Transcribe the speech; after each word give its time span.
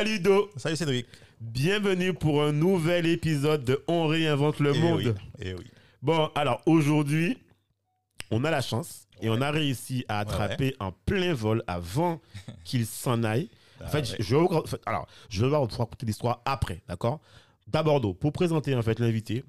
Salut 0.00 0.20
Do, 0.20 0.48
Salut 0.56 0.76
Cédric. 0.76 1.06
bienvenue 1.42 2.14
pour 2.14 2.42
un 2.42 2.52
nouvel 2.52 3.04
épisode 3.06 3.64
de 3.66 3.84
On 3.86 4.06
réinvente 4.06 4.58
le 4.58 4.72
Eh 4.74 4.78
monde. 4.80 4.98
oui, 5.04 5.12
eh 5.40 5.52
oui. 5.52 5.64
Bon, 6.00 6.30
alors 6.34 6.62
aujourd'hui, 6.64 7.36
on 8.30 8.42
a 8.44 8.50
la 8.50 8.62
chance 8.62 9.06
et 9.20 9.28
on 9.28 9.42
a 9.42 9.50
réussi 9.50 10.06
à 10.08 10.14
Ouais, 10.14 10.20
attraper 10.22 10.74
en 10.80 10.92
plein 10.92 11.34
vol 11.34 11.62
avant 11.66 12.18
qu'il 12.64 12.86
s'en 12.86 13.22
aille. 13.24 13.50
En 13.78 13.84
Ah 13.84 13.88
fait, 13.88 14.10
ouais. 14.10 14.16
je 14.20 14.34
vais 14.36 14.40
vous, 14.40 14.46
en 14.46 14.64
fait, 14.64 14.80
alors, 14.86 15.06
je 15.28 15.42
vais 15.44 15.48
vous 15.50 15.54
raconter 15.66 16.06
l'histoire 16.06 16.40
après, 16.46 16.80
d'accord? 16.88 17.20
D'abord, 17.66 18.00
Do, 18.00 18.14
pour 18.14 18.32
présenter 18.32 18.74
en 18.74 18.80
fait 18.80 18.98
l'invité, 19.00 19.44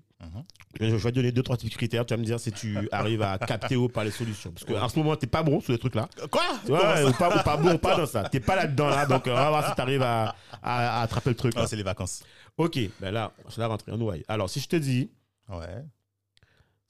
Je 0.79 0.85
vais 0.95 1.11
te 1.11 1.15
donner 1.15 1.31
deux 1.31 1.43
trois 1.43 1.57
petits 1.57 1.69
critères. 1.69 2.05
Tu 2.05 2.13
vas 2.13 2.17
me 2.17 2.23
dire 2.23 2.39
si 2.39 2.51
tu 2.51 2.77
arrives 2.91 3.21
à 3.21 3.37
capter 3.37 3.75
ou 3.75 3.89
pas 3.89 4.03
les 4.03 4.11
solutions, 4.11 4.51
parce 4.51 4.65
qu'en 4.65 4.87
ce 4.89 4.97
moment, 4.97 5.15
t'es 5.15 5.27
pas 5.27 5.43
bon 5.43 5.59
sur 5.61 5.73
les 5.73 5.79
trucs 5.79 5.95
là. 5.95 6.07
Quoi? 6.29 6.43
Ça? 6.65 7.07
ou 7.07 7.11
pas, 7.13 7.39
ou 7.39 7.43
pas 7.43 7.57
bon, 7.57 7.77
pas 7.77 7.97
dans 7.97 8.05
ça. 8.05 8.29
T'es 8.29 8.39
pas 8.39 8.55
là-dedans 8.55 8.89
là, 8.89 9.05
donc 9.05 9.27
euh, 9.27 9.31
on 9.31 9.35
va 9.35 9.49
voir 9.49 9.69
si 9.69 9.75
t'arrives 9.75 10.01
à, 10.03 10.35
à, 10.61 10.99
à 10.99 11.01
attraper 11.01 11.31
le 11.31 11.35
truc. 11.35 11.55
Là. 11.55 11.67
c'est 11.67 11.75
les 11.75 11.83
vacances. 11.83 12.23
Ok, 12.57 12.79
ben 12.99 13.11
là, 13.11 13.33
je 13.49 13.59
la 13.59 13.67
rentrée, 13.67 13.91
on 13.91 13.97
nous 13.97 14.05
voit. 14.05 14.15
Alors, 14.27 14.49
si 14.49 14.59
je 14.59 14.67
te 14.67 14.75
dis, 14.75 15.09
Ouais, 15.49 15.83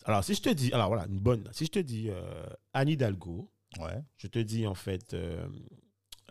alors 0.05 0.23
si 0.23 0.33
je 0.35 0.41
te 0.41 0.49
dis, 0.49 0.71
alors 0.73 0.87
voilà, 0.87 1.05
une 1.07 1.19
bonne. 1.19 1.47
Si 1.51 1.65
je 1.65 1.71
te 1.71 1.79
dis 1.79 2.09
euh, 2.09 2.45
Anne 2.73 2.89
Hidalgo, 2.89 3.51
ouais. 3.79 4.01
je 4.17 4.27
te 4.27 4.39
dis 4.39 4.65
en 4.67 4.73
fait 4.75 5.13
euh, 5.13 5.47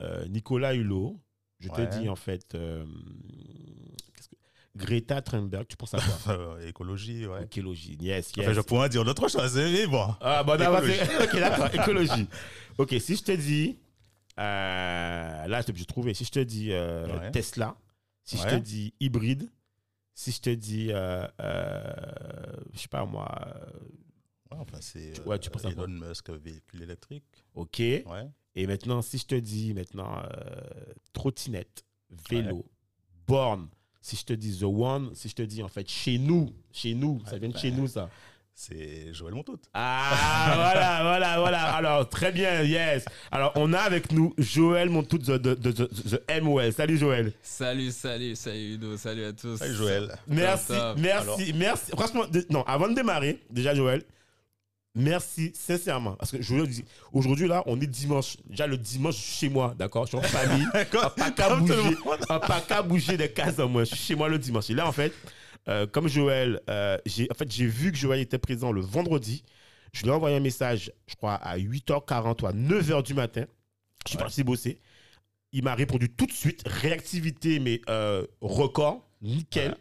euh, 0.00 0.26
Nicolas 0.28 0.74
Hulot, 0.74 1.20
je 1.60 1.68
te 1.68 1.82
dis 1.82 2.08
en 2.08 2.16
fait 2.16 2.54
euh, 2.54 2.84
Greta 4.76 5.20
Thunberg, 5.20 5.66
tu 5.66 5.76
penses 5.76 5.94
à 5.94 5.98
quoi? 5.98 6.16
Euh, 6.34 6.68
écologie, 6.68 7.26
ouais. 7.26 7.44
Écologie, 7.44 7.96
yes, 8.00 8.32
yes. 8.36 8.46
Enfin, 8.46 8.52
je 8.52 8.60
pourrais 8.60 8.88
dire 8.88 9.04
d'autres 9.04 9.28
choses, 9.28 9.56
mais 9.56 9.86
bon. 9.86 10.14
Ah, 10.20 10.42
bon, 10.44 10.54
Écologie. 10.54 11.00
ok, 11.22 11.40
d'accord, 11.40 11.74
écologie. 11.74 12.28
Ok, 12.78 12.94
si 13.00 13.16
je 13.16 13.22
te 13.22 13.32
dis, 13.32 13.78
euh, 14.38 15.46
là, 15.46 15.60
j'ai 15.74 15.84
trouvé, 15.84 16.14
si 16.14 16.24
je 16.24 16.30
te 16.30 16.38
dis 16.38 16.72
euh, 16.72 17.18
Ouais. 17.18 17.30
Tesla, 17.32 17.76
si 18.24 18.36
je 18.38 18.44
te 18.46 18.54
dis 18.54 18.94
hybride, 19.00 19.50
si 20.14 20.30
je 20.30 20.40
te 20.40 20.50
dis, 20.50 20.92
euh, 20.92 21.26
euh, 21.40 21.82
je 22.72 22.78
sais 22.78 22.88
pas 22.88 23.04
moi, 23.04 23.28
Ouais, 24.52 24.58
enfin, 24.60 24.78
c'est 24.80 25.18
Ouais, 25.26 25.38
tu 25.38 25.50
penses 25.50 25.64
à 25.64 25.72
quoi? 25.72 25.84
Elon 25.84 26.08
Musk, 26.08 26.30
véhicule 26.30 26.82
électrique. 26.82 27.24
ok. 27.54 27.78
Ouais. 27.78 28.28
Et 28.56 28.66
maintenant, 28.66 29.00
si 29.02 29.18
je 29.18 29.26
te 29.26 29.34
dis 29.36 29.74
maintenant 29.74 30.22
trottinette, 31.12 31.84
vélo, 32.28 32.66
borne, 33.26 33.68
si 34.00 34.16
je 34.16 34.24
te 34.24 34.32
dis 34.32 34.58
The 34.58 34.64
One, 34.64 35.10
si 35.14 35.28
je 35.28 35.34
te 35.34 35.42
dis 35.42 35.62
en 35.62 35.68
fait 35.68 35.88
chez 35.88 36.18
nous, 36.18 36.52
chez 36.72 36.94
nous, 36.94 37.20
ça 37.26 37.32
Ouais, 37.34 37.38
vient 37.40 37.48
de 37.48 37.54
ben, 37.54 37.60
chez 37.60 37.70
nous 37.70 37.86
ça. 37.86 38.08
C'est 38.52 39.14
Joël 39.14 39.32
Montout. 39.32 39.58
Ah, 39.72 40.52
voilà, 40.54 40.98
voilà, 41.02 41.38
voilà. 41.38 41.62
Alors, 41.74 42.06
très 42.10 42.30
bien, 42.30 42.62
yes. 42.62 43.06
Alors, 43.30 43.52
on 43.54 43.72
a 43.72 43.78
avec 43.78 44.12
nous 44.12 44.34
Joël 44.36 44.90
Montout 44.90 45.16
de, 45.16 45.38
de, 45.38 45.54
de, 45.54 45.72
de- 45.72 45.88
de 46.10 46.40
MOL. 46.42 46.70
Salut 46.72 46.98
Joël. 46.98 47.32
Salut, 47.42 47.90
salut, 47.90 48.36
salut 48.36 48.74
Udo, 48.74 48.96
salut 48.98 49.24
à 49.24 49.32
tous. 49.32 49.56
Salut 49.56 49.74
Joël. 49.74 50.14
Merci, 50.26 50.72
merci, 50.98 51.52
merci. 51.54 51.90
Franchement, 51.92 52.24
non, 52.50 52.62
avant 52.64 52.88
de 52.88 52.94
démarrer, 52.94 53.40
déjà 53.48 53.74
Joël, 53.74 54.02
merci 54.94 55.52
sincèrement. 55.54 56.12
Parce 56.16 56.30
que 56.32 56.42
je 56.42 56.54
vous 56.54 56.66
dis, 56.66 56.84
aujourd'hui 57.12 57.48
là, 57.48 57.62
on 57.66 57.80
est 57.80 57.86
dimanche. 57.86 58.36
Déjà 58.46 58.66
le 58.66 58.76
dimanche, 58.76 59.16
je 59.16 59.20
suis 59.22 59.36
chez 59.46 59.48
moi, 59.48 59.74
d'accord? 59.78 60.04
Je 60.06 60.10
suis 60.10 60.18
en 60.18 60.22
famille. 60.22 60.66
Pas 60.72 61.30
qu'à 61.30 61.56
bouger, 61.56 61.96
pas 62.28 62.60
qu'à 62.60 62.82
bouger 62.82 63.16
des 63.16 63.30
cases 63.32 63.58
en 63.58 63.68
moi. 63.68 63.84
Je 63.84 63.94
suis 63.94 64.04
chez 64.04 64.14
moi 64.14 64.28
le 64.28 64.38
dimanche. 64.38 64.70
Et 64.70 64.74
là, 64.74 64.86
en 64.86 64.92
fait, 64.92 65.12
euh, 65.68 65.86
comme 65.86 66.08
Joël, 66.08 66.60
euh, 66.68 66.96
j'ai 67.06 67.28
en 67.30 67.34
fait, 67.34 67.50
j'ai 67.50 67.66
vu 67.66 67.92
que 67.92 67.98
Joël 67.98 68.20
était 68.20 68.38
présent 68.38 68.72
le 68.72 68.80
vendredi. 68.80 69.44
Je 69.92 70.02
lui 70.02 70.08
ai 70.10 70.12
envoyé 70.12 70.36
un 70.36 70.40
message, 70.40 70.92
je 71.08 71.14
crois, 71.16 71.34
à 71.34 71.58
8h40 71.58 72.42
ou 72.42 72.46
à 72.46 72.52
9h 72.52 73.02
du 73.02 73.14
matin. 73.14 73.44
Je 74.06 74.10
suis 74.10 74.16
Ouais. 74.18 74.22
parti 74.24 74.42
bosser. 74.44 74.80
Il 75.52 75.64
m'a 75.64 75.74
répondu 75.74 76.08
tout 76.08 76.26
de 76.26 76.32
suite. 76.32 76.62
Réactivité, 76.66 77.58
mais 77.58 77.80
euh, 77.88 78.24
record, 78.40 79.04
nickel. 79.20 79.76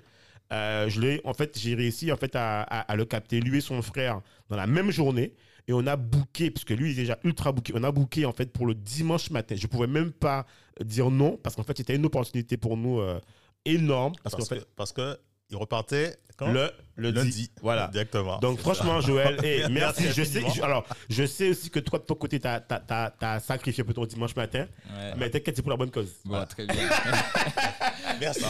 Euh, 0.52 0.90
je 0.90 1.00
l'ai, 1.02 1.22
en 1.26 1.34
fait, 1.34 1.58
j'ai 1.60 1.76
réussi 1.76 2.12
en 2.12 2.18
fait 2.18 2.36
à, 2.36 2.62
à- 2.64 2.80
à 2.92 2.96
le 2.96 3.06
capter, 3.06 3.40
lui 3.40 3.60
et 3.60 3.62
son 3.62 3.82
frère, 3.82 4.22
dans 4.50 4.58
la 4.58 4.68
même 4.68 4.92
journée. 4.92 5.34
Et 5.68 5.74
on 5.74 5.86
a 5.86 5.96
booké, 5.96 6.50
parce 6.50 6.66
que 6.66 6.74
lui 6.74 6.90
il 6.92 6.94
est 6.98 7.02
déjà 7.04 7.20
ultra 7.24 7.52
booké, 7.52 7.74
on 7.76 7.84
a 7.84 7.92
booké 7.92 8.26
en 8.26 8.32
fait 8.34 8.52
pour 8.52 8.66
le 8.66 8.74
dimanche 8.74 9.30
matin. 9.30 9.56
Je 9.56 9.68
pouvais 9.68 9.86
même 9.86 10.12
pas 10.12 10.48
dire 10.84 11.12
non, 11.12 11.38
parce 11.38 11.56
qu'en 11.56 11.62
fait 11.64 11.78
c'était 11.78 11.96
une 11.96 12.06
opportunité 12.08 12.58
pour 12.58 12.76
nous 12.76 13.00
euh, 13.00 13.20
énorme. 13.66 14.14
Parce, 14.24 14.34
Parce 14.36 14.50
qu'en 14.50 14.56
que, 14.56 14.62
fait, 14.62 14.68
parce 14.76 14.94
que 14.94 15.20
il 15.52 15.58
repartait 15.58 16.16
quand 16.40 16.52
le, 16.52 16.72
le 16.96 17.12
lundi. 17.12 17.28
lundi. 17.30 17.52
Voilà. 17.62 17.88
Directement. 17.90 18.40
Donc 18.40 18.60
franchement, 18.60 19.02
Joël, 19.02 19.38
hey, 19.46 19.66
merci. 19.70 20.04
Merci 20.04 20.20
Je 20.20 20.24
sais, 20.24 20.42
je- 20.56 20.62
alors, 20.64 20.86
je 21.10 21.26
sais 21.26 21.50
aussi 21.50 21.70
que 21.70 21.80
toi, 21.80 22.00
de 22.00 22.06
ton 22.06 22.16
côté, 22.16 22.40
tu 22.40 22.48
as, 22.48 23.40
sacrifié 23.42 23.84
pour 23.84 23.94
ton 23.94 24.06
dimanche 24.06 24.36
matin. 24.36 24.66
Ouais. 24.90 25.14
Mais 25.18 25.30
t'inquiète, 25.30 25.56
c'est 25.56 25.62
pour 25.62 25.72
la 25.72 25.78
bonne 25.78 25.92
cause. 25.92 26.14
Bon, 26.26 26.44
très 26.46 26.66
bien. 26.66 26.76
Merci. 28.20 28.44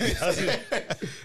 Merci. 0.00 0.40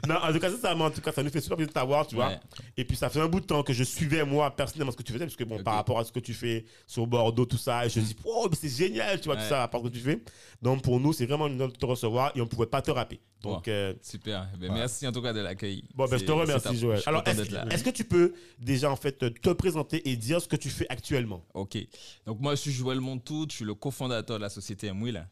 Non, 0.07 0.15
en 0.15 0.33
tout 0.33 0.39
cas, 0.39 0.49
ça, 0.49 0.75
en 0.75 0.89
tout 0.89 1.01
cas, 1.01 1.11
ça 1.11 1.21
nous 1.21 1.29
fait 1.29 1.39
super 1.41 1.55
plaisir 1.55 1.69
de 1.69 1.73
t'avoir, 1.73 2.07
tu 2.07 2.15
vois. 2.15 2.29
Ouais. 2.29 2.39
Et 2.75 2.83
puis, 2.85 2.97
ça 2.97 3.09
fait 3.09 3.19
un 3.19 3.27
bout 3.27 3.39
de 3.39 3.45
temps 3.45 3.61
que 3.61 3.71
je 3.71 3.83
suivais, 3.83 4.25
moi, 4.25 4.49
personnellement, 4.55 4.91
ce 4.91 4.97
que 4.97 5.03
tu 5.03 5.13
faisais, 5.13 5.25
parce 5.25 5.35
que, 5.35 5.43
bon, 5.43 5.61
par 5.63 5.75
rapport 5.75 5.99
à 5.99 6.03
ce 6.03 6.11
que 6.11 6.19
tu 6.19 6.33
fais 6.33 6.65
sur 6.87 7.05
Bordeaux, 7.05 7.45
tout 7.45 7.57
ça, 7.57 7.85
et 7.85 7.89
je 7.89 7.99
me 7.99 8.05
dis, 8.05 8.15
oh, 8.25 8.49
c'est 8.59 8.69
génial, 8.69 9.19
tu 9.21 9.25
vois, 9.27 9.35
tout 9.37 9.47
ça, 9.47 9.67
par 9.67 9.81
ce 9.81 9.87
que 9.87 9.93
tu 9.93 9.99
fais. 9.99 10.19
Donc, 10.61 10.81
pour 10.81 10.99
nous, 10.99 11.13
c'est 11.13 11.25
vraiment 11.27 11.47
une 11.47 11.53
honneur 11.53 11.67
de 11.71 11.77
te 11.77 11.85
recevoir 11.85 12.31
et 12.35 12.41
on 12.41 12.45
ne 12.45 12.49
pouvait 12.49 12.65
pas 12.65 12.81
te 12.81 12.89
rapper. 12.91 13.19
Donc, 13.43 13.65
Bon. 13.65 13.71
euh, 13.71 13.93
Super. 14.01 14.47
Ben, 14.59 14.71
Merci 14.73 15.07
en 15.07 15.11
tout 15.11 15.21
cas 15.21 15.33
de 15.33 15.39
l'accueil. 15.39 15.83
bon, 15.95 16.07
ben, 16.11 16.19
je 16.19 16.25
te 16.25 16.31
remercie. 16.31 16.77
Joël. 16.77 16.99
Je 16.99 17.09
Alors, 17.09 17.23
est-ce 17.27 17.83
que 17.83 17.89
tu 17.89 18.03
peux 18.03 18.33
déjà, 18.59 18.91
en 18.91 18.95
fait, 18.95 19.17
te 19.17 19.49
présenter 19.53 20.07
et 20.09 20.15
dire 20.15 20.41
ce 20.41 20.47
que 20.47 20.55
tu 20.55 20.69
fais 20.69 20.85
actuellement? 20.89 21.43
Ok. 21.53 21.77
Donc, 22.25 22.39
moi, 22.39 22.55
je 22.55 22.61
suis 22.61 22.71
Joël 22.71 22.99
Montout, 22.99 23.47
je 23.49 23.55
suis 23.57 23.65
le 23.65 23.75
cofondateur 23.75 24.37
de 24.37 24.41
la 24.41 24.49
société 24.49 24.87
M-Wheel. 24.87 25.27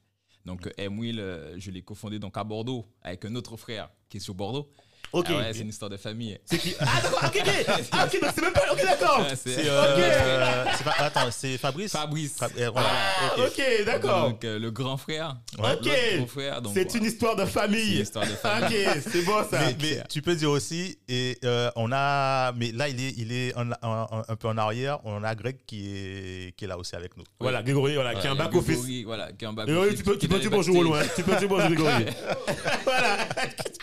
Donc, 0.45 0.69
M-Wheel, 0.78 1.19
euh, 1.19 1.59
je 1.59 1.69
l'ai 1.69 1.81
cofondé 1.81 2.17
donc 2.17 2.38
à 2.38 2.44
Bordeaux 2.44 2.85
avec 3.01 3.25
un 3.25 3.35
autre 3.35 3.57
frère 3.57 3.90
qui 4.09 4.17
est 4.17 4.22
sur 4.22 4.34
Bordeaux. 4.34 4.72
Ok. 5.12 5.25
Ah 5.30 5.38
ouais, 5.38 5.50
c'est 5.53 5.59
une 5.62 5.70
histoire 5.70 5.90
de 5.90 5.97
famille. 5.97 6.38
C'est 6.46 6.58
qui 6.59 6.75
Ah, 6.80 6.86
d'accord, 7.02 7.24
ok, 7.25 7.42
ok. 7.44 7.88
Ah, 7.92 8.06
ok, 8.06 8.22
donc 8.22 8.31
c'est 8.36 8.42
même 8.42 8.53
pas. 8.53 8.62
Ok, 8.72 8.81
d'accord. 8.84 9.20
Ouais, 9.22 9.36
c'est 9.36 9.50
C'est, 9.56 9.68
euh, 9.68 9.94
Ok. 9.96 10.00
euh, 10.00 10.66
c'est 10.78 10.84
pas- 10.84 10.96
attends, 11.00 11.31
c'est 11.31 11.58
Fabrice? 11.58 11.92
Fabrice. 11.92 12.36
Fab- 12.38 12.52
eh, 12.58 12.68
voilà. 12.68 12.90
Ah, 12.92 13.31
Ok. 13.40 13.86
d'accord. 13.86 14.30
Donc, 14.30 14.44
euh, 14.46 14.59
le 14.59 14.72
grand 14.72 14.97
frère. 14.97 15.36
Ouais. 15.58 15.74
Ok. 15.74 15.86
L'autre 15.86 16.18
grand 16.18 16.28
frère. 16.28 16.62
donc, 16.62 16.74
C'est 16.75 16.84
voilà. 16.84 17.00
une 17.00 17.06
histoire 17.06 17.36
de 17.36 17.46
famille. 17.46 17.80
C'est 17.86 17.96
une 17.96 18.02
histoire 18.02 18.25
de 18.28 18.31
famille. 18.34 18.86
Ok, 18.88 19.03
c'est 19.12 19.22
bon 19.24 19.44
ça. 19.50 19.59
Mais, 19.59 19.75
mais 19.81 20.03
tu 20.09 20.22
peux 20.22 20.36
dire 20.36 20.52
aussi, 20.52 20.97
et 21.08 21.38
euh, 21.44 21.72
on 21.76 21.91
a, 21.91 22.52
mais 22.53 22.72
là 22.72 22.88
il 22.90 23.00
est, 23.03 23.14
il 23.18 23.31
est 23.31 23.53
en- 23.56 23.72
en- 23.81 24.22
un 24.28 24.36
peu 24.36 24.47
en 24.47 24.58
arrière. 24.58 25.00
On 25.06 25.24
a 25.24 25.34
Greg 25.36 25.58
qui 25.66 25.90
est, 25.96 26.56
qui 26.56 26.66
est 26.66 26.68
là 26.68 26.78
aussi 26.78 26.96
avec 26.96 27.18
nous. 27.18 27.24
Voilà, 27.40 27.64
Grégory, 27.64 27.96
voilà, 27.96 28.14
qui 28.14 28.28
est 28.28 28.30
un 28.30 28.36
Voilà, 28.36 28.44
back 28.46 28.52
il 28.53 28.56
y 28.56 28.58
a 28.58 28.62
office. 28.62 28.76
Grégory, 28.84 29.03
Voilà, 29.06 29.31
qui 29.31 29.46
est 29.46 29.47
un 29.47 29.53
back 29.53 29.66
Grégory, 29.66 29.88
office, 29.88 30.00
tu 30.20 30.28
peux, 30.28 30.40
dire 30.40 30.52
bonjour 30.52 30.78
au 30.78 30.84
loin. 30.84 31.02
Tu 31.16 31.24
peux 31.24 31.36
dire 31.36 31.47
bonjour, 31.50 31.68
Grégory. 31.70 32.06
voilà. 32.84 33.18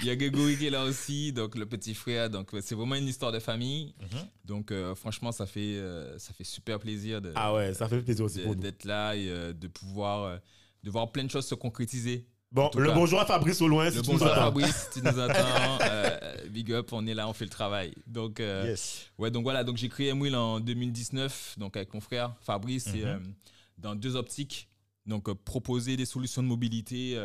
Il 0.01 0.07
y 0.07 0.11
a 0.11 0.17
Grégory 0.17 0.57
qui 0.57 0.67
est 0.67 0.71
là 0.71 0.85
aussi, 0.85 1.16
donc 1.32 1.54
le 1.56 1.66
petit 1.66 1.94
frère. 1.94 2.31
Donc 2.31 2.50
c'est 2.60 2.75
vraiment 2.75 2.94
une 2.97 3.09
histoire 3.09 3.32
de 3.32 3.38
famille. 3.38 3.94
Mhm. 4.00 4.21
Donc 4.44 4.71
euh, 4.71 4.94
franchement, 4.94 5.32
ça 5.32 5.47
fait, 5.47 5.77
euh, 5.77 6.19
ça 6.19 6.32
fait 6.32 6.44
super 6.44 6.78
plaisir 6.78 7.21
de, 7.21 7.32
Ah 7.34 7.53
ouais, 7.54 7.75
ça 7.75 7.88
fait 7.88 8.00
plaisir 8.00 8.25
aussi 8.25 8.43
d'être 8.56 8.84
là 8.84 9.15
et 9.16 9.28
euh, 9.28 9.53
de 9.53 9.68
pouvoir 9.68 10.39
de 10.83 10.91
voir 10.91 11.10
plein 11.10 11.24
de 11.24 11.30
choses 11.30 11.47
se 11.47 11.54
concrétiser. 11.54 12.27
Bon, 12.53 12.71
le 12.77 12.86
cas. 12.86 12.95
bonjour 12.95 13.21
à 13.21 13.27
Fabrice 13.27 13.60
au 13.60 13.66
loin, 13.68 13.91
si 13.91 13.97
le 13.97 14.03
tu 14.03 14.10
nous 14.10 14.18
bonjour 14.18 14.28
entends. 14.33 14.41
Fabrice, 14.45 14.89
si 14.92 15.01
tu 15.01 15.04
nous 15.07 15.18
entends, 15.27 15.78
euh, 15.83 16.48
big 16.48 16.72
up, 16.72 16.92
on 16.92 17.04
est 17.07 17.13
là, 17.15 17.28
on 17.28 17.33
fait 17.33 17.45
le 17.45 17.51
travail. 17.51 17.92
Donc 18.07 18.39
Yes. 18.39 19.10
ouais, 19.19 19.30
donc 19.33 19.42
voilà, 19.42 19.65
donc 19.65 19.77
j'ai 19.77 19.89
créé 19.89 20.09
M-Wheel 20.10 20.36
en 20.36 20.60
2019, 20.60 21.57
donc 21.59 21.77
avec 21.77 21.92
mon 21.92 22.01
frère 22.01 22.34
Fabrice, 22.41 22.86
Mhm. 22.95 23.34
dans 23.78 23.95
deux 23.97 24.15
optiques. 24.16 24.69
Donc 25.07 25.33
proposer 25.45 25.97
des 25.97 26.04
solutions 26.07 26.42
de 26.42 26.48
mobilité, 26.48 27.16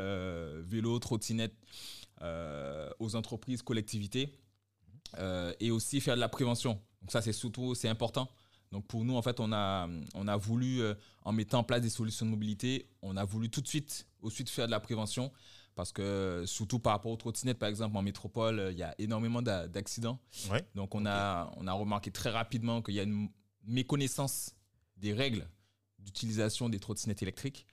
vélo, 0.68 0.98
trottinette, 1.00 1.54
aux 3.00 3.16
entreprises, 3.16 3.62
collectivités, 3.62 4.38
euh, 5.18 5.54
et 5.60 5.72
aussi 5.72 6.00
faire 6.02 6.16
de 6.16 6.22
la 6.22 6.30
prévention. 6.30 6.80
Donc 7.02 7.12
ça, 7.12 7.22
c'est 7.22 7.34
surtout, 7.34 7.76
c'est 7.76 7.90
important. 7.90 8.30
Donc 8.72 8.88
pour 8.88 9.04
nous, 9.04 9.16
en 9.18 9.22
fait, 9.22 9.40
on 9.40 9.52
a, 9.52 9.90
on 10.16 10.28
a 10.28 10.38
voulu, 10.38 10.82
euh, 10.82 10.94
en 11.24 11.34
mettant 11.34 11.60
en 11.60 11.64
place 11.64 11.82
des 11.82 11.90
solutions 11.90 12.26
de 12.26 12.32
mobilité, 12.32 12.88
on 13.02 13.18
a 13.18 13.26
voulu 13.26 13.50
tout 13.50 13.62
de 13.62 13.68
suite, 13.68 14.08
ensuite 14.24 14.50
faire 14.50 14.68
de 14.68 14.72
la 14.72 14.80
prévention. 14.80 15.32
Parce 15.74 15.92
que 15.94 16.44
surtout 16.46 16.80
par 16.80 16.94
rapport 16.94 17.12
aux 17.12 17.18
trottinettes, 17.18 17.58
par 17.58 17.70
exemple, 17.70 17.96
en 17.98 18.02
métropole, 18.02 18.60
euh, 18.60 18.72
il 18.72 18.78
y 18.78 18.84
a 18.84 18.94
énormément 19.00 19.42
d'a- 19.42 19.68
d'accidents. 19.68 20.20
Ouais. 20.50 20.64
Donc 20.76 20.96
on, 20.96 21.06
a, 21.06 21.52
on 21.58 21.66
a 21.66 21.74
remarqué 21.74 22.12
très 22.12 22.30
rapidement 22.30 22.82
qu'il 22.82 22.94
y 22.94 23.00
a 23.00 23.04
une 23.04 23.30
méconnaissance 23.66 24.54
des 24.98 25.14
règles 25.14 25.48
d'utilisation 25.98 26.70
des 26.70 26.80
trottinettes 26.80 27.22
électriques. 27.22 27.66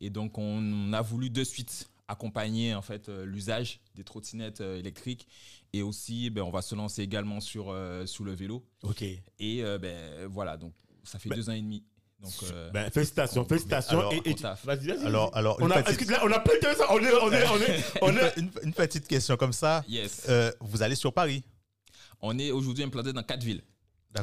Et 0.00 0.10
donc, 0.10 0.38
on 0.38 0.92
a 0.92 1.02
voulu 1.02 1.28
de 1.28 1.44
suite 1.44 1.89
accompagner 2.10 2.74
en 2.74 2.82
fait 2.82 3.08
euh, 3.08 3.24
l'usage 3.24 3.80
des 3.94 4.04
trottinettes 4.04 4.60
euh, 4.60 4.78
électriques 4.78 5.26
et 5.72 5.82
aussi 5.82 6.30
ben, 6.30 6.42
on 6.42 6.50
va 6.50 6.62
se 6.62 6.74
lancer 6.74 7.02
également 7.02 7.40
sur, 7.40 7.70
euh, 7.70 8.04
sur 8.06 8.24
le 8.24 8.32
vélo 8.32 8.66
Ok. 8.82 9.02
et 9.02 9.22
euh, 9.64 9.78
ben, 9.78 10.26
voilà 10.26 10.56
donc 10.56 10.72
ça 11.04 11.18
fait 11.18 11.28
Ben, 11.28 11.36
deux 11.36 11.48
ans 11.48 11.52
et 11.54 11.60
demi 11.60 11.84
donc 12.20 12.32
euh, 12.52 12.70
Ben, 12.70 12.90
félicitations, 12.90 13.44
félicitations. 13.46 13.98
alors, 14.00 14.12
et, 14.12 14.20
et 14.28 14.34
vas-y, 14.64 14.86
vas-y. 14.88 15.06
Alors, 15.06 15.34
alors 15.34 15.58
une, 15.60 15.66
on 15.66 15.70
a, 15.70 15.82
petite, 15.82 15.88
excuse, 16.00 16.10
là, 16.10 16.20
on 16.22 16.30
a 16.30 16.38
plein 16.40 16.54
de 16.58 16.76
ça. 16.76 16.86
On 16.92 16.98
est, 16.98 17.12
on 17.12 17.32
est, 17.32 17.46
on 17.48 17.56
est, 17.62 17.84
on 18.02 18.10
une, 18.12 18.18
est. 18.18 18.36
une- 18.36 18.50
une 18.64 18.74
petite 18.74 19.08
question 19.08 19.38
comme 19.38 19.54
ça. 19.54 19.82
yes 19.88 20.26
Euh, 20.28 20.52
vous 20.60 20.82
allez 20.82 20.96
sur 20.96 21.12
Paris 21.14 21.42
on 22.20 22.38
est 22.38 22.50
aujourd'hui 22.50 22.84
implanté 22.84 23.14
dans 23.14 23.22
quatre 23.22 23.42
villes. 23.42 23.62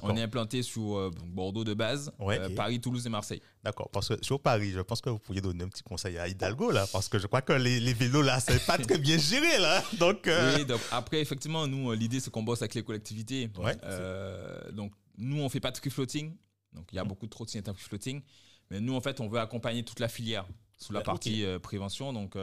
On 0.01 0.15
est 0.17 0.21
implanté 0.21 0.63
sur 0.63 0.97
euh, 0.97 1.11
Bordeaux 1.27 1.63
de 1.63 1.73
base 1.73 2.11
Ouais. 2.19 2.39
euh. 2.39 2.49
Paris 2.55 2.79
Toulouse 2.81 3.05
et 3.05 3.09
Marseille 3.09 3.41
D'accord. 3.63 3.89
Parce 3.91 4.09
que 4.09 4.15
sur 4.23 4.39
Paris, 4.41 4.71
je 4.71 4.81
pense 4.81 4.99
que 5.01 5.09
vous 5.09 5.19
pourriez 5.19 5.41
donner 5.41 5.63
un 5.63 5.69
petit 5.69 5.83
conseil 5.83 6.17
à 6.17 6.27
Hidalgo, 6.27 6.71
là. 6.71 6.85
Parce 6.91 7.07
que 7.09 7.19
je 7.19 7.27
crois 7.27 7.41
que 7.41 7.53
les, 7.53 7.79
les 7.79 7.93
vélos, 7.93 8.21
là, 8.21 8.39
c'est 8.39 8.65
pas 8.65 8.77
très 8.77 8.97
bien 8.97 9.17
géré, 9.17 9.57
là. 9.59 9.83
Donc. 9.99 10.27
euh, 10.27 10.57
Oui, 10.57 10.65
donc 10.65 10.81
après, 10.91 11.19
effectivement, 11.21 11.67
nous, 11.67 11.91
l'idée, 11.93 12.19
c'est 12.19 12.29
qu'on 12.31 12.43
bosse 12.43 12.61
avec 12.61 12.73
les 12.75 12.83
collectivités. 12.83 13.49
Ouais. 13.57 13.75
Euh, 13.83 14.71
donc, 14.71 14.91
nous, 15.17 15.41
on 15.41 15.49
fait 15.49 15.59
pas 15.59 15.71
de 15.71 15.77
free 15.77 15.89
floating. 15.89 16.35
Donc, 16.73 16.87
il 16.91 16.95
y 16.95 16.99
a 16.99 17.03
beaucoup 17.03 17.25
de 17.25 17.31
trottinettes 17.31 17.69
en 17.69 17.73
free 17.73 17.83
floating. 17.85 18.21
Mais 18.69 18.79
nous, 18.81 18.93
en 18.95 19.01
fait, 19.01 19.19
on 19.21 19.27
veut 19.29 19.39
accompagner 19.39 19.83
toute 19.83 19.99
la 19.99 20.07
filière 20.09 20.45
sous 20.77 20.91
la 20.93 21.01
partie 21.01 21.45
prévention. 21.63 22.11
Donc, 22.13 22.35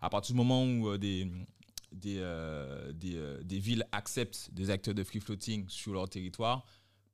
à 0.00 0.08
partir 0.10 0.32
du 0.34 0.36
moment 0.38 0.64
où 0.64 0.96
des, 0.96 1.30
des, 1.92 2.20
des, 2.94 3.20
des 3.44 3.58
villes 3.58 3.86
acceptent 3.92 4.48
des 4.52 4.70
acteurs 4.70 4.94
de 4.94 5.04
free 5.04 5.20
floating 5.20 5.68
sur 5.68 5.92
leur 5.92 6.08
territoire, 6.08 6.64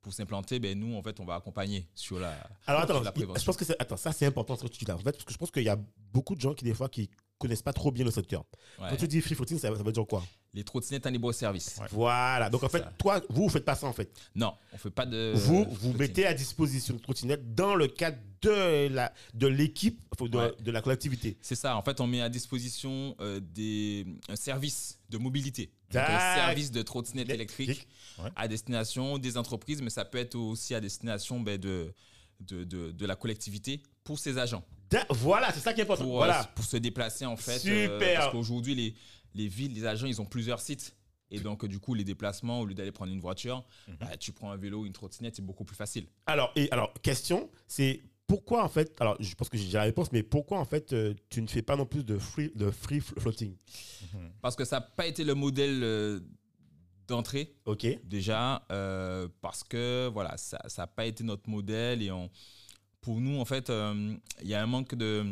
pour 0.03 0.13
s'implanter, 0.13 0.59
ben, 0.59 0.77
nous, 0.77 0.95
en 0.95 1.01
fait, 1.01 1.19
on 1.19 1.25
va 1.25 1.35
accompagner 1.35 1.87
sur 1.95 2.19
la, 2.19 2.31
Alors 2.67 2.81
sur 2.81 2.91
attends, 2.91 2.99
la 3.03 3.09
je 3.09 3.13
prévention. 3.15 3.53
pense 3.53 3.57
que 3.57 3.73
attends, 3.79 3.97
ça 3.97 4.11
c'est 4.11 4.25
important 4.25 4.55
ce 4.55 4.63
que 4.63 4.67
tu 4.67 4.79
dis 4.79 4.85
là. 4.85 4.95
En 4.95 4.99
fait, 4.99 5.13
parce 5.13 5.23
que 5.23 5.33
je 5.33 5.37
pense 5.37 5.49
qu'il 5.49 5.63
y 5.63 5.69
a 5.69 5.79
beaucoup 6.11 6.35
de 6.35 6.41
gens 6.41 6.53
qui 6.53 6.65
des 6.65 6.73
fois 6.73 6.89
qui 6.89 7.09
connaissent 7.39 7.61
pas 7.63 7.73
trop 7.73 7.91
bien 7.91 8.05
le 8.05 8.11
secteur. 8.11 8.43
Ouais. 8.79 8.87
Quand 8.89 8.97
tu 8.97 9.07
dis 9.07 9.21
free 9.21 9.33
floating, 9.33 9.57
ça, 9.57 9.75
ça 9.75 9.81
veut 9.83 9.91
dire 9.91 10.05
quoi? 10.05 10.21
Les 10.55 10.63
trottinettes 10.63 11.07
en 11.07 11.09
libre-service. 11.09 11.77
Ouais. 11.81 11.87
Voilà. 11.91 12.49
Donc 12.51 12.61
en 12.63 12.69
fait, 12.69 12.83
Ça. 12.83 12.93
toi, 12.99 13.21
vous, 13.29 13.43
vous 13.43 13.49
faites 13.49 13.65
pas 13.65 13.73
ça 13.75 13.87
en 13.87 13.93
fait. 13.93 14.11
Non, 14.35 14.53
on 14.71 14.77
fait 14.77 14.91
pas 14.91 15.05
de. 15.07 15.33
vous, 15.35 15.65
de 15.65 15.69
vous 15.71 15.93
mettez 15.93 16.27
à 16.27 16.33
disposition 16.35 16.93
de 16.95 16.99
trottinettes 16.99 17.55
dans 17.55 17.73
le 17.73 17.87
cadre 17.87 18.17
de 18.41 18.87
la 18.89 19.11
de 19.33 19.47
l'équipe, 19.47 19.99
de, 20.21 20.37
Ouais. 20.37 20.53
de 20.59 20.69
la 20.71 20.81
collectivité. 20.83 21.37
C'est 21.41 21.55
ça. 21.55 21.75
En 21.75 21.81
fait, 21.81 21.99
on 22.01 22.05
met 22.07 22.21
à 22.21 22.29
disposition 22.29 23.15
euh, 23.19 23.39
des, 23.41 24.05
un 24.29 24.35
service 24.35 24.99
de 25.09 25.17
mobilité. 25.17 25.71
Donc, 25.91 26.03
un 26.07 26.35
service 26.35 26.69
de 26.71 26.81
trottinette 26.83 27.29
électrique 27.29 27.87
Ouais. 28.19 28.29
à 28.35 28.47
destination 28.47 29.17
des 29.17 29.37
entreprises, 29.37 29.81
mais 29.81 29.89
ça 29.89 30.05
peut 30.05 30.19
être 30.19 30.35
aussi 30.35 30.75
à 30.75 30.79
destination 30.81 31.39
ben, 31.39 31.57
de, 31.57 31.91
de, 32.41 32.63
de, 32.63 32.91
de 32.91 33.05
la 33.07 33.15
collectivité 33.15 33.81
pour 34.03 34.19
ses 34.19 34.37
agents. 34.37 34.63
Voilà, 35.09 35.51
c'est 35.51 35.59
ça 35.61 35.73
qui 35.73 35.79
est 35.79 35.83
important. 35.83 36.03
Pour, 36.03 36.13
euh, 36.21 36.25
voilà. 36.27 36.43
pour 36.53 36.63
se 36.63 36.77
déplacer, 36.77 37.25
en 37.25 37.35
fait. 37.37 37.57
Super. 37.57 38.19
parce 38.19 38.31
qu'aujourd'hui, 38.31 38.75
les, 38.75 38.93
les 39.33 39.47
villes, 39.47 39.73
les 39.73 39.85
agents, 39.85 40.07
ils 40.07 40.21
ont 40.21 40.25
plusieurs 40.25 40.59
sites. 40.61 40.95
Et 41.31 41.39
donc, 41.39 41.65
du 41.65 41.79
coup, 41.79 41.95
les 41.95 42.03
déplacements, 42.03 42.59
au 42.59 42.65
lieu 42.65 42.75
d'aller 42.75 42.91
prendre 42.91 43.11
une 43.11 43.19
voiture, 43.19 43.65
Mhm. 43.87 43.95
bah, 43.99 44.17
tu 44.17 44.31
prends 44.31 44.51
un 44.51 44.57
vélo, 44.57 44.85
une 44.85 44.93
trottinette, 44.93 45.35
c'est 45.35 45.41
beaucoup 45.45 45.63
plus 45.63 45.75
facile. 45.75 46.05
Alors, 46.27 46.51
et, 46.55 46.69
alors, 46.71 46.93
question, 47.01 47.49
c'est 47.67 48.01
pourquoi 48.27 48.63
en 48.63 48.69
fait, 48.69 48.95
alors 49.01 49.17
je 49.19 49.33
pense 49.35 49.49
que 49.49 49.57
j'ai 49.57 49.71
la 49.71 49.81
réponse, 49.83 50.11
mais 50.11 50.23
pourquoi 50.23 50.57
en 50.59 50.65
fait 50.65 50.93
euh, 50.93 51.13
tu 51.29 51.41
ne 51.41 51.47
fais 51.47 51.61
pas 51.61 51.75
non 51.75 51.85
plus 51.85 52.03
de 52.03 52.17
free, 52.17 52.51
de 52.55 52.71
free 52.71 52.99
flo- 52.99 53.19
floating? 53.19 53.55
Parce 54.41 54.55
que 54.55 54.63
ça 54.63 54.77
n'a 54.77 54.81
pas 54.81 55.05
été 55.07 55.23
le 55.23 55.33
modèle 55.35 55.83
euh, 55.83 56.19
d'entrée. 57.07 57.53
Ok. 57.65 57.85
déjà 58.05 58.65
euh, 58.71 59.27
parce 59.41 59.63
que 59.63 60.09
voilà 60.13 60.37
ça 60.37 60.57
n'a 60.77 60.87
pas 60.87 61.05
été 61.05 61.23
notre 61.23 61.49
modèle 61.49 62.01
et 62.01 62.11
on, 62.11 62.29
pour 63.01 63.19
nous 63.19 63.39
en 63.39 63.45
fait 63.45 63.69
euh, 63.69 64.15
il 64.41 64.47
y 64.47 64.53
a 64.53 64.63
un 64.63 64.67
manque 64.67 64.95
de 64.95 65.25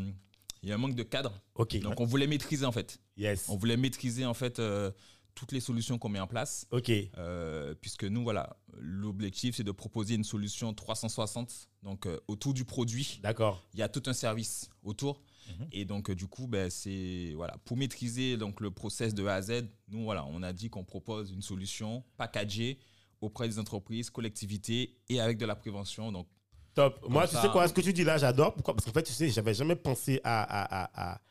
il 0.62 0.69
y 0.69 0.71
a 0.71 0.75
un 0.75 0.77
manque 0.77 0.95
de 0.95 1.03
cadre 1.03 1.42
Ok. 1.56 1.80
donc 1.80 2.00
on 2.00 2.06
voulait 2.06 2.27
maîtriser 2.27 2.65
en 2.65 2.71
fait 2.74 3.00
yes. 3.17 3.47
on 3.49 3.57
voulait 3.57 3.77
maîtriser 3.77 4.25
en 4.25 4.33
fait 4.33 4.59
euh, 4.59 4.91
toutes 5.35 5.51
les 5.51 5.59
solutions 5.61 5.97
qu'on 5.97 6.09
met 6.09 6.19
en 6.19 6.27
place 6.27 6.67
Ok. 6.71 6.89
euh, 7.17 7.73
puisque 7.81 8.03
nous 8.03 8.23
voilà 8.23 8.57
l'objectif 8.77 9.55
c'est 9.55 9.63
de 9.63 9.71
proposer 9.71 10.15
une 10.15 10.23
solution 10.23 10.73
360 10.73 11.69
donc 11.83 12.05
euh, 12.05 12.19
autour 12.27 12.53
du 12.53 12.65
produit 12.65 13.19
D'accord. 13.23 13.63
il 13.73 13.79
y 13.79 13.83
a 13.83 13.89
tout 13.89 14.03
un 14.07 14.13
service 14.13 14.69
autour. 14.83 15.21
Mhm. 15.47 15.67
Et 15.71 15.85
donc, 15.85 16.11
du 16.11 16.27
coup, 16.27 16.45
ben, 16.47 16.69
c'est 16.69 17.33
voilà, 17.35 17.57
pour 17.65 17.75
maîtriser 17.75 18.37
donc, 18.37 18.61
le 18.61 18.69
process 18.69 19.15
de 19.15 19.25
A 19.25 19.33
à 19.35 19.41
Z, 19.41 19.63
nous, 19.87 20.03
voilà, 20.03 20.23
on 20.25 20.43
a 20.43 20.53
dit 20.53 20.69
qu'on 20.69 20.83
propose 20.83 21.31
une 21.31 21.41
solution 21.41 22.03
packagée 22.15 22.77
auprès 23.21 23.47
des 23.49 23.57
entreprises, 23.57 24.11
collectivités 24.11 24.97
et 25.09 25.19
avec 25.19 25.37
de 25.39 25.45
la 25.47 25.55
prévention. 25.55 26.11
Donc, 26.11 26.27
Top. 26.75 27.03
Moi, 27.09 27.27
tu 27.27 27.35
sais 27.35 27.49
quoi, 27.49 27.67
ce 27.67 27.73
que 27.73 27.81
tu 27.81 27.91
dis 27.91 28.03
là, 28.03 28.17
j'adore. 28.17 28.53
Pourquoi? 28.53 28.75
Parce 28.75 28.85
qu'en 28.85 28.93
fait, 28.93 29.03
tu 29.03 29.11
sais, 29.13 29.29
j'avais 29.29 29.53
jamais 29.53 29.75
pensé 29.75 30.21
à, 30.23 30.41
à, 30.43 30.83
à, 30.83 31.13
à, 31.15 31.21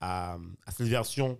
à, 0.00 0.38
à 0.66 0.72
cette 0.72 0.86
version 0.88 1.38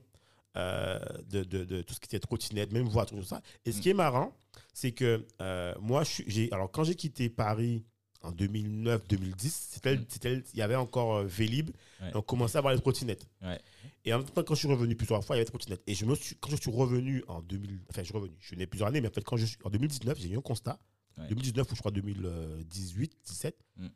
euh, 0.57 0.99
de, 1.29 1.45
de, 1.45 1.65
de 1.65 1.83
tout 1.83 1.95
ce 1.95 2.01
qui 2.01 2.07
était 2.07 2.19
trottinette, 2.21 2.73
même 2.73 2.89
voiture, 2.89 3.17
tout 3.19 3.25
ça. 3.25 3.41
Et 3.65 3.73
ce 3.73 3.79
Mm. 3.79 3.81
qui 3.83 3.89
est 3.91 3.95
marrant, 3.95 4.37
c'est 4.75 4.93
que 4.93 5.27
euh, 5.41 5.75
moi, 5.81 6.03
j'ai, 6.27 6.51
alors 6.53 6.71
quand 6.71 6.83
j'ai 6.85 6.97
quitté 6.97 7.29
Paris 7.29 7.85
en 8.23 8.33
2009-2010, 8.33 9.49
c'était, 9.71 9.97
Mm. 9.97 10.43
il 10.53 10.59
y 10.59 10.63
avait 10.63 10.75
encore 10.77 11.17
euh, 11.17 11.25
Vélib, 11.25 11.71
Ouais. 12.03 12.11
et 12.11 12.17
on 12.17 12.23
commençait 12.23 12.57
à 12.57 12.59
avoir 12.59 12.75
les 12.75 12.81
trottinettes. 12.81 13.27
Ouais. 13.43 13.61
Et 14.05 14.13
en 14.13 14.19
même 14.19 14.27
temps, 14.29 14.43
quand 14.43 14.55
je 14.55 14.61
suis 14.61 14.69
revenu 14.69 14.97
plusieurs 14.97 15.25
fois, 15.25 15.37
il 15.37 15.39
y 15.39 15.41
avait 15.41 15.45
des 15.47 15.51
trottinettes. 15.51 15.83
Et 15.87 15.95
je 15.95 16.05
me 16.05 16.15
suis, 16.15 16.35
quand 16.37 16.51
je 16.51 16.57
suis 16.57 16.71
revenu 16.71 17.23
en 17.29 17.43
2000, 17.43 17.81
enfin, 17.91 18.01
je 18.03 18.07
suis 18.07 18.15
revenu, 18.15 18.35
je 18.41 18.47
suis 18.49 18.57
né 18.57 18.67
plusieurs 18.67 18.89
années, 18.89 19.01
mais 19.01 19.09
en 19.09 19.13
fait, 19.13 19.23
quand 19.25 19.37
je 19.37 19.47
suis, 19.47 19.59
en 19.65 19.71
2019, 19.71 20.19
j'ai 20.19 20.29
eu 20.31 20.37
un 20.37 20.41
constat. 20.43 20.79
Ouais. 21.19 21.29
2019 21.29 21.71
ou 21.71 21.75
je 21.75 21.81
crois 21.81 21.91
2018, 21.93 23.13
17, 23.25 23.57
Mm. 23.77 23.87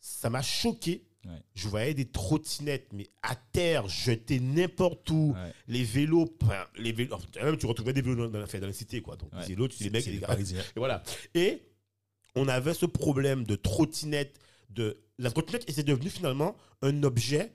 ça 0.00 0.30
m'a 0.30 0.42
choqué. 0.42 1.02
Ouais. 1.26 1.42
Je 1.54 1.68
voyais 1.68 1.92
des 1.94 2.04
trottinettes, 2.06 2.88
mais 2.92 3.08
à 3.22 3.34
terre, 3.34 3.88
jetées 3.88 4.40
n'importe 4.40 5.10
où. 5.10 5.34
Ouais. 5.34 5.52
Les 5.68 5.82
vélos, 5.84 6.34
enfin, 6.42 6.64
les 6.76 6.92
vélos, 6.92 7.14
enfin, 7.14 7.26
même 7.44 7.56
tu 7.56 7.66
retrouvais 7.66 7.92
des 7.92 8.02
vélos 8.02 8.28
dans, 8.28 8.38
la- 8.38 8.46
dans 8.46 8.66
la 8.66 8.72
cité, 8.72 9.00
quoi. 9.02 9.16
Donc, 9.16 9.30
les 9.40 9.46
vélos, 9.54 9.68
tu 9.68 9.78
dis, 9.78 9.84
les 9.84 9.90
mecs, 9.90 10.04
c'est 10.04 10.10
les 10.12 10.18
gars. 10.18 10.36
Et 10.38 10.78
voilà. 10.78 11.02
Et 11.34 11.62
on 12.34 12.48
avait 12.48 12.74
ce 12.74 12.86
problème 12.86 13.44
de 13.44 13.56
trottinette. 13.56 14.38
De... 14.70 14.98
La 15.18 15.30
trottinette 15.30 15.68
était 15.68 15.82
devenue 15.82 16.10
finalement 16.10 16.56
un 16.82 17.02
objet 17.02 17.52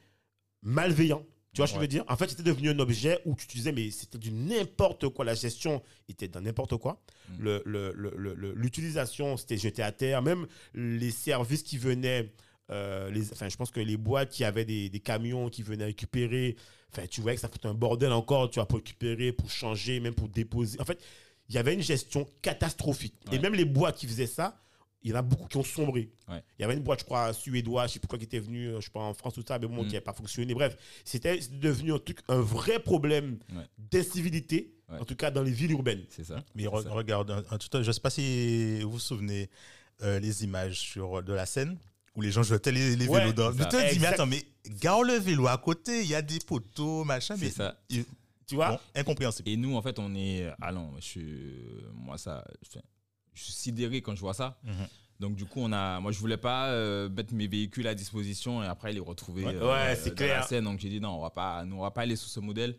malveillant. 0.63 1.25
Tu 1.53 1.57
vois 1.59 1.67
ce 1.67 1.73
que 1.73 1.79
je 1.79 1.81
veux 1.81 1.87
dire? 1.89 2.05
En 2.07 2.15
fait, 2.15 2.29
c'était 2.29 2.43
devenu 2.43 2.69
un 2.69 2.79
objet 2.79 3.19
où 3.25 3.35
tu 3.35 3.45
te 3.45 3.51
disais, 3.51 3.73
mais 3.73 3.91
c'était 3.91 4.17
du 4.17 4.31
n'importe 4.31 5.09
quoi. 5.09 5.25
La 5.25 5.33
gestion 5.33 5.81
était 6.07 6.29
dans 6.29 6.39
n'importe 6.39 6.77
quoi. 6.77 7.01
Mm. 7.27 7.33
Le- 7.43 7.61
le- 7.65 7.91
le- 7.93 8.13
le- 8.15 8.33
le- 8.35 8.53
L'utilisation, 8.53 9.35
c'était 9.35 9.57
jeté 9.57 9.83
à 9.83 9.91
terre. 9.91 10.21
Même 10.21 10.47
les 10.73 11.11
services 11.11 11.61
qui 11.63 11.77
venaient, 11.77 12.31
euh, 12.71 13.09
les, 13.11 13.31
enfin, 13.31 13.49
je 13.49 13.57
pense 13.57 13.71
que 13.71 13.79
les 13.79 13.97
boîtes 13.97 14.29
qui 14.31 14.43
avaient 14.43 14.65
des, 14.65 14.89
des 14.89 14.99
camions 14.99 15.49
qui 15.49 15.61
venaient 15.63 15.85
récupérer, 15.85 16.55
enfin, 16.91 17.05
tu 17.09 17.21
voyais 17.21 17.35
que 17.35 17.41
ça 17.41 17.49
foutait 17.49 17.67
un 17.67 17.73
bordel 17.73 18.11
encore, 18.11 18.49
tu 18.49 18.59
vas 18.59 18.65
pour 18.65 18.77
récupérer, 18.77 19.31
pour 19.33 19.49
changer, 19.49 19.99
même 19.99 20.13
pour 20.13 20.29
déposer. 20.29 20.79
En 20.79 20.85
fait, 20.85 20.99
il 21.49 21.55
y 21.55 21.57
avait 21.57 21.73
une 21.73 21.81
gestion 21.81 22.27
catastrophique. 22.41 23.15
Et 23.31 23.39
même 23.39 23.53
les 23.55 23.65
boîtes 23.65 23.97
qui 23.97 24.07
faisaient 24.07 24.27
ça, 24.27 24.57
il 25.03 25.09
y 25.09 25.13
en 25.13 25.17
a 25.17 25.21
beaucoup 25.23 25.47
qui 25.47 25.57
ont 25.57 25.63
sombré. 25.63 26.11
Ouais. 26.29 26.43
Il 26.59 26.61
y 26.61 26.65
avait 26.65 26.75
une 26.75 26.83
boîte, 26.83 26.99
je 26.99 27.05
crois, 27.05 27.33
suédoise, 27.33 27.89
je 27.89 27.93
sais 27.95 27.99
pas 27.99 28.07
quoi, 28.07 28.19
qui 28.19 28.25
était 28.25 28.39
venue, 28.39 28.67
euh, 28.67 28.79
je 28.79 28.85
sais 28.85 28.91
pas, 28.91 28.99
en 28.99 29.13
France, 29.15 29.33
tout 29.33 29.43
ça, 29.47 29.57
mais 29.57 29.65
bon, 29.67 29.77
Mm. 29.81 29.87
qui 29.87 29.93
n'avait 29.93 30.01
pas 30.01 30.13
fonctionné. 30.13 30.53
Bref, 30.53 30.77
c'était 31.03 31.39
devenu 31.51 31.91
un 31.93 31.97
truc, 31.99 32.19
un 32.27 32.39
vrai 32.39 32.79
problème 32.79 33.39
Ouais. 33.53 33.63
d'incivilité, 33.79 34.73
Ouais. 34.89 34.99
en 34.99 35.05
tout 35.05 35.15
cas 35.15 35.31
dans 35.31 35.41
les 35.43 35.51
villes 35.51 35.71
urbaines. 35.71 36.03
c'est 36.09 36.23
ça. 36.25 36.43
Mais 36.55 36.63
C'est 36.63 36.69
re- 36.69 36.83
ça. 36.83 36.89
regarde, 36.91 37.31
un- 37.31 37.43
un 37.49 37.57
tout 37.57 37.75
à- 37.77 37.81
je 37.81 37.87
ne 37.87 37.91
sais 37.93 37.99
pas 37.99 38.09
si 38.09 38.81
vous 38.81 38.91
vous 38.91 38.99
souvenez 38.99 39.49
euh, 40.03 40.19
les 40.19 40.43
images 40.43 40.79
sur, 40.79 41.21
de 41.21 41.31
la 41.33 41.45
scène 41.45 41.77
où 42.15 42.21
les 42.21 42.31
gens 42.31 42.43
jetaient 42.43 42.71
les, 42.71 42.95
les 42.95 43.07
vélos 43.07 43.33
dans. 43.33 43.51
Je 43.51 43.63
te 43.63 43.93
dis, 43.93 43.99
mais 43.99 44.07
attends, 44.07 44.25
mais 44.25 44.43
garde 44.81 45.05
le 45.07 45.13
vélo 45.13 45.47
à 45.47 45.57
côté, 45.57 46.01
il 46.01 46.07
y 46.09 46.15
a 46.15 46.21
des 46.21 46.39
poteaux, 46.39 47.03
machin, 47.03 47.35
C'est 47.37 47.49
ça. 47.49 47.79
il- 47.89 48.05
Tu 48.47 48.55
vois? 48.55 48.71
bon, 48.71 48.79
incompréhensible. 48.95 49.47
Et 49.47 49.55
nous, 49.57 49.75
en 49.75 49.81
fait, 49.81 49.97
on 49.99 50.13
est. 50.15 50.51
Ah 50.61 50.71
non, 50.73 50.91
je 50.97 51.05
suis. 51.05 51.65
Moi, 51.93 52.17
ça. 52.17 52.43
Je 53.33 53.43
suis 53.43 53.53
sidéré 53.53 54.01
quand 54.01 54.13
je 54.15 54.19
vois 54.19 54.33
ça. 54.33 54.59
Mhm. 54.63 54.73
Donc, 55.21 55.35
du 55.35 55.45
coup, 55.45 55.61
on 55.61 55.71
a. 55.71 55.99
Moi, 56.01 56.11
je 56.11 56.19
voulais 56.19 56.35
pas 56.37 56.67
euh, 56.69 57.07
mettre 57.07 57.33
mes 57.33 57.47
véhicules 57.47 57.87
à 57.87 57.95
disposition 57.95 58.61
et 58.61 58.67
après 58.67 58.91
les 58.91 58.99
retrouver 58.99 59.45
Ouais. 59.45 59.55
euh, 59.55 59.71
Ouais, 59.71 59.95
c'est 59.95 60.09
dans 60.09 60.15
clair. 60.17 60.39
la 60.41 60.47
scène. 60.47 60.63
Donc, 60.65 60.79
j'ai 60.79 60.89
dit 60.89 60.99
non, 60.99 61.11
on 61.17 61.21
va 61.21 61.29
pas, 61.29 61.63
nous, 61.63 61.77
on 61.77 61.81
va 61.81 61.91
pas 61.91 62.01
aller 62.01 62.15
sur 62.17 62.27
ce 62.27 62.39
modèle. 62.41 62.75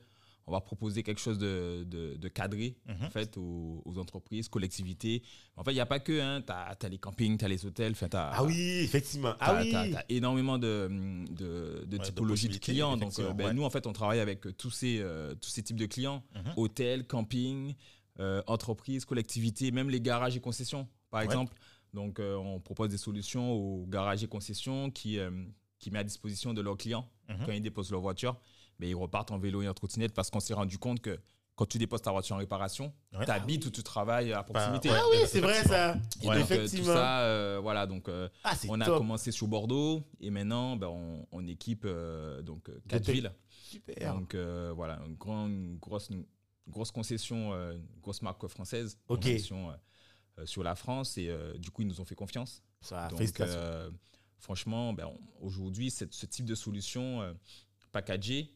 On 0.47 0.53
va 0.53 0.61
proposer 0.61 1.03
quelque 1.05 1.21
chose 1.21 1.39
de, 1.39 1.85
de, 1.89 2.17
de 2.17 2.29
cadré 2.29 2.77
Mhm. 2.87 3.05
en 3.07 3.11
fait, 3.11 3.37
aux, 3.37 3.81
aux 3.85 3.99
entreprises, 3.99 4.49
collectivités. 4.49 5.23
En 5.57 5.63
fait, 5.63 5.71
il 5.71 5.75
n'y 5.75 5.81
a 5.81 5.87
pas 5.87 6.01
que. 6.01 6.21
Hein, 6.21 6.43
tu 6.45 6.53
as, 6.53 6.89
les 6.89 6.99
campings, 6.99 7.39
tu 7.39 7.45
as 7.45 7.49
les 7.49 7.65
hôtels. 7.65 7.95
t'as- 7.97 8.31
Ah 8.35 8.43
oui, 8.45 8.59
effectivement. 8.83 9.35
Ah 9.39 9.61
oui. 9.63 9.71
t'as- 9.71 9.89
t'as 9.89 10.03
énormément 10.09 10.59
de, 10.59 10.89
de, 11.31 11.85
de 11.87 11.97
Ouais, 11.97 11.99
de 11.99 12.05
typologies 12.05 12.49
de, 12.49 12.59
clients. 12.59 12.97
Donc, 12.97 13.19
euh, 13.21 13.33
ben, 13.33 13.47
ouais. 13.47 13.55
nous, 13.55 13.63
en 13.63 13.71
fait, 13.71 13.87
on 13.87 13.93
travaille 13.93 14.19
avec 14.21 14.41
tous 14.57 14.71
ces, 14.71 14.99
euh, 15.01 15.35
tous 15.37 15.51
ces 15.51 15.63
types 15.63 15.77
de 15.79 15.87
clients 15.87 16.23
Mhm. 16.35 16.53
hôtels, 16.57 17.07
campings, 17.07 17.75
euh, 18.21 18.43
entreprises, 18.47 19.05
collectivités, 19.05 19.71
même 19.71 19.91
les 19.91 20.01
garages 20.01 20.37
et 20.37 20.41
concessions, 20.41 20.89
par 21.11 21.21
Ouais. 21.21 21.27
exemple. 21.27 21.55
Donc, 21.95 22.19
on 22.21 22.59
propose 22.59 22.89
des 22.89 22.99
solutions 22.99 23.53
aux 23.53 23.87
garages 23.87 24.25
et 24.25 24.27
concessions 24.27 24.91
qui, 24.91 25.19
qui 25.79 25.91
mettent 25.91 26.01
à 26.01 26.05
disposition 26.05 26.53
de 26.55 26.61
leurs 26.63 26.77
clients 26.79 27.07
Mhm. 27.29 27.37
quand 27.47 27.53
ils 27.53 27.61
déposent 27.63 27.91
leur 27.93 28.01
voiture. 28.01 28.37
Mais 28.83 28.89
ils 28.91 28.95
repartent 28.97 29.31
en 29.31 29.39
vélo 29.39 29.63
et 29.63 29.69
en 29.69 29.75
trottinette 29.75 30.13
parce 30.13 30.29
qu'on 30.29 30.41
s'est 30.41 30.55
rendu 30.55 30.77
compte 30.77 31.01
que 31.01 31.21
quand 31.55 31.67
tu 31.67 31.79
déposes 31.79 32.03
ta 32.03 32.11
voiture 32.11 32.35
en 32.35 32.41
réparation, 32.41 32.93
Ouais. 33.13 33.25
tu 33.25 33.31
habites 33.31 33.65
ou 33.67 33.71
tu 33.71 33.85
travailles 33.85 34.33
à 34.33 34.43
proximité. 34.43 34.91
ouais. 34.91 34.97
Ah 34.99 35.05
oui, 35.13 35.19
c'est 35.29 35.41
vrai 35.41 35.63
ça. 35.63 35.95
Et 36.21 36.27
Ouais. 36.27 36.41
donc, 36.41 36.51
euh, 36.51 36.67
tout 36.69 36.83
ça, 36.85 37.21
euh, 37.21 37.61
voilà, 37.63 37.87
donc 37.87 38.09
euh, 38.09 38.29
Ah, 38.43 38.55
on 38.69 38.81
a 38.81 38.87
top. 38.87 38.99
commencé 38.99 39.31
sur 39.31 39.47
Bordeaux 39.47 40.03
et 40.21 40.31
maintenant 40.31 40.75
ben, 40.77 40.89
on, 40.89 41.25
on 41.31 41.47
équipe 41.47 41.85
euh, 41.85 42.43
donc 42.43 42.69
quatre 42.89 43.09
villes. 43.09 43.33
Super. 43.51 44.15
Donc 44.15 44.35
euh, 44.35 44.73
voilà, 44.75 44.99
une, 45.07 45.15
grande, 45.15 45.53
une 45.53 45.79
grosse, 45.79 46.09
une 46.11 46.25
grosse 46.69 46.91
concession, 46.91 47.53
euh, 47.53 47.75
une 47.75 48.01
grosse 48.01 48.21
marque 48.23 48.45
française, 48.49 48.99
concession 49.07 49.73
sur 50.45 50.65
la 50.65 50.75
France 50.75 51.19
et 51.19 51.29
euh, 51.29 51.57
du 51.57 51.71
coup 51.71 51.83
ils 51.83 51.89
nous 51.89 52.01
ont 52.01 52.05
fait 52.05 52.17
confiance. 52.17 52.65
Ça, 52.81 53.07
Donc, 53.09 53.41
euh, 53.41 53.89
franchement, 54.39 54.93
ben, 54.93 55.09
aujourd'hui, 55.41 55.91
ce 55.93 56.05
type 56.27 56.47
de 56.47 56.57
solution 56.57 57.21
euh, 57.23 57.33
packagée, 57.93 58.51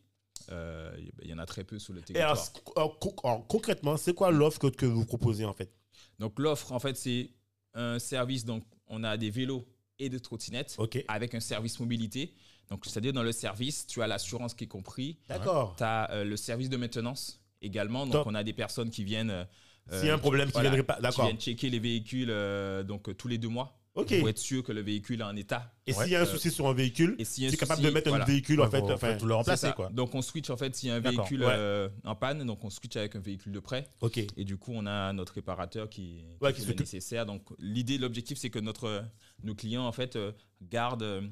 il 0.50 1.28
y 1.28 1.34
en 1.34 1.38
a 1.38 1.46
très 1.46 1.64
peu 1.64 1.78
sur 1.78 1.92
le 1.92 2.02
territoire. 2.02 2.38
alors, 2.76 2.98
alors, 3.24 3.46
concrètement, 3.46 3.96
c'est 3.96 4.14
quoi 4.14 4.30
l'offre 4.30 4.58
que, 4.58 4.66
que 4.68 4.86
vous 4.86 5.04
proposez 5.04 5.44
en 5.44 5.52
fait? 5.52 5.70
Donc 6.18 6.38
l'offre, 6.38 6.72
en 6.72 6.78
fait, 6.78 6.96
c'est 6.96 7.30
un 7.74 7.98
service. 7.98 8.44
Donc 8.44 8.64
on 8.88 9.04
a 9.04 9.16
des 9.16 9.30
vélos 9.30 9.66
et 9.98 10.08
des 10.08 10.20
trottinettes 10.20 10.74
Ok. 10.78 11.02
avec 11.08 11.34
un 11.34 11.40
service 11.40 11.80
mobilité. 11.80 12.34
Donc 12.70 12.84
c'est-à-dire 12.84 13.12
dans 13.12 13.22
le 13.22 13.32
service, 13.32 13.86
tu 13.86 14.02
as 14.02 14.06
l'assurance 14.06 14.54
qui 14.54 14.64
est 14.64 14.68
compris. 14.68 15.18
D'accord. 15.28 15.74
Tu 15.76 15.84
as 15.84 16.24
le 16.24 16.36
service 16.36 16.68
de 16.68 16.76
maintenance 16.76 17.40
également. 17.62 18.04
Donc 18.06 18.12
Top. 18.12 18.26
on 18.26 18.34
a 18.34 18.42
des 18.44 18.52
personnes 18.52 18.90
qui 18.90 19.04
viennent. 19.04 19.30
euh, 19.30 19.44
S'il 19.90 20.08
y 20.08 20.10
a 20.10 20.14
un 20.14 20.18
problème 20.18 20.48
qui 20.48 20.52
voilà, 20.60 20.70
qui 20.76 21.00
D'accord. 21.00 21.24
viennent 21.26 21.38
checker 21.40 21.70
les 21.70 21.78
véhicules 21.78 22.28
euh, 22.30 22.82
donc 22.82 23.08
euh, 23.08 23.14
tous 23.14 23.28
les 23.28 23.38
deux 23.38 23.48
mois 23.48 23.78
Ok. 23.96 24.18
pour 24.20 24.28
être 24.28 24.38
sûr 24.38 24.62
que 24.62 24.72
le 24.72 24.80
véhicule 24.82 25.20
est 25.20 25.24
en 25.24 25.34
état. 25.34 25.74
Et 25.86 25.92
Ouais. 25.94 26.04
s'il 26.04 26.12
y 26.12 26.16
a 26.16 26.20
un 26.22 26.26
souci 26.26 26.50
sur 26.50 26.66
un 26.68 26.72
véhicule, 26.74 27.16
tu 27.16 27.44
es 27.44 27.56
capable 27.56 27.82
de 27.82 27.90
mettre 27.90 28.08
voilà. 28.10 28.24
un 28.24 28.26
véhicule 28.26 28.60
en 28.60 28.70
fait. 28.70 28.80
Enfin, 28.82 29.16
tout 29.16 29.26
le 29.26 29.34
remplacer 29.34 29.72
quoi. 29.74 29.88
Donc 29.90 30.14
on 30.14 30.22
switch 30.22 30.50
en 30.50 30.56
fait 30.56 30.74
s'il 30.76 30.88
y 30.90 30.92
a 30.92 30.96
un 30.96 31.00
véhicule 31.00 31.40
Ouais. 31.42 31.52
euh, 31.52 31.88
en 32.04 32.14
panne, 32.14 32.44
donc 32.44 32.62
on 32.64 32.70
switch 32.70 32.94
avec 32.96 33.16
un 33.16 33.20
véhicule 33.20 33.52
de 33.52 33.60
prêt. 33.60 33.88
ok. 34.00 34.18
Et 34.36 34.44
du 34.44 34.56
coup, 34.56 34.72
on 34.74 34.86
a 34.86 35.12
notre 35.12 35.32
réparateur 35.34 35.88
qui, 35.88 36.24
Ouais, 36.40 36.52
qui 36.52 36.60
qui 36.60 36.66
fait 36.66 36.74
le 36.74 36.78
nécessaire. 36.80 37.26
Donc, 37.26 37.42
l'idée, 37.58 37.98
l'objectif, 37.98 38.38
c'est 38.38 38.50
que 38.50 38.58
notre, 38.58 39.04
nos 39.42 39.54
clients, 39.54 39.86
en 39.86 39.92
fait, 39.92 40.16
euh, 40.16 40.32
gardent 40.62 41.02
euh, 41.02 41.22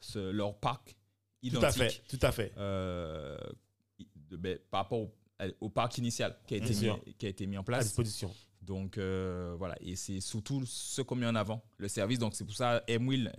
ce- 0.00 0.30
leur 0.30 0.58
parc 0.58 0.90
Tout 1.42 1.48
identique 1.48 1.64
à 1.82 1.88
fait. 1.88 2.02
Tout 2.08 2.18
à 2.22 2.32
fait. 2.32 2.52
euh, 2.58 3.36
de- 4.30 4.36
ben, 4.36 4.58
par 4.70 4.82
rapport 4.82 4.98
au, 5.00 5.14
à- 5.38 5.46
au 5.60 5.68
parc 5.68 5.98
initial 5.98 6.36
qui 6.46 6.54
a, 6.54 6.56
été 6.58 6.74
mis, 6.74 7.14
qui 7.18 7.26
a 7.26 7.28
été 7.28 7.46
mis 7.46 7.56
en 7.58 7.62
À 7.62 7.64
place. 7.64 7.84
disposition. 7.86 8.32
Donc, 8.62 8.96
euh, 8.98 9.54
voilà. 9.58 9.74
Et 9.80 9.96
c'est 9.96 10.20
surtout 10.20 10.64
ce 10.66 11.02
qu'on 11.02 11.16
met 11.16 11.26
en 11.26 11.34
avant, 11.34 11.62
le 11.78 11.88
service. 11.88 12.18
Donc, 12.18 12.34
c'est 12.34 12.44
pour 12.44 12.54
ça, 12.54 12.82
M-Wheel, 12.86 13.32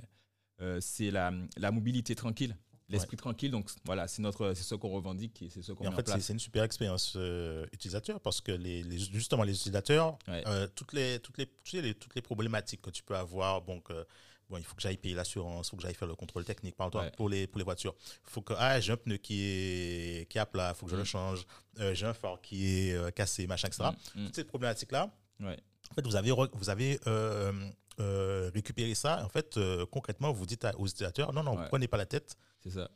euh, 0.62 0.80
c'est 0.82 1.12
la, 1.12 1.32
la 1.58 1.72
mobilité 1.72 2.14
tranquille, 2.16 2.56
l'esprit 2.90 3.16
tranquille. 3.18 3.50
Donc, 3.50 3.70
voilà, 3.86 4.08
c'est 4.08 4.22
notre, 4.22 4.54
c'est 4.54 4.64
ce 4.64 4.76
qu'on 4.76 4.90
revendique 4.90 5.42
et 5.42 5.50
c'est 5.50 5.62
ce 5.62 5.72
qu'on 5.72 5.84
met 5.86 5.90
en 5.90 5.94
fait, 5.94 6.08
c'est- 6.22 6.34
une 6.34 6.40
super 6.40 6.64
expérience 6.64 7.14
euh, 7.16 7.66
utilisateur 7.72 8.20
parce 8.20 8.42
que 8.42 8.52
les, 8.52 8.84
les- 8.84 9.00
justement 9.00 9.44
les 9.44 9.54
utilisateurs, 9.54 10.18
Ouais. 10.28 10.44
toutes, 10.76 10.94
les, 10.94 11.20
toutes, 11.20 11.38
les, 11.38 11.48
tu 11.64 11.72
sais, 11.78 11.82
les- 11.82 11.96
toutes 11.96 12.16
les 12.16 12.22
problématiques 12.22 12.82
que 12.82 12.90
tu 12.92 13.02
peux 13.04 13.16
avoir, 13.16 13.62
que, 13.80 14.06
bon 14.54 14.60
il 14.60 14.64
faut 14.64 14.76
que 14.76 14.82
j'aille 14.82 14.98
payer 14.98 15.16
l'assurance, 15.16 15.68
il 15.68 15.70
faut 15.72 15.78
que 15.78 15.84
j'aille 15.84 15.96
faire 15.96 16.08
le 16.08 16.16
contrôle 16.16 16.46
technique, 16.46 16.76
par 16.76 16.94
Ouais. 16.94 17.12
pour, 17.18 17.28
les, 17.30 17.48
pour 17.48 17.58
les 17.58 17.64
voitures. 17.66 17.96
Il 18.28 18.30
faut 18.32 18.42
que 18.42 18.54
ah, 18.58 18.80
j'ai 18.80 18.94
un 18.94 18.98
pneu 18.98 19.18
qui 19.18 19.42
est, 19.44 20.30
qui 20.30 20.38
est 20.38 20.42
à 20.42 20.46
plat, 20.46 20.74
il 20.74 20.78
faut 20.78 20.86
que 20.86 20.92
je 20.92 20.96
le 20.98 21.02
Mm. 21.04 21.06
change, 21.06 21.46
Euh, 21.80 21.96
j'ai 21.96 22.06
un 22.06 22.14
phare 22.14 22.40
qui 22.40 22.58
est 22.68 22.94
euh, 22.94 23.10
cassé, 23.10 23.48
machin, 23.48 23.68
etc. 23.68 23.90
Mm, 24.16 24.22
mm. 24.22 24.26
Toutes 24.26 24.36
ces 24.36 24.44
problématiques-là, 24.44 25.10
Ouais. 25.40 25.58
en 25.90 25.94
fait, 25.96 26.06
vous 26.06 26.16
avez, 26.16 26.32
vous 26.32 26.70
avez 26.70 27.00
euh, 27.08 28.52
récupéré 28.54 28.94
ça. 28.96 29.24
En 29.26 29.30
fait, 29.30 29.60
concrètement, 29.92 30.32
vous 30.32 30.46
dites 30.46 30.66
à- 30.66 30.78
aux 30.78 30.86
utilisateurs, 30.88 31.34
non, 31.34 31.42
non, 31.44 31.52
Ouais. 31.56 31.64
vous 31.64 31.68
prenez 31.70 31.88
pas 31.88 31.98
la 31.98 32.06
tête. 32.06 32.36
C'est 32.64 32.72
ça. 32.72 32.90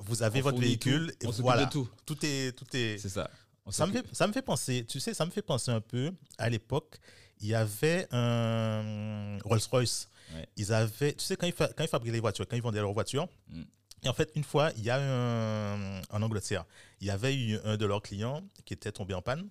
Vous 0.00 0.22
avez 0.22 0.40
On 0.40 0.42
votre 0.44 0.58
véhicule 0.60 1.06
tout, 1.18 1.26
on 1.26 1.30
et 1.30 1.32
s'occupe 1.32 1.42
voilà. 1.44 1.64
de 1.64 1.70
tout. 1.70 1.88
Tout 2.04 2.18
est, 2.24 2.52
tout 2.58 2.66
est, 2.76 2.98
C'est 2.98 3.08
ça. 3.08 3.30
On 3.64 3.70
ça 3.72 3.86
me, 3.86 3.92
fait, 3.92 4.04
ça 4.12 4.26
me 4.28 4.32
fait 4.32 4.42
penser, 4.42 4.84
tu 4.86 5.00
sais, 5.00 5.12
ça 5.14 5.24
me 5.26 5.30
fait 5.32 5.42
penser 5.42 5.70
un 5.72 5.80
peu, 5.80 6.12
à 6.38 6.48
l'époque, 6.48 6.98
il 7.40 7.48
y 7.48 7.54
avait 7.54 8.06
un 8.12 9.38
Rolls-Royce. 9.44 10.08
Ouais. 10.34 10.48
Ils 10.56 10.72
avaient, 10.72 11.14
tu 11.14 11.24
sais, 11.24 11.36
quand 11.36 11.46
ils, 11.46 11.52
fa- 11.52 11.72
quand 11.72 11.84
ils 11.84 11.88
fabriquaient 11.88 12.12
les 12.14 12.20
voitures, 12.20 12.46
quand 12.48 12.56
ils 12.56 12.62
vendaient 12.62 12.80
leurs 12.80 12.92
voitures, 12.92 13.28
Mm. 13.48 13.62
et 14.04 14.08
en 14.08 14.12
fait, 14.14 14.30
une 14.34 14.44
fois, 14.44 14.72
il 14.76 14.82
y 14.84 14.90
a 14.90 14.98
un, 15.00 16.00
en 16.10 16.22
Angleterre, 16.22 16.64
il 17.00 17.06
y 17.06 17.10
avait 17.10 17.34
eu 17.36 17.58
un 17.64 17.76
de 17.76 17.86
leurs 17.86 18.02
clients 18.02 18.42
qui 18.64 18.74
était 18.74 18.92
tombé 18.92 19.14
en 19.14 19.22
panne. 19.22 19.48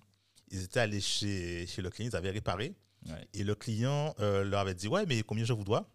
Ils 0.50 0.62
étaient 0.62 0.80
allés 0.80 1.00
chez, 1.00 1.66
chez 1.66 1.82
le 1.82 1.90
client, 1.90 2.10
ils 2.12 2.16
avaient 2.16 2.30
réparé. 2.30 2.74
Ouais. 3.06 3.26
Et 3.34 3.42
le 3.44 3.54
client 3.54 4.14
euh, 4.20 4.44
leur 4.44 4.60
avait 4.60 4.74
dit, 4.74 4.88
ouais, 4.88 5.06
mais 5.06 5.22
combien 5.22 5.44
je 5.44 5.52
vous 5.52 5.64
dois? 5.64 5.88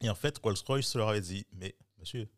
Et 0.00 0.10
en 0.10 0.14
fait, 0.14 0.36
Rolls-Royce 0.38 0.94
leur 0.96 1.08
avait 1.08 1.20
dit, 1.20 1.46
mais 1.52 1.74
monsieur, 1.98 2.28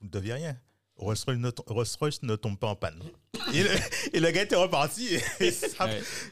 vous 0.00 0.06
ne 0.06 0.10
deviez 0.10 0.34
rien. 0.34 0.58
Rolls-Royce 1.00 2.22
ne, 2.22 2.36
tombe 2.36 2.58
pas 2.58 2.68
en 2.68 2.76
panne. 2.76 3.02
et, 3.54 3.62
le, 3.62 3.70
et 4.12 4.20
le 4.20 4.30
gars 4.30 4.42
était 4.42 4.56
reparti. 4.56 5.16
Ouais. 5.40 5.50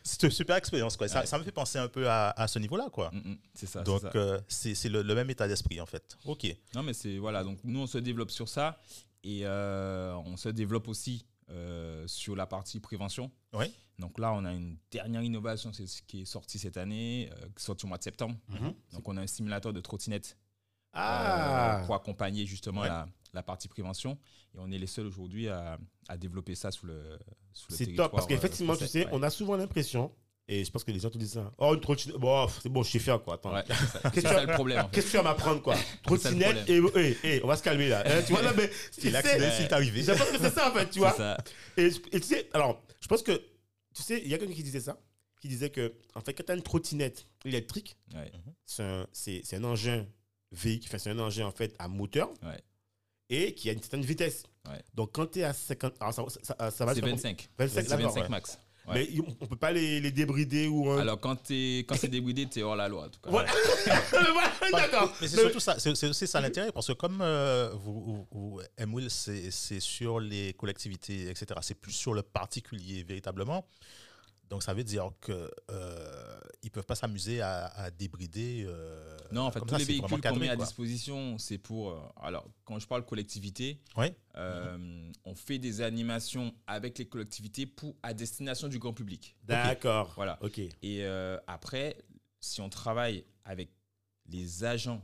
C'est 0.03 0.23
une 0.23 0.31
super 0.31 0.57
expérience. 0.57 0.97
Quoi. 0.97 1.09
Ça, 1.09 1.21
Ouais. 1.21 1.27
ça 1.27 1.39
me 1.39 1.45
fait 1.45 1.53
penser 1.53 1.79
un 1.79 1.89
peu 1.89 2.09
à, 2.09 2.31
à 2.31 2.47
ce 2.49 2.59
niveau-là. 2.59 2.89
Quoi. 2.93 3.11
Mm, 3.13 3.31
mm, 3.31 3.39
c'est 3.55 3.67
ça. 3.67 3.83
Donc, 3.83 4.03
euh, 4.15 4.41
c'est 4.49 4.75
c'est 4.75 4.89
le, 4.89 5.03
le 5.03 5.15
même 5.15 5.31
état 5.31 5.49
d'esprit, 5.49 5.81
en 5.81 5.87
fait. 5.87 6.17
OK. 6.27 6.47
Non, 6.75 6.83
mais 6.83 6.93
c'est 6.93 7.19
voilà. 7.19 7.43
Donc 7.45 7.59
nous, 7.65 7.81
on 7.81 7.87
se 7.87 7.99
développe 7.99 8.31
sur 8.31 8.49
ça 8.49 8.79
et 9.25 9.41
euh, 9.45 10.15
on 10.27 10.37
se 10.37 10.49
développe 10.51 10.87
aussi 10.89 11.25
euh, 11.51 12.07
sur 12.07 12.37
la 12.37 12.47
partie 12.47 12.79
prévention. 12.81 13.31
Oui. 13.55 13.73
Donc 13.99 14.19
là, 14.21 14.33
on 14.33 14.45
a 14.45 14.53
une 14.53 14.77
dernière 14.93 15.23
innovation, 15.23 15.73
c'est 15.73 15.87
ce 15.89 16.03
qui 16.03 16.21
est 16.23 16.25
sorti 16.25 16.59
cette 16.59 16.77
année, 16.77 17.31
euh, 17.33 17.47
qui 17.47 17.63
est 17.63 17.65
sorti 17.65 17.85
au 17.85 17.89
mois 17.89 17.99
de 17.99 18.03
septembre. 18.05 18.37
Mhm. 18.49 18.73
Donc 18.93 19.09
on 19.09 19.17
a 19.17 19.23
un 19.23 19.27
simulateur 19.27 19.73
de 19.73 19.81
trottinette 19.81 20.37
euh, 20.95 21.01
Ah 21.01 21.83
pour 21.87 21.95
accompagner 21.95 22.47
justement 22.47 22.83
Ouais. 22.83 22.89
la, 22.89 23.09
la 23.35 23.43
partie 23.43 23.69
prévention. 23.69 24.19
Et 24.55 24.59
on 24.59 24.71
est 24.71 24.79
les 24.79 24.87
seuls 24.87 25.07
aujourd'hui 25.07 25.49
à, 25.49 25.79
à 26.09 26.17
développer 26.17 26.55
ça 26.55 26.71
sous 26.71 26.87
le, 26.87 27.19
sous 27.53 27.71
le 27.71 27.77
C'est 27.77 27.95
top 27.95 28.13
parce 28.13 28.27
qu'effectivement, 28.27 28.73
euh, 28.73 28.77
tu 28.77 28.85
français. 28.85 29.03
sais, 29.05 29.09
on 29.13 29.23
a 29.23 29.31
souvent 29.31 29.57
l'impression, 29.57 30.13
et 30.51 30.65
je 30.65 30.71
pense 30.71 30.83
que 30.83 30.91
les 30.93 30.99
gens 31.01 31.11
te 31.11 31.19
disent 31.19 31.33
ça. 31.35 31.53
Oh, 31.59 31.75
une 31.75 31.81
trottinette. 31.81 32.17
Bon, 32.19 32.49
c'est 32.49 32.71
bon, 32.71 32.83
je 32.83 32.91
sais 32.91 32.99
faire 32.99 33.23
quoi. 33.23 33.35
Attends. 33.35 33.53
Ouais, 33.53 33.65
c'est 33.69 33.75
c'est 34.03 34.11
Qu'est-ce 34.13 34.35
que- 34.35 34.47
le 34.47 34.53
problème. 34.55 34.79
en 34.79 34.83
fait. 34.85 34.91
Qu'est-ce 34.95 35.07
que 35.07 35.11
tu 35.11 35.17
vas 35.19 35.23
m'apprendre 35.25 35.61
quoi 35.63 35.77
Trottinette 36.05 36.69
et. 36.71 37.41
on 37.45 37.47
va 37.47 37.57
se 37.57 37.63
calmer 37.63 37.89
là. 37.91 38.03
Hein, 38.07 38.23
tu 38.27 38.33
vois, 38.33 38.43
là, 38.49 38.53
mais. 38.57 38.69
tu 38.69 39.01
C'est 39.03 39.11
l'accident 39.11 39.51
sais, 39.51 39.57
qui 39.59 39.63
est 39.65 39.73
arrivé. 39.73 40.03
Je 40.03 40.13
pense 40.13 40.31
que 40.31 40.39
c'est 40.39 40.51
ça 40.55 40.71
en 40.71 40.73
fait, 40.75 40.87
tu 40.87 40.93
C'est 40.95 40.99
vois. 41.01 41.37
Et, 41.77 41.87
et 42.13 42.21
tu 42.21 42.27
sais, 42.27 42.49
alors, 42.55 42.83
je 43.01 43.07
pense 43.09 43.23
que, 43.23 43.33
tu 43.95 44.03
sais, 44.03 44.21
il 44.23 44.29
y 44.29 44.35
a 44.35 44.39
quelqu'un 44.39 44.55
qui 44.55 44.63
disait 44.63 44.81
ça, 44.81 44.99
qui 45.43 45.49
disait 45.49 45.71
que, 45.71 45.93
en 46.15 46.21
fait, 46.23 46.33
quand 46.33 46.45
tu 46.45 46.53
as 46.53 46.55
une 46.55 46.63
trottinette 46.63 47.27
électrique, 47.45 47.97
Ouais. 48.15 48.33
c'est 48.65 48.83
un, 48.83 49.07
c'est, 49.13 49.43
c'est 49.45 49.57
un 49.57 49.65
engin 49.65 50.07
véhicule, 50.51 50.89
enfin, 50.89 50.99
c'est 50.99 51.11
un 51.11 51.19
engin 51.19 51.47
en 51.47 51.51
fait 51.53 51.75
à 51.79 51.89
moteur 51.89 52.31
Ouais. 52.43 52.59
Et 53.31 53.55
qui 53.55 53.69
a 53.71 53.73
une 53.73 53.81
certaine 53.81 54.03
vitesse. 54.03 54.43
Ouais. 54.69 54.83
Donc, 54.95 55.11
quand 55.13 55.27
tu 55.33 55.41
es 55.41 55.45
à 55.45 55.53
50, 55.53 55.95
alors 56.01 56.13
ça, 56.15 56.23
ça, 56.43 56.55
ça, 56.59 56.71
ça 56.71 56.85
va 56.85 56.95
C'est 56.95 57.01
je 57.01 57.07
sais 57.07 57.11
pas 57.11 57.17
25. 57.17 57.49
25, 57.59 57.83
C'est 57.83 57.89
d'accord, 57.89 58.07
25 58.13 58.23
ouais. 58.23 58.29
max. 58.29 58.59
Ouais. 58.87 59.07
Mais 59.15 59.21
on 59.41 59.47
peut 59.47 59.57
pas 59.57 59.71
les, 59.71 60.01
les 60.01 60.11
débrider 60.11 60.67
ou 60.67 60.89
un. 60.91 61.01
Alors 61.01 61.21
quand, 61.21 61.37
t'es- 61.37 61.85
quand 61.87 61.95
c'est 61.97 62.09
débridé, 62.09 62.47
t'es 62.47 62.63
hors 62.63 62.75
la 62.75 62.89
loi 62.89 63.05
en 63.05 63.09
tout 63.11 63.21
cas. 63.21 63.29
Voilà. 63.31 63.51
D'accord. 64.73 65.13
Mais 65.21 65.29
c'est 65.29 65.37
Mais- 65.37 65.43
surtout 65.43 65.61
ça, 65.61 65.79
c'est 65.79 65.95
c'est 65.95 66.07
aussi 66.09 66.27
ça 66.27 66.41
l'intérêt, 66.41 66.73
parce 66.73 66.87
que 66.87 66.93
comme 66.95 67.21
euh, 67.21 67.71
vous, 67.75 68.27
vous, 68.31 68.61
c'est 69.11 69.81
sur 69.81 70.21
les 70.21 70.55
collectivités, 70.55 71.29
etc., 71.29 71.47
c'est 71.61 71.75
plus 71.75 71.93
sur 71.93 72.15
le 72.15 72.23
particulier 72.23 73.03
véritablement. 73.03 73.67
Donc 74.51 74.63
ça 74.63 74.73
veut 74.73 74.85
dire 74.85 75.11
que 75.21 75.51
euh, 75.71 76.41
ils 76.63 76.71
peuvent 76.71 76.87
pas 76.87 76.95
s'amuser 76.95 77.41
à, 77.43 77.67
à 77.67 77.91
débrider. 77.91 78.65
euh, 78.67 79.17
Non, 79.31 79.43
en 79.43 79.51
fait, 79.51 79.61
tous 79.61 79.69
ça, 79.69 79.79
les 79.79 79.85
véhicules 79.85 80.21
qu'on 80.23 80.37
met 80.37 80.49
à 80.49 80.57
quoi. 80.57 80.65
disposition, 80.65 81.37
c'est 81.39 81.59
pour. 81.59 81.91
euh, 81.91 82.01
alors, 82.17 82.49
quand 82.65 82.79
je 82.79 82.87
parle 82.87 83.05
collectivité, 83.05 83.81
euh, 84.37 85.11
on 85.25 85.35
fait 85.35 85.59
des 85.59 85.81
animations 85.83 86.55
avec 86.67 86.99
les 86.99 87.07
collectivités 87.07 87.67
pour 87.67 87.95
à 88.03 88.15
destination 88.15 88.69
du 88.69 88.79
grand 88.79 88.95
public. 88.95 89.37
D'accord. 89.45 90.13
Voilà. 90.17 90.39
Ok. 90.43 90.61
Et 90.83 91.05
après, 91.47 91.97
si 92.41 92.61
on 92.61 92.71
travaille 92.71 93.25
avec 93.45 93.71
les 94.31 94.65
agents 94.65 95.03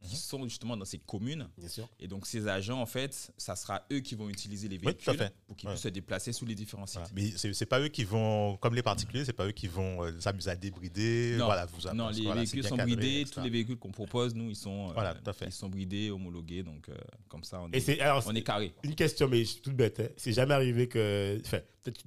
qui 0.00 0.14
Mhm. 0.14 0.20
sont 0.20 0.44
justement 0.44 0.76
dans 0.76 0.84
ces 0.84 0.98
communes, 0.98 1.48
Bien 1.58 1.68
sûr. 1.68 1.88
et 1.98 2.06
donc 2.06 2.26
ces 2.26 2.46
agents, 2.46 2.80
en 2.80 2.86
fait, 2.86 3.32
ça 3.36 3.56
sera 3.56 3.84
eux 3.92 3.98
qui 4.00 4.14
vont 4.14 4.28
utiliser 4.28 4.68
les 4.68 4.78
véhicules 4.78 5.30
pour 5.46 5.56
qu'ils 5.56 5.68
Ouais. 5.68 5.74
puissent 5.74 5.82
se 5.82 5.88
déplacer 5.88 6.32
sous 6.32 6.46
les 6.46 6.54
différents 6.54 6.86
sites. 6.86 7.00
Voilà. 7.00 7.12
Mais 7.14 7.52
c'est 7.52 7.66
pas 7.66 7.80
eux 7.80 7.88
qui 7.88 8.04
vont, 8.04 8.56
comme 8.58 8.74
les 8.74 8.82
particuliers, 8.82 9.24
c'est 9.24 9.32
pas 9.32 9.46
eux 9.46 9.52
qui 9.52 9.66
vont 9.66 10.04
euh, 10.04 10.18
s'amuser 10.20 10.50
à 10.50 10.56
débrider. 10.56 11.36
Non. 11.38 11.46
Voilà, 11.46 11.66
vous 11.66 11.80
Non, 11.94 12.10
les 12.10 12.22
voilà, 12.22 12.40
véhicules 12.42 12.62
sont 12.64 12.76
cadré, 12.76 12.94
bridés. 12.96 13.20
etc. 13.22 13.32
Tous 13.34 13.40
les 13.42 13.50
véhicules 13.50 13.76
qu'on 13.76 13.90
propose, 13.90 14.34
nous, 14.34 14.50
ils 14.50 14.56
sont, 14.56 14.90
euh, 14.90 14.92
Voilà, 14.92 15.16
ils 15.46 15.52
sont 15.52 15.68
bridés, 15.68 16.10
homologués. 16.10 16.62
Donc, 16.62 16.88
euh, 16.88 16.94
comme 17.28 17.42
ça, 17.44 17.60
on 17.60 17.68
Et 17.72 17.78
est, 17.78 17.80
c'est 17.80 18.00
alors 18.00 18.22
on 18.26 18.34
est 18.34 18.42
carré. 18.42 18.72
une 18.84 18.94
question, 18.94 19.26
mais 19.28 19.40
je 19.40 19.50
suis 19.52 19.60
toute 19.60 19.74
bête. 19.74 19.98
hein. 20.00 20.08
C'est 20.16 20.32
jamais 20.32 20.54
arrivé 20.54 20.86
que. 20.88 21.40
Enfin. 21.44 21.58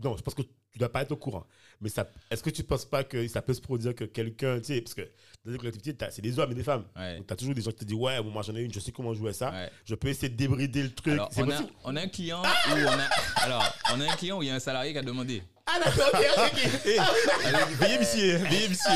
Non, 0.03 0.15
je 0.15 0.21
pense 0.21 0.35
que 0.35 0.43
tu 0.71 0.79
dois 0.79 0.89
pas 0.89 1.01
être 1.01 1.11
au 1.11 1.17
courant. 1.17 1.45
Mais 1.81 1.89
ça, 1.89 2.09
est-ce 2.29 2.43
que 2.43 2.49
tu 2.49 2.63
penses 2.63 2.85
pas 2.85 3.03
que 3.03 3.27
ça 3.27 3.41
peut 3.41 3.53
se 3.53 3.61
produire 3.61 3.95
que 3.95 4.03
quelqu'un, 4.03 4.59
tu 4.59 4.65
sais, 4.65 4.81
parce 4.81 4.93
que 4.93 5.01
dans 5.43 5.51
les 5.51 5.57
collectivités, 5.57 6.05
c'est 6.11 6.21
des 6.21 6.37
hommes 6.37 6.51
et 6.51 6.55
des 6.55 6.63
femmes. 6.63 6.85
Ouais. 6.95 7.17
Donc, 7.17 7.27
tu 7.27 7.33
as 7.33 7.35
toujours 7.35 7.55
des 7.55 7.61
gens 7.61 7.71
qui 7.71 7.77
te 7.77 7.85
disent 7.85 7.97
Ouais, 7.97 8.21
bon, 8.21 8.29
moi 8.29 8.43
j'en 8.43 8.55
ai 8.55 8.61
une, 8.61 8.73
je 8.73 8.79
sais 8.79 8.91
comment 8.91 9.13
jouer 9.13 9.33
ça. 9.33 9.51
Ouais. 9.51 9.69
Je 9.85 9.95
peux 9.95 10.07
essayer 10.07 10.29
de 10.29 10.35
débrider 10.35 10.83
le 10.83 10.91
truc. 10.91 11.13
Alors, 11.13 11.29
on 11.37 11.49
a, 11.49 11.59
on 11.83 11.95
a 11.95 12.01
un 12.01 12.07
client 12.07 12.41
où 12.41 12.71
on 12.71 12.99
a, 12.99 13.09
alors, 13.43 13.75
on 13.93 14.01
a 14.01 14.11
un 14.11 14.15
client 14.15 14.37
où 14.37 14.43
il 14.43 14.47
y 14.47 14.51
a 14.51 14.55
un 14.55 14.59
salarié 14.59 14.91
qui 14.93 14.99
a 14.99 15.03
demandé 15.03 15.43
Ah, 15.73 15.79
d'accord, 15.79 16.09
ok, 16.13 16.19
ok, 16.37 16.51
ok. 16.53 16.81
Eh, 16.85 16.99
allez, 16.99 17.75
Veuillez 17.75 17.99
monsieur, 17.99 18.37
veuillez 18.37 18.69
monsieur. 18.69 18.91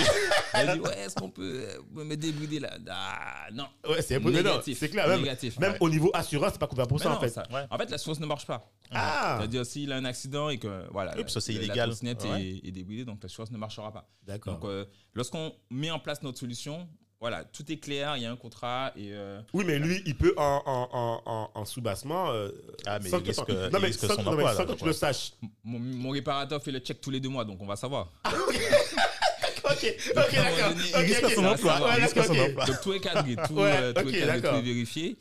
Elle 0.53 0.73
dit, 0.73 0.79
ouais, 0.79 0.99
est-ce 0.99 1.15
qu'on 1.15 1.29
peut 1.29 1.65
euh, 1.69 2.03
me 2.03 2.15
débrider 2.15 2.59
là? 2.59 2.77
Ah, 2.89 3.47
non. 3.53 3.67
Ouais, 3.87 4.01
c'est 4.01 4.19
Négatif. 4.19 4.77
c'est 4.79 4.89
clair. 4.89 5.07
Même, 5.07 5.21
Négatif. 5.21 5.57
même 5.59 5.71
Ouais. 5.73 5.77
au 5.79 5.89
niveau 5.89 6.11
assurance, 6.13 6.51
c'est 6.53 6.59
pas 6.59 6.67
couvert 6.67 6.87
pour 6.87 6.99
ça, 6.99 7.09
non, 7.09 7.15
en 7.15 7.19
fait. 7.19 7.29
ça- 7.29 7.45
Ouais. 7.51 7.65
En 7.69 7.77
fait, 7.77 7.89
l'assurance 7.89 8.19
ne 8.19 8.25
marche 8.25 8.45
pas. 8.45 8.69
Ah, 8.91 9.37
C'est-à-dire, 9.39 9.65
s'il 9.65 9.91
a 9.91 9.95
un 9.95 10.05
accident 10.05 10.49
et 10.49 10.57
que 10.57 10.85
voilà, 10.91 11.13
ça, 11.27 11.39
c'est 11.41 11.53
la- 11.53 11.59
illégal. 11.59 11.77
La 11.89 11.95
trottinette 11.95 12.23
Ouais. 12.25 12.41
est, 12.43 12.67
est 12.67 12.71
débridée, 12.71 13.05
donc 13.05 13.21
l'assurance 13.23 13.51
ne 13.51 13.57
marchera 13.57 13.91
pas. 13.91 14.07
d'accord. 14.23 14.55
Donc, 14.55 14.65
euh, 14.65 14.85
lorsqu'on 15.13 15.53
met 15.71 15.91
en 15.91 15.99
place 15.99 16.21
notre 16.23 16.39
solution, 16.39 16.87
voilà, 17.21 17.43
tout 17.45 17.69
est 17.71 17.77
clair, 17.77 18.17
il 18.17 18.23
y 18.23 18.25
a 18.25 18.31
un 18.31 18.35
contrat 18.35 18.91
et 18.95 19.09
euh, 19.13 19.41
Oui, 19.53 19.63
mais 19.65 19.79
lui, 19.79 20.01
il 20.05 20.15
peut 20.15 20.33
en, 20.37 20.61
en, 20.65 20.89
en, 20.91 21.21
en, 21.25 21.51
en 21.53 21.65
sous-bassement. 21.65 22.29
euh, 22.31 22.49
Ah, 22.85 22.99
mais 23.01 23.09
sans 23.09 23.19
il 23.19 23.23
que, 23.23 23.51
non, 23.51 23.69
il 23.77 23.81
mais 23.81 23.87
risque 23.87 24.01
sans, 24.05 24.15
son 24.15 24.23
non, 24.23 24.35
mais 24.35 24.43
sans 24.43 24.59
là, 24.59 24.65
que 24.65 24.71
je 24.73 24.77
tu 24.77 24.85
le 24.85 24.93
saches. 24.93 25.31
mon, 25.63 25.79
mon 25.79 26.09
réparateur 26.11 26.61
fait 26.61 26.71
le 26.71 26.79
check 26.79 26.99
tous 27.01 27.11
les 27.11 27.19
deux 27.19 27.29
mois, 27.29 27.45
donc 27.45 27.61
on 27.61 27.65
va 27.65 27.75
savoir. 27.75 28.11
Ok, 28.25 28.55
ok, 29.71 29.95
d'accord. 30.13 30.69
donné, 30.69 30.81
Ok, 30.83 30.89
il 30.93 31.03
risque 31.05 31.23
ok, 31.23 31.31
son 31.31 31.45
emploi, 31.45 31.79
il 31.97 32.01
risque 32.03 32.15
d'accord, 32.15 32.35
son 32.35 32.41
emploi. 32.41 32.65
Donc 32.65 32.81
tout 32.81 32.93
est 32.93 32.99
cadré, 32.99 33.35
tout, 33.47 33.53
Ouais, 33.55 33.71
euh, 33.81 33.93
tout 33.93 33.99
est 34.09 34.19
cadré, 34.19 34.19
tout 34.37 34.41
d'accord. 34.43 34.55
est 34.59 34.61
vérifié. 34.61 35.17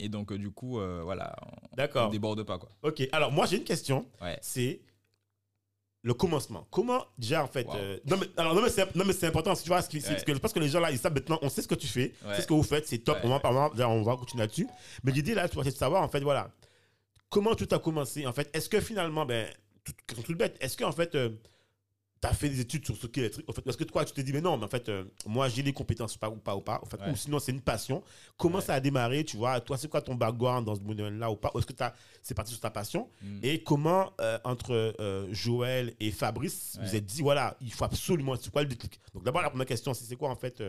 Et 0.00 0.08
donc, 0.08 0.30
euh, 0.32 0.38
du 0.38 0.50
coup, 0.50 0.78
euh, 0.80 1.00
voilà, 1.04 1.34
on, 1.42 1.48
on 1.72 1.76
D'accord. 1.76 2.10
déborde 2.10 2.42
pas. 2.44 2.58
Quoi. 2.58 2.68
Ok, 2.82 3.02
alors 3.12 3.32
moi 3.32 3.46
j'ai 3.46 3.56
une 3.58 3.64
question. 3.64 4.06
Ouais. 4.22 4.38
C'est 4.40 4.80
le 6.02 6.14
commencement. 6.14 6.66
Comment 6.70 7.04
déjà 7.18 7.42
en 7.42 7.48
fait 7.48 7.66
Wow. 7.66 7.74
euh, 7.76 7.98
Non 8.08 8.16
mais 8.18 8.26
alors 8.36 8.54
non 8.54 8.62
mais 8.62 9.12
c'est 9.12 9.26
important. 9.26 9.54
Tu 9.54 9.68
vois, 9.68 9.78
Ouais. 9.80 10.00
parce 10.00 10.24
que 10.24 10.32
je 10.34 10.38
pense 10.38 10.52
que 10.52 10.60
les 10.60 10.68
gens 10.68 10.80
là 10.80 10.90
ils 10.90 10.98
savent 10.98 11.12
maintenant. 11.14 11.38
On 11.42 11.48
sait 11.48 11.62
ce 11.62 11.68
que 11.68 11.74
tu 11.74 11.86
fais, 11.88 12.14
Ouais. 12.24 12.34
c'est 12.36 12.42
ce 12.42 12.46
que 12.46 12.54
vous 12.54 12.62
faites, 12.62 12.86
c'est 12.86 12.98
top. 12.98 13.16
Ouais, 13.18 13.24
on 13.24 13.28
va 13.30 13.40
on 13.44 13.52
va- 13.74 13.88
on 13.88 14.02
va 14.02 14.16
continuer 14.16 14.42
là-dessus. 14.44 14.68
Mais 15.04 15.12
l'idée 15.12 15.34
là, 15.34 15.46
c'est 15.48 15.64
de 15.64 15.70
savoir 15.70 16.02
en 16.02 16.08
fait 16.08 16.20
voilà 16.20 16.50
comment 17.28 17.54
tout 17.54 17.68
a 17.72 17.78
commencé. 17.78 18.26
En 18.26 18.32
fait, 18.32 18.48
est-ce 18.54 18.68
que 18.68 18.80
finalement 18.80 19.26
ben 19.26 19.48
tout, 19.84 19.92
toute 20.22 20.36
bête, 20.38 20.56
est-ce 20.60 20.76
que 20.76 20.84
en 20.84 20.92
fait 20.92 21.14
tu 22.20 22.26
as 22.28 22.32
fait 22.34 22.48
des 22.48 22.60
études 22.60 22.84
sur 22.84 22.96
ce 22.96 23.06
qu'est 23.06 23.20
l'électrique 23.20 23.48
en 23.48 23.52
fait, 23.52 23.62
Parce 23.62 23.76
que 23.76 23.84
toi, 23.84 24.04
tu 24.04 24.12
te 24.12 24.20
dis, 24.20 24.32
mais 24.32 24.40
non, 24.40 24.56
mais 24.56 24.64
en 24.64 24.68
fait, 24.68 24.88
euh, 24.88 25.04
moi, 25.26 25.48
j'ai 25.48 25.62
les 25.62 25.72
compétences 25.72 26.16
pas 26.16 26.28
ou 26.28 26.36
pas 26.36 26.56
ou 26.56 26.60
pas. 26.60 26.80
En 26.82 26.86
fait, 26.86 27.00
Ouais. 27.00 27.10
Ou 27.10 27.16
sinon, 27.16 27.38
c'est 27.38 27.52
une 27.52 27.60
passion. 27.60 28.02
Comment 28.36 28.58
Ouais. 28.58 28.64
ça 28.64 28.74
a 28.74 28.80
démarré 28.80 29.24
Tu 29.24 29.36
vois, 29.36 29.60
toi, 29.60 29.78
c'est 29.78 29.88
quoi 29.88 30.02
ton 30.02 30.14
background 30.14 30.66
dans 30.66 30.74
ce 30.74 30.80
domaine-là 30.80 31.30
ou 31.30 31.36
pas? 31.36 31.52
Est-ce 31.56 31.66
que 31.66 31.74
c'est 32.22 32.34
parti 32.34 32.52
sur 32.52 32.60
ta 32.60 32.70
passion? 32.70 33.08
Mm. 33.22 33.38
Et 33.42 33.62
comment, 33.62 34.12
euh, 34.20 34.38
entre 34.44 34.72
euh, 35.00 35.28
Joël 35.32 35.94
et 36.00 36.10
Fabrice, 36.10 36.78
vous 36.82 36.96
êtes 36.96 37.06
dit, 37.06 37.22
voilà, 37.22 37.56
il 37.60 37.72
faut 37.72 37.84
absolument, 37.84 38.34
c'est 38.40 38.50
quoi 38.50 38.62
le 38.62 38.68
déclic? 38.68 39.00
Donc, 39.14 39.24
d'abord, 39.24 39.42
la 39.42 39.50
première 39.50 39.66
question, 39.66 39.94
c'est 39.94 40.16
quoi, 40.16 40.30
en 40.30 40.36
fait, 40.36 40.62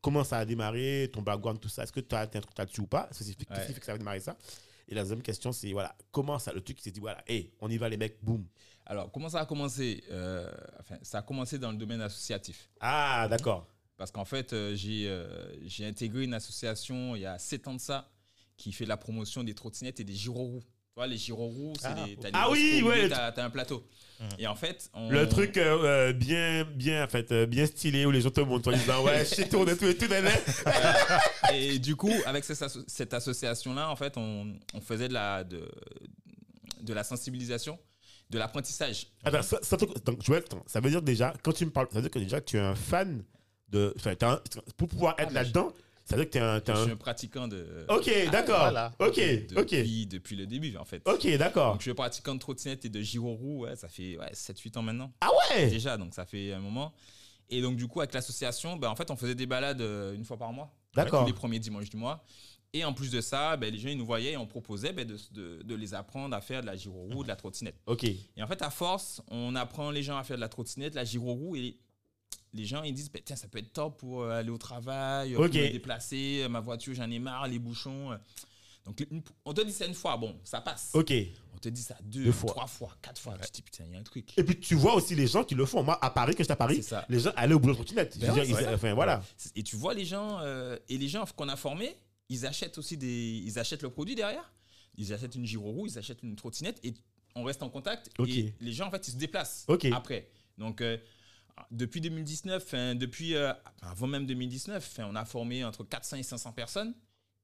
comment 0.00 0.24
ça 0.24 0.38
a 0.38 0.44
démarré, 0.44 1.10
ton 1.12 1.22
background, 1.22 1.60
tout 1.60 1.68
ça? 1.68 1.82
Est-ce 1.82 1.92
que 1.92 2.00
tu 2.00 2.14
as 2.14 2.20
un 2.22 2.26
truc 2.26 2.56
là-dessus 2.56 2.80
ou 2.80 2.86
pas? 2.86 3.08
Qu'est-ce 3.16 3.32
qui 3.32 3.72
fait 3.74 3.80
que 3.80 3.86
ça 3.86 3.92
a 3.92 3.98
démarré 3.98 4.20
ça? 4.20 4.36
Et 4.88 4.94
la 4.94 5.02
deuxième 5.02 5.22
question, 5.22 5.52
c'est, 5.52 5.72
voilà, 5.72 5.94
comment 6.12 6.38
ça, 6.38 6.52
le 6.52 6.60
truc 6.60 6.76
qui 6.76 6.82
s'est 6.82 6.90
dit, 6.90 7.00
voilà, 7.00 7.22
hé, 7.26 7.52
on 7.60 7.70
y 7.70 7.78
va, 7.78 7.88
les 7.88 7.96
mecs, 7.96 8.18
boum. 8.22 8.44
Alors, 8.86 9.10
comment 9.10 9.28
ça 9.28 9.40
a 9.40 9.46
commencé 9.46 10.04
Euh, 10.10 10.50
enfin, 10.80 10.96
Ça 11.02 11.18
a 11.18 11.22
commencé 11.22 11.58
dans 11.58 11.70
le 11.72 11.76
domaine 11.78 12.00
associatif? 12.02 12.68
Ah, 12.80 13.26
d'accord. 13.30 13.66
Parce 13.96 14.10
qu'en 14.10 14.24
fait, 14.24 14.52
euh, 14.52 14.74
j'ai 14.74 15.06
euh, 15.08 15.26
j'ai 15.66 15.86
intégré 15.86 16.24
une 16.24 16.34
association 16.34 17.14
il 17.16 17.22
y 17.22 17.26
a 17.26 17.38
7 17.38 17.68
ans 17.68 17.74
de 17.74 17.80
ça 17.80 18.10
qui 18.56 18.72
fait 18.72 18.86
la 18.86 18.96
promotion 18.96 19.44
des 19.44 19.54
trottinettes 19.54 20.00
et 20.00 20.04
des 20.04 20.14
gyroroues. 20.14 20.60
Tu 20.62 20.96
vois, 20.96 21.06
les 21.06 21.16
gyroroues, 21.16 21.72
c'est 21.80 21.86
Ah, 21.88 22.04
des. 22.06 22.16
des 22.16 22.30
Ah 22.34 22.50
oui, 22.50 22.82
ouais, 22.84 23.08
T'as 23.08 23.32
t'as 23.32 23.44
un 23.44 23.50
plateau. 23.50 23.84
Et 24.38 24.46
en 24.46 24.54
fait, 24.54 24.90
on- 24.94 25.10
Le 25.10 25.28
truc 25.28 25.56
euh, 25.56 26.12
bien, 26.12 26.64
bien, 26.64 27.04
en 27.04 27.08
fait, 27.08 27.32
bien 27.46 27.66
stylé 27.66 28.04
où 28.06 28.10
les 28.12 28.20
gens 28.20 28.30
te 28.30 28.40
montrent 28.40 28.72
en 28.72 28.76
disant, 28.76 29.02
ouais, 29.04 29.24
je 29.24 29.42
tourne 29.48 29.68
et 29.70 29.76
tout 29.76 29.86
et 29.86 29.96
tout. 29.96 30.06
Et 31.52 31.78
du 31.78 31.96
coup, 31.96 32.12
avec 32.26 32.44
cette, 32.44 32.62
asso- 32.62 32.84
cette 32.86 33.12
association-là, 33.14 33.90
en 33.90 33.96
fait, 33.96 34.16
on, 34.16 34.54
on 34.72 34.80
faisait 34.80 35.08
de 35.08 35.14
la, 35.14 35.42
de, 35.44 35.68
de 36.80 36.92
la 36.92 37.02
sensibilisation, 37.04 37.78
de 38.30 38.38
l'apprentissage. 38.38 39.06
Attends, 39.24 39.42
ça, 39.42 39.58
ça, 39.62 39.76
donc, 39.76 40.22
Joël, 40.22 40.42
attends, 40.44 40.62
ça 40.66 40.80
veut 40.80 40.90
dire 40.90 41.02
déjà, 41.02 41.34
quand 41.42 41.52
tu 41.52 41.64
me 41.66 41.70
parles, 41.70 41.88
ça 41.90 41.96
veut 41.96 42.02
dire 42.02 42.10
que 42.10 42.18
déjà 42.18 42.40
tu 42.40 42.56
es 42.56 42.60
un 42.60 42.74
fan 42.74 43.22
de. 43.68 43.94
Un- 44.22 44.40
pour 44.76 44.88
pouvoir 44.88 45.14
être 45.18 45.28
mais 45.28 45.34
là-dedans, 45.34 45.72
ça 46.04 46.16
veut 46.16 46.24
dire 46.24 46.30
que 46.30 46.38
tu 46.38 46.38
es 46.38 46.40
un. 46.40 46.62
Je 46.66 46.72
un- 46.72 46.82
suis 46.84 46.92
un 46.92 46.96
pratiquant 46.96 47.48
de. 47.48 47.86
Ok, 47.88 48.10
d'accord. 48.32 48.58
voilà. 48.60 48.92
Ok, 48.98 49.20
ok. 49.56 49.70
Depuis, 49.70 50.06
depuis 50.06 50.36
le 50.36 50.46
début, 50.46 50.76
en 50.76 50.84
fait. 50.84 51.02
Ok, 51.06 51.26
d'accord. 51.36 51.72
Donc, 51.72 51.80
je 51.80 51.84
suis 51.84 51.94
pratiquant 51.94 52.34
de 52.34 52.40
trottinette 52.40 52.84
et 52.84 52.88
de 52.88 53.00
gyroroues, 53.00 53.64
ouais, 53.64 53.76
ça 53.76 53.88
fait 53.88 54.16
ouais, 54.18 54.32
7-8 54.32 54.78
ans 54.78 54.82
maintenant. 54.82 55.12
Ah 55.20 55.30
ouais? 55.50 55.68
Déjà, 55.68 55.96
donc 55.96 56.14
ça 56.14 56.24
fait 56.24 56.52
un 56.52 56.60
moment. 56.60 56.92
Et 57.50 57.60
donc, 57.60 57.76
du 57.76 57.86
coup, 57.86 58.00
avec 58.00 58.14
l'association, 58.14 58.76
ben, 58.76 58.88
en 58.88 58.96
fait, 58.96 59.10
on 59.10 59.16
faisait 59.16 59.34
des 59.34 59.46
balades 59.46 59.82
euh, 59.82 60.14
une 60.14 60.24
fois 60.24 60.38
par 60.38 60.50
mois. 60.52 60.72
D'accord. 60.94 61.20
Tous 61.22 61.26
les 61.26 61.32
premiers 61.34 61.58
dimanches 61.58 61.90
du 61.90 61.96
mois. 61.98 62.24
Et 62.74 62.84
en 62.84 62.92
plus 62.92 63.10
de 63.10 63.20
ça, 63.20 63.56
ben, 63.56 63.72
les 63.72 63.78
gens, 63.78 63.88
ils 63.88 63.96
nous 63.96 64.04
voyaient 64.04 64.32
et 64.32 64.36
on 64.36 64.46
proposait 64.46 64.92
ben, 64.92 65.06
de, 65.06 65.16
de- 65.30 65.62
de 65.62 65.74
les 65.76 65.94
apprendre 65.94 66.34
à 66.36 66.40
faire 66.40 66.60
de 66.60 66.66
la 66.66 66.76
gyroroue, 66.76 67.22
de 67.22 67.28
la 67.28 67.36
trottinette. 67.36 67.76
Ok. 67.86 68.04
Et 68.04 68.42
en 68.42 68.46
fait, 68.48 68.60
à 68.62 68.68
force, 68.70 69.22
on 69.30 69.54
apprend 69.54 69.90
les 69.92 70.02
gens 70.02 70.18
à 70.18 70.24
faire 70.24 70.36
de 70.36 70.40
la 70.40 70.48
trottinette, 70.48 70.94
la 70.94 71.04
gyroroue, 71.04 71.54
et 71.56 71.78
les 72.52 72.64
gens, 72.64 72.82
ils 72.82 72.92
disent, 72.92 73.10
ben, 73.12 73.22
tiens, 73.24 73.36
ça 73.36 73.46
peut 73.48 73.58
être 73.58 73.72
top 73.72 73.98
pour 73.98 74.22
euh, 74.22 74.40
aller 74.40 74.50
au 74.50 74.58
travail, 74.58 75.36
Ok. 75.36 75.52
pour 75.52 75.54
me 75.60 75.70
déplacer, 75.72 76.42
euh, 76.42 76.48
ma 76.48 76.58
voiture, 76.60 76.94
j'en 76.94 77.08
ai 77.10 77.18
marre, 77.20 77.46
les 77.46 77.60
bouchons. 77.60 78.10
euh. 78.12 78.16
Donc, 78.84 79.06
on 79.46 79.54
te 79.54 79.60
dit 79.62 79.72
ça 79.72 79.86
une 79.86 79.94
fois, 79.94 80.16
bon, 80.16 80.36
ça 80.44 80.60
passe. 80.60 80.90
Ok. 80.92 81.12
On 81.54 81.58
te 81.58 81.68
dit 81.70 81.80
ça 81.80 81.96
deux, 82.02 82.24
Deux 82.24 82.32
fois. 82.32 82.50
trois 82.50 82.66
fois, 82.66 82.90
quatre 83.00 83.18
fois. 83.20 83.38
Tu 83.38 83.48
te 83.48 83.52
dis, 83.54 83.62
putain, 83.62 83.84
il 83.86 83.92
y 83.92 83.96
a 83.96 84.00
un 84.00 84.02
truc. 84.02 84.36
Et 84.36 84.42
puis 84.44 84.58
tu 84.60 84.74
vois 84.74 84.94
aussi 84.94 85.14
les 85.14 85.26
gens 85.28 85.42
qui 85.44 85.54
le 85.54 85.64
font. 85.64 85.82
Moi, 85.82 85.96
à 86.04 86.10
Paris, 86.10 86.32
quand 86.34 86.42
j'étais 86.42 86.52
à 86.52 86.56
Paris, 86.56 86.82
ça. 86.82 87.06
les 87.08 87.20
gens 87.20 87.30
allaient 87.36 87.54
au 87.54 87.58
boulot 87.60 87.72
de 87.72 87.78
trottinette. 87.78 88.18
Ben 88.18 88.32
ouais. 88.34 88.74
Enfin, 88.74 88.92
voilà. 88.92 89.22
Et 89.56 89.62
tu 89.62 89.76
vois 89.76 89.94
les 89.94 90.04
gens, 90.04 90.38
euh, 90.42 90.76
et 90.90 90.98
les 90.98 91.08
gens 91.08 91.24
qu'on 91.34 91.48
a 91.48 91.56
formés, 91.56 91.96
ils 92.28 92.46
achètent 92.46 92.78
aussi 92.78 92.96
des. 92.96 93.42
Ils 93.44 93.58
achètent 93.58 93.82
le 93.82 93.90
produit 93.90 94.14
derrière. 94.14 94.50
Ils 94.96 95.12
achètent 95.12 95.34
une 95.34 95.44
gyroroue, 95.46 95.86
ils 95.86 95.98
achètent 95.98 96.22
une 96.22 96.36
trottinette, 96.36 96.78
et 96.84 96.94
on 97.34 97.42
reste 97.44 97.62
en 97.62 97.68
contact. 97.70 98.10
Ok. 98.18 98.28
Et 98.28 98.54
les 98.60 98.72
gens, 98.72 98.86
en 98.86 98.90
fait, 98.90 99.06
ils 99.08 99.12
se 99.12 99.16
déplacent 99.16 99.64
Ok. 99.68 99.86
après. 99.86 100.30
Donc, 100.56 100.80
euh, 100.80 100.96
depuis 101.72 102.00
2019, 102.00 102.62
enfin, 102.64 102.94
depuis. 102.94 103.34
euh, 103.34 103.52
avant 103.82 104.06
même 104.06 104.24
2019, 104.26 104.76
enfin, 104.76 105.08
on 105.10 105.16
a 105.16 105.24
formé 105.24 105.64
entre 105.64 105.82
400 105.84 106.18
et 106.18 106.22
500 106.22 106.52
personnes. 106.52 106.94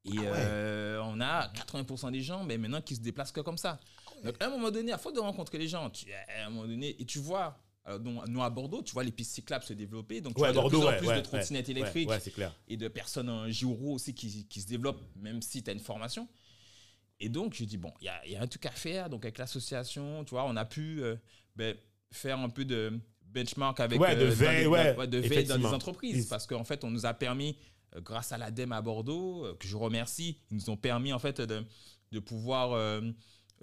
Et 0.07 0.12
Ah 0.16 0.21
ouais. 0.23 0.29
euh, 0.33 1.01
on 1.05 1.21
a 1.21 1.49
80% 1.53 2.11
des 2.11 2.23
gens 2.23 2.43
mais 2.45 2.57
maintenant 2.57 2.81
qui 2.81 2.95
se 2.97 3.01
déplacent 3.01 3.33
que 3.33 3.40
comme 3.43 3.59
ça. 3.59 3.79
Donc 4.25 4.35
à 4.40 4.47
un 4.47 4.51
moment 4.51 4.71
donné, 4.71 4.93
à 4.93 4.99
force 4.99 5.14
de 5.14 5.21
rencontrer 5.21 5.59
les 5.59 5.69
gens, 5.69 5.90
tu, 5.90 6.07
à 6.12 6.47
un 6.47 6.51
moment 6.51 6.66
donné, 6.66 6.97
et 7.01 7.05
tu 7.05 7.19
vois, 7.19 7.61
alors, 7.85 7.99
donc, 8.01 8.27
nous 8.29 8.43
à 8.43 8.51
Bordeaux, 8.51 8.83
tu 8.83 8.93
vois 8.93 9.05
les 9.05 9.11
pistes 9.12 9.35
cyclables 9.35 9.64
se 9.64 9.73
développer. 9.73 10.21
Donc 10.21 10.35
tu 10.35 10.40
Ouais, 10.43 10.49
vois 10.53 10.57
de 10.57 10.61
Bordeaux, 10.61 10.79
plus 10.81 10.87
en 10.87 10.90
ouais. 10.90 10.99
plus 10.99 11.07
ouais, 11.09 11.16
de 11.16 11.21
trottinettes 11.23 11.69
électriques 11.69 12.11
clair. 12.35 12.55
et 12.69 12.77
de 12.77 12.88
personnes 12.88 13.29
en 13.31 13.49
gyro 13.49 13.95
aussi 13.95 14.14
qui, 14.14 14.47
qui 14.47 14.61
se 14.61 14.66
développent, 14.66 15.03
même 15.16 15.40
si 15.43 15.62
tu 15.62 15.71
as 15.71 15.73
une 15.73 15.81
formation. 15.81 16.29
Et 17.21 17.29
donc, 17.29 17.55
je 17.55 17.64
dis, 17.64 17.77
bon, 17.77 17.93
il 18.01 18.11
y 18.27 18.33
y 18.33 18.37
a 18.37 18.43
un 18.43 18.47
truc 18.47 18.64
à 18.66 18.71
faire. 18.71 19.11
Donc, 19.11 19.25
avec 19.25 19.38
l'association, 19.38 20.25
tu 20.25 20.31
vois, 20.31 20.45
on 20.47 20.57
a 20.57 20.64
pu 20.64 21.03
euh, 21.03 21.16
ben, 21.57 21.77
faire 22.12 22.38
un 22.38 22.49
peu 22.49 22.64
de 22.64 22.99
benchmark 23.23 23.79
avec 23.81 24.01
Ouais, 24.01 24.16
de 24.16 24.23
euh, 24.23 24.29
dans 24.29 24.35
veille, 24.35 24.64
dans- 24.97 25.07
de 25.07 25.19
veille 25.19 25.45
dans 25.45 25.57
les 25.57 25.66
entreprises. 25.66 26.27
Parce 26.29 26.47
qu'en 26.47 26.64
fait, 26.64 26.83
on 26.85 26.90
nous 26.90 27.05
a 27.07 27.12
permis, 27.14 27.57
euh, 27.95 28.01
grâce 28.01 28.33
à 28.33 28.38
l'ADEME 28.38 28.73
à 28.73 28.81
Bordeaux, 28.83 29.45
euh, 29.45 29.55
que 29.55 29.66
je 29.69 29.77
remercie, 29.77 30.38
ils 30.51 30.57
nous 30.57 30.71
ont 30.71 30.77
permis, 30.77 31.12
en 31.12 31.19
fait, 31.19 31.40
de, 31.43 31.62
de 32.12 32.19
pouvoir 32.21 32.73
euh, 32.73 33.01
euh, 33.03 33.12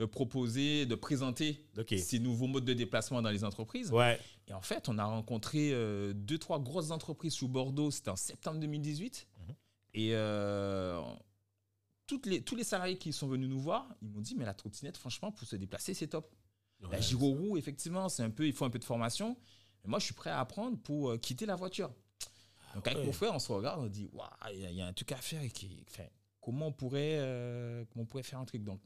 proposer, 0.05 0.85
de 0.85 0.95
présenter 0.95 1.65
ces 1.97 2.19
nouveaux 2.19 2.47
modes 2.47 2.65
de 2.65 2.73
déplacement 2.73 3.21
dans 3.21 3.31
les 3.31 3.43
entreprises. 3.43 3.91
Ouais. 3.91 4.19
Et 4.47 4.53
en 4.53 4.61
fait, 4.61 4.87
on 4.89 4.97
a 4.97 5.05
rencontré 5.05 5.71
euh, 5.73 6.13
deux, 6.13 6.37
trois 6.37 6.59
grosses 6.59 6.91
entreprises 6.91 7.33
sous 7.33 7.47
Bordeaux. 7.47 7.91
C'était 7.91 8.11
en 8.11 8.15
septembre 8.15 8.59
2018. 8.59 9.27
Et 9.93 10.11
euh, 10.13 11.01
toutes 12.05 12.27
les, 12.27 12.41
tous 12.41 12.55
les 12.55 12.63
salariés 12.63 12.97
qui 12.97 13.11
sont 13.11 13.27
venus 13.27 13.49
nous 13.49 13.59
voir, 13.59 13.89
ils 14.01 14.09
m'ont 14.09 14.21
dit 14.21 14.35
Mais 14.35 14.45
la 14.45 14.53
trottinette, 14.53 14.97
franchement, 14.97 15.31
pour 15.31 15.47
se 15.47 15.55
déplacer, 15.55 15.93
c'est 15.93 16.07
top. 16.07 16.33
La 16.91 17.01
gyroroue, 17.01 17.57
effectivement, 17.57 18.07
c'est 18.07 18.21
un 18.21 18.29
peu, 18.29 18.45
il 18.45 18.53
faut 18.53 18.65
un 18.65 18.69
peu 18.69 18.77
de 18.77 18.83
formation. 18.83 19.35
Mais 19.83 19.89
moi, 19.89 19.99
je 19.99 20.05
suis 20.05 20.13
prêt 20.13 20.29
à 20.29 20.39
apprendre 20.39 20.77
pour 20.77 21.09
euh, 21.09 21.17
quitter 21.17 21.47
la 21.47 21.55
voiture. 21.55 21.91
Donc, 22.75 22.85
avec 22.87 22.99
ouais. 22.99 23.05
mon 23.05 23.11
frère, 23.11 23.33
on 23.33 23.39
se 23.39 23.51
regarde, 23.51 23.81
on 23.81 23.87
dit 23.87 24.07
Waouh, 24.13 24.29
il 24.53 24.69
y 24.69 24.75
y, 24.75 24.81
a 24.81 24.85
un 24.85 24.93
truc 24.93 25.11
à 25.11 25.17
faire. 25.17 25.41
Et 25.41 25.49
qui, 25.49 25.83
enfin, 25.89 26.03
comment, 26.39 26.67
on 26.67 26.71
pourrait, 26.71 27.17
euh, 27.17 27.83
comment 27.89 28.03
on 28.03 28.05
pourrait 28.05 28.23
faire 28.23 28.39
un 28.39 28.45
truc 28.45 28.63
Donc, 28.63 28.79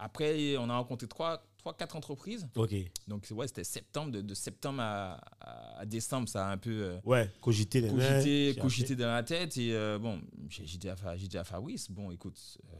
après, 0.00 0.56
on 0.56 0.68
a 0.70 0.76
rencontré 0.76 1.06
trois, 1.06 1.42
trois 1.58 1.74
quatre 1.76 1.94
entreprises. 1.94 2.48
Ok. 2.56 2.74
Donc, 3.06 3.26
ouais, 3.30 3.46
c'était 3.46 3.64
septembre. 3.64 4.12
De, 4.12 4.20
de 4.22 4.34
septembre 4.34 4.80
à, 4.80 5.20
à- 5.40 5.84
décembre, 5.86 6.28
ça 6.28 6.48
a 6.48 6.52
un 6.52 6.58
peu 6.58 6.70
euh, 6.70 6.98
Ouais. 7.04 7.30
Cogiter, 7.40 7.82
nan, 7.82 7.96
nan, 7.96 8.08
cogité, 8.22 8.60
cogité 8.60 8.96
dans 8.96 9.08
la 9.12 9.22
tête. 9.22 9.56
Et 9.58 9.74
euh, 9.74 9.98
bon, 9.98 10.20
j'ai 10.48 10.64
dit, 10.78 10.88
à 10.88 10.94
dit 11.16 11.36
Fabrice, 11.44 11.90
bon, 11.90 12.10
écoute, 12.10 12.38
euh, 12.72 12.76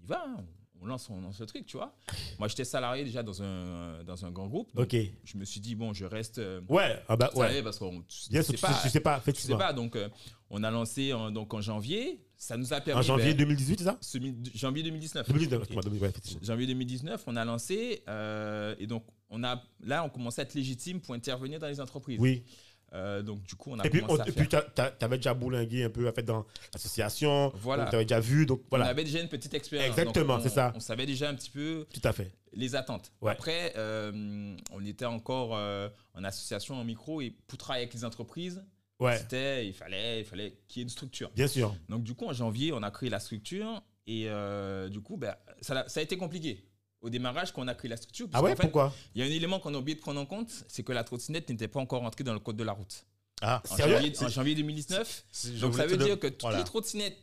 on 0.00 0.02
y 0.04 0.06
va, 0.06 0.24
hein, 0.26 0.44
on, 0.80 0.86
lance, 0.86 1.08
on 1.10 1.20
lance 1.20 1.38
le 1.40 1.46
truc, 1.46 1.66
tu 1.66 1.76
vois. 1.76 1.94
Moi, 2.38 2.48
j'étais 2.48 2.64
salarié 2.64 3.04
déjà 3.04 3.22
dans 3.22 3.42
un, 3.42 4.02
dans 4.04 4.24
un 4.24 4.30
grand 4.30 4.48
groupe. 4.48 4.74
Donc, 4.74 4.84
Ok. 4.92 4.96
je 5.24 5.36
me 5.36 5.44
suis 5.44 5.60
dit, 5.60 5.74
bon, 5.74 5.92
je 5.92 6.04
reste. 6.06 6.38
euh, 6.38 6.60
Ouais. 6.68 7.00
Ah 7.08 7.16
bah 7.16 7.30
ouais. 7.34 7.62
parce 7.62 7.78
qu'on 7.78 8.02
tu 8.02 8.30
Bien 8.30 8.42
sais 8.42 8.52
tu 8.54 8.58
pas, 8.60 8.80
tu 8.82 8.88
sais 8.88 9.00
pas, 9.00 9.20
tu 9.24 9.34
sais 9.34 9.56
pas. 9.56 9.72
Donc, 9.72 9.96
euh, 9.96 10.08
on 10.50 10.62
a 10.64 10.70
lancé 10.70 11.12
en, 11.12 11.30
donc, 11.30 11.52
en 11.54 11.60
janvier. 11.60 12.20
Ça 12.42 12.56
nous 12.56 12.72
a 12.72 12.80
permis. 12.80 12.98
En 12.98 13.02
janvier 13.02 13.34
ben, 13.34 13.44
2018, 13.44 13.78
c'est 13.78 13.84
ça 13.84 13.98
janvier 14.52 14.82
2019. 14.82 15.28
2019, 15.28 15.60
excuse-moi, 15.60 15.82
2019, 15.84 16.02
ouais, 16.02 16.08
effectivement. 16.08 16.40
Janvier 16.42 16.66
2019, 16.66 17.22
on 17.28 17.36
a 17.36 17.44
lancé 17.44 18.02
euh, 18.08 18.74
et 18.80 18.88
donc 18.88 19.04
on 19.30 19.44
a 19.44 19.62
là 19.80 20.02
on 20.04 20.08
commençait 20.08 20.40
à 20.40 20.44
être 20.44 20.54
légitime 20.54 21.00
pour 21.00 21.14
intervenir 21.14 21.60
dans 21.60 21.68
les 21.68 21.80
entreprises. 21.80 22.18
Oui. 22.18 22.42
Euh, 22.94 23.22
donc 23.22 23.44
du 23.44 23.54
coup 23.54 23.70
on 23.70 23.78
a 23.78 23.86
Et 23.86 23.90
puis, 23.90 24.00
commencé 24.00 24.20
on- 24.22 24.24
à 24.24 24.28
et 24.28 24.32
puis 24.32 24.48
t'as- 24.48 24.90
t'avais 24.90 25.18
déjà 25.18 25.34
bourlingué 25.34 25.84
un 25.84 25.90
peu 25.90 26.08
en 26.08 26.12
fait, 26.12 26.24
dans 26.24 26.44
l'association. 26.74 27.52
Voilà. 27.54 27.86
Tu 27.86 27.94
avais 27.94 28.04
déjà 28.06 28.18
vu, 28.18 28.44
donc 28.44 28.60
On 28.64 28.66
voilà. 28.70 28.86
avait 28.86 29.04
déjà 29.04 29.20
une 29.20 29.28
petite 29.28 29.54
expérience. 29.54 29.96
Exactement, 29.96 30.34
on- 30.34 30.40
c'est 30.42 30.48
ça. 30.48 30.72
On 30.74 30.80
savait 30.80 31.06
déjà 31.06 31.28
un 31.28 31.34
petit 31.36 31.48
peu 31.50 31.86
Tout 31.94 32.00
à 32.02 32.12
fait. 32.12 32.32
les 32.54 32.74
attentes. 32.74 33.12
Ouais. 33.20 33.30
Après, 33.30 33.72
euh, 33.76 34.56
on 34.72 34.84
était 34.84 35.04
encore 35.04 35.52
en 35.52 36.24
association, 36.24 36.74
en 36.74 36.82
micro, 36.84 37.20
et 37.20 37.30
pour 37.46 37.56
travailler 37.56 37.84
avec 37.84 37.94
les 37.94 38.04
entreprises, 38.04 38.64
Ouais, 39.02 39.18
c'était, 39.18 39.66
il 39.66 39.72
fallait, 39.74 40.20
il 40.20 40.24
fallait 40.24 40.58
qu'il 40.68 40.80
y 40.80 40.82
ait 40.82 40.84
une 40.84 40.88
structure. 40.90 41.30
bien 41.34 41.48
sûr. 41.48 41.74
Donc 41.88 42.02
du 42.04 42.14
coup, 42.14 42.26
en 42.26 42.32
janvier, 42.32 42.72
on 42.72 42.82
a 42.82 42.90
créé 42.90 43.10
la 43.10 43.20
structure, 43.20 43.82
et 44.06 44.24
euh, 44.28 44.88
du 44.88 45.00
coup, 45.00 45.16
ben, 45.16 45.34
ça, 45.60 45.80
a- 45.80 45.88
ça 45.88 46.00
a 46.00 46.02
été 46.02 46.16
compliqué. 46.16 46.64
Au 47.00 47.10
démarrage, 47.10 47.52
quand 47.52 47.62
on 47.62 47.68
a 47.68 47.74
créé 47.74 47.88
la 47.88 47.96
structure, 47.96 48.28
Ah 48.32 48.42
ouais, 48.42 48.54
fait, 48.54 48.62
pourquoi? 48.62 48.92
il 49.14 49.20
y 49.20 49.24
a 49.24 49.26
un 49.26 49.30
élément 49.30 49.58
qu'on 49.58 49.74
a 49.74 49.78
oublié 49.78 49.96
de 49.96 50.00
prendre 50.00 50.20
en 50.20 50.26
compte, 50.26 50.50
c'est 50.68 50.84
que 50.84 50.92
la 50.92 51.02
trottinette 51.04 51.48
n'était 51.50 51.66
pas 51.68 51.80
encore 51.80 52.02
entrée 52.04 52.22
dans 52.24 52.32
le 52.32 52.38
code 52.38 52.56
de 52.56 52.62
la 52.64 52.72
route. 52.72 53.04
Ah, 53.40 53.60
En 53.68 53.76
Sérieux? 53.76 53.96
janvier, 53.96 54.12
en 54.20 54.28
janvier 54.28 54.54
2019, 54.54 55.24
si 55.32 55.56
je 55.56 55.60
donc 55.60 55.74
ça 55.74 55.86
veut 55.86 55.96
dire 55.96 56.18
que 56.18 56.28
toutes 56.28 56.42
voilà. 56.42 56.58
les 56.58 56.64
trottinettes 56.64 57.18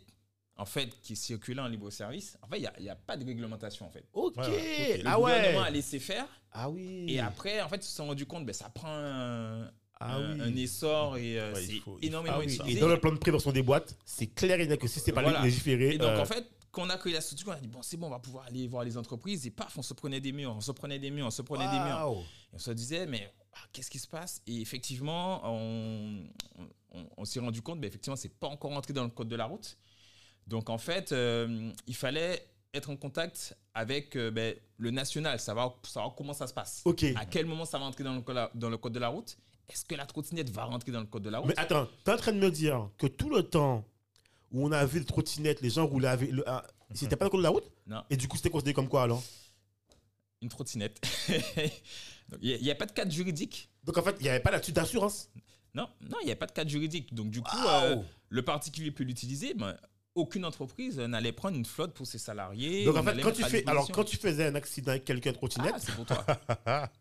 en 0.57 0.65
fait, 0.65 0.89
qui 1.01 1.15
circulaient 1.15 1.61
en 1.61 1.69
libre 1.69 1.89
service, 1.89 2.37
en 2.41 2.47
fait, 2.49 2.57
il 2.57 2.61
n'y 2.61 2.67
a, 2.67 2.73
il 2.79 2.83
y 2.83 2.89
a 2.89 2.95
pas 2.95 3.15
de 3.15 3.23
réglementation 3.25 3.85
en 3.85 3.89
fait. 3.89 4.03
Ok, 4.11 4.35
Ouais, 4.35 4.49
ouais, 4.49 4.95
ok. 4.95 5.03
Le 5.03 5.09
ah 5.09 5.17
ouais. 5.17 5.31
gouvernement 5.37 5.61
a 5.63 5.69
laissé 5.69 5.99
faire 5.99 6.27
Ah 6.51 6.69
oui. 6.69 7.05
et 7.07 7.21
après, 7.21 7.61
en 7.61 7.69
fait, 7.69 7.77
ils 7.77 7.83
se 7.87 7.95
sont 7.95 8.07
rendus 8.07 8.25
compte 8.25 8.45
ben, 8.45 8.51
ça 8.51 8.67
prend 8.67 8.89
un, 8.93 9.71
Ah 10.01 10.15
un- 10.15 10.33
oui. 10.35 10.41
un 10.41 10.55
essor 10.55 11.17
et 11.17 11.37
euh, 11.39 11.53
Ouais, 11.53 11.63
il 11.63 11.67
c'est 11.67 11.71
faut- 11.73 11.77
il 11.77 11.81
faut- 11.81 11.99
énormément 12.01 12.35
Ah 12.37 12.39
oui. 12.39 12.53
utilisé. 12.53 12.77
Et 12.77 12.79
dans 12.81 12.87
le 12.87 12.99
plan 12.99 13.11
de 13.11 13.17
prévention 13.17 13.51
des 13.51 13.61
boîtes, 13.63 13.97
c'est 14.05 14.27
clair 14.27 14.59
et 14.61 14.65
net 14.67 14.79
que 14.79 14.87
si 14.87 14.99
c'est 15.01 15.11
pas 15.11 15.21
Voilà. 15.21 15.41
légiféré. 15.43 15.95
Et 15.95 15.97
donc, 15.97 16.07
euh, 16.07 16.21
en 16.21 16.25
fait, 16.25 16.45
quand 16.71 16.83
on 16.85 16.89
a 16.89 16.97
créé 16.97 17.11
la 17.11 17.19
structure, 17.21 17.49
on 17.49 17.51
a 17.51 17.59
dit, 17.59 17.67
bon, 17.67 17.81
c'est 17.81 17.97
bon, 17.97 18.07
on 18.07 18.11
va 18.11 18.19
pouvoir 18.19 18.45
aller 18.45 18.65
voir 18.67 18.85
les 18.85 18.95
entreprises. 18.95 19.45
Et 19.45 19.51
paf, 19.51 19.77
on 19.77 19.81
se 19.81 19.93
prenait 19.93 20.21
des 20.21 20.31
murs, 20.31 20.55
on 20.55 20.61
se 20.61 20.71
prenait 20.71 20.99
des 20.99 21.11
murs, 21.11 21.25
on 21.25 21.31
se 21.31 21.41
prenait 21.41 21.65
des 21.69 21.79
murs. 21.79 22.23
Et 22.23 22.55
on 22.55 22.59
se 22.59 22.71
disait, 22.71 23.05
mais 23.07 23.29
ah, 23.53 23.57
qu'est-ce 23.73 23.89
qui 23.89 23.99
se 23.99 24.07
passe? 24.07 24.41
Et 24.47 24.61
effectivement, 24.61 25.41
on, 25.43 26.23
on- 26.93 27.05
on 27.17 27.25
s'est 27.25 27.39
rendu 27.41 27.61
compte, 27.61 27.79
mais 27.79 27.87
effectivement, 27.87 28.15
c'est 28.15 28.33
pas 28.33 28.47
encore 28.47 28.71
entré 28.71 28.93
dans 28.93 29.03
le 29.03 29.09
code 29.09 29.27
de 29.27 29.35
la 29.35 29.45
route. 29.45 29.77
Donc, 30.47 30.69
en 30.69 30.77
fait, 30.77 31.11
euh, 31.11 31.71
il 31.87 31.95
fallait 31.95 32.41
être 32.73 32.89
en 32.89 32.95
contact 32.95 33.57
avec 33.73 34.15
euh, 34.15 34.31
ben, 34.31 34.55
le 34.77 34.91
national, 34.91 35.39
savoir, 35.39 35.75
savoir 35.83 36.15
comment 36.15 36.33
ça 36.33 36.47
se 36.47 36.53
passe. 36.53 36.83
À 37.17 37.25
quel 37.25 37.45
moment 37.47 37.65
ça 37.65 37.77
va 37.79 37.85
entrer 37.85 38.03
dans 38.05 38.13
le, 38.15 38.21
code- 38.21 38.49
dans 38.55 38.69
le 38.69 38.77
code 38.77 38.93
de 38.93 38.99
la 38.99 39.09
route 39.09 39.37
Est-ce 39.69 39.85
que 39.85 39.95
la 39.95 40.05
trottinette 40.05 40.49
va 40.49 40.65
rentrer 40.65 40.91
dans 40.91 40.99
le 40.99 41.05
code 41.05 41.23
de 41.23 41.29
la 41.29 41.39
route? 41.39 41.49
Mais 41.49 41.59
attends, 41.59 41.87
t'es 42.03 42.11
en 42.11 42.17
train 42.17 42.31
de 42.31 42.39
me 42.39 42.51
dire 42.51 42.89
que 42.97 43.07
tout 43.07 43.29
le 43.29 43.43
temps 43.43 43.85
où 44.51 44.65
on 44.65 44.71
a 44.71 44.85
vu 44.85 44.99
les 44.99 45.05
trottinettes, 45.05 45.61
les 45.61 45.69
gens 45.69 45.85
roulaient 45.85 46.07
avec. 46.07 46.31
Le, 46.31 46.43
ah, 46.47 46.65
c'était 46.93 47.15
pas 47.15 47.25
le 47.25 47.29
code 47.29 47.39
de 47.39 47.43
la 47.43 47.49
route? 47.49 47.69
Non. 47.85 48.03
Et 48.09 48.17
du 48.17 48.27
coup, 48.27 48.37
c'était 48.37 48.49
considéré 48.49 48.73
comme 48.73 48.89
quoi 48.89 49.03
alors? 49.03 49.23
Une 50.41 50.49
trottinette. 50.49 50.99
Il 52.41 52.61
n'y 52.61 52.71
a, 52.71 52.75
pas 52.75 52.85
de 52.85 52.91
cadre 52.91 53.11
juridique? 53.11 53.69
Donc 53.83 53.97
en 53.97 54.03
fait, 54.03 54.15
il 54.19 54.23
n'y 54.23 54.29
avait 54.29 54.39
pas 54.39 54.51
là-dessus 54.51 54.71
d'assurance? 54.71 55.31
Non, 55.73 55.87
non, 56.01 56.17
il 56.21 56.25
n'y 56.25 56.31
a 56.31 56.35
pas 56.35 56.45
de 56.45 56.51
cadre 56.51 56.69
juridique. 56.69 57.13
Donc, 57.13 57.29
du 57.29 57.41
coup, 57.41 57.57
euh, 57.67 57.95
le 58.29 58.41
particulier 58.43 58.91
peut 58.91 59.03
l'utiliser, 59.03 59.53
mais 59.55 59.73
aucune 60.15 60.43
entreprise 60.45 60.99
n'allait 60.99 61.31
prendre 61.31 61.55
une 61.57 61.65
flotte 61.65 61.93
pour 61.93 62.05
ses 62.07 62.17
salariés. 62.17 62.83
Donc 62.85 62.97
en 62.97 63.03
fait, 63.03 63.21
quand 63.21 63.31
tu 63.31 63.43
à 63.43 63.47
fais, 63.47 63.63
alors 63.67 63.85
disposition. 63.85 63.93
quand 63.95 64.03
tu 64.03 64.17
faisais 64.17 64.47
un 64.47 64.55
accident 64.55 64.91
avec 64.91 65.05
quelqu'un 65.05 65.31
de 65.31 65.35
trottinette, 65.37 65.75
Ah, 65.75 65.79
c'est 65.79 65.95
pour 65.95 66.05
toi. 66.05 66.25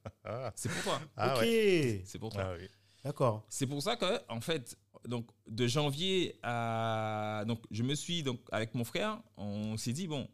C'est 0.55 0.69
pour 0.71 0.83
toi. 0.83 1.01
ah 1.17 1.35
ok, 1.37 1.41
ouais. 1.43 2.03
C'est 2.05 2.19
pour 2.19 2.33
toi. 2.33 2.43
Ah 2.45 2.55
oui. 2.59 2.69
d'accord. 3.05 3.45
C'est 3.49 3.67
pour 3.67 3.83
ça 3.83 3.97
que, 3.97 4.21
en 4.29 4.41
fait, 4.41 4.77
donc, 5.07 5.27
de 5.47 5.67
janvier 5.67 6.39
à. 6.43 7.45
Donc, 7.47 7.61
je 7.71 7.83
me 7.83 7.95
suis, 7.95 8.23
donc, 8.23 8.41
avec 8.53 8.75
mon 8.75 8.85
frère, 8.85 9.21
on 9.37 9.77
s'est 9.77 9.93
dit, 9.93 10.07
bon, 10.07 10.29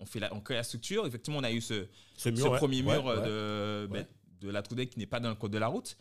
on, 0.00 0.06
fait 0.06 0.18
la, 0.20 0.34
on 0.34 0.40
crée 0.40 0.54
la 0.56 0.62
structure. 0.64 1.06
Effectivement, 1.06 1.38
on 1.38 1.44
a 1.44 1.52
eu 1.52 1.60
ce, 1.60 1.86
Ce 2.16 2.24
ce 2.24 2.28
mur, 2.30 2.50
ouais. 2.52 2.58
premier 2.58 2.82
Ouais, 2.82 3.00
mur 3.00 3.22
de, 3.22 3.88
ben, 3.90 4.06
de 4.40 4.50
la 4.50 4.62
Trudec 4.62 4.90
qui 4.90 4.98
n'est 4.98 5.06
pas 5.06 5.20
dans 5.20 5.28
le 5.28 5.36
code 5.36 5.52
de 5.52 5.58
la 5.58 5.68
route. 5.68 5.96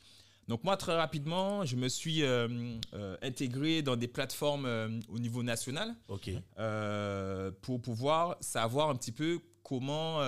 Donc 0.48 0.64
moi, 0.64 0.78
très 0.78 0.96
rapidement, 0.96 1.66
je 1.66 1.76
me 1.76 1.88
suis 1.90 2.22
euh, 2.24 2.48
euh, 2.94 3.18
intégré 3.24 3.82
dans 3.82 3.96
des 3.96 4.08
plateformes 4.08 4.66
euh, 4.66 4.90
au 5.10 5.18
niveau 5.20 5.42
national 5.42 5.96
euh, 6.60 7.52
pour 7.62 7.82
pouvoir 7.82 8.38
savoir 8.42 8.90
un 8.90 8.96
petit 8.96 9.12
peu 9.12 9.40
comment, 9.64 10.20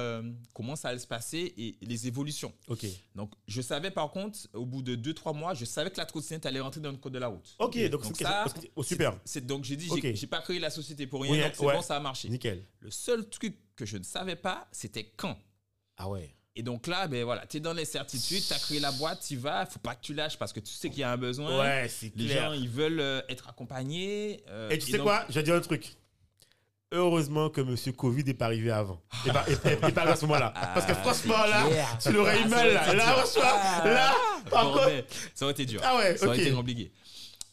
comment 0.53 0.75
ça 0.75 0.89
allait 0.89 0.97
se 0.97 1.05
passer 1.05 1.53
et 1.57 1.77
les 1.85 2.07
évolutions. 2.07 2.51
Donc 3.13 3.31
je 3.47 3.61
savais 3.61 3.91
par 3.91 4.09
contre, 4.09 4.39
au 4.53 4.65
bout 4.65 4.81
de 4.81 4.95
2-3 4.95 5.37
mois, 5.37 5.53
je 5.53 5.63
savais 5.63 5.91
que 5.91 5.97
la 5.97 6.07
trottinette 6.07 6.47
allait 6.47 6.59
rentrer 6.59 6.81
dans 6.81 6.89
le 6.89 6.97
code 6.97 7.13
de 7.13 7.19
la 7.19 7.27
route. 7.27 7.55
Ok, 7.59 7.77
donc, 7.89 8.01
Donc 8.01 8.17
ça, 8.17 8.45
oh, 8.75 8.81
super. 8.81 9.15
C'est 9.25 9.45
donc 9.45 9.63
j'ai 9.63 9.75
dit, 9.75 9.87
j'ai- 10.01 10.15
j'ai 10.15 10.25
pas 10.27 10.41
créé 10.41 10.57
la 10.57 10.71
société 10.71 11.05
pour 11.05 11.21
rien, 11.21 11.31
Oui, 11.33 11.39
donc 11.41 11.51
c'est 11.53 11.63
ouais. 11.65 11.75
bon, 11.75 11.81
ça 11.83 11.95
a 11.97 11.99
marché. 11.99 12.29
Nickel. 12.29 12.65
Le 12.79 12.89
seul 12.89 13.29
truc 13.29 13.55
que 13.75 13.85
je 13.85 13.97
ne 13.97 14.03
savais 14.03 14.35
pas, 14.35 14.67
c'était 14.71 15.05
quand. 15.15 15.37
Ah 15.97 16.09
ouais. 16.09 16.33
Et 16.59 16.63
donc 16.63 16.87
là, 16.87 17.07
ben 17.07 17.23
voilà, 17.23 17.45
tu 17.45 17.57
es 17.57 17.59
dans 17.59 17.73
l'incertitude, 17.73 18.41
tu 18.45 18.51
as 18.51 18.57
créé 18.57 18.79
la 18.79 18.91
boîte, 18.91 19.23
tu 19.27 19.37
vas, 19.37 19.67
faut 19.67 19.77
pas 19.77 19.93
que 19.93 20.01
tu 20.01 20.15
lâches 20.15 20.37
parce 20.39 20.51
que 20.51 20.59
tu 20.59 20.73
sais 20.73 20.89
qu'il 20.89 20.99
y 21.01 21.03
a 21.03 21.11
un 21.11 21.17
besoin. 21.17 21.59
Ouais, 21.59 21.87
c'est 21.87 22.11
Les 22.15 22.25
clair. 22.25 22.45
gens, 22.45 22.53
ils 22.53 22.67
veulent 22.67 22.99
euh, 22.99 23.21
être 23.29 23.47
accompagnés. 23.47 24.41
euh, 24.49 24.69
Et 24.71 24.79
tu 24.79 24.89
sais 24.91 24.97
donc- 24.97 25.05
quoi? 25.05 25.23
Je 25.29 25.35
vais 25.35 25.43
dire 25.43 25.53
un 25.53 25.61
truc. 25.61 25.93
Heureusement 26.91 27.49
que 27.49 27.59
Monsieur 27.61 27.91
Covid 27.91 28.23
n'est 28.23 28.33
pas 28.33 28.45
arrivé 28.45 28.71
avant. 28.71 28.99
Et 29.25 29.31
pas, 29.31 29.45
et, 29.47 29.51
et- 29.51 29.73
et 29.73 29.75
pas 29.91 30.01
arrivé 30.01 30.13
à 30.13 30.15
ce 30.15 30.25
moment-là. 30.25 30.51
Parce 30.73 30.85
que 30.85 30.93
Ah, 30.93 30.95
franchement, 30.95 31.45
là, 31.45 31.65
clair. 31.67 31.97
tu 32.01 32.11
l'aurais 32.13 32.37
eu 32.39 32.43
Ah, 32.45 32.49
ça 32.49 32.55
mal, 32.55 32.65
aurait 32.65 32.73
là. 32.73 32.87
été 32.87 32.95
Là, 32.95 33.05
dur. 33.05 33.13
franchement, 33.27 33.59
Ah, 33.61 33.81
là, 33.87 34.15
par 34.49 34.63
contre. 34.63 34.75
bordel, 34.77 35.05
ça 35.35 35.45
aurait 35.45 35.51
été 35.51 35.65
dur. 35.65 35.81
Ah 35.83 35.97
ouais, 35.97 36.17
ça 36.17 36.25
aurait 36.27 36.39
été 36.41 36.51
compliqué. 36.51 36.91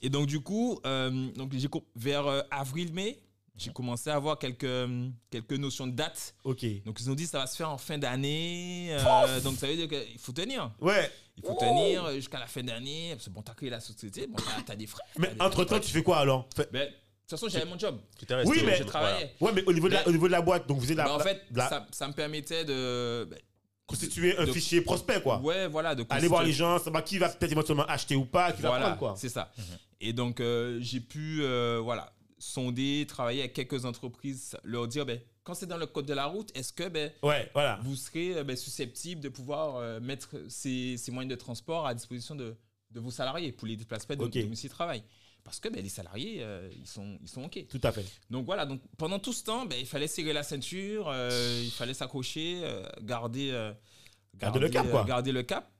Et 0.02 0.08
donc, 0.08 0.26
du 0.28 0.40
coup, 0.40 0.80
euh, 0.86 1.10
donc, 1.34 1.52
j'ai 1.52 1.68
vers 1.96 2.26
euh, 2.28 2.40
avril-mai, 2.50 3.18
j'ai 3.56 3.72
commencé 3.72 4.10
à 4.10 4.14
avoir 4.16 4.38
quelques, 4.38 4.64
euh, 4.64 5.08
quelques 5.30 5.52
notions 5.52 5.86
de 5.86 5.92
date. 5.92 6.34
Ok. 6.44 6.64
Donc, 6.84 6.98
ils 7.00 7.10
ont 7.10 7.14
dit 7.14 7.26
ça 7.26 7.38
va 7.38 7.46
se 7.46 7.56
faire 7.56 7.70
en 7.70 7.78
fin 7.78 7.98
d'année. 7.98 8.88
euh, 8.90 9.40
donc, 9.40 9.56
ça 9.56 9.66
veut 9.66 9.76
dire 9.76 9.88
qu'il 9.88 10.18
faut 10.18 10.32
tenir. 10.32 10.70
Ouais. 10.80 11.10
Il 11.36 11.44
faut 11.44 11.54
tenir 11.58 12.10
jusqu'à 12.12 12.38
la 12.38 12.46
fin 12.46 12.62
d'année. 12.62 13.10
Parce 13.12 13.24
que 13.26 13.30
bon, 13.30 13.42
t'as 13.42 13.54
créé 13.54 13.70
la 13.70 13.80
société, 13.80 14.26
bon, 14.26 14.36
t'as 14.66 14.72
as 14.72 14.76
des 14.76 14.86
frais. 14.86 15.02
Mais 15.18 15.30
entre-temps, 15.40 15.80
tu 15.80 15.90
fais 15.90 16.02
quoi 16.02 16.18
alors 16.18 16.48
Fait- 16.54 16.68
Ben, 16.72 16.80
de 16.86 16.92
toute 16.92 17.30
façon, 17.30 17.48
j'avais 17.48 17.64
mon 17.64 17.78
job. 17.78 17.98
Tu 18.18 18.26
t'es 18.26 18.34
resté 18.34 18.50
Oui, 18.50 18.60
au- 18.62 18.66
mais- 18.66 18.76
Je 18.76 18.82
travaillais. 18.84 19.34
Ouais, 19.40 19.52
mais 19.52 19.64
au 19.64 19.72
niveau, 19.72 19.88
de 19.88 19.94
la, 19.94 20.00
Mais- 20.02 20.08
au 20.08 20.12
niveau 20.12 20.26
de 20.26 20.32
la 20.32 20.42
boîte, 20.42 20.66
donc 20.68 20.78
vous 20.78 20.90
êtes 20.90 20.96
la, 20.98 21.04
Ben, 21.04 21.12
en 21.12 21.18
fait, 21.20 21.42
la- 21.52 21.68
ça, 21.68 21.86
ça 21.90 22.08
me 22.08 22.12
permettait 22.12 22.64
de. 22.64 23.24
ben, 23.30 23.38
constituer 23.86 24.36
un 24.38 24.46
de- 24.46 24.52
fichier 24.52 24.80
prospect, 24.80 25.20
quoi. 25.22 25.38
Ouais, 25.40 25.66
voilà. 25.68 25.94
De 25.94 26.04
Aller 26.10 26.26
voir 26.28 26.42
les 26.42 26.52
gens, 26.52 26.78
savoir 26.78 27.04
qui 27.04 27.18
va 27.18 27.28
peut-être 27.28 27.52
éventuellement 27.52 27.84
acheter 27.86 28.16
ou 28.16 28.24
pas, 28.24 28.50
qui 28.52 28.62
va 28.62 28.68
Voilà, 28.70 28.84
prendre, 28.86 28.98
quoi. 28.98 29.14
c'est 29.16 29.28
ça. 29.28 29.52
Et 30.00 30.12
donc, 30.12 30.40
euh, 30.40 30.78
j'ai 30.80 31.00
pu 31.00 31.38
euh, 31.42 31.80
voilà, 31.82 32.12
sonder, 32.44 33.04
travailler 33.08 33.40
avec 33.40 33.52
quelques 33.54 33.84
entreprises, 33.84 34.56
leur 34.64 34.86
dire 34.86 35.06
ben, 35.06 35.20
quand 35.42 35.54
c'est 35.54 35.66
dans 35.66 35.76
le 35.76 35.86
code 35.86 36.06
de 36.06 36.14
la 36.14 36.26
route, 36.26 36.50
est-ce 36.56 36.72
que 36.72 36.88
ben, 36.88 37.10
Ouais, 37.22 37.50
voilà. 37.54 37.78
vous 37.82 37.96
serez 37.96 38.36
euh, 38.38 38.44
ben, 38.44 38.56
susceptible 38.56 39.20
de 39.20 39.28
pouvoir 39.28 39.76
euh, 39.76 40.00
mettre 40.00 40.36
ces, 40.48 40.96
ces 40.96 41.10
moyens 41.10 41.30
de 41.30 41.38
transport 41.38 41.86
à 41.86 41.94
disposition 41.94 42.34
de, 42.34 42.54
de 42.90 43.00
vos 43.00 43.10
salariés 43.10 43.52
pour 43.52 43.66
les 43.66 43.76
déplacements 43.76 44.16
de 44.16 44.24
Ok. 44.24 44.32
domicile 44.38 44.70
travail? 44.70 45.02
Parce 45.42 45.60
que 45.60 45.68
ben, 45.68 45.82
les 45.82 45.88
salariés, 45.90 46.38
euh, 46.42 46.70
ils, 46.74 46.86
sont, 46.86 47.18
ils 47.22 47.28
sont 47.28 47.44
OK. 47.44 47.66
Tout 47.68 47.80
à 47.82 47.92
fait. 47.92 48.04
Donc 48.30 48.46
voilà, 48.46 48.64
donc 48.64 48.80
pendant 48.96 49.18
tout 49.18 49.32
ce 49.34 49.44
temps, 49.44 49.66
ben, 49.66 49.78
il 49.78 49.86
fallait 49.86 50.06
serrer 50.06 50.32
la 50.32 50.42
ceinture, 50.42 51.08
euh, 51.08 51.60
il 51.64 51.70
fallait 51.70 51.92
s'accrocher, 51.94 52.60
euh, 52.62 52.82
garder, 53.02 53.50
euh, 53.52 53.72
Garder 54.36 54.58
le 54.60 54.68
cap, 54.68 54.86
euh, 54.86 54.90
quoi. 54.90 55.04
garder 55.04 55.32
le 55.32 55.42
cap. 55.42 55.70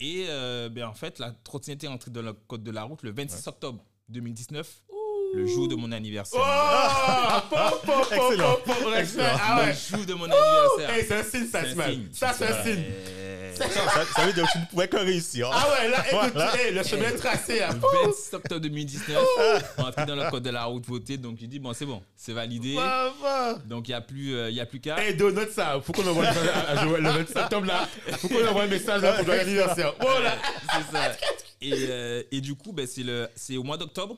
Et 0.00 0.24
euh, 0.28 0.70
ben, 0.70 0.86
en 0.86 0.94
fait, 0.94 1.18
la 1.18 1.32
trottinette 1.32 1.84
est 1.84 1.88
entrée 1.88 2.10
dans 2.10 2.22
le 2.22 2.32
code 2.32 2.62
de 2.62 2.70
la 2.70 2.84
route 2.84 3.02
le 3.02 3.10
26 3.12 3.46
octobre 3.48 3.84
2019, 4.08 4.84
le 5.34 5.46
jour 5.46 5.68
de 5.68 5.74
mon 5.76 5.92
anniversaire. 5.92 6.40
Oh 6.42 8.04
Excellent. 8.12 8.58
Ah 9.40 9.60
Le 9.62 9.68
ouais. 9.68 9.74
jour 9.74 10.04
de 10.06 10.14
mon 10.14 10.24
anniversaire. 10.24 10.90
Hey, 10.90 11.04
c'est 11.06 11.14
un 11.16 11.22
signe, 11.22 11.46
ça, 11.50 11.64
signe. 11.64 12.08
Ça, 12.12 12.32
c'est 12.36 12.46
un 12.46 12.64
signe. 12.64 12.84
Ça, 13.54 13.66
ça 14.16 14.24
veut 14.24 14.32
dire 14.32 14.44
que 14.46 14.52
tu 14.52 14.58
ne 14.58 14.64
pouvais 14.66 14.88
que 14.88 14.96
réussir. 14.96 15.50
Ah 15.52 15.66
ouais, 15.70 15.88
là, 15.88 15.98
écoute, 16.06 16.30
Voilà. 16.34 16.56
hey, 16.56 16.72
le 16.72 16.82
chemin 16.82 17.08
est 17.08 17.16
tracé. 17.16 17.62
hein. 17.62 17.70
Le 17.74 18.06
26 18.08 18.34
octobre 18.34 18.60
2019, 18.62 19.18
on 19.78 19.82
est 19.82 19.86
entré 19.86 20.06
dans 20.06 20.14
le 20.16 20.30
code 20.30 20.42
de 20.42 20.50
la 20.50 20.64
route 20.64 20.86
voté, 20.86 21.16
donc 21.18 21.36
j'ai 21.38 21.46
dit, 21.46 21.58
bon, 21.58 21.72
c'est 21.74 21.84
bon, 21.84 22.00
c'est 22.16 22.32
validé. 22.32 22.74
Va, 22.76 23.12
va. 23.22 23.54
Donc 23.66 23.88
il 23.88 23.90
n'y 23.90 23.94
a 23.96 24.00
plus, 24.00 24.34
euh, 24.34 24.50
il 24.50 24.56
y 24.56 24.60
a 24.60 24.66
plus 24.66 24.80
qu'à. 24.80 24.98
Hey, 25.02 25.14
Do, 25.14 25.30
note 25.30 25.50
ça. 25.50 25.78
Faut 25.84 25.92
qu'on 25.92 26.06
envoie 26.08 26.24
le 26.24 26.28
message 26.30 26.48
à 26.68 26.76
Joël 26.84 27.02
le 27.02 27.10
27 27.10 27.28
septembre 27.38 27.66
là. 27.66 27.88
Faut 28.18 28.28
qu'on 28.28 28.46
envoie 28.48 28.62
un 28.62 28.66
message 28.68 29.02
là 29.02 29.12
pour 29.12 29.26
joyeux 29.26 29.40
anniversaire. 29.40 29.94
Oh 30.00 30.22
là. 30.22 30.36
c'est 30.72 30.96
ça. 30.96 31.12
Et, 31.60 31.72
euh, 31.90 32.22
et 32.32 32.40
du 32.40 32.54
coup, 32.54 32.72
ben, 32.72 32.86
c'est 33.36 33.56
au 33.56 33.62
mois 33.62 33.76
d'octobre 33.76 34.16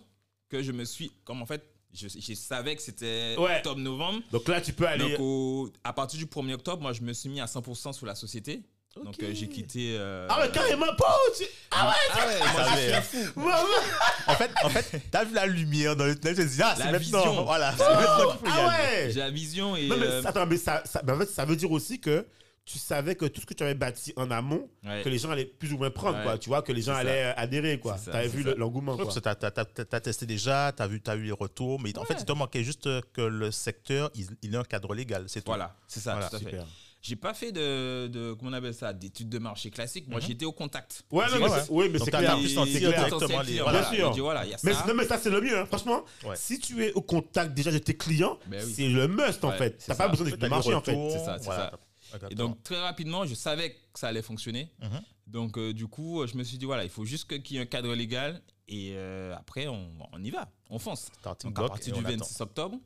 que 0.52 0.62
je 0.62 0.72
me 0.72 0.84
suis. 0.84 1.10
Comme 1.24 1.40
en 1.42 1.46
fait, 1.46 1.62
je, 1.94 2.08
je 2.08 2.34
savais 2.34 2.76
que 2.76 2.82
c'était 2.82 3.34
Ouais. 3.38 3.56
octobre-novembre. 3.56 4.20
Donc 4.30 4.46
là, 4.48 4.60
tu 4.60 4.72
peux 4.72 4.86
aller. 4.86 5.10
Donc, 5.12 5.20
au- 5.20 5.70
à 5.84 5.92
partir 5.92 6.18
du 6.18 6.26
1er 6.26 6.54
octobre, 6.54 6.82
moi, 6.82 6.92
je 6.92 7.00
me 7.02 7.12
suis 7.12 7.28
mis 7.30 7.40
à 7.40 7.46
100% 7.46 7.92
sur 7.92 8.06
la 8.06 8.14
société. 8.14 8.62
Donc, 9.02 9.14
euh, 9.22 9.30
j'ai 9.32 9.48
quitté. 9.48 9.96
euh, 9.98 10.26
Ah 10.28 10.40
ouais, 10.42 10.50
carrément 10.50 10.94
pas. 10.98 11.16
tu- 11.38 11.44
Ah 11.70 11.88
ouais, 11.88 11.94
Ah 12.12 12.26
ouais, 12.26 12.38
moi, 12.38 12.64
ça 12.64 12.64
je 12.76 12.92
avait- 12.92 13.02
suis 13.02 13.22
fou. 13.24 13.40
ouais, 13.40 13.46
ouais. 13.46 14.26
En 14.26 14.34
fait, 14.34 14.50
en 14.64 14.68
fait, 14.68 15.00
t'as 15.10 15.24
vu 15.24 15.34
la 15.34 15.46
lumière 15.46 15.96
dans 15.96 16.04
le 16.04 16.14
tunnel, 16.14 16.36
tu 16.36 16.42
te 16.42 16.46
dis, 16.48 16.60
ah, 16.62 16.74
c'est 16.76 16.84
La 16.84 16.92
maintenant. 16.92 17.24
vision. 17.24 17.44
Voilà, 17.44 17.72
c'est 17.74 17.78
maintenant 17.88 18.30
qu'il 18.32 18.38
faut 18.40 18.46
y 18.46 18.58
Ah 18.58 18.68
aller. 18.68 19.04
ouais. 19.06 19.10
J'ai 19.12 19.20
la 19.20 19.30
vision 19.30 19.76
et. 19.76 19.88
Non, 19.88 19.96
mais 19.96 20.06
euh, 20.06 20.22
attends, 20.26 20.46
mais 20.46 20.58
ça, 20.58 20.82
ça, 20.84 21.00
mais 21.06 21.12
en 21.12 21.18
fait, 21.18 21.30
ça 21.30 21.46
veut 21.46 21.56
dire 21.56 21.70
aussi 21.72 22.00
que 22.00 22.26
tu 22.64 22.78
savais 22.78 23.16
que 23.16 23.24
tout 23.26 23.40
ce 23.40 23.46
que 23.46 23.54
tu 23.54 23.62
avais 23.64 23.74
bâti 23.74 24.12
en 24.16 24.30
amont, 24.30 24.68
ouais. 24.84 25.02
que 25.02 25.08
les 25.08 25.18
gens 25.18 25.30
allaient 25.30 25.44
plus 25.46 25.72
ou 25.72 25.78
moins 25.78 25.90
prendre, 25.90 26.18
Ouais. 26.18 26.24
quoi. 26.24 26.38
Tu 26.38 26.48
vois, 26.48 26.62
que 26.62 26.72
les 26.72 26.82
gens 26.82 26.92
ça. 26.94 26.98
allaient 27.00 27.24
euh, 27.24 27.32
adhérer, 27.36 27.78
quoi. 27.80 27.96
T'avais 28.04 28.28
c'est 28.28 28.36
vu 28.36 28.44
l'engouement, 28.56 28.94
quoi. 28.96 29.04
parce 29.04 29.16
que 29.16 29.20
t'as, 29.20 29.34
t'as 29.34 30.00
testé 30.00 30.26
déjà, 30.26 30.72
t'as 30.74 30.86
vu, 30.86 31.00
t'as 31.00 31.16
eu 31.16 31.22
les 31.24 31.32
retours, 31.32 31.80
mais 31.80 31.96
en 31.98 32.04
fait, 32.04 32.16
il 32.18 32.24
te 32.24 32.32
manquait 32.32 32.62
juste 32.64 32.88
que 33.12 33.20
le 33.22 33.50
secteur, 33.50 34.10
il, 34.14 34.26
il 34.42 34.54
ait 34.54 34.58
un 34.58 34.64
cadre 34.64 34.94
légal, 34.94 35.24
c'est 35.26 35.40
tout. 35.40 35.46
Voilà, 35.50 35.76
c'est 35.88 36.00
ça, 36.00 36.12
Voilà, 36.12 36.28
tout 36.28 36.36
à 36.36 36.38
fait. 36.38 36.44
Super. 36.50 36.66
J'ai 37.04 37.16
pas 37.16 37.34
fait 37.34 37.50
de, 37.50 38.06
de. 38.06 38.32
Comment 38.34 38.52
on 38.52 38.54
appelle 38.54 38.72
ça 38.74 38.92
D'études 38.92 39.28
de 39.28 39.40
marché 39.40 39.70
classique. 39.70 40.06
Moi, 40.06 40.20
Mhm. 40.20 40.26
j'étais 40.28 40.44
au 40.44 40.52
contact. 40.52 41.02
Ouais, 41.10 41.24
non, 41.32 41.38
mais 41.40 41.50
ouais. 41.50 41.58
oui, 41.70 41.88
mais 41.92 41.98
c'est 41.98 42.12
clair. 42.12 42.36
pu 42.36 42.42
les- 42.44 42.48
sentir 42.54 42.78
directement 42.92 43.42
les- 43.42 43.58
voilà. 43.58 43.80
Bien 43.80 43.90
sûr. 43.92 44.10
Dit, 44.12 44.20
voilà, 44.20 44.44
il 44.44 44.52
y 44.52 44.54
a 44.54 44.58
ça. 44.58 44.68
Mais, 44.68 44.72
non, 44.86 44.94
mais 44.96 45.04
ça, 45.04 45.18
c'est 45.18 45.30
le 45.30 45.40
mieux, 45.40 45.58
hein. 45.58 45.66
franchement. 45.66 46.04
Ouais. 46.24 46.36
Si 46.36 46.60
tu 46.60 46.84
es 46.84 46.92
au 46.92 47.00
contact 47.02 47.54
déjà 47.54 47.72
de 47.72 47.78
tes 47.78 47.96
clients, 47.96 48.38
Ben 48.46 48.62
oui. 48.64 48.72
c'est 48.76 48.86
le 48.86 49.08
must, 49.08 49.44
en 49.44 49.50
fait. 49.50 49.82
T'as 49.84 49.96
pas 49.96 50.06
besoin 50.06 50.26
d'études 50.26 50.42
de 50.42 50.46
marché, 50.46 50.72
en 50.74 50.80
fait. 50.80 50.94
C'est 51.10 51.18
ça, 51.24 51.38
c'est 51.38 51.44
voilà. 51.46 51.70
ça. 51.72 51.78
Ah. 52.12 52.26
Et 52.30 52.34
donc, 52.34 52.62
très 52.62 52.80
rapidement, 52.80 53.24
je 53.26 53.34
savais 53.34 53.70
que 53.92 53.98
ça 53.98 54.08
allait 54.08 54.22
fonctionner. 54.22 54.70
Mhm. 54.82 55.00
Donc, 55.26 55.56
euh, 55.58 55.72
du 55.72 55.86
coup, 55.86 56.26
je 56.26 56.36
me 56.36 56.42
suis 56.44 56.58
dit, 56.58 56.64
voilà, 56.66 56.84
il 56.84 56.90
faut 56.90 57.04
juste 57.04 57.26
qu'il 57.42 57.56
y 57.56 57.58
ait 57.58 57.62
un 57.62 57.66
cadre 57.66 57.94
légal. 57.94 58.42
Et 58.68 58.92
euh, 58.94 59.34
après, 59.36 59.66
on, 59.68 59.90
on 60.12 60.22
y 60.22 60.30
va, 60.30 60.50
on 60.70 60.78
fonce. 60.78 61.10
Donc, 61.44 61.58
à 61.58 61.68
partir 61.68 61.94
du 61.94 62.00
on 62.00 62.04
attend. 62.04 62.16
26 62.18 62.40
octobre. 62.40 62.76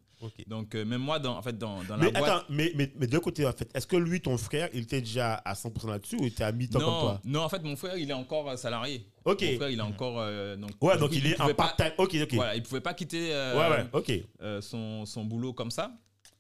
Donc, 0.46 0.74
euh, 0.74 0.84
même 0.86 1.02
moi, 1.02 1.18
dans, 1.18 1.36
en 1.36 1.42
fait, 1.42 1.56
dans, 1.58 1.84
dans 1.84 1.98
Mais 1.98 2.10
la 2.10 2.18
boîte. 2.20 2.30
attends, 2.30 2.44
mais, 2.48 2.72
mais, 2.74 2.90
mais 2.96 3.06
de 3.06 3.18
côté, 3.18 3.46
en 3.46 3.52
fait, 3.52 3.70
est-ce 3.74 3.86
que 3.86 3.96
lui, 3.96 4.20
ton 4.22 4.38
frère, 4.38 4.70
il 4.72 4.84
était 4.84 5.00
déjà 5.02 5.34
à 5.34 5.52
100% 5.52 5.90
là-dessus 5.90 6.16
ou 6.16 6.22
il 6.22 6.28
était 6.28 6.42
à 6.44 6.52
mi-temps 6.52 6.78
comme 6.78 6.88
toi? 6.88 7.20
non, 7.24 7.42
en 7.42 7.48
fait, 7.50 7.62
mon 7.62 7.76
frère, 7.76 7.98
il 7.98 8.08
est 8.08 8.14
encore 8.14 8.58
salarié. 8.58 9.06
Ok. 9.26 9.42
Mon 9.42 9.56
frère, 9.56 9.68
il 9.70 9.78
est 9.78 9.82
encore. 9.82 10.16
euh, 10.18 10.56
donc, 10.56 10.70
Ouais, 10.80 10.96
donc 10.96 11.10
il 11.14 11.26
est 11.26 11.38
en 11.40 11.52
part-time. 11.52 11.92
Ok, 11.98 12.14
ok. 12.22 12.32
Voilà, 12.34 12.56
il 12.56 12.62
pouvait 12.62 12.80
pas 12.80 12.94
quitter 12.94 13.28
Ouais, 13.30 13.68
ouais, 13.70 13.86
ok. 13.92 14.12
euh, 14.40 14.60
son, 14.62 15.04
son 15.04 15.24
boulot 15.24 15.52
comme 15.52 15.70
ça. 15.70 15.92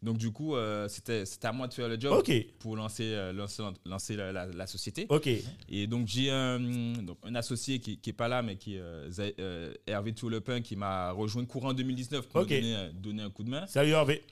Donc, 0.06 0.18
du 0.18 0.30
coup, 0.30 0.54
euh, 0.54 0.86
c'était 0.88 1.24
à 1.42 1.52
moi 1.52 1.66
de 1.66 1.74
faire 1.74 1.88
le 1.88 1.98
job 2.00 2.12
pour 2.60 2.76
lancer, 2.76 3.02
euh, 3.12 3.32
lancer, 3.32 3.62
lancer 3.84 4.14
la, 4.16 4.30
la- 4.32 4.46
la 4.46 4.66
société. 4.68 5.04
ok. 5.08 5.28
Et 5.68 5.86
donc, 5.88 6.06
j'ai 6.06 6.30
un, 6.30 6.60
donc, 7.02 7.18
un 7.24 7.34
associé 7.34 7.80
qui 7.80 7.98
n'est 8.06 8.12
pas 8.12 8.28
là, 8.28 8.40
mais 8.40 8.54
qui 8.56 8.76
est 8.76 8.80
euh, 8.80 9.74
Hervé 9.86 10.12
Toulepin, 10.14 10.60
qui 10.60 10.76
m'a 10.76 11.10
rejoint 11.10 11.44
courant 11.44 11.74
2019 11.74 12.28
pour 12.28 12.40
me 12.42 12.46
donner, 12.60 12.90
donner 12.94 13.22
un 13.24 13.30
coup 13.30 13.42
de 13.42 13.50
main. 13.50 13.66
Salut 13.66 13.90
Hervé. 13.90 14.22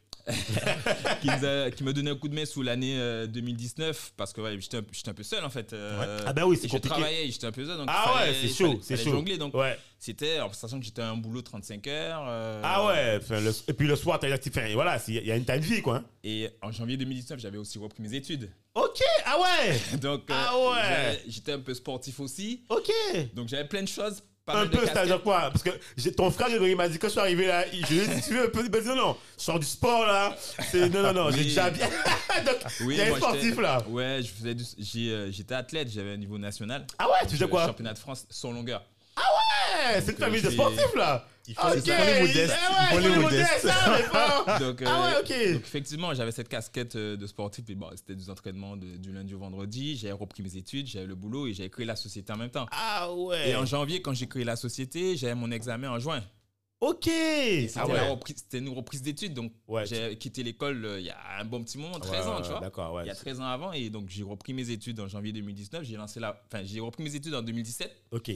Qui, 1.20 1.28
a- 1.30 1.70
qui 1.70 1.84
m'a 1.84 1.92
donné 1.92 2.10
un 2.10 2.16
coup 2.16 2.28
de 2.28 2.34
main 2.34 2.44
sous 2.44 2.62
l'année 2.62 2.96
euh, 2.98 3.26
2019, 3.26 4.12
parce 4.16 4.32
que 4.32 4.40
ouais, 4.40 4.56
j'étais 4.60 4.78
un, 4.78 4.82
j'étais 4.92 5.10
un 5.10 5.14
peu 5.14 5.22
seul 5.22 5.44
en 5.44 5.50
fait. 5.50 5.72
euh, 5.72 6.20
Ah 6.26 6.32
bah 6.32 6.46
oui, 6.46 6.56
c'est 6.56 6.66
et 6.66 6.68
je 6.68 6.72
compliqué. 6.74 6.94
travaillais, 6.96 7.30
j'étais 7.30 7.46
un 7.46 7.52
peu 7.52 7.64
seul. 7.64 7.76
Donc 7.76 7.86
Ah 7.90 8.14
ouais, 8.16 8.34
c'est 8.40 8.48
chaud, 8.48 8.66
fallait- 8.68 8.78
c'est 8.82 8.96
fallait 8.96 9.10
chaud. 9.10 9.16
jongler, 9.16 9.36
donc 9.38 9.54
Ouais. 9.54 9.78
c'était, 9.98 10.40
en 10.40 10.52
sachant 10.52 10.78
que 10.78 10.84
j'étais 10.84 11.02
à 11.02 11.10
un 11.10 11.16
boulot 11.16 11.40
de 11.40 11.46
35 11.46 11.86
heures. 11.88 12.24
euh, 12.26 12.60
Ah 12.64 12.86
ouais, 12.86 13.18
enfin, 13.22 13.40
le- 13.40 13.52
et 13.68 13.72
puis 13.72 13.86
le 13.86 13.96
soir, 13.96 14.18
t'as 14.18 14.28
enfin, 14.34 14.72
voilà, 14.72 14.98
il 15.08 15.14
y 15.26 15.30
a 15.32 15.36
une 15.36 15.44
tas 15.44 15.58
de 15.58 15.64
vie, 15.64 15.82
quoi. 15.82 15.96
hein. 15.96 16.04
Et 16.22 16.48
en 16.62 16.72
janvier 16.72 16.96
2019, 16.96 17.38
j'avais 17.40 17.58
aussi 17.58 17.78
repris 17.78 18.02
mes 18.02 18.14
études. 18.14 18.50
Ok, 18.74 19.00
ah 19.26 19.36
ouais, 19.40 19.98
Donc 20.00 20.22
euh, 20.30 20.34
Ah 20.34 20.54
ouais. 20.58 21.20
j'étais 21.28 21.52
un 21.52 21.60
peu 21.60 21.74
sportif 21.74 22.18
aussi. 22.20 22.62
ok. 22.68 22.90
Donc 23.34 23.48
j'avais 23.48 23.68
plein 23.68 23.82
de 23.82 23.88
choses. 23.88 24.22
Pas 24.46 24.60
Un 24.60 24.66
peu, 24.66 24.78
c'est-à-dire 24.84 25.22
quoi? 25.22 25.50
Parce 25.50 25.62
que 25.62 25.70
ton 26.10 26.30
frère 26.30 26.48
Grégory 26.48 26.74
m'a 26.74 26.86
dit 26.88 26.98
quand 26.98 27.06
je 27.06 27.12
suis 27.12 27.20
arrivé 27.20 27.46
là, 27.46 27.64
je 27.72 27.94
lui 27.94 28.00
ai 28.00 28.06
dit, 28.06 28.20
tu 28.22 28.34
veux 28.34 28.44
un 28.44 28.48
peu, 28.50 28.62
non, 28.84 28.94
non, 28.94 29.16
je 29.38 29.42
sors 29.42 29.58
du 29.58 29.64
sport 29.66 30.04
là. 30.06 30.36
Non, 30.74 31.02
non, 31.02 31.12
non, 31.14 31.30
j'ai 31.30 31.44
déjà 31.44 31.70
bien. 31.70 31.86
Donc, 32.44 32.56
Oui, 32.82 32.94
il 32.94 32.98
y 32.98 33.00
a 33.00 33.06
un 33.06 33.08
moi, 33.08 33.18
sportif 33.18 33.58
là. 33.58 33.82
Ouais, 33.88 34.20
je 34.22 34.28
faisais 34.28 34.54
du- 34.54 35.10
euh, 35.10 35.30
j'étais 35.32 35.54
athlète, 35.54 35.88
j'avais 35.90 36.12
un 36.12 36.16
niveau 36.18 36.36
national. 36.36 36.86
Ah 36.98 37.06
ouais, 37.08 37.26
tu 37.26 37.36
faisais 37.36 37.48
quoi? 37.48 37.66
Championnat 37.66 37.94
de 37.94 37.98
France 37.98 38.26
sans 38.28 38.52
longueur. 38.52 38.84
Ouais, 39.86 40.00
c'est 40.00 40.12
une 40.12 40.18
famille 40.18 40.42
de 40.42 40.48
j'ai- 40.48 40.54
sportifs 40.56 40.94
là. 40.96 41.26
Il 41.46 41.54
faut, 41.54 41.60
Ok, 41.66 41.74
il 41.76 41.92
faut 41.92 42.04
les 42.04 42.20
modestes. 42.26 42.54
ah 42.58 42.94
ouais, 42.94 43.00
les 43.02 43.16
modestes. 43.18 43.68
ah, 43.70 44.44
Ah 44.46 44.60
ouais, 44.60 44.62
euh, 44.64 44.70
ok. 45.20 45.52
Donc 45.52 45.62
effectivement, 45.62 46.14
j'avais 46.14 46.32
cette 46.32 46.48
casquette 46.48 46.96
euh, 46.96 47.16
de 47.18 47.26
sportif. 47.26 47.68
Et 47.68 47.74
bon, 47.74 47.90
c'était 47.94 48.14
des 48.14 48.30
entraînements 48.30 48.76
de- 48.78 48.96
du 48.96 49.12
lundi 49.12 49.34
au 49.34 49.38
vendredi. 49.38 49.96
J'avais 49.96 50.12
repris 50.14 50.42
mes 50.42 50.56
études, 50.56 50.86
j'avais 50.86 51.04
le 51.06 51.14
boulot 51.14 51.46
et 51.46 51.52
j'avais 51.52 51.68
créé 51.68 51.84
la 51.84 51.96
société 51.96 52.32
en 52.32 52.36
même 52.38 52.50
temps. 52.50 52.66
Ah 52.70 53.12
ouais. 53.12 53.50
Et 53.50 53.56
en 53.56 53.66
janvier, 53.66 54.00
quand 54.00 54.14
j'ai 54.14 54.26
créé 54.26 54.44
la 54.44 54.56
société, 54.56 55.16
j'avais 55.18 55.34
mon 55.34 55.50
examen 55.50 55.90
en 55.90 55.98
juin. 55.98 56.22
Ok. 56.80 57.04
C'était 57.04 57.72
Ah 57.76 57.84
la 57.88 57.94
ouais. 57.94 58.08
reprise- 58.10 58.36
c'était 58.38 58.58
une 58.58 58.68
reprise 58.70 59.02
d'études. 59.02 59.34
Donc 59.34 59.52
Ouais. 59.68 59.84
j'ai 59.86 60.16
quitté 60.16 60.42
l'école 60.42 60.82
euh, 60.84 60.98
il 61.00 61.06
y 61.06 61.10
a 61.10 61.16
un 61.40 61.44
bon 61.44 61.62
petit 61.62 61.76
moment, 61.78 61.98
13 61.98 62.26
Ouais, 62.26 62.32
ans, 62.32 62.40
tu 62.42 62.48
vois. 62.48 63.02
Il 63.04 63.06
y 63.06 63.10
a 63.10 63.14
13 63.14 63.40
ans 63.40 63.44
avant. 63.46 63.72
Et 63.72 63.90
donc 63.90 64.08
j'ai 64.08 64.22
repris 64.22 64.54
mes 64.54 64.70
études 64.70 64.98
en 65.00 65.08
janvier 65.08 65.32
2019. 65.32 65.84
J'ai 65.84 65.96
lancé 65.96 66.20
la... 66.20 66.42
Enfin, 66.50 66.62
j'ai 66.64 66.80
repris 66.80 67.02
mes 67.04 67.14
études 67.14 67.34
en 67.34 67.42
2017. 67.42 67.94
Ok. 68.12 68.32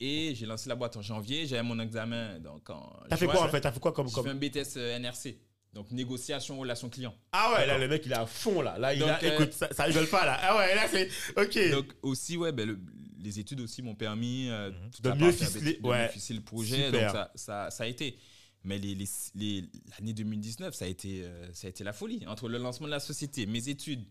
Et 0.00 0.34
j'ai 0.34 0.44
lancé 0.46 0.68
la 0.68 0.74
boîte 0.74 0.96
en 0.96 1.02
janvier. 1.02 1.46
J'avais 1.46 1.62
mon 1.62 1.78
examen 1.80 2.38
donc 2.40 2.68
en 2.70 2.92
T'as 3.08 3.16
fait 3.16 3.26
quoi 3.26 3.44
en 3.44 3.48
fait? 3.48 3.60
T'as 3.60 3.72
fait 3.72 3.80
quoi 3.80 3.92
comme. 3.92 4.08
J'ai 4.08 4.14
comme... 4.14 4.24
fait 4.24 4.30
un 4.30 4.34
BTS 4.34 4.76
euh, 4.76 4.98
NRC. 4.98 5.38
Donc 5.72 5.90
négociation, 5.90 6.58
relation 6.58 6.88
client. 6.88 7.14
Ah 7.32 7.52
ouais, 7.54 7.66
là 7.66 7.78
le 7.78 7.86
mec 7.88 8.02
il 8.06 8.12
est 8.12 8.16
à 8.16 8.26
fond 8.26 8.60
là. 8.62 8.78
Là 8.78 8.94
il 8.94 9.00
Donc, 9.00 9.08
a. 9.10 9.22
euh, 9.22 9.34
Écoute, 9.34 9.52
ça, 9.52 9.68
ça 9.72 9.84
rigole 9.84 10.06
pas 10.08 10.24
là. 10.24 10.38
Ah 10.42 10.56
ouais, 10.56 10.74
là 10.74 10.86
c'est. 10.90 11.08
Ok. 11.36 11.70
Donc 11.70 11.86
aussi, 12.02 12.36
ouais, 12.36 12.52
ben, 12.52 12.68
le- 12.68 12.78
les 13.18 13.38
études 13.40 13.60
aussi 13.60 13.82
m'ont 13.82 13.94
permis 13.94 14.48
euh, 14.48 14.70
toute 14.92 15.02
De 15.02 15.08
la 15.10 15.14
mieux 15.16 15.32
ficeler, 15.32 15.74
de 15.78 15.86
ouais. 15.86 16.04
mieux 16.04 16.08
ficeler 16.12 16.38
le 16.38 16.44
projet. 16.44 16.86
Super. 16.86 17.02
Donc 17.02 17.10
ça, 17.12 17.30
ça, 17.34 17.70
ça 17.70 17.84
a 17.84 17.86
été. 17.86 18.16
Mais 18.64 18.78
les, 18.78 18.94
les- 18.94 19.08
les- 19.34 19.64
l'année 19.98 20.12
2019, 20.12 20.74
ça 20.74 20.84
a, 20.86 20.88
été, 20.88 21.22
euh, 21.24 21.48
ça 21.52 21.66
a 21.66 21.70
été 21.70 21.84
la 21.84 21.92
folie. 21.92 22.24
Entre 22.26 22.48
le 22.48 22.58
lancement 22.58 22.86
de 22.86 22.92
la 22.92 23.00
société, 23.00 23.46
mes 23.46 23.68
études, 23.68 24.04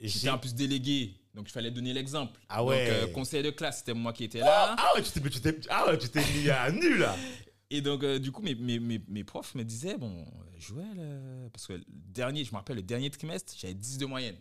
j'étais 0.00 0.28
en 0.30 0.38
plus 0.38 0.54
délégué, 0.54 1.14
donc 1.34 1.48
il 1.48 1.52
fallait 1.52 1.70
donner 1.70 1.92
l'exemple. 1.92 2.38
Ah 2.48 2.64
ouais. 2.64 2.86
Donc 2.86 2.94
euh, 3.10 3.12
conseil 3.12 3.42
de 3.42 3.50
classe, 3.50 3.78
c'était 3.78 3.94
moi 3.94 4.12
qui 4.12 4.24
étais 4.24 4.40
là. 4.40 4.74
Ah 4.78 4.92
ouais, 4.94 5.02
tu 5.02 5.10
t'es, 5.40 5.56
ah 5.70 5.86
ouais, 5.88 5.98
tu 5.98 6.08
t'es 6.08 6.22
mis 6.34 6.48
à 6.50 6.70
nu 6.72 6.96
là. 6.98 7.14
Et 7.70 7.80
donc, 7.80 8.04
euh, 8.04 8.18
du 8.20 8.30
coup, 8.30 8.42
mes, 8.42 8.54
mes, 8.54 8.78
mes, 8.78 9.00
mes 9.08 9.24
profs 9.24 9.54
me 9.56 9.64
disaient, 9.64 9.96
bon, 9.98 10.20
euh, 10.20 10.24
Joël, 10.56 10.86
euh, 10.98 11.48
parce 11.52 11.66
que 11.66 11.72
le 11.72 11.82
dernier, 11.88 12.44
je 12.44 12.52
me 12.52 12.56
rappelle, 12.56 12.76
le 12.76 12.82
dernier 12.82 13.10
trimestre, 13.10 13.54
j'avais 13.58 13.74
10 13.74 13.98
de 13.98 14.06
moyenne. 14.06 14.36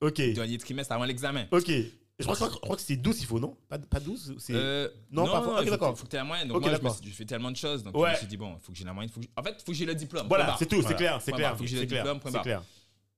Ok. 0.00 0.16
Le 0.18 0.32
dernier 0.32 0.56
trimestre 0.56 0.92
avant 0.92 1.04
l'examen. 1.04 1.46
Ok. 1.50 1.70
Je 2.18 2.24
crois, 2.24 2.36
je 2.50 2.56
crois 2.56 2.76
que 2.76 2.80
c'est 2.82 2.96
12 2.96 3.20
il 3.20 3.26
faut, 3.26 3.40
non? 3.40 3.56
Pas, 3.68 3.76
pas 3.78 3.98
12 4.00 4.36
c'est... 4.38 4.54
Euh, 4.54 4.88
Non, 5.10 5.26
pas- 5.26 5.40
ok, 5.40 5.58
il 5.60 5.64
faut, 5.64 5.70
d'accord. 5.72 5.92
que- 5.92 5.98
faut 5.98 6.04
que 6.04 6.10
tu 6.10 6.16
aies 6.16 6.20
la 6.20 6.24
moyenne. 6.24 6.46
Donc 6.48 6.62
moi, 6.62 6.70
je, 6.72 7.02
suis- 7.02 7.12
fais 7.12 7.24
tellement 7.24 7.50
de 7.50 7.56
choses. 7.56 7.82
Donc 7.82 7.94
Ouais. 7.98 8.10
je 8.10 8.12
me 8.12 8.18
suis 8.18 8.26
dit, 8.28 8.36
bon, 8.36 8.54
il 8.58 8.64
faut 8.64 8.70
que 8.72 8.78
j'ai 8.78 8.84
la 8.84 8.92
moyenne. 8.94 9.10
faut 9.12 9.20
que 9.20 9.26
En 9.36 9.42
fait, 9.42 9.56
il 9.58 9.64
faut 9.64 9.72
que 9.72 9.76
j'ai 9.78 9.84
le 9.84 9.94
diplôme. 9.96 10.26
Voilà, 10.28 10.54
c'est 10.58 10.66
tout, 10.66 10.80
c'est 10.80 10.94
clair, 10.94 11.20
c'est 11.20 11.32
clair. 11.32 11.48
barre, 11.50 11.58
faut 11.58 11.64
que 11.64 11.68
j'ai 11.68 11.80
le 11.80 11.86
diplôme, 11.86 12.20
c'est 12.24 12.40
clair. 12.42 12.62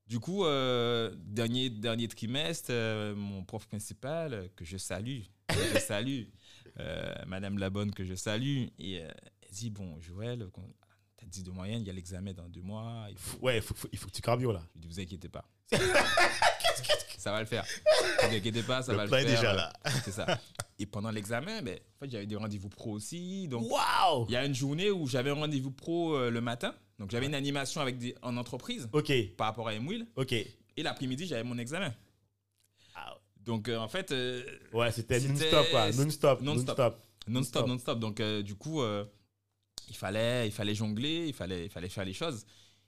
Du 0.06 0.20
coup, 0.20 0.44
euh, 0.44 1.12
dernier, 1.16 1.68
trimestre, 2.06 2.68
euh, 2.70 3.16
mon 3.16 3.42
prof 3.42 3.66
principal, 3.66 4.34
euh, 4.34 4.48
que 4.54 4.64
je 4.64 4.76
salue, 4.76 5.22
que 5.48 5.54
je 5.74 5.78
salue, 5.80 6.24
Madame 7.26 7.58
Labonne, 7.58 7.90
que 7.90 8.04
je 8.04 8.14
salue, 8.14 8.66
et 8.78 8.94
elle 8.94 9.14
dit, 9.50 9.70
bon, 9.70 9.98
Joël, 10.00 10.46
10 11.26 11.42
de 11.44 11.50
moyenne, 11.50 11.80
il 11.82 11.86
y 11.86 11.90
a 11.90 11.92
l'examen 11.92 12.32
dans 12.32 12.48
deux 12.48 12.62
mois. 12.62 13.06
Il 13.10 13.18
faut... 13.18 13.38
Ouais, 13.38 13.60
faut- 13.60 13.74
faut- 13.74 13.88
il 13.92 13.98
faut 13.98 14.06
que 14.06 14.12
tu 14.12 14.22
carbures 14.22 14.52
là. 14.52 14.62
Je 14.74 14.80
lui 14.80 14.80
dis, 14.80 14.94
vous 14.94 15.00
inquiétez 15.00 15.28
pas. 15.28 15.44
ça 17.18 17.32
va 17.32 17.40
le 17.40 17.46
faire. 17.46 17.64
Ne 18.22 18.28
vous 18.28 18.34
inquiétez 18.36 18.62
pas, 18.62 18.82
ça 18.82 18.92
Le 18.92 18.98
va 18.98 19.04
le 19.04 19.10
faire. 19.10 19.24
déjà 19.26 19.52
là. 19.52 19.72
C'est 20.04 20.12
ça. 20.12 20.38
Et 20.78 20.86
pendant 20.86 21.10
l'examen, 21.10 21.62
ben, 21.62 21.76
en 21.96 21.98
fait, 22.04 22.10
j'avais 22.10 22.26
des 22.26 22.36
rendez-vous 22.36 22.68
pro 22.68 22.92
aussi. 22.92 23.48
Donc, 23.48 23.66
il 24.28 24.32
y 24.32 24.36
a 24.36 24.44
une 24.44 24.54
journée 24.54 24.90
où 24.90 25.06
j'avais 25.06 25.30
un 25.30 25.34
rendez-vous 25.34 25.70
pro 25.72 26.14
euh, 26.14 26.30
le 26.30 26.40
matin. 26.40 26.74
Donc, 26.98 27.10
j'avais 27.10 27.26
une 27.26 27.34
animation 27.34 27.80
avec 27.80 27.98
des, 27.98 28.14
en 28.22 28.36
entreprise 28.36 28.88
Ok, 28.92 29.12
par 29.36 29.48
rapport 29.48 29.68
à 29.68 29.74
Emwill. 29.74 30.06
ok. 30.16 30.32
Et 30.32 30.82
l'après-midi, 30.82 31.26
j'avais 31.26 31.42
mon 31.42 31.56
examen. 31.58 31.92
Ah 32.94 33.16
Donc, 33.38 33.68
euh, 33.68 33.78
en 33.78 33.88
fait, 33.88 34.12
euh, 34.12 34.44
Ouais, 34.72 34.92
c'était 34.92 35.18
non-stop 35.20 35.70
quoi. 35.70 35.90
Non-stop, 35.92 36.40
Non-stop. 36.42 36.98
non-stop. 37.28 37.66
non-stop. 37.66 37.98
Donc, 37.98 38.20
du 38.22 38.54
coup, 38.54 38.82
il, 39.88 39.96
fallait, 39.96 40.46
il 40.48 40.52
fallait 40.52 40.74
jongler, 40.74 41.26
il 41.28 41.32
fallait, 41.34 41.64
il 41.66 41.70
fallait 41.70 41.88
faire 41.88 42.04
les 42.04 42.12
choses. 42.14 42.44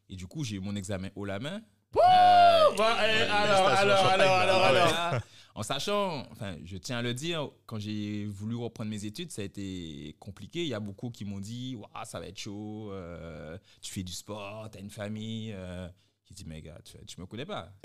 Et 0.08 0.16
du 0.16 0.26
coup, 0.26 0.44
j'ai 0.44 0.56
eu 0.56 0.60
mon 0.60 0.74
examen 0.76 1.08
haut 1.16 1.24
la 1.24 1.38
main. 1.38 1.60
Euh, 1.96 2.76
Bah, 2.76 2.96
eh, 3.00 3.22
alors, 3.22 3.66
alors, 3.68 4.06
alors, 4.06 4.34
alors, 4.34 4.62
Ah 4.62 5.08
alors. 5.08 5.22
En 5.54 5.62
sachant, 5.64 6.24
enfin, 6.30 6.56
je 6.64 6.76
tiens 6.76 6.98
à 6.98 7.02
le 7.02 7.12
dire, 7.14 7.48
quand 7.66 7.78
j'ai 7.80 8.26
voulu 8.26 8.54
reprendre 8.54 8.90
mes 8.90 9.04
études, 9.04 9.32
ça 9.32 9.42
a 9.42 9.44
été 9.44 10.14
compliqué. 10.20 10.62
Il 10.62 10.68
y 10.68 10.74
a 10.74 10.78
beaucoup 10.80 11.10
qui 11.10 11.24
m'ont 11.24 11.40
dit, 11.40 11.74
Ouah, 11.76 12.04
ça 12.04 12.20
va 12.20 12.28
être 12.28 12.38
chaud, 12.38 12.90
euh, 12.92 13.58
tu 13.82 13.92
fais 13.92 14.04
du 14.04 14.12
sport, 14.12 14.68
tu 14.70 14.78
as 14.78 14.80
une 14.80 14.90
famille. 14.90 15.52
euh. 15.54 15.88
J'ai 16.28 16.34
dit, 16.34 16.44
mais 16.46 16.60
gars, 16.62 16.78
tu, 16.84 16.92
tu 17.06 17.20
me 17.20 17.26
connais 17.26 17.46
pas. 17.46 17.72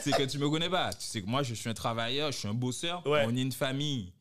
c'est 0.00 0.12
que 0.12 0.24
tu 0.24 0.38
me 0.38 0.48
connais 0.48 0.70
pas. 0.70 0.92
Tu 0.94 1.04
sais 1.06 1.20
que 1.20 1.26
moi, 1.26 1.42
je 1.42 1.54
suis 1.54 1.68
un 1.68 1.74
travailleur, 1.74 2.32
je 2.32 2.38
suis 2.38 2.48
un 2.48 2.54
bosseur. 2.54 3.06
Ouais. 3.06 3.24
On 3.26 3.36
est 3.36 3.42
une 3.42 3.52
famille 3.52 4.12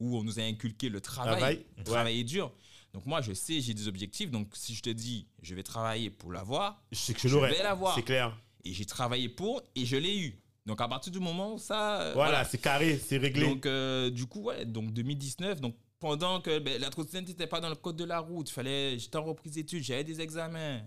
où 0.00 0.16
on 0.16 0.22
nous 0.22 0.38
a 0.38 0.42
inculqué 0.42 0.88
le 0.88 1.00
travail, 1.00 1.36
Travail, 1.36 1.66
ouais. 1.78 1.84
travailler 1.84 2.24
dur. 2.24 2.52
Donc 2.92 3.06
moi, 3.06 3.20
je 3.22 3.32
sais, 3.32 3.60
j'ai 3.60 3.74
des 3.74 3.88
objectifs. 3.88 4.30
Donc 4.30 4.48
si 4.54 4.74
je 4.74 4.82
te 4.82 4.90
dis, 4.90 5.26
je 5.42 5.54
vais 5.54 5.62
travailler 5.62 6.10
pour 6.10 6.30
l'avoir, 6.32 6.82
Je 6.92 6.98
sais 6.98 7.14
que 7.14 7.20
je 7.20 7.28
Je 7.28 7.36
vais 7.38 7.62
l'avoir. 7.62 7.94
C'est 7.94 8.02
clair. 8.02 8.36
et 8.64 8.72
j'ai 8.72 8.84
travaillé 8.84 9.28
pour, 9.28 9.62
et 9.74 9.84
je 9.86 9.96
l'ai 9.96 10.18
eu. 10.18 10.38
Donc 10.66 10.80
à 10.80 10.86
partir 10.88 11.10
du 11.12 11.18
moment 11.18 11.54
où 11.54 11.58
ça... 11.58 12.00
euh, 12.02 12.12
Voilà, 12.14 12.44
c'est 12.44 12.58
carré, 12.58 12.98
c'est 12.98 13.16
réglé. 13.16 13.46
Donc 13.46 13.66
euh, 13.66 14.10
du 14.10 14.26
coup, 14.26 14.42
ouais, 14.42 14.64
donc 14.64 14.92
2019, 14.92 15.60
donc 15.60 15.74
pendant 15.98 16.40
que 16.40 16.58
ben, 16.58 16.80
la 16.80 16.90
trottinette 16.90 17.28
n'était 17.28 17.46
pas 17.46 17.60
dans 17.60 17.68
le 17.68 17.74
code 17.76 17.96
de 17.96 18.04
la 18.04 18.18
route, 18.20 18.48
fallait, 18.50 18.98
j'étais 18.98 19.16
en 19.16 19.24
reprise 19.24 19.52
d'études, 19.54 19.82
j'avais 19.82 20.04
des 20.04 20.20
examens, 20.20 20.80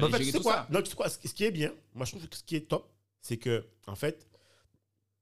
en 0.00 0.08
fait, 0.08 0.18
tu 0.18 0.24
sais 0.24 0.38
tout 0.38 0.42
quoi? 0.42 0.66
Non, 0.70 0.80
tu 0.82 0.90
sais 0.90 0.96
quoi? 0.96 1.08
Ce 1.08 1.18
ce 1.28 1.34
qui 1.34 1.44
est 1.44 1.50
bien, 1.50 1.72
moi 1.94 2.06
je 2.06 2.12
trouve 2.12 2.26
que 2.28 2.36
ce 2.36 2.42
qui 2.44 2.56
est 2.56 2.68
top, 2.68 2.90
c'est 3.20 3.36
que, 3.36 3.64
en 3.86 3.94
fait, 3.94 4.26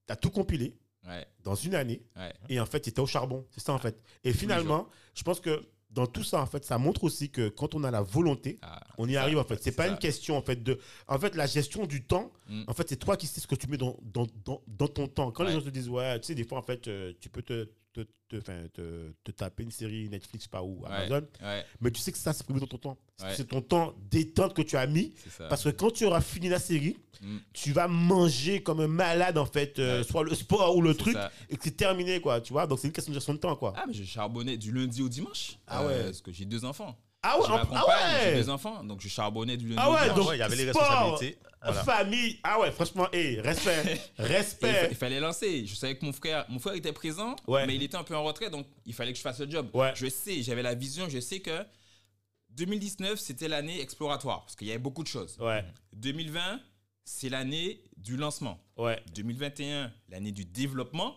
tu 0.07 0.13
as 0.13 0.17
tout 0.17 0.31
compilé 0.31 0.77
Ouais, 1.07 1.27
dans 1.43 1.55
une 1.55 1.75
année 1.75 2.03
ouais. 2.17 2.35
et 2.51 2.61
en 2.61 2.67
fait, 2.67 2.81
tu 2.83 2.91
étais 2.91 3.01
au 3.01 3.07
charbon. 3.07 3.47
C'est 3.51 3.63
ça 3.63 3.73
en 3.73 3.79
fait. 3.79 3.99
Et 4.23 4.35
finalement, 4.35 4.87
je 5.15 5.23
pense 5.23 5.41
que 5.41 5.63
dans 5.93 6.07
tout 6.07 6.23
ça, 6.23 6.41
en 6.41 6.47
fait, 6.47 6.65
ça 6.65 6.79
montre 6.79 7.05
aussi 7.05 7.31
que 7.31 7.49
quand 7.49 7.75
on 7.75 7.83
a 7.85 7.91
la 7.91 8.01
volonté, 8.03 8.59
Ah, 8.63 8.81
on 8.99 9.09
y 9.09 9.15
ça, 9.15 9.23
arrive 9.23 9.39
en 9.39 9.45
fait. 9.45 9.61
C'est 9.63 9.73
pas 9.73 9.87
ça. 9.87 9.93
une 9.93 9.99
question 9.99 10.37
en 10.37 10.43
fait 10.43 10.63
de. 10.63 10.79
En 11.09 11.19
fait, 11.19 11.35
la 11.35 11.47
gestion 11.47 11.87
du 11.87 12.03
temps, 12.05 12.31
Mm. 12.49 12.65
en 12.67 12.75
fait, 12.75 12.89
c'est 12.89 12.97
toi 12.97 13.17
qui 13.17 13.27
sais 13.29 13.41
ce 13.41 13.47
que 13.47 13.55
tu 13.55 13.69
mets 13.69 13.77
dans, 13.77 13.97
dans, 14.03 14.27
dans, 14.45 14.61
dans 14.67 14.89
ton 14.89 15.07
temps. 15.07 15.31
Quand 15.31 15.45
les 15.45 15.53
gens 15.53 15.61
te 15.63 15.69
disent, 15.71 15.89
ouais, 15.89 16.19
tu 16.21 16.27
sais, 16.29 16.35
des 16.35 16.45
fois, 16.45 16.59
en 16.59 16.63
fait, 16.63 16.89
euh, 16.89 17.13
tu 17.21 17.29
peux 17.29 17.43
te, 17.43 17.69
te, 17.93 18.01
te, 18.29 18.37
te, 18.69 19.13
te 19.25 19.31
taper 19.33 19.65
une 19.65 19.71
série 19.71 20.09
Netflix, 20.09 20.47
pas 20.47 20.63
où, 20.63 20.81
Ouais. 20.83 20.89
Amazon, 20.91 21.27
Ouais, 21.43 21.65
mais 21.81 21.91
tu 21.91 22.01
sais 22.01 22.13
que 22.13 22.19
ça, 22.19 22.33
c'est 22.33 22.45
ton 22.47 22.79
temps. 22.79 22.99
Ouais. 23.21 23.35
C'est 23.37 23.49
ton 23.49 23.61
temps 23.61 23.95
détente 24.11 24.55
que 24.55 24.63
tu 24.63 24.77
as 24.77 24.87
mis. 24.87 25.15
Parce 25.49 25.65
que 25.65 25.71
quand 25.71 25.91
tu 25.91 26.05
auras 26.07 26.21
fini 26.21 26.49
la 26.49 26.59
série, 26.59 26.97
Mm. 27.23 27.37
tu 27.53 27.73
vas 27.73 27.87
manger 27.87 28.63
comme 28.63 28.81
un 28.81 28.89
malade, 28.89 29.37
en 29.37 29.45
fait, 29.45 29.79
euh, 29.79 30.03
soit 30.03 30.25
le 30.25 30.35
sport 30.35 30.75
ou 30.75 30.81
le 30.81 30.95
truc, 30.95 31.13
ça. 31.13 31.31
et 31.51 31.57
que 31.57 31.65
c'est 31.65 31.77
terminé, 31.77 32.19
quoi, 32.19 32.41
tu 32.41 32.55
vois. 32.55 32.67
Donc, 32.67 32.79
c'est 32.79 32.87
une 32.87 32.95
question 32.95 33.13
de 33.13 33.17
gestion 33.19 33.35
de 33.35 33.39
temps, 33.39 33.55
quoi. 33.57 33.75
Ah, 33.77 33.85
mais 33.87 33.93
je 33.93 34.05
charbonnais 34.05 34.57
du 34.57 34.73
lundi 34.73 35.03
au 35.03 35.09
dimanche. 35.11 35.59
Ah 35.67 35.85
ouais. 35.85 36.05
Parce 36.05 36.23
que 36.23 36.33
j'ai 36.33 36.47
deux 36.47 36.65
enfants. 36.65 36.97
Ah 37.23 37.39
ouais, 37.39 37.47
ah 37.75 38.21
j'ai 38.25 38.35
des 38.35 38.49
enfants, 38.49 38.83
donc 38.83 39.01
je 39.03 39.09
charbonnais 39.09 39.57
du 39.57 39.69
lundi 39.69 39.79
Ah 39.83 39.91
ouais, 39.91 40.15
donc 40.15 40.29
Ouais, 40.29 40.37
il 40.37 40.41
y 40.41 40.43
avait 40.43 40.57
les 40.57 40.71
sport, 40.71 40.83
responsabilités. 40.89 41.39
Voilà. 41.63 41.85
famille. 41.85 42.41
Ah 42.43 42.59
ouais, 42.61 42.71
franchement, 42.73 43.07
hey, 43.13 43.39
respect. 43.43 43.83
Il, 43.85 43.97
fa- 44.17 44.23
respect. 44.23 44.89
il 44.91 44.97
fallait 44.97 45.21
lancer. 45.21 45.67
Je 45.67 45.75
savais 45.75 45.97
que 45.99 46.05
mon 46.07 46.13
frère, 46.15 46.47
mon 46.49 46.59
frère 46.59 46.75
était 46.75 46.93
présent, 46.93 47.37
Ouais. 47.47 47.67
mais 47.67 47.75
il 47.75 47.83
était 47.83 47.97
un 47.97 48.05
peu 48.05 48.17
en 48.17 48.25
retrait, 48.25 48.49
donc 48.49 48.67
il 48.87 48.95
fallait 48.95 49.13
que 49.13 49.19
je 49.19 49.23
fasse 49.23 49.39
le 49.41 49.51
job. 49.51 49.69
Ouais. 49.75 49.93
Je 49.95 50.07
sais, 50.09 50.43
j'avais 50.43 50.63
la 50.63 50.75
vision, 50.75 51.09
je 51.11 51.21
sais 51.21 51.41
que 51.41 51.65
2019, 52.51 53.19
c'était 53.19 53.49
l'année 53.49 53.81
exploratoire, 53.81 54.41
parce 54.45 54.57
qu'il 54.57 54.67
y 54.69 54.71
avait 54.71 54.79
beaucoup 54.79 55.03
de 55.03 55.09
choses. 55.09 55.37
Ouais, 55.39 55.65
2020, 55.93 56.61
c'est 57.05 57.29
l'année 57.29 57.83
du 57.99 58.17
lancement. 58.17 58.59
ouais. 58.79 59.03
2021, 59.15 59.93
l'année 60.09 60.33
du 60.33 60.45
développement. 60.47 61.17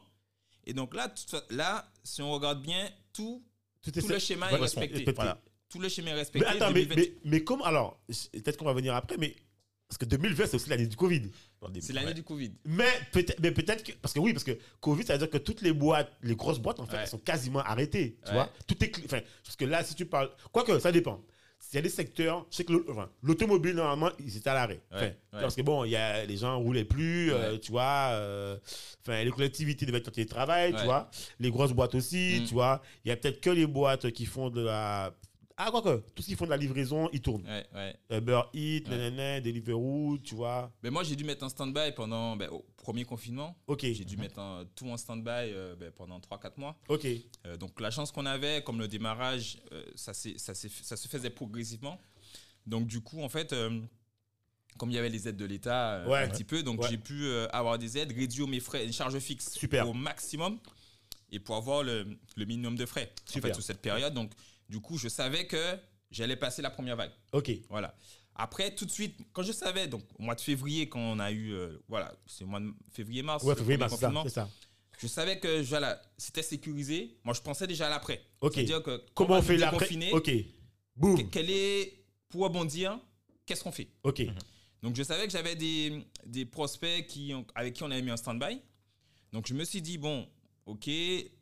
Et 0.66 0.74
donc 0.74 0.94
là, 0.96 1.08
tout 1.10 1.38
là, 1.50 1.86
si 2.04 2.22
on 2.22 2.32
regarde 2.32 2.62
bien, 2.62 2.90
tout, 3.14 3.42
Tout, 3.82 3.92
tout 3.92 4.08
le 4.08 4.20
schéma 4.20 4.52
est 4.52 4.56
respecté. 4.56 5.06
Voilà. 5.14 5.40
Tout 5.74 5.80
le 5.80 5.90
schéma 5.90 6.12
est 6.12 6.14
Mais 6.14 6.20
respecté. 6.20 6.48
attends, 6.48 6.72
mais, 6.72 6.86
2020 6.86 6.96
mais, 6.96 7.14
mais 7.26 7.44
comme. 7.44 7.62
Alors, 7.64 8.00
peut-être 8.08 8.56
qu'on 8.58 8.66
va 8.66 8.74
venir 8.74 8.96
après, 8.96 9.18
mais. 9.18 9.36
Parce 9.90 9.98
que 9.98 10.06
2020, 10.06 10.46
c'est 10.48 10.56
aussi 10.56 10.70
l'année 10.70 10.88
du 10.88 10.96
Covid. 10.96 11.24
C'est 11.82 11.94
l'année 11.94 12.08
Ouais. 12.08 12.14
du 12.14 12.24
Covid. 12.24 12.52
Mais 12.66 12.88
peut-être 13.12 13.40
mais 13.42 13.52
peut-être 13.52 13.84
que. 13.84 13.92
Parce 13.94 14.14
que 14.14 14.20
oui, 14.20 14.34
parce 14.34 14.44
que 14.44 14.58
Covid, 14.80 15.04
ça 15.06 15.14
veut 15.14 15.20
dire 15.20 15.30
que 15.30 15.38
toutes 15.38 15.62
les 15.62 15.74
boîtes, 15.74 16.12
les 16.24 16.36
grosses 16.36 16.60
boîtes, 16.60 16.80
en 16.80 16.86
fait, 16.86 16.94
Ouais. 16.96 17.02
elles 17.04 17.08
sont 17.10 17.18
quasiment 17.20 17.60
arrêtées. 17.60 18.18
Tu 18.24 18.30
Ouais. 18.30 18.36
vois 18.38 18.50
Tout 18.68 18.82
est. 18.84 18.92
Enfin, 19.06 19.20
parce 19.44 19.56
que 19.56 19.66
là, 19.66 19.84
si 19.84 19.94
tu 19.96 20.06
parles. 20.06 20.30
Quoique, 20.52 20.78
ça 20.80 20.92
dépend. 20.92 21.22
S'il 21.60 21.76
y 21.76 21.78
a 21.78 21.82
des 21.82 21.90
secteurs, 21.90 22.46
je 22.52 22.58
sais 22.58 22.66
que 22.66 22.92
enfin, 22.92 23.10
l'automobile, 23.22 23.76
normalement, 23.76 24.12
ils 24.20 24.36
étaient 24.36 24.50
à 24.50 24.54
l'arrêt. 24.54 24.82
Ouais, 24.92 24.98
Enfin, 24.98 25.06
ouais. 25.06 25.42
Parce 25.42 25.56
que 25.56 25.62
bon, 25.62 25.86
il 25.86 25.92
y 25.92 25.96
a, 25.96 26.26
les 26.26 26.36
gens 26.38 26.60
roulaient 26.60 26.84
plus, 26.84 27.32
euh, 27.32 27.58
tu 27.58 27.72
vois. 27.72 28.10
euh, 28.12 28.58
Enfin, 29.02 29.24
les 29.24 29.32
collectivités 29.32 29.86
devaient 29.86 30.00
être 30.00 30.10
en 30.10 30.12
télétravail, 30.12 30.76
tu 30.78 30.84
vois. 30.84 31.10
Les 31.40 31.50
grosses 31.52 31.72
boîtes 31.72 31.96
aussi, 31.96 32.42
Mm. 32.42 32.46
tu 32.48 32.54
vois. 32.54 32.82
Il 33.06 33.10
y 33.10 33.12
a 33.12 33.16
peut-être 33.16 33.40
que 33.40 33.50
les 33.50 33.66
boîtes 33.68 34.12
qui 34.12 34.26
font 34.26 34.50
de 34.50 34.62
la. 34.62 35.14
Ah, 35.56 35.70
quoique, 35.70 36.04
tout 36.16 36.24
ce 36.24 36.28
qui 36.30 36.36
font 36.36 36.46
de 36.46 36.50
la 36.50 36.58
livraison, 36.58 37.10
ils 37.14 37.22
tournent. 37.22 37.46
Ouais, 37.46 37.66
ouais. 37.76 37.96
Uber 38.18 38.42
Eats, 38.54 38.90
Ouais. 38.90 38.98
nanana, 38.98 39.40
Deliveroo, 39.40 40.18
tu 40.24 40.34
vois. 40.34 40.72
Mais 40.82 40.90
moi, 40.90 41.04
j'ai 41.04 41.16
dû 41.16 41.24
mettre 41.24 41.46
en 41.46 41.50
stand-by 41.50 41.92
pendant 41.96 42.36
ben, 42.36 42.50
au 42.50 42.66
premier 42.78 43.06
confinement. 43.06 43.56
Ok, 43.68 43.82
J'ai 43.82 44.04
dû 44.04 44.18
mettre 44.18 44.40
en- 44.40 44.66
tout 44.76 44.88
en 44.90 44.98
stand-by 44.98 45.30
euh, 45.54 45.76
ben, 45.76 45.92
pendant 45.92 46.20
3-4 46.20 46.58
mois. 46.58 46.76
ok. 46.90 47.06
Euh, 47.46 47.56
donc 47.58 47.80
la 47.80 47.92
chance 47.92 48.12
qu'on 48.12 48.26
avait, 48.26 48.64
comme 48.64 48.80
le 48.80 48.88
démarrage, 48.88 49.60
euh, 49.74 49.84
ça, 49.96 50.14
se 50.16 51.08
faisait 51.08 51.30
progressivement. 51.30 52.02
Donc 52.66 52.88
du 52.88 53.02
coup, 53.02 53.22
en 53.22 53.30
fait, 53.30 53.54
comme 54.80 54.90
il 54.90 54.96
y 54.96 54.98
avait 54.98 55.10
les 55.10 55.28
aides 55.28 55.38
de 55.38 55.46
l'État 55.46 56.02
un 56.04 56.30
petit 56.30 56.46
peu, 56.46 56.64
donc 56.64 56.84
j'ai 56.90 56.98
pu 56.98 57.30
avoir 57.52 57.78
des 57.78 57.98
aides, 58.00 58.12
réduire 58.12 58.48
mes 58.48 58.60
frais, 58.60 58.86
les 58.86 58.92
charges 58.92 59.20
fixes 59.20 59.54
Super. 59.54 59.88
au 59.88 59.94
maximum 59.94 60.58
et 61.32 61.40
pour 61.40 61.56
avoir 61.58 61.84
le, 61.84 62.08
le 62.36 62.46
minimum 62.46 62.76
de 62.76 62.86
frais 62.86 63.12
en 63.30 63.32
Super. 63.34 63.50
fait, 63.50 63.54
sur 63.56 63.64
cette 63.64 63.82
période. 63.82 64.14
Donc 64.14 64.32
du 64.70 64.80
coup, 64.80 64.98
je 64.98 65.08
savais 65.08 65.46
que 65.48 65.78
j'allais 66.12 66.36
passer 66.36 66.62
la 66.62 66.70
première 66.70 66.96
vague. 66.96 67.12
Ok. 67.32 67.52
Voilà. 67.70 67.96
Après, 68.36 68.74
tout 68.74 68.86
de 68.86 68.92
suite, 68.92 69.16
quand 69.32 69.44
je 69.44 69.52
savais, 69.52 69.88
donc 69.88 70.04
au 70.18 70.24
mois 70.24 70.34
de 70.36 70.42
février, 70.42 70.90
quand 70.90 71.00
on 71.00 71.20
a 71.20 71.32
eu, 71.32 71.52
euh, 71.54 71.78
voilà, 71.88 72.14
c'est 72.26 72.44
le 72.44 72.50
mois 72.50 72.60
de 72.60 72.72
février-mars, 72.92 73.44
Ouais, 73.44 73.52
le 73.54 73.58
février, 73.58 73.78
premier 73.78 73.90
mars, 73.90 73.94
c'est 73.94 74.00
ça, 74.00 74.08
confinement, 74.08 74.24
c'est 74.24 74.30
ça. 74.34 74.50
je 75.00 75.08
savais 75.08 75.40
que 75.40 75.62
voilà, 75.64 76.02
c'était 76.18 76.42
sécurisé. 76.42 77.18
Moi, 77.24 77.34
je 77.36 77.42
pensais 77.42 77.68
déjà 77.68 77.88
à 77.88 77.90
l'après. 77.92 78.22
Ok. 78.42 78.54
C'est-à-dire 78.56 78.82
que 78.82 79.04
Comment 79.14 79.36
on 79.38 79.42
fait 79.42 79.58
l'après 79.58 79.88
Ok. 80.12 80.32
Boum. 80.96 81.18
que- 81.18 81.30
Quel 81.30 81.50
est, 81.50 82.06
pour 82.30 82.42
rebondir, 82.42 83.00
qu'est-ce 83.46 83.64
qu'on 83.64 83.72
fait? 83.72 83.90
Ok. 84.04 84.24
Donc, 84.82 84.96
je 84.96 85.04
savais 85.04 85.26
que 85.26 85.32
j'avais 85.32 85.56
des, 85.56 86.04
des 86.26 86.46
prospects 86.46 87.06
qui, 87.08 87.34
ont- 87.36 87.46
avec 87.56 87.76
qui 87.76 87.84
on 87.84 87.92
avait 87.92 88.02
mis 88.02 88.12
en 88.12 88.18
stand-by. 88.18 88.60
Donc, 89.32 89.48
je 89.48 89.54
me 89.54 89.64
suis 89.64 89.82
dit, 89.82 89.98
bon, 90.00 90.28
ok, 90.66 90.86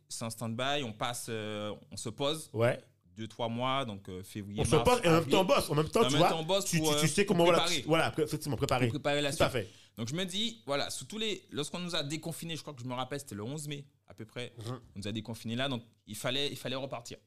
c'est 0.10 0.24
en 0.26 0.30
stand-by, 0.30 0.84
on 0.84 0.92
passe, 0.94 1.28
euh, 1.30 1.74
on 1.90 1.96
se 1.98 2.10
pose 2.10 2.50
Ouais. 2.54 2.82
Deux, 3.16 3.28
trois 3.28 3.50
mois, 3.50 3.86
donc 3.86 4.08
euh, 4.10 4.24
février, 4.24 4.62
On 4.62 4.66
se 4.66 4.76
et 4.76 5.08
en 5.08 5.12
même 5.12 5.26
temps 5.28 5.44
bosse. 5.46 5.70
En 5.70 5.76
même 5.76 5.90
temps, 5.90 6.02
En 6.02 6.06
tu 6.06 6.12
même 6.12 6.20
vois. 6.20 6.30
temps, 6.30 6.40
on 6.40 6.44
bosse 6.44 6.66
tu, 6.66 6.78
pour, 6.78 6.94
tu- 6.94 7.00
tu 7.00 7.06
euh, 7.06 7.08
sais 7.08 7.26
comment 7.26 7.44
voilà, 7.44 7.60
préparer. 7.62 7.84
voilà, 7.88 8.12
pré- 8.12 8.24
effectivement 8.24 8.58
préparer. 8.58 8.88
préparer 8.88 9.22
la 9.22 9.32
Tout 9.36 9.44
à 9.44 9.50
suite. 9.50 9.64
fait. 9.64 9.72
Donc, 9.98 10.08
je 10.08 10.16
me 10.16 10.24
dis, 10.26 10.62
voilà, 10.66 10.90
sous 10.90 11.06
tous 11.06 11.18
les, 11.18 11.44
lorsqu'on 11.52 11.80
nous 11.80 11.96
a 11.96 12.04
déconfinés, 12.04 12.56
je 12.56 12.62
crois 12.62 12.74
que 12.74 12.82
je 12.82 12.88
me 12.88 12.94
rappelle, 12.94 13.20
c'était 13.20 13.36
le 13.36 13.44
11 13.44 13.68
mai, 13.68 13.86
à 14.08 14.14
peu 14.14 14.26
près, 14.26 14.54
Mhm. 14.58 14.80
on 14.96 15.00
nous 15.00 15.08
a 15.08 15.12
déconfinés 15.12 15.56
là, 15.56 15.68
donc 15.68 15.84
il 16.08 16.16
fallait, 16.16 16.48
il 16.50 16.58
fallait 16.58 16.76
repartir. 16.78 17.18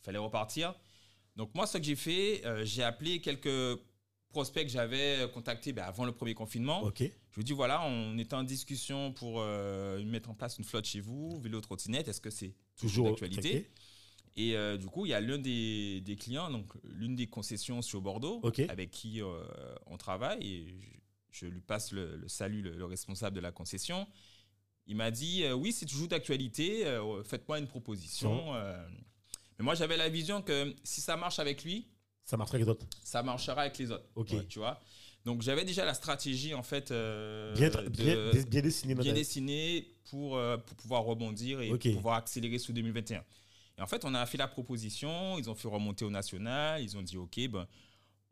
Il 0.00 0.04
fallait 0.04 0.18
repartir. 0.18 0.74
Donc 1.36 1.54
moi, 1.54 1.66
ce 1.66 1.78
que 1.78 1.84
j'ai 1.84 1.96
fait, 1.96 2.42
euh, 2.44 2.64
j'ai 2.64 2.82
appelé 2.82 3.20
quelques 3.20 3.78
prospects 4.30 4.64
que 4.64 4.70
j'avais 4.72 5.28
contactés 5.32 5.72
ben, 5.72 5.84
avant 5.84 6.04
le 6.04 6.12
premier 6.12 6.34
confinement. 6.34 6.82
Ok. 6.82 7.00
Je 7.00 7.36
lui 7.36 7.44
dis, 7.44 7.52
voilà, 7.52 7.82
on 7.86 8.16
était 8.18 8.34
en 8.34 8.42
discussion 8.42 9.12
pour 9.12 9.40
euh, 9.40 10.02
mettre 10.04 10.28
en 10.30 10.34
place 10.34 10.58
une 10.58 10.64
flotte 10.64 10.84
chez 10.86 11.00
vous, 11.00 11.38
vélo 11.40 11.60
trottinette, 11.60 12.08
est-ce 12.08 12.20
que 12.20 12.30
c'est 12.30 12.54
toujours 12.76 13.06
d'actualité. 13.08 13.70
Et 14.36 14.56
euh, 14.56 14.76
du 14.78 14.86
coup, 14.86 15.04
il 15.04 15.10
y 15.10 15.14
a 15.14 15.20
l'un 15.20 15.38
des, 15.38 16.00
des 16.00 16.16
clients, 16.16 16.50
donc 16.50 16.72
l'une 16.84 17.14
des 17.14 17.26
concessions 17.26 17.82
sur 17.82 18.00
Bordeaux, 18.00 18.40
Ok. 18.42 18.60
avec 18.68 18.90
qui 18.90 19.20
euh, 19.20 19.42
on 19.86 19.98
travaille, 19.98 20.46
et 20.46 20.66
je, 21.30 21.46
je 21.46 21.46
lui 21.46 21.60
passe 21.60 21.92
le, 21.92 22.16
le 22.16 22.28
salut, 22.28 22.62
le, 22.62 22.72
le 22.72 22.84
responsable 22.86 23.36
de 23.36 23.40
la 23.40 23.52
concession. 23.52 24.06
Il 24.86 24.96
m'a 24.96 25.10
dit, 25.10 25.44
euh, 25.44 25.52
oui, 25.52 25.70
c'est 25.72 25.86
toujours 25.86 26.08
d'actualité, 26.08 26.86
euh, 26.86 27.22
faites-moi 27.24 27.58
une 27.58 27.66
proposition. 27.68 28.54
euh. 28.54 28.86
Mais 29.58 29.64
moi, 29.64 29.74
j'avais 29.74 29.96
la 29.98 30.08
vision 30.08 30.40
que 30.42 30.74
si 30.82 31.00
ça 31.02 31.16
marche 31.16 31.38
avec 31.38 31.62
lui, 31.62 31.86
Ça 32.24 32.36
marcherait 32.38 32.56
avec 32.56 32.66
les 32.66 32.70
autres. 32.72 32.86
ça 33.04 33.22
marchera 33.22 33.60
avec 33.62 33.76
les 33.78 33.90
autres. 33.90 34.06
Ok. 34.14 34.30
Ouais, 34.32 34.46
tu 34.48 34.58
vois 34.60 34.80
Donc, 35.26 35.42
j'avais 35.42 35.64
déjà 35.66 35.84
la 35.84 35.94
stratégie, 35.94 36.54
en 36.54 36.62
fait, 36.62 36.90
euh, 36.90 37.54
Bien, 37.54 37.68
de- 37.68 37.88
bien, 37.90 38.14
bien, 38.14 38.42
bien 38.96 39.12
dessiné. 39.12 39.80
bien 39.82 39.88
pour, 40.10 40.36
euh, 40.36 40.56
pour 40.56 40.76
pouvoir 40.78 41.02
rebondir 41.04 41.60
et 41.60 41.70
Ok. 41.70 41.82
pour 41.82 41.96
pouvoir 41.96 42.16
accélérer 42.16 42.58
sur 42.58 42.72
2021. 42.74 43.22
Et 43.78 43.82
en 43.82 43.86
fait, 43.86 44.04
on 44.04 44.14
a 44.14 44.24
fait 44.26 44.38
la 44.38 44.48
proposition, 44.48 45.38
ils 45.38 45.48
ont 45.48 45.54
fait 45.54 45.68
remonter 45.68 46.04
au 46.04 46.10
national, 46.10 46.82
ils 46.82 46.96
ont 46.96 47.02
dit 47.02 47.16
OK, 47.16 47.40
ben, 47.48 47.66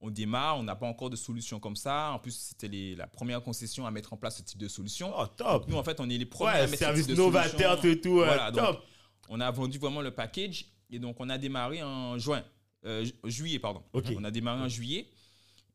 on 0.02 0.10
démarre, 0.10 0.58
on 0.58 0.62
n'a 0.62 0.76
pas 0.76 0.86
encore 0.86 1.10
de 1.10 1.16
solution 1.16 1.60
comme 1.60 1.76
ça. 1.76 2.12
En 2.12 2.18
plus, 2.18 2.32
c'était 2.34 2.94
la 2.96 3.06
première 3.06 3.42
concession 3.42 3.86
à 3.86 3.90
mettre 3.90 4.12
en 4.12 4.16
place 4.16 4.38
ce 4.38 4.42
type 4.42 4.58
de 4.58 4.68
solution. 4.68 5.12
Oh, 5.16 5.26
top. 5.26 5.68
Nous, 5.68 5.76
en 5.76 5.84
fait, 5.84 6.00
on 6.00 6.08
est 6.08 6.16
les 6.18 6.26
premiers 6.26 6.50
à 6.50 6.54
Ouais, 6.54 6.60
mettre 6.62 6.72
ce 6.72 6.78
service 6.78 7.06
type 7.06 7.16
de 7.16 7.20
novateur, 7.20 7.80
tout 7.80 7.94
tout. 7.96 8.14
Voilà, 8.16 8.50
donc, 8.50 8.64
top. 8.64 8.84
On 9.28 9.40
a 9.40 9.50
vendu 9.50 9.78
vraiment 9.78 10.00
le 10.00 10.10
package 10.10 10.66
et 10.90 10.98
donc 10.98 11.16
on 11.20 11.28
a 11.28 11.38
démarré 11.38 11.82
en 11.82 12.18
juin, 12.18 12.42
euh, 12.84 13.04
ju- 13.04 13.12
juillet, 13.24 13.58
pardon. 13.58 13.82
On 13.94 14.24
a 14.24 14.30
démarré 14.30 14.62
en 14.62 14.68
juillet. 14.68 15.06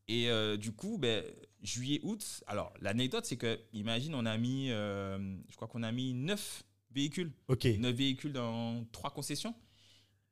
Et 0.08 0.30
euh, 0.30 0.58
du 0.58 0.72
coup, 0.72 0.98
ben, 1.00 1.24
juillet, 1.64 2.00
août. 2.04 2.44
Alors, 2.48 2.72
l'anecdote, 2.82 3.26
c'est 3.26 3.38
que, 3.38 3.60
imagine, 3.74 4.14
on 4.14 4.26
a 4.26 4.38
mis, 4.38 4.70
euh, 4.72 5.18
je 5.50 5.56
crois 5.56 5.68
qu'on 5.68 5.82
a 5.84 5.92
mis 5.92 6.14
neuf 6.14 6.64
véhicules. 6.96 7.32
Ok. 7.48 7.66
Neuf 7.66 7.96
véhicules 7.96 8.34
dans 8.34 8.86
trois 8.92 9.12
concessions. 9.12 9.54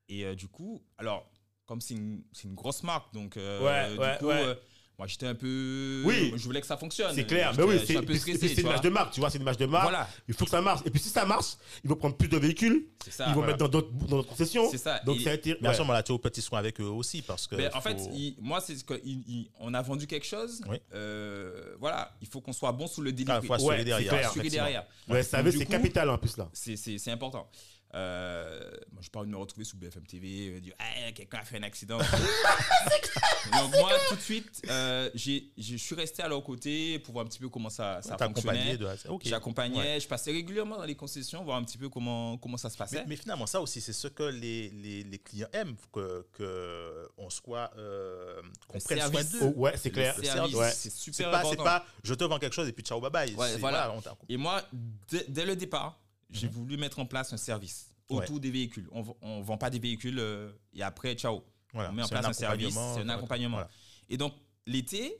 Et 0.08 0.24
euh, 0.24 0.34
du 0.34 0.48
coup, 0.48 0.82
alors, 0.98 1.30
comme 1.66 1.80
c'est 1.80 1.94
une, 1.94 2.24
une 2.42 2.54
grosse 2.54 2.82
marque, 2.82 3.12
donc, 3.14 3.36
euh, 3.36 3.62
Ouais, 3.64 3.92
du 3.92 3.98
ouais, 4.00 4.16
coup, 4.18 4.26
ouais. 4.26 4.58
Moi, 4.98 5.08
j'étais 5.08 5.26
un 5.26 5.34
peu. 5.34 6.02
Oui. 6.06 6.32
Je 6.36 6.44
voulais 6.44 6.60
que 6.60 6.66
ça 6.66 6.76
fonctionne. 6.76 7.14
C'est 7.14 7.24
clair. 7.26 7.52
Mais 7.56 7.64
oui, 7.64 7.80
c'est 7.84 7.96
un 7.96 8.00
peu 8.00 8.06
puis- 8.06 8.14
puis 8.20 8.34
stressé. 8.34 8.48
c'est 8.48 8.54
tu 8.54 8.60
une 8.60 8.66
image 8.68 8.80
de 8.80 8.88
marque, 8.90 9.12
tu 9.12 9.20
vois, 9.20 9.28
c'est 9.28 9.38
une 9.38 9.42
image 9.42 9.56
de 9.56 9.66
marque. 9.66 9.84
Voilà, 9.84 10.08
Il 10.28 10.34
faut 10.34 10.44
que 10.44 10.50
ça 10.52 10.60
marche. 10.60 10.80
Et 10.86 10.90
puis 10.90 11.00
si 11.00 11.08
ça 11.08 11.24
marche, 11.24 11.54
ils 11.82 11.90
vont 11.90 11.96
prendre 11.96 12.16
plus 12.16 12.28
de 12.28 12.36
véhicules, 12.38 12.86
c'est 13.04 13.10
ça. 13.12 13.24
ils 13.24 13.28
vont 13.30 13.34
voilà. 13.40 13.48
mettre 13.48 13.58
dans 13.58 13.68
d'autres 13.68 13.90
dans 13.92 14.16
d'autres 14.16 14.28
concessions. 14.28 14.70
C'est 14.70 14.78
ça. 14.78 15.00
Donc 15.04 15.16
Et- 15.18 15.24
ça 15.24 15.30
a 15.30 15.34
été. 15.34 15.56
Mais 15.60 15.68
ouais. 15.68 15.78
moment-là, 15.80 16.02
tu 16.04 16.12
es 16.12 16.14
au 16.14 16.18
petit 16.18 16.40
soin 16.42 16.58
avec 16.60 16.80
eux 16.80 16.84
aussi 16.84 17.22
parce 17.22 17.46
que. 17.48 17.56
En 17.76 17.80
fait, 17.80 17.98
il- 18.12 18.36
moi, 18.40 18.60
c'est 18.60 18.76
ce 18.76 18.84
que 18.84 18.94
il- 19.04 19.24
il- 19.26 19.50
on 19.58 19.74
a 19.74 19.82
vendu 19.82 20.06
quelque 20.06 20.26
chose. 20.26 20.62
Oui. 20.68 20.76
euh, 20.94 21.74
voilà, 21.80 22.12
il 22.20 22.28
faut 22.28 22.40
qu'on 22.40 22.52
soit 22.52 22.72
bon 22.72 22.86
sous 22.86 23.00
le 23.02 23.10
Ah, 23.10 23.12
delivery. 23.12 23.46
faut 23.46 23.54
assurer 23.54 23.76
Ouais, 23.78 23.84
derrière. 23.84 24.14
Assurer 24.28 24.48
derrière. 24.48 24.86
Ouais, 25.08 25.22
ça 25.22 25.42
c'est 25.50 25.66
capital 25.66 26.08
en 26.10 26.18
plus 26.18 26.36
là. 26.36 26.48
C'est 26.52 27.10
important. 27.10 27.50
Euh, 27.94 28.70
moi, 28.92 29.02
je 29.02 29.08
parle 29.10 29.26
de 29.26 29.30
me 29.30 29.36
retrouver 29.36 29.64
sous 29.64 29.76
BFM 29.76 30.04
TV, 30.04 30.48
euh, 30.56 30.60
dire 30.60 30.74
Ah, 30.80 31.12
quelqu'un 31.12 31.38
a 31.38 31.44
fait 31.44 31.58
un 31.58 31.62
accident. 31.62 31.98
Donc, 33.52 33.70
moi, 33.78 33.90
tout 34.08 34.16
de 34.16 34.20
suite, 34.20 34.62
euh, 34.68 35.10
j'ai- 35.14 35.50
je 35.56 35.76
suis 35.76 35.94
resté 35.94 36.22
à 36.22 36.28
leur 36.28 36.42
côté 36.42 36.98
pour 36.98 37.12
voir 37.12 37.24
un 37.24 37.28
petit 37.28 37.38
peu 37.38 37.48
comment 37.48 37.68
ça, 37.70 38.00
ça 38.02 38.16
fonctionnait. 38.18 38.76
de. 38.76 38.88
J'accompagnais, 39.22 39.94
Ouais. 39.94 40.00
je 40.00 40.08
passais 40.08 40.32
régulièrement 40.32 40.76
dans 40.78 40.84
les 40.84 40.96
concessions, 40.96 41.44
voir 41.44 41.56
un 41.58 41.64
petit 41.64 41.78
peu 41.78 41.88
comment, 41.88 42.36
comment 42.38 42.56
ça 42.56 42.68
se 42.70 42.76
passait. 42.76 42.96
Mais, 43.00 43.04
mais 43.10 43.16
finalement, 43.16 43.46
ça 43.46 43.60
aussi, 43.60 43.80
c'est 43.80 43.92
ce 43.92 44.08
que 44.08 44.24
les, 44.24 44.70
les, 44.70 45.04
les 45.04 45.18
clients 45.18 45.48
aiment, 45.52 45.76
que, 45.92 46.26
que 46.32 47.08
on 47.18 47.30
soit, 47.30 47.70
euh, 47.78 48.42
qu'on 48.66 48.78
prenne 48.80 49.00
soin 49.00 49.22
d'eux. 49.22 49.38
Oh, 49.42 49.52
ouais, 49.56 49.76
c'est 49.76 49.90
clair. 49.90 50.14
Le 50.18 50.24
service, 50.24 50.52
service, 50.52 50.56
ouais. 50.56 50.70
c'est 50.70 50.90
C'est 50.90 50.98
super 50.98 51.30
pas, 51.30 51.40
c'est 51.42 51.46
important. 51.48 51.64
pas, 51.64 51.86
je 52.02 52.14
te 52.14 52.24
vends 52.24 52.38
quelque 52.38 52.54
chose 52.54 52.68
et 52.68 52.72
puis 52.72 52.82
ciao, 52.84 53.00
bye 53.00 53.10
bye. 53.10 53.34
Voilà. 53.58 53.94
Et 54.28 54.36
moi, 54.36 54.62
dès, 55.08 55.24
dès 55.28 55.44
le 55.44 55.54
départ, 55.56 56.00
j'ai 56.30 56.48
voulu 56.48 56.76
mettre 56.76 56.98
en 56.98 57.06
place 57.06 57.32
un 57.32 57.36
service 57.36 57.90
autour 58.08 58.40
des 58.40 58.50
véhicules. 58.50 58.88
On 58.92 59.38
ne 59.38 59.42
vend 59.42 59.58
pas 59.58 59.70
des 59.70 59.78
véhicules 59.78 60.18
euh, 60.18 60.52
et 60.72 60.82
après, 60.82 61.14
ciao. 61.14 61.44
Voilà, 61.72 61.90
on 61.90 61.92
met 61.92 62.02
en 62.02 62.08
place 62.08 62.24
un 62.24 62.30
un, 62.30 62.32
service, 62.32 62.74
c'est 62.74 63.00
un 63.00 63.08
accompagnement. 63.08 63.56
Voilà. 63.56 63.70
Et 64.08 64.16
donc, 64.16 64.34
l'été, 64.66 65.16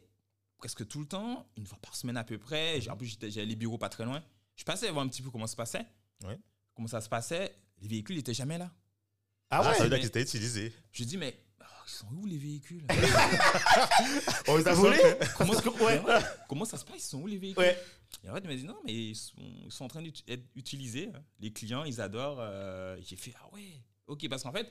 presque 0.59 0.87
tout 0.87 1.01
le 1.01 1.07
temps, 1.07 1.49
une 1.57 1.67
fois 1.67 1.79
par 1.83 1.97
semaine 1.97 2.17
à 2.17 2.23
peu 2.25 2.39
près, 2.39 2.81
j'ai- 2.81 2.91
en 2.91 2.97
plus, 2.97 3.19
j'avais 3.21 3.45
les 3.47 3.57
bureaux 3.57 3.79
pas 3.79 3.89
très 3.89 4.05
loin, 4.05 4.23
je 4.55 4.65
passais 4.65 4.89
voir 4.91 5.05
un 5.05 5.09
petit 5.09 5.23
peu 5.23 5.31
comment 5.31 5.47
ça 5.47 5.53
se 5.53 5.57
passait. 5.57 5.87
Ouais. 6.25 6.39
Comment 6.75 6.89
ça 6.89 7.01
se 7.01 7.09
passait. 7.09 7.57
Les 7.81 7.89
véhicules 7.89 8.17
n'étaient 8.17 8.35
jamais 8.35 8.59
là. 8.59 8.71
Ah 9.51 9.61
Ah, 9.61 9.63
ça 9.63 9.71
veut 9.71 9.85
ouais 9.85 9.89
dire 9.91 9.99
qu'ils 9.99 10.07
étaient 10.07 10.23
utilisés. 10.23 10.73
Je 10.93 11.05
dis, 11.05 11.17
mais 11.17 11.37
ils 11.87 11.91
sont 11.91 12.07
où 12.21 12.27
les 12.27 12.39
véhicules 12.39 12.85
On 14.49 14.57
les 14.57 14.69
a 14.69 14.73
volés 14.75 14.99
comment, 15.37 15.53
Parce 15.53 15.65
que- 15.65 15.83
ouais. 15.85 16.01
comment 16.49 16.65
ça 16.65 16.79
se 16.79 16.85
passe? 16.85 16.97
Ils 16.99 17.01
sont 17.09 17.21
où 17.23 17.27
les 17.27 17.39
véhicules? 17.39 17.63
Ouais. 17.63 17.79
Et 18.25 18.31
en 18.31 18.35
fait, 18.35 18.41
il 18.45 18.49
m'a 18.49 18.55
dit 18.57 18.65
non, 18.65 18.77
mais 18.85 18.93
ils 18.93 19.15
sont, 19.17 19.33
ils 19.39 19.73
sont 19.73 19.85
en 19.85 19.89
train 19.89 20.03
d'être 20.03 20.23
utilisés. 20.57 21.11
hein. 21.15 21.21
Les 21.41 21.53
clients, 21.53 21.85
ils 21.85 22.01
adorent. 22.01 22.39
euh, 22.41 22.97
J'ai 23.07 23.17
fait 23.17 23.33
ah 23.43 23.49
ouais, 23.53 23.63
ok, 24.07 24.29
parce 24.29 24.43
qu'en 24.43 24.53
fait, 24.53 24.71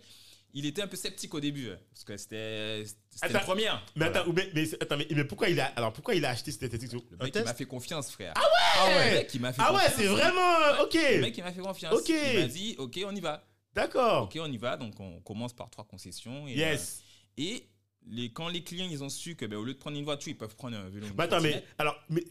il 0.55 0.65
était 0.65 0.81
un 0.83 0.87
peu 0.87 0.95
sceptique 0.97 1.33
au 1.33 1.39
début, 1.39 1.67
euh, 1.69 1.75
parce 1.91 2.03
que 2.03 2.15
c'était 2.17 2.83
une 3.27 3.39
première. 3.41 3.83
Mais 3.95 4.05
Voilà. 4.05 4.21
attends, 4.21 4.33
mais, 4.33 4.49
mais, 4.53 4.73
attends, 4.81 4.97
mais, 4.97 5.07
mais 5.09 5.25
pourquoi 5.25 5.49
il 5.49 5.59
a 5.59 5.65
alors 5.75 5.91
pourquoi 5.93 6.15
il 6.15 6.23
a 6.25 6.29
acheté 6.29 6.51
cette 6.51 6.63
esthétique 6.63 6.91
Le 7.11 7.17
mec, 7.17 7.35
m'a 7.35 7.53
fait 7.53 7.65
confiance, 7.65 8.11
frère. 8.11 8.33
Ah 8.35 8.87
ouais 8.87 9.09
Le 9.11 9.17
mec, 9.17 9.33
il 9.33 9.41
m'a 9.41 9.51
fait 9.53 9.61
Ah 9.63 9.73
ouais, 9.73 9.79
confiance. 9.81 9.95
c'est 9.97 10.07
vraiment 10.07 10.81
OK. 10.83 10.93
Le 10.93 11.21
mec, 11.21 11.37
il 11.37 11.43
m'a 11.43 11.51
fait 11.51 11.61
confiance. 11.61 11.93
Ok. 11.93 12.09
Il 12.09 12.39
m'a 12.39 12.47
dit, 12.47 12.75
OK, 12.77 12.99
on 13.05 13.15
y 13.15 13.19
va. 13.21 13.43
D'accord. 13.75 14.23
OK, 14.23 14.37
on 14.41 14.51
y 14.51 14.57
va. 14.57 14.77
Donc, 14.77 14.99
on 14.99 15.19
commence 15.21 15.53
par 15.53 15.69
trois 15.69 15.85
concessions. 15.85 16.47
Et, 16.47 16.53
Yes. 16.55 17.01
euh, 17.39 17.41
et 17.43 17.67
les, 18.05 18.33
quand 18.33 18.49
les 18.49 18.61
clients, 18.65 18.87
ils 18.91 19.01
ont 19.01 19.07
su 19.07 19.35
que, 19.37 19.45
ben, 19.45 19.55
au 19.55 19.63
lieu 19.63 19.73
de 19.73 19.79
prendre 19.79 19.97
une 19.97 20.03
voiture, 20.03 20.29
ils 20.29 20.37
peuvent 20.37 20.55
prendre 20.57 20.75
un 20.77 20.89
vélo. 20.89 21.07
Mais 21.17 21.23
attends, 21.23 21.39
mais 21.39 21.63
alors, 21.77 21.95
mais 22.09 22.21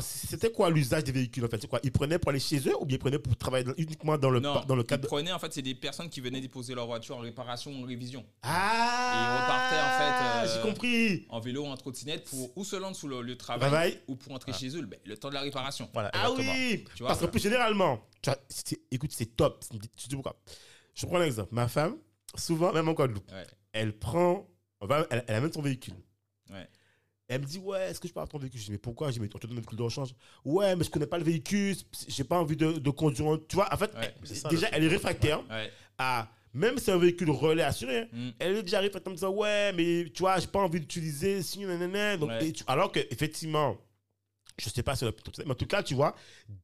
c'était 0.00 0.50
quoi 0.50 0.70
l'usage 0.70 1.04
des 1.04 1.12
véhicules 1.12 1.44
en 1.44 1.48
fait? 1.48 1.60
C'est 1.60 1.68
quoi? 1.68 1.78
Ils 1.82 1.92
prenaient 1.92 2.18
pour 2.18 2.30
aller 2.30 2.40
chez 2.40 2.58
eux 2.66 2.74
ou 2.80 2.86
bien 2.86 2.96
ils 2.96 2.98
prenaient 3.00 3.18
pour 3.18 3.36
travailler 3.36 3.64
dans- 3.64 3.74
uniquement 3.76 4.16
dans 4.16 4.30
le, 4.30 4.40
Non, 4.40 4.64
dans 4.66 4.74
le 4.74 4.82
ils 4.82 4.86
cadre 4.86 5.02
de- 5.02 5.06
prenaient, 5.08 5.30
en 5.32 5.38
fait, 5.38 5.52
c'est 5.52 5.60
des 5.60 5.74
personnes 5.74 6.08
qui 6.08 6.22
venaient 6.22 6.40
déposer 6.40 6.74
leur 6.74 6.86
voiture 6.86 7.18
en 7.18 7.20
réparation 7.20 7.70
ou 7.70 7.82
en 7.82 7.86
révision. 7.86 8.24
Ah 8.42 9.12
Et 9.12 9.18
ils 9.20 9.42
repartaient, 9.42 9.80
en 9.82 9.98
fait, 9.98 10.48
euh, 10.48 10.54
J'ai 10.64 10.68
compris. 10.70 11.26
En 11.28 11.38
vélo 11.40 11.64
ou 11.64 11.66
en 11.66 11.76
trottinette 11.76 12.24
pour 12.24 12.56
ou 12.56 12.64
se 12.64 12.76
rendre 12.76 12.96
sous 12.96 13.06
le 13.08 13.20
lieu 13.20 13.34
de 13.34 13.38
travail 13.38 14.00
ou 14.08 14.16
pour 14.16 14.32
entrer 14.32 14.54
chez 14.54 14.74
eux, 14.74 14.80
ben, 14.86 14.98
le 15.04 15.18
temps 15.18 15.28
de 15.28 15.34
la 15.34 15.42
réparation. 15.42 15.90
Voilà, 15.92 16.10
Ah 16.14 16.30
exactement. 16.30 16.52
oui 16.54 16.84
Tu 16.94 16.98
vois, 17.02 17.08
Parce 17.08 17.18
voilà. 17.18 17.30
plus, 17.30 17.40
généralement, 17.42 18.00
tu 18.22 18.30
vois, 18.30 18.38
c'est- 18.48 18.80
écoute, 18.90 19.10
c'est 19.12 19.36
top. 19.36 19.62
Tu 19.70 19.78
sais 20.08 20.14
pourquoi 20.14 20.40
Je 21.00 21.06
prends 21.06 21.18
un 21.20 21.24
exemple. 21.24 21.48
Ma 21.54 21.68
femme, 21.68 21.96
souvent, 22.36 22.72
même 22.72 22.88
en 22.88 22.92
Guadeloupe, 22.92 23.30
Ouais. 23.32 23.46
elle 23.72 23.92
prend. 23.98 24.46
On 24.80 24.86
va, 24.86 25.06
elle, 25.10 25.24
elle 25.28 25.34
amène 25.36 25.52
son 25.52 25.62
véhicule. 25.62 25.94
Ouais. 26.50 26.66
Elle 27.28 27.42
me 27.42 27.46
dit, 27.46 27.58
ouais, 27.58 27.90
est-ce 27.90 28.00
que 28.00 28.08
je 28.08 28.12
peux 28.12 28.18
avoir 28.20 28.28
ton 28.28 28.38
véhicule? 28.38 28.60
Je 28.60 28.64
dis, 28.66 28.72
mais 28.72 28.78
pourquoi? 28.78 29.08
Je 29.08 29.14
dis, 29.14 29.20
mais 29.20 29.28
on 29.32 29.38
te 29.38 29.46
donne 29.46 29.56
un 29.56 29.60
véhicule 29.60 29.78
de 29.78 29.82
rechange. 29.82 30.14
Ouais, 30.44 30.74
mais 30.76 30.84
je 30.84 30.90
connais 30.90 31.06
pas 31.06 31.18
le 31.18 31.24
véhicule, 31.24 31.76
j'ai 32.08 32.24
pas 32.24 32.38
envie 32.38 32.56
de, 32.56 32.72
de 32.72 32.90
conduire. 32.90 33.38
Tu 33.48 33.54
vois, 33.56 33.72
en 33.72 33.76
fait, 33.76 33.94
Ouais, 33.94 34.00
elle- 34.02 34.14
c'est 34.24 34.34
ça, 34.34 34.48
déjà, 34.48 34.68
le 34.70 34.74
elle 34.76 34.84
est 34.84 34.88
réfractaire 34.88 35.42
à. 35.98 36.28
Même 36.52 36.78
si 36.78 36.86
c'est 36.86 36.92
un 36.92 36.98
véhicule 36.98 37.30
relais 37.30 37.62
assuré, 37.62 38.08
Mm. 38.12 38.30
elle 38.40 38.56
est 38.56 38.62
déjà 38.64 38.80
réfractaire 38.80 39.08
en 39.08 39.12
me 39.12 39.16
disant, 39.16 39.30
ouais, 39.30 39.72
mais 39.72 40.10
tu 40.12 40.18
vois, 40.22 40.40
j'ai 40.40 40.48
pas 40.48 40.58
envie 40.58 40.80
d'utiliser. 40.80 41.42
Si, 41.42 41.60
nanana. 41.60 42.16
Donc, 42.16 42.30
Ouais. 42.30 42.48
et 42.48 42.52
tu- 42.52 42.64
alors 42.66 42.90
que, 42.90 42.98
effectivement, 43.10 43.76
je 44.58 44.68
sais 44.68 44.82
pas 44.82 44.96
si 44.96 45.04
mais 45.04 45.50
en 45.52 45.54
tout 45.54 45.66
cas, 45.66 45.84
tu 45.84 45.94
vois, 45.94 46.16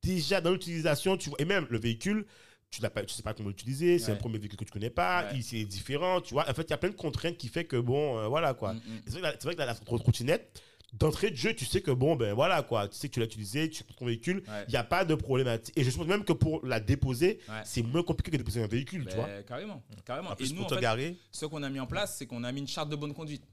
déjà 0.02 0.40
dans 0.40 0.50
l'utilisation, 0.50 1.16
tu 1.16 1.28
vois, 1.30 1.40
et 1.40 1.44
même 1.44 1.68
le 1.70 1.78
véhicule, 1.78 2.26
tu 2.70 2.82
ne 2.82 3.06
sais 3.08 3.22
pas 3.22 3.32
comment 3.34 3.48
l'utiliser, 3.48 3.98
c'est 3.98 4.12
un 4.12 4.16
premier 4.16 4.38
véhicule 4.38 4.58
que 4.58 4.64
tu 4.64 4.70
connais 4.72 4.90
pas, 4.90 5.24
Ouais. 5.24 5.30
il 5.36 5.42
c'est 5.42 5.64
différent, 5.64 6.20
tu 6.20 6.34
vois. 6.34 6.48
En 6.48 6.54
fait, 6.54 6.62
il 6.62 6.70
y 6.70 6.72
a 6.74 6.76
plein 6.78 6.90
de 6.90 6.94
contraintes 6.96 7.36
qui 7.38 7.48
fait 7.48 7.64
que, 7.64 7.76
bon, 7.76 8.18
euh, 8.18 8.26
voilà, 8.28 8.54
quoi. 8.54 8.74
Mm, 8.74 8.76
mm. 8.76 9.00
C'est 9.06 9.10
vrai 9.12 9.20
que 9.20 9.24
la- 9.26 9.32
c'est 9.32 9.44
vrai 9.44 9.54
que 9.54 9.58
la, 9.60 9.66
la 9.66 9.74
trottinette, 9.74 10.62
d'entrée 10.92 11.30
de 11.30 11.36
jeu, 11.36 11.54
tu 11.54 11.64
sais 11.64 11.80
que, 11.80 11.90
bon, 11.90 12.16
ben 12.16 12.32
voilà, 12.34 12.62
quoi. 12.62 12.88
Tu 12.88 12.96
sais 12.96 13.08
que 13.08 13.14
tu 13.14 13.20
l'as 13.20 13.26
utilisé, 13.26 13.68
tu 13.70 13.84
prends 13.84 13.94
ton 13.96 14.06
véhicule, 14.06 14.42
il 14.46 14.50
Ouais. 14.50 14.66
n'y 14.68 14.76
a 14.76 14.84
pas 14.84 15.04
de 15.04 15.14
problématique. 15.14 15.76
Et 15.78 15.84
je 15.84 15.90
suppose 15.90 16.06
même 16.06 16.24
que 16.24 16.32
pour 16.32 16.64
la 16.66 16.80
déposer, 16.80 17.38
c'est 17.64 17.82
moins 17.82 18.02
compliqué 18.02 18.30
que 18.30 18.36
de 18.36 18.42
déposer 18.42 18.62
un 18.62 18.66
véhicule, 18.66 19.02
tu 19.06 19.16
Ben, 19.16 19.16
vois. 19.16 19.42
Carrément, 19.42 19.82
carrément. 20.04 20.30
En 20.30 20.32
Et 20.34 20.36
plus, 20.36 20.52
nous, 20.52 20.62
pour 20.62 20.72
en 20.72 20.74
fait, 20.76 20.80
garer, 20.80 21.16
ce 21.32 21.46
qu'on 21.46 21.62
a 21.62 21.70
mis 21.70 21.80
en 21.80 21.86
place, 21.86 22.16
c'est 22.18 22.26
qu'on 22.26 22.44
a 22.44 22.52
mis 22.52 22.60
une 22.60 22.68
charte 22.68 22.88
de 22.90 22.96
bonne 22.96 23.14
conduite. 23.14 23.44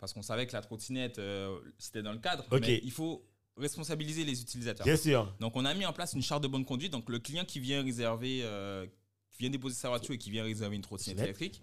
Parce 0.00 0.12
qu'on 0.12 0.22
savait 0.22 0.46
que 0.46 0.52
la 0.52 0.60
trottinette, 0.62 1.18
euh, 1.18 1.58
c'était 1.78 2.02
dans 2.02 2.12
le 2.12 2.18
cadre. 2.20 2.44
Ok. 2.52 2.60
Mais 2.60 2.80
il 2.84 2.92
faut 2.92 3.24
responsabiliser 3.58 4.24
les 4.24 4.40
utilisateurs. 4.40 4.84
Bien 4.86 4.96
sûr. 4.96 5.34
Donc, 5.40 5.56
on 5.56 5.64
a 5.64 5.74
mis 5.74 5.84
en 5.86 5.92
place 5.92 6.12
une 6.14 6.22
charte 6.22 6.42
de 6.42 6.48
bonne 6.48 6.64
conduite. 6.64 6.92
Donc, 6.92 7.08
le 7.08 7.18
client 7.18 7.44
qui 7.44 7.60
vient 7.60 7.82
réserver, 7.82 8.40
euh, 8.42 8.86
qui 9.32 9.38
vient 9.40 9.50
déposer 9.50 9.74
sa 9.74 9.88
voiture 9.88 10.14
et 10.14 10.18
qui 10.18 10.30
vient 10.30 10.44
réserver 10.44 10.76
une 10.76 10.82
trottinette 10.82 11.18
électrique, 11.20 11.62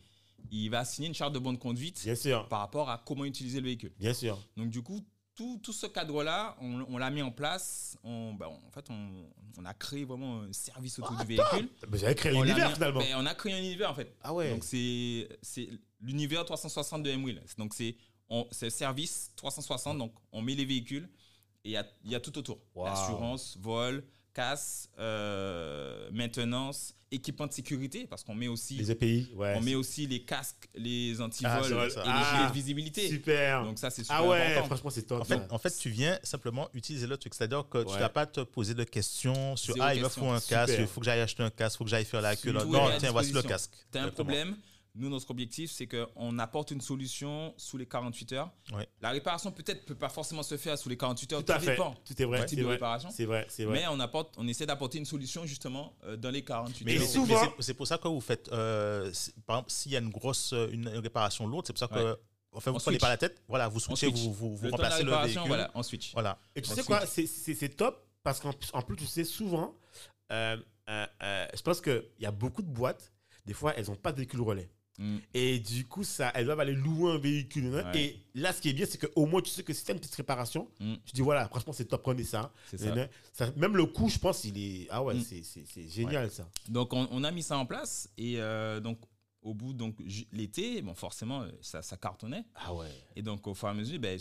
il 0.52 0.70
va 0.70 0.86
signer 0.86 1.08
une 1.08 1.14
charte 1.16 1.34
de 1.34 1.40
bonne 1.40 1.58
conduite 1.58 2.02
Bien 2.04 2.16
sûr. 2.16 2.48
par 2.50 2.60
rapport 2.60 2.90
à 2.90 3.02
comment 3.06 3.26
utiliser 3.26 3.60
le 3.60 3.66
véhicule. 3.66 3.92
Bien 4.00 4.14
sûr. 4.14 4.38
Donc, 4.56 4.70
du 4.70 4.82
coup, 4.82 5.02
tout, 5.34 5.60
tout 5.62 5.74
ce 5.74 5.88
cadre-là, 5.88 6.56
on, 6.62 6.86
on 6.88 6.98
l'a 6.98 7.10
mis 7.10 7.22
en 7.22 7.32
place. 7.32 7.98
On, 8.04 8.34
ben, 8.34 8.46
en 8.48 8.72
fait, 8.72 8.86
on, 8.90 9.66
a 9.66 9.74
créé 9.74 10.06
vraiment 10.06 10.42
un 10.44 10.54
service 10.54 11.00
autour 11.00 11.18
du 11.18 11.26
véhicule. 11.26 11.68
Mais 11.90 11.98
J'avais 11.98 12.16
créé 12.16 12.32
l'a 12.32 12.42
l'univers, 12.42 12.74
finalement. 12.74 13.00
ben, 13.00 13.16
on 13.18 13.26
a 13.26 13.34
créé 13.36 13.54
un 13.54 13.58
univers, 13.58 13.90
en 13.92 13.96
fait. 13.96 14.16
Ah 14.22 14.34
ouais. 14.34 14.52
Donc 14.52 14.64
c'est 14.64 15.28
c'est 15.42 15.68
l'univers 16.00 16.46
360 16.46 17.04
de 17.04 17.10
M-Wheel. 17.10 17.42
Donc 17.58 17.74
c'est 17.74 17.96
on- 18.30 18.48
c'est 18.52 18.70
service 18.70 19.32
360. 19.36 19.98
Donc 19.98 20.14
on 20.32 20.42
met 20.42 20.56
les 20.56 20.66
véhicules 20.66 21.10
et 21.66 21.70
il 21.70 21.72
y 21.72 21.78
a, 21.78 21.86
il 22.06 22.12
y 22.12 22.16
a 22.16 22.20
tout 22.20 22.38
autour. 22.38 22.60
Wow. 22.76 22.86
Assurance, 22.88 23.58
vol, 23.60 24.04
casse, 24.34 24.90
euh, 25.00 26.10
maintenance, 26.12 26.94
équipement 27.12 27.48
de 27.48 27.54
sécurité 27.54 28.06
parce 28.08 28.24
qu'on 28.24 28.36
met 28.36 28.48
aussi 28.50 28.76
Les 28.76 28.92
EPI, 28.92 29.30
ouais. 29.36 29.54
on 29.58 29.62
met 29.62 29.76
aussi 29.76 30.06
les 30.06 30.24
casques, 30.24 30.68
les 30.76 31.16
Ah, 31.20 31.24
antivols 31.24 31.62
vrai, 31.74 31.88
et 31.88 31.96
les 31.96 32.02
Ah, 32.06 32.34
gilets 32.36 32.50
de 32.50 32.54
visibilité. 32.54 33.08
Super. 33.08 33.64
Donc 33.64 33.80
ça 33.80 33.90
c'est 33.90 34.04
super 34.04 34.18
ah 34.18 34.28
ouais, 34.28 34.42
important. 34.52 34.66
franchement, 34.68 34.90
c'est 34.90 35.04
top. 35.04 35.22
En 35.22 35.26
fait, 35.26 35.38
ça. 35.38 35.48
en 35.50 35.58
fait, 35.58 35.72
tu 35.78 35.90
viens 35.90 36.20
simplement 36.24 36.70
utiliser 36.74 37.08
le 37.08 37.18
truc. 37.18 37.34
C'est-à-dire 37.34 37.64
que 37.70 37.84
tu 37.84 37.90
Ouais. 37.94 38.00
n'as 38.00 38.10
pas 38.10 38.22
à 38.22 38.26
te 38.26 38.42
poser 38.42 38.74
de 38.74 38.84
questions 38.84 39.56
sur 39.56 39.76
Ah, 39.80 39.96
il 39.96 40.04
me 40.04 40.10
faut 40.10 40.28
un 40.30 40.40
Super. 40.40 40.66
casque, 40.66 40.76
il 40.80 40.88
faut 40.88 41.00
que 41.00 41.06
j'aille 41.06 41.22
acheter 41.22 41.44
un 41.44 41.50
casque, 41.50 41.76
il 41.76 41.78
faut 41.78 41.84
que 41.86 41.90
j'aille 41.90 42.06
faire 42.06 42.22
la 42.22 42.36
queue. 42.36 42.52
Non, 42.52 42.90
tiens, 43.00 43.12
voici 43.12 43.32
le 43.32 43.42
casque. 43.42 43.72
Tu 43.92 43.98
as 43.98 44.04
un 44.04 44.10
problème. 44.10 44.56
Nous, 44.98 45.10
notre 45.10 45.30
objectif, 45.32 45.72
c'est 45.72 45.88
qu'on 45.88 46.40
apporte 46.40 46.72
une 46.72 46.80
solution 46.80 47.54
sous 47.58 47.78
les 47.78 47.86
48 47.86 48.32
heures. 48.34 48.52
Ouais. 48.74 48.88
La 49.02 49.10
réparation, 49.12 49.52
peut-être, 49.52 49.86
peut 49.86 49.94
pas 49.96 50.08
forcément 50.10 50.42
se 50.42 50.56
faire 50.56 50.78
sous 50.78 50.88
les 50.88 50.96
48 50.98 51.34
heures. 51.34 51.44
Tout 51.44 51.52
à 51.52 51.60
fait. 51.60 51.72
dépend. 51.72 51.96
Tout 52.06 52.22
est 52.22 52.26
vrai. 52.26 52.40
du 52.40 52.46
type 52.46 52.50
C'est 52.58 52.62
de 52.62 52.64
vrai. 52.66 52.74
réparation. 52.76 53.10
C'est 53.12 53.26
vrai. 53.26 53.46
C'est 53.50 53.66
vrai. 53.66 53.80
Mais 53.82 53.88
on, 53.90 54.00
apporte, 54.00 54.34
on 54.38 54.48
essaie 54.48 54.66
d'apporter 54.66 54.98
une 54.98 55.06
solution 55.06 55.46
justement 55.46 55.94
euh, 56.06 56.16
dans 56.16 56.30
les 56.32 56.44
48 56.44 56.86
Mais, 56.86 56.96
heures. 56.98 57.02
c'est- 57.04 57.08
souvent- 57.14 57.42
mais 57.58 57.64
c'est- 57.64 57.74
pour 57.74 57.88
ça 57.88 57.98
que 57.98 58.08
vous 58.08 58.22
faites, 58.22 58.50
euh, 58.54 59.12
par 59.46 59.58
exemple, 59.58 59.72
s'il 59.72 59.92
y 59.92 59.96
a 59.98 60.00
une 60.00 60.10
grosse 60.12 60.54
euh, 60.54 60.70
une, 60.72 60.88
réparation 60.88 61.46
lourde, 61.46 61.66
c'est 61.68 61.74
pour 61.74 61.80
ça 61.80 61.88
que, 61.90 61.96
Ouais. 62.14 62.16
enfin, 62.54 62.72
vous 62.72 62.78
On 62.78 62.80
prenez 62.80 62.98
pas 62.98 63.10
la 63.10 63.18
tête, 63.18 63.44
voilà, 63.50 63.68
vous 63.68 63.82
switchez, 63.82 64.08
switch. 64.08 64.22
vous, 64.22 64.34
vous, 64.34 64.56
vous 64.56 64.64
le 64.64 64.72
temps 64.72 64.78
de 64.78 64.82
la 64.82 64.88
remplacez 64.90 65.04
le 65.04 65.12
véhicule. 65.12 65.48
voilà, 65.48 65.72
on 65.76 65.84
switch. 65.84 66.14
Voilà. 66.14 66.40
Et 66.56 66.62
tu 66.62 66.70
sais 66.70 66.84
quoi, 66.84 67.06
c'est- 67.06 67.76
top 67.76 68.02
parce 68.24 68.40
qu'en 68.40 68.54
plus- 68.82 68.96
tu 68.96 69.06
sais, 69.06 69.26
souvent, 69.26 69.76
euh, 70.32 70.56
euh, 70.90 71.06
euh, 71.22 71.48
je 71.54 71.62
pense 71.62 71.82
qu'il 71.82 72.02
y 72.20 72.26
a 72.26 72.32
beaucoup 72.32 72.62
de 72.62 72.70
boîtes, 72.70 73.12
des 73.46 73.54
fois, 73.54 73.74
elles 73.76 73.86
n'ont 73.88 73.96
pas 73.96 74.12
de 74.12 74.18
véhicule 74.18 74.42
relais. 74.42 74.70
Mm. 74.98 75.18
Et 75.34 75.60
du 75.60 75.86
coup, 75.86 76.04
ça, 76.04 76.32
elles 76.36 76.46
doivent 76.46 76.60
aller 76.62 76.74
louer 76.74 77.12
un 77.12 77.18
véhicule. 77.18 77.66
hein. 77.76 77.92
Ouais. 77.92 78.02
Et 78.02 78.20
là, 78.34 78.54
ce 78.54 78.62
qui 78.62 78.70
est 78.70 78.74
bien, 78.74 78.86
c'est 78.90 78.98
qu'au 78.98 79.26
moins, 79.26 79.42
tu 79.42 79.50
sais 79.50 79.64
que 79.64 79.74
si 79.74 79.84
tu 79.84 79.92
une 79.92 80.00
petite 80.00 80.16
réparation, 80.16 80.70
Mm. 80.80 80.94
tu 81.06 81.14
dis 81.14 81.22
voilà, 81.22 81.48
franchement, 81.48 81.74
c'est 81.74 81.86
top, 81.86 82.02
prenez 82.04 82.24
ça. 82.24 82.54
C'est 82.70 82.78
ça. 82.78 82.94
Hein, 82.94 83.08
ça- 83.34 83.52
Même 83.58 83.76
le 83.76 83.86
coût, 83.86 84.08
je 84.10 84.18
pense, 84.20 84.44
il 84.46 84.58
est. 84.58 84.88
Ah 84.90 85.04
ouais, 85.04 85.16
Mm. 85.16 85.22
c'est- 85.22 85.90
génial 85.90 86.32
ça. 86.32 86.48
Donc 86.70 86.94
on, 86.94 87.08
on 87.12 87.24
a 87.24 87.32
mis 87.32 87.44
ça 87.44 87.58
en 87.58 87.66
place 87.66 88.10
et 88.18 88.40
euh, 88.40 88.80
donc 88.80 89.00
au 89.42 89.54
bout 89.54 89.74
donc 89.74 89.96
l'été, 90.32 90.82
bon 90.82 90.96
forcément 90.96 91.44
euh, 91.44 91.52
ça, 91.62 91.84
ça 91.84 91.98
cartonnait 91.98 92.44
Ah 92.56 92.74
ouais. 92.74 92.88
et 93.16 93.22
donc 93.22 93.46
au 93.46 93.54
fur 93.54 93.68
et 93.68 93.72
à 93.72 93.74
mesure, 93.76 94.00
ben, 94.00 94.20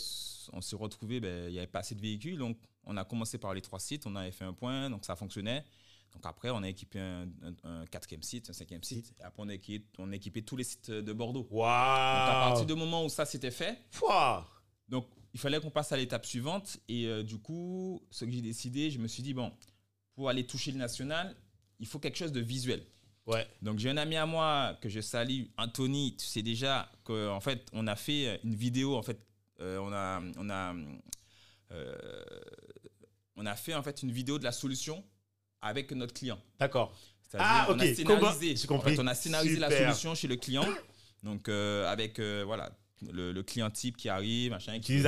on 0.53 0.61
s'est 0.61 0.77
retrouvé, 0.77 1.19
ben, 1.19 1.49
il 1.49 1.55
y 1.55 1.59
avait 1.59 1.67
pas 1.67 1.79
assez 1.79 1.95
de 1.95 2.01
véhicules 2.03 2.37
donc 2.37 2.59
on 2.85 2.95
a 2.99 3.05
commencé 3.07 3.39
par 3.39 3.55
les 3.55 3.63
trois 3.63 3.79
sites, 3.81 4.07
on 4.07 4.15
avait 4.17 4.33
fait 4.33 4.45
un 4.45 4.53
point 4.53 4.91
donc 4.91 5.05
ça 5.07 5.17
fonctionnait. 5.17 5.65
Donc 6.15 6.25
après 6.27 6.51
on 6.51 6.63
a 6.63 6.69
équipé 6.69 6.99
un, 7.01 7.29
un- 7.43 7.81
un 7.83 7.87
quatrième 7.87 8.23
site, 8.23 8.49
un 8.51 8.53
cinquième 8.53 8.83
site. 8.83 9.13
Et 9.19 9.23
après 9.25 9.43
on 9.43 9.49
a 9.49 9.55
équipé, 9.55 9.87
on 9.99 10.11
a 10.13 10.15
équipé 10.17 10.43
tous 10.43 10.57
les 10.57 10.65
sites 10.65 10.91
de 10.91 11.13
Bordeaux. 11.13 11.47
Donc 11.51 11.51
à 11.67 12.49
partir 12.49 12.67
du 12.67 12.75
moment 12.75 13.05
où 13.05 13.09
ça 13.09 13.25
s'était 13.27 13.51
fait. 13.51 13.79
Donc, 14.89 15.09
il 15.33 15.41
fallait 15.41 15.59
qu'on 15.61 15.71
passe 15.71 15.91
à 15.93 15.97
l'étape 15.97 16.27
suivante. 16.27 16.77
Et 16.89 17.07
euh, 17.07 17.23
du 17.23 17.39
coup, 17.39 18.03
ce 18.11 18.25
que 18.27 18.31
j'ai 18.31 18.43
décidé, 18.43 18.91
je 18.91 18.99
me 18.99 19.09
suis 19.09 19.23
dit, 19.23 19.33
bon, 19.35 19.51
pour 20.15 20.29
aller 20.29 20.47
toucher 20.47 20.71
le 20.73 20.79
national, 20.79 21.35
il 21.81 21.87
faut 21.87 21.99
quelque 21.99 22.19
chose 22.19 22.33
de 22.33 22.41
visuel. 22.41 22.85
Ouais. 23.27 23.49
Donc, 23.63 23.79
j'ai 23.79 23.89
un 23.91 23.97
ami 23.97 24.15
à 24.17 24.27
moi 24.27 24.77
que 24.83 24.89
je 24.91 25.01
salue, 25.01 25.45
Anthony. 25.57 26.15
Tu 26.19 26.27
sais 26.27 26.43
déjà 26.43 26.93
qu'en 27.03 27.41
fait, 27.41 27.67
on 27.73 27.87
a 27.87 27.97
fait 27.97 28.39
une 28.45 28.55
vidéo. 28.55 28.95
En 28.95 29.03
fait, 29.03 29.19
euh, 29.61 29.79
on, 29.79 29.91
a, 29.93 30.21
on, 30.37 30.51
a, 30.51 30.75
euh, 31.73 31.97
on 33.37 33.47
a 33.47 33.57
fait 33.57 33.75
en 33.75 33.83
fait 33.83 34.03
une 34.03 34.13
vidéo 34.13 34.39
de 34.39 34.45
la 34.45 34.53
solution 34.53 35.03
avec 35.65 35.91
notre 35.93 36.15
client. 36.15 36.39
D'accord. 36.59 36.95
Ah, 37.37 37.67
on 37.69 37.75
ok. 37.75 37.83
a 37.83 37.95
scénarisé, 37.95 38.55
en 38.69 38.81
fait, 38.81 38.99
on 38.99 39.07
a 39.07 39.15
scénarisé 39.15 39.57
la 39.59 39.71
solution 39.71 40.15
chez 40.15 40.29
le 40.29 40.37
client. 40.37 40.65
Donc, 41.23 41.49
euh, 41.49 41.91
avec 41.91 42.19
euh, 42.19 42.45
voilà, 42.47 42.71
le, 43.13 43.33
le 43.33 43.43
client 43.43 43.71
type 43.71 43.97
qui 43.97 44.09
arrive, 44.09 44.53
machin, 44.53 44.79
qui 44.79 45.03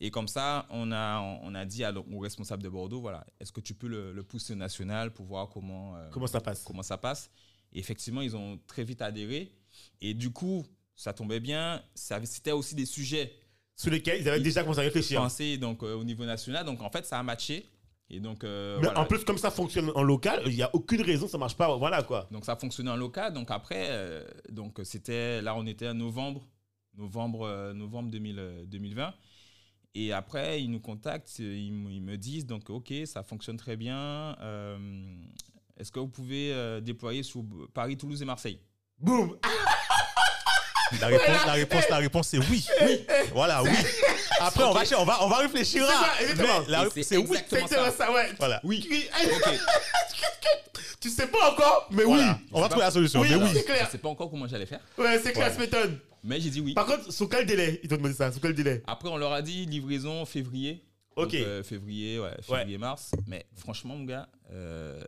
Et 0.00 0.10
comme 0.10 0.28
ça, 0.28 0.66
on 0.70 0.92
a, 0.92 1.20
on 1.42 1.54
a 1.54 1.64
dit 1.64 1.82
à 1.82 1.92
au 1.92 2.18
responsable 2.18 2.62
de 2.62 2.68
Bordeaux, 2.68 3.00
voilà, 3.00 3.26
est-ce 3.40 3.50
que 3.50 3.60
tu 3.60 3.74
peux 3.74 3.88
le, 3.88 4.12
le 4.12 4.22
pousser 4.22 4.52
au 4.52 4.56
national 4.56 5.12
pour 5.12 5.26
voir 5.26 5.48
comment, 5.48 5.96
euh, 5.96 6.08
Comment 6.12 6.26
ça 6.26 6.40
passe? 6.40 6.62
comment 6.62 6.82
ça 6.82 6.98
passe? 6.98 7.30
Et 7.72 7.78
effectivement, 7.78 8.20
ils 8.20 8.36
ont 8.36 8.58
très 8.66 8.84
vite 8.84 9.02
adhéré. 9.02 9.52
Et 10.00 10.14
du 10.14 10.30
coup, 10.30 10.64
ça 10.94 11.12
tombait 11.12 11.40
bien. 11.40 11.82
C'était 11.94 12.52
aussi 12.52 12.74
des 12.74 12.86
sujets 12.86 13.32
Sur 13.76 13.90
lesquels 13.90 14.20
ils 14.20 14.28
avaient 14.28 14.40
déjà 14.40 14.62
commencé 14.62 14.80
à 14.80 14.82
réfléchir. 14.82 15.20
pensés 15.20 15.56
donc, 15.56 15.82
au 15.82 16.04
niveau 16.04 16.24
national. 16.24 16.64
Donc, 16.66 16.82
en 16.82 16.90
fait, 16.90 17.06
ça 17.06 17.18
a 17.18 17.22
matché. 17.22 17.66
Et 18.10 18.18
donc, 18.18 18.42
euh, 18.42 18.76
Mais 18.80 18.86
voilà. 18.86 19.00
en 19.00 19.04
plus, 19.04 19.24
comme 19.24 19.38
ça 19.38 19.50
fonctionne 19.50 19.90
en 19.94 20.02
local, 20.02 20.42
il 20.46 20.54
n'y 20.54 20.62
a 20.62 20.70
aucune 20.74 21.00
raison 21.02 21.28
ça 21.28 21.38
marche 21.38 21.56
pas. 21.56 21.74
Voilà 21.76 22.02
quoi. 22.02 22.28
Donc 22.32 22.44
ça 22.44 22.56
fonctionnait 22.56 22.90
en 22.90 22.96
local. 22.96 23.32
Donc 23.32 23.50
après, 23.50 23.86
euh, 23.90 24.24
donc 24.48 24.80
c'était 24.82 25.40
là 25.40 25.54
on 25.56 25.64
était 25.64 25.88
en 25.88 25.94
novembre, 25.94 26.48
novembre, 26.96 27.46
euh, 27.46 27.72
novembre 27.72 28.10
2000, 28.10 28.38
euh, 28.38 28.64
2020. 28.66 29.14
Et 29.94 30.12
après 30.12 30.62
ils 30.62 30.70
nous 30.70 30.80
contactent, 30.80 31.38
ils, 31.38 31.72
me 31.72 32.16
disent 32.16 32.46
donc 32.46 32.70
ok 32.70 32.92
ça 33.06 33.22
fonctionne 33.22 33.56
très 33.56 33.76
bien. 33.76 34.36
Est-ce 35.76 35.90
que 35.90 35.98
vous 35.98 36.08
pouvez 36.08 36.80
déployer 36.80 37.24
sur 37.24 37.44
Paris, 37.74 37.96
Toulouse 37.96 38.22
et 38.22 38.24
Marseille? 38.24 38.60
Boum 38.98 39.36
La 41.00 41.06
réponse, 41.08 41.46
la 41.46 41.52
réponse, 41.52 41.88
la 41.88 41.96
réponse, 41.98 42.28
c'est 42.28 42.38
oui. 42.38 42.66
Oui. 42.82 43.00
Voilà, 43.32 43.62
oui. 43.62 43.70
Après, 44.40 44.64
on 44.64 44.72
va, 44.72 44.82
on 44.98 45.04
va, 45.04 45.24
on 45.24 45.28
va 45.28 45.36
réfléchir. 45.38 45.86
C'est 45.86 46.32
à- 46.32 46.36
mais 46.36 46.70
la 46.70 46.80
réponse, 46.82 47.04
c'est 47.06 47.16
oui. 47.16 47.22
exact. 47.24 47.52
Exactement 47.52 47.64
Exactement 47.86 47.92
ça, 48.06 48.12
ouais. 48.12 48.30
Voilà. 48.38 48.60
Oui. 48.64 48.88
Oui. 48.90 49.08
Ok. 49.36 49.58
tu 51.00 51.08
sais 51.10 51.26
pas 51.28 51.50
encore, 51.52 51.88
mais 51.90 52.02
Voilà. 52.04 52.38
oui. 52.40 52.48
On 52.52 52.60
va 52.60 52.68
trouver 52.68 52.84
la 52.84 52.90
solution. 52.90 53.20
Oui, 53.20 53.28
mais 53.30 53.36
oui. 53.36 53.50
c'est 53.52 53.60
Je 53.60 53.64
clair. 53.64 53.90
sais 53.90 53.98
pas 53.98 54.08
encore 54.08 54.30
comment 54.30 54.46
j'allais 54.48 54.66
faire, 54.66 54.80
Ouais, 54.98 55.18
c'est 55.22 55.32
clair, 55.32 55.46
Ouais. 55.48 55.52
ça 55.54 55.58
m'étonne. 55.60 55.98
mais 56.24 56.40
j'ai 56.40 56.50
dit 56.50 56.60
oui. 56.60 56.74
Par 56.74 56.86
contre, 56.86 57.12
sous 57.12 57.28
quel 57.28 57.46
délai? 57.46 57.80
Ils 57.82 57.88
t'ont 57.88 57.96
demandé 57.96 58.14
ça, 58.14 58.30
sous 58.32 58.40
quel 58.40 58.54
délai? 58.54 58.82
Après, 58.86 59.08
on 59.08 59.16
leur 59.16 59.32
a 59.32 59.42
dit 59.42 59.66
livraison 59.66 60.24
février. 60.26 60.84
Ok. 61.16 61.32
Donc, 61.32 61.34
euh, 61.34 61.62
février, 61.62 62.18
ouais, 62.18 62.30
février, 62.42 62.78
mars. 62.78 63.12
Mais 63.26 63.46
franchement, 63.56 63.94
mon 63.96 64.04
gars, 64.04 64.28
euh, 64.52 65.02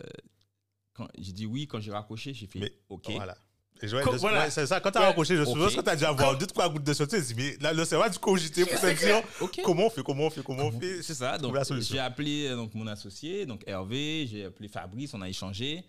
quand 0.94 1.08
j'ai 1.18 1.32
dit 1.32 1.46
oui, 1.46 1.66
quand 1.66 1.80
j'ai 1.80 1.92
raccroché, 1.92 2.34
j'ai 2.34 2.46
fait 2.46 2.58
Mais- 2.58 2.72
OK. 2.88 3.10
Voilà. 3.10 3.36
Je- 3.82 3.96
voilà. 4.18 4.44
ouais, 4.44 4.50
c'est 4.50 4.66
ça. 4.66 4.80
Quand 4.80 4.90
t'as 4.90 5.00
Ouais. 5.00 5.06
raccroché, 5.06 5.36
je 5.36 5.42
Ok. 5.42 5.48
suppose 5.48 5.76
que 5.76 5.80
t'as 5.80 5.96
dû 5.96 6.04
avoir 6.04 6.36
deux, 6.38 6.46
trois 6.46 6.68
gouttes 6.68 6.84
de 6.84 6.92
sauté. 6.94 7.18
Mais 7.36 7.56
là, 7.60 7.72
le 7.72 7.84
cerveau 7.84 8.04
a 8.04 8.08
dû 8.10 8.18
cogiter 8.18 8.64
pour 8.64 8.78
se 8.78 8.86
dire 8.86 9.22
OK. 9.40 9.60
comment 9.64 9.86
on 9.86 9.90
fait, 9.90 10.02
comment 10.02 10.24
on 10.26 10.30
fait, 10.30 10.42
comment 10.42 10.64
on 10.64 10.72
fait? 10.72 11.02
C'est 11.02 11.14
ça. 11.14 11.38
Donc, 11.38 11.56
j'ai 11.80 11.98
appelé 11.98 12.46
euh, 12.48 12.56
donc, 12.56 12.74
mon 12.74 12.86
associé, 12.86 13.44
donc 13.46 13.62
Hervé, 13.66 14.26
j'ai 14.30 14.44
appelé 14.46 14.68
Fabrice, 14.68 15.12
on 15.14 15.20
a 15.22 15.28
échangé. 15.28 15.84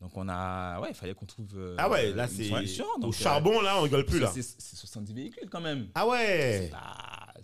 Donc, 0.00 0.10
on 0.16 0.28
a. 0.28 0.80
Ouais, 0.80 0.88
il 0.90 0.94
fallait 0.96 1.14
qu'on 1.14 1.26
trouve. 1.26 1.46
euh, 1.56 1.76
Ah 1.78 1.88
ouais, 1.88 2.12
là, 2.12 2.26
c'est. 2.26 2.48
solution. 2.48 2.84
Au 2.96 3.00
Donc, 3.00 3.14
euh, 3.14 3.22
charbon, 3.22 3.60
là, 3.60 3.78
on 3.78 3.82
rigole 3.82 4.04
plus, 4.04 4.18
là. 4.18 4.30
c'est- 4.34 4.42
C'est 4.60 4.76
70 4.76 5.12
véhicules 5.14 5.48
quand 5.50 5.60
même. 5.60 5.88
Ah 5.94 6.06
ouais 6.08 6.70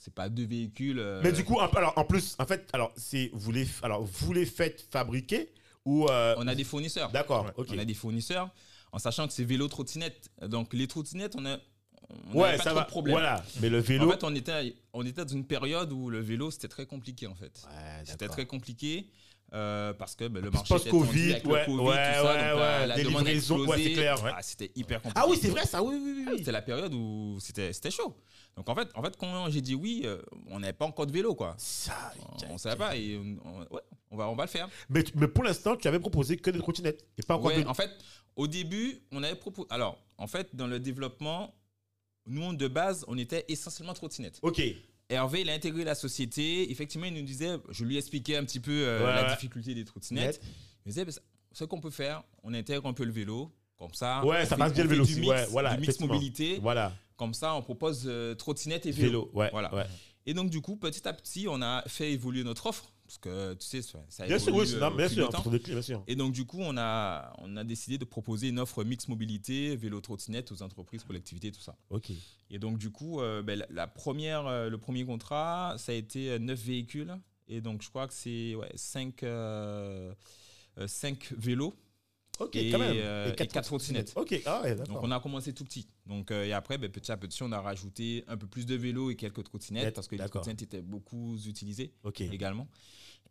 c'est 0.00 0.14
pas 0.14 0.28
deux 0.28 0.46
véhicules. 0.46 0.98
euh, 1.00 1.20
Mais 1.24 1.32
du 1.32 1.42
coup, 1.44 1.58
alors, 1.60 1.92
en 1.96 2.04
plus, 2.04 2.36
en 2.38 2.46
fait, 2.46 2.68
alors, 2.72 2.92
c'est, 2.96 3.30
vous 3.32 3.50
les, 3.50 3.66
alors, 3.82 4.02
vous 4.04 4.32
les 4.32 4.46
faites 4.46 4.86
fabriquer 4.92 5.48
ou. 5.84 6.06
euh, 6.08 6.34
on 6.38 6.46
a 6.46 6.54
des 6.54 6.62
fournisseurs. 6.64 7.10
D'accord, 7.10 7.46
Ouais. 7.46 7.52
ok. 7.56 7.68
On 7.74 7.78
a 7.78 7.84
des 7.84 7.94
fournisseurs, 7.94 8.48
en 8.92 8.98
sachant 8.98 9.26
que 9.26 9.32
c'est 9.32 9.44
vélo 9.44 9.68
trottinette. 9.68 10.30
Donc 10.42 10.72
les 10.74 10.86
trottinettes, 10.86 11.34
on 11.36 11.44
a, 11.46 11.58
on 12.32 12.38
Ouais, 12.40 12.56
pas 12.56 12.62
ça 12.64 12.70
trop 12.70 12.74
va. 12.76 12.82
de 12.84 12.88
problème. 12.88 13.14
Voilà. 13.16 13.44
Mais 13.60 13.68
le 13.68 13.78
vélo. 13.78 14.08
En 14.08 14.10
fait, 14.12 14.24
on 14.24 14.34
était, 14.34 14.74
on 14.92 15.04
était 15.04 15.24
dans 15.24 15.32
une 15.32 15.44
période 15.46 15.92
où 15.92 16.08
le 16.10 16.20
vélo 16.20 16.50
c'était 16.50 16.68
très 16.68 16.86
compliqué 16.86 17.26
en 17.26 17.34
fait. 17.34 17.62
Ouais, 17.68 18.02
C'était 18.04 18.28
très 18.28 18.46
compliqué 18.46 19.10
euh, 19.54 19.94
parce 19.94 20.14
que 20.14 20.28
ben, 20.28 20.42
le 20.42 20.50
marché 20.50 20.74
était 20.76 20.90
tendu 20.90 21.32
avec 21.32 21.46
ouais, 21.46 21.60
le 21.60 21.64
Covid, 21.66 21.78
ouais, 21.88 21.94
tout 22.18 22.22
ça, 22.22 22.24
ouais, 22.24 22.50
donc 22.50 22.60
ouais, 22.60 22.86
la 22.86 22.96
demande 23.02 23.26
a 23.26 23.32
explosé. 23.32 24.06
Ah, 24.08 24.38
c'était 24.42 24.70
hyper 24.76 25.00
compliqué. 25.00 25.20
Ah 25.22 25.26
oui, 25.28 25.38
c'est 25.40 25.48
vrai, 25.48 25.64
ça, 25.64 25.82
oui, 25.82 25.94
oui, 26.02 26.12
oui. 26.18 26.24
oui. 26.32 26.38
C'était 26.38 26.52
la 26.52 26.60
période 26.62 26.92
où 26.92 27.38
c'était 27.40 27.72
c'était 27.72 27.90
chaud. 27.90 28.14
Donc 28.56 28.68
en 28.68 28.74
fait, 28.74 28.88
en 28.94 29.02
fait 29.02 29.16
quand 29.16 29.48
j'ai 29.50 29.60
dit 29.62 29.74
oui, 29.74 30.02
euh, 30.04 30.20
on 30.48 30.60
n'avait 30.60 30.72
pas 30.74 30.84
encore 30.84 31.06
de 31.06 31.12
vélo 31.12 31.34
quoi. 31.34 31.54
Ça, 31.58 32.12
On 32.50 32.54
ne 32.54 32.58
savait 32.58 32.76
pas 32.76 32.94
et 32.96 33.16
on, 33.16 33.48
on- 33.48 33.74
ouais, 33.74 33.80
on 33.87 33.87
va, 34.18 34.28
on 34.28 34.34
va 34.36 34.44
le 34.44 34.50
faire. 34.50 34.68
Mais, 34.90 35.02
tu- 35.02 35.12
mais 35.16 35.28
pour 35.28 35.42
l'instant, 35.44 35.74
tu 35.76 35.88
avais 35.88 35.98
proposé 36.00 36.36
que 36.36 36.50
des 36.50 36.58
trottinettes. 36.58 37.06
Et 37.16 37.22
pas 37.22 37.34
encore 37.36 37.46
Ouais, 37.46 37.62
de- 37.62 37.66
en 37.68 37.74
fait, 37.74 37.90
au 38.36 38.46
début, 38.46 39.00
on 39.12 39.22
avait 39.22 39.34
proposé. 39.36 39.66
Alors, 39.70 39.98
en 40.18 40.26
fait, 40.26 40.54
dans 40.54 40.66
le 40.66 40.78
développement, 40.78 41.54
nous, 42.26 42.54
de 42.54 42.68
base, 42.68 43.04
on 43.08 43.16
était 43.16 43.44
essentiellement 43.48 43.94
trottinette. 43.94 44.38
Ok. 44.42 44.60
Hervé, 45.08 45.40
il 45.40 45.48
a 45.48 45.54
intégré 45.54 45.84
la 45.84 45.94
société. 45.94 46.70
Effectivement, 46.70 47.06
il 47.06 47.14
nous 47.14 47.22
disait, 47.22 47.56
je 47.70 47.84
lui 47.84 47.96
expliquais 47.96 48.36
un 48.36 48.44
petit 48.44 48.60
peu 48.60 48.70
euh, 48.86 49.00
Ouais, 49.06 49.14
la 49.14 49.22
ouais. 49.22 49.34
difficulté 49.34 49.74
des 49.74 49.84
trottinettes. 49.86 50.40
Il 50.84 50.88
me 50.88 50.90
disait, 50.90 51.04
bah, 51.06 51.12
ce 51.52 51.64
qu'on 51.64 51.80
peut 51.80 51.90
faire, 51.90 52.22
on 52.42 52.52
intègre 52.52 52.86
un 52.86 52.92
peu 52.92 53.04
le 53.04 53.12
vélo. 53.12 53.50
Comme 53.78 53.94
ça, 53.94 54.24
Ouais, 54.24 54.38
on 54.42 54.44
ça 54.44 54.56
fait- 54.56 54.56
passe 54.56 54.72
bien 54.74 54.82
on 54.84 54.88
le 54.88 54.88
fait 54.90 54.94
vélo 54.96 55.04
du 55.06 55.12
aussi, 55.12 55.20
mix, 55.20 55.30
ouais, 55.30 55.46
voilà, 55.50 55.70
du 55.70 55.76
mix 55.80 55.88
effectivement. 55.90 56.12
mobilité. 56.14 56.58
Voilà. 56.60 56.92
Comme 57.16 57.32
ça, 57.32 57.54
on 57.54 57.62
propose 57.62 58.02
euh, 58.06 58.34
trottinette 58.34 58.84
et 58.86 58.90
vélo. 58.90 59.06
Vélo, 59.26 59.30
ouais. 59.34 59.48
Voilà. 59.52 59.72
ouais. 59.74 59.86
Et 60.26 60.34
donc, 60.34 60.50
du 60.50 60.60
coup, 60.60 60.76
petit 60.76 61.06
à 61.08 61.12
petit, 61.14 61.46
on 61.48 61.62
a 61.62 61.82
fait 61.86 62.12
évoluer 62.12 62.42
notre 62.44 62.66
offre. 62.66 62.92
Parce 63.08 63.16
que, 63.16 63.54
tu 63.54 63.66
sais, 63.66 63.80
ça 63.80 63.98
ça 64.10 64.26
Bien 64.26 64.38
sûr, 64.38 64.54
oui, 64.54 64.70
euh, 64.74 64.80
non, 64.80 64.88
au 64.88 64.96
bien 64.96 65.08
sûr. 65.08 65.30
clés, 65.30 65.58
bien 65.60 65.80
sûr. 65.80 66.04
Et 66.06 66.14
donc, 66.14 66.32
du 66.34 66.44
coup, 66.44 66.58
on 66.60 66.76
a, 66.76 67.32
on 67.38 67.56
a 67.56 67.64
décidé 67.64 67.96
de 67.96 68.04
proposer 68.04 68.48
une 68.48 68.58
offre 68.58 68.84
mix 68.84 69.08
mobilité, 69.08 69.76
vélo 69.76 70.02
trottinette 70.02 70.52
aux 70.52 70.62
entreprises, 70.62 71.04
collectivités, 71.04 71.50
tout 71.50 71.62
ça. 71.62 71.74
Ok. 71.88 72.10
Et 72.50 72.58
donc, 72.58 72.76
du 72.76 72.90
coup, 72.90 73.22
euh, 73.22 73.42
ben, 73.42 73.60
la, 73.60 73.66
la 73.70 73.86
première, 73.86 74.46
euh, 74.46 74.68
le 74.68 74.76
premier 74.76 75.06
contrat, 75.06 75.76
ça 75.78 75.92
a 75.92 75.94
été 75.94 76.32
euh, 76.32 76.38
9 76.38 76.60
véhicules. 76.60 77.16
Et 77.48 77.62
donc, 77.62 77.80
je 77.80 77.88
crois 77.88 78.06
que 78.06 78.12
c'est 78.12 78.54
ouais, 78.54 78.70
5, 78.76 79.24
vélos. 81.32 81.74
Ok, 82.38 82.56
Et, 82.56 82.70
quand 82.70 82.78
même. 82.78 82.96
euh, 82.96 83.32
et 83.32 83.36
quatre 83.36 83.62
trottinettes. 83.66 84.12
Ok, 84.16 84.40
ah 84.46 84.62
ouais, 84.62 84.76
Donc, 84.76 85.02
on 85.02 85.10
a 85.10 85.18
commencé 85.20 85.52
tout 85.52 85.64
petit. 85.64 85.88
Donc, 86.06 86.30
euh, 86.30 86.44
et 86.44 86.52
après, 86.52 86.78
ben, 86.78 86.90
petit 86.90 87.10
à 87.10 87.16
petit, 87.16 87.42
on 87.42 87.50
a 87.52 87.60
rajouté 87.60 88.24
un 88.28 88.36
peu 88.36 88.46
plus 88.46 88.64
de 88.66 88.74
vélos 88.76 89.10
et 89.10 89.16
quelques 89.16 89.42
trottinettes 89.44 89.84
Net, 89.86 89.94
parce 89.94 90.06
que 90.08 90.14
les 90.16 90.24
trottinettes 90.28 90.62
étaient 90.62 90.82
beaucoup 90.82 91.36
utilisées 91.46 91.92
également. 92.20 92.68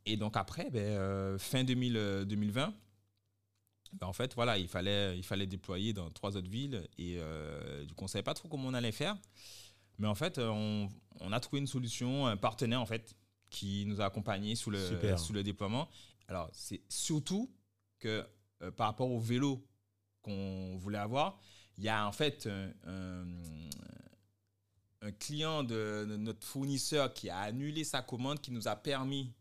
Et 0.06 0.16
donc 0.18 0.38
après, 0.38 0.70
ben, 0.70 0.80
euh, 0.80 1.38
fin 1.38 1.64
2000, 1.64 1.98
euh, 1.98 2.26
2020, 2.26 2.74
ben, 3.94 4.08
en 4.08 4.14
fait, 4.14 4.34
voilà, 4.36 4.58
il 4.58 4.68
fallait, 4.68 5.18
il 5.18 5.24
fallait 5.24 5.48
déployer 5.48 5.94
dans 5.94 6.10
trois 6.10 6.36
autres 6.38 6.50
villes. 6.50 6.88
Et 6.98 7.16
euh, 7.20 7.86
du 7.86 7.94
coup, 7.94 8.04
on 8.04 8.06
ne 8.06 8.10
savait 8.10 8.24
pas 8.24 8.34
trop 8.34 8.48
comment 8.50 8.68
on 8.68 8.74
allait 8.74 8.92
faire. 8.92 9.18
Mais 10.00 10.08
en 10.08 10.16
fait, 10.16 10.38
euh, 10.38 10.50
on, 10.50 10.90
on 11.22 11.32
a 11.32 11.40
trouvé 11.40 11.60
une 11.60 11.68
solution, 11.68 12.28
un 12.28 12.38
partenaire, 12.38 12.82
en 12.82 12.86
fait, 12.86 13.16
qui 13.50 13.86
nous 13.86 14.02
a 14.02 14.06
accompagnés 14.06 14.56
sous 14.56 14.70
le, 14.70 14.86
Super. 14.86 15.18
sous 15.20 15.34
le 15.34 15.42
déploiement. 15.44 15.88
Alors, 16.28 16.50
c'est 16.52 16.82
surtout 16.90 17.50
que 18.00 18.24
euh, 18.62 18.72
par 18.72 18.88
rapport 18.88 19.10
au 19.12 19.20
vélo 19.20 19.64
qu'on 20.22 20.78
voulait 20.78 20.98
avoir, 20.98 21.40
il 21.78 21.84
y 21.84 21.90
a 21.90 22.06
en 22.08 22.12
fait 22.12 22.48
un, 22.48 22.72
un- 22.90 23.26
un 25.02 25.12
client 25.12 25.64
de, 25.64 26.06
de 26.10 26.18
notre 26.18 26.46
fournisseur 26.46 27.14
qui 27.14 27.30
a 27.30 27.38
annulé 27.40 27.84
sa 27.84 28.02
commande, 28.02 28.42
qui 28.42 28.52
nous 28.52 28.68
a 28.68 28.76
permis 28.76 29.32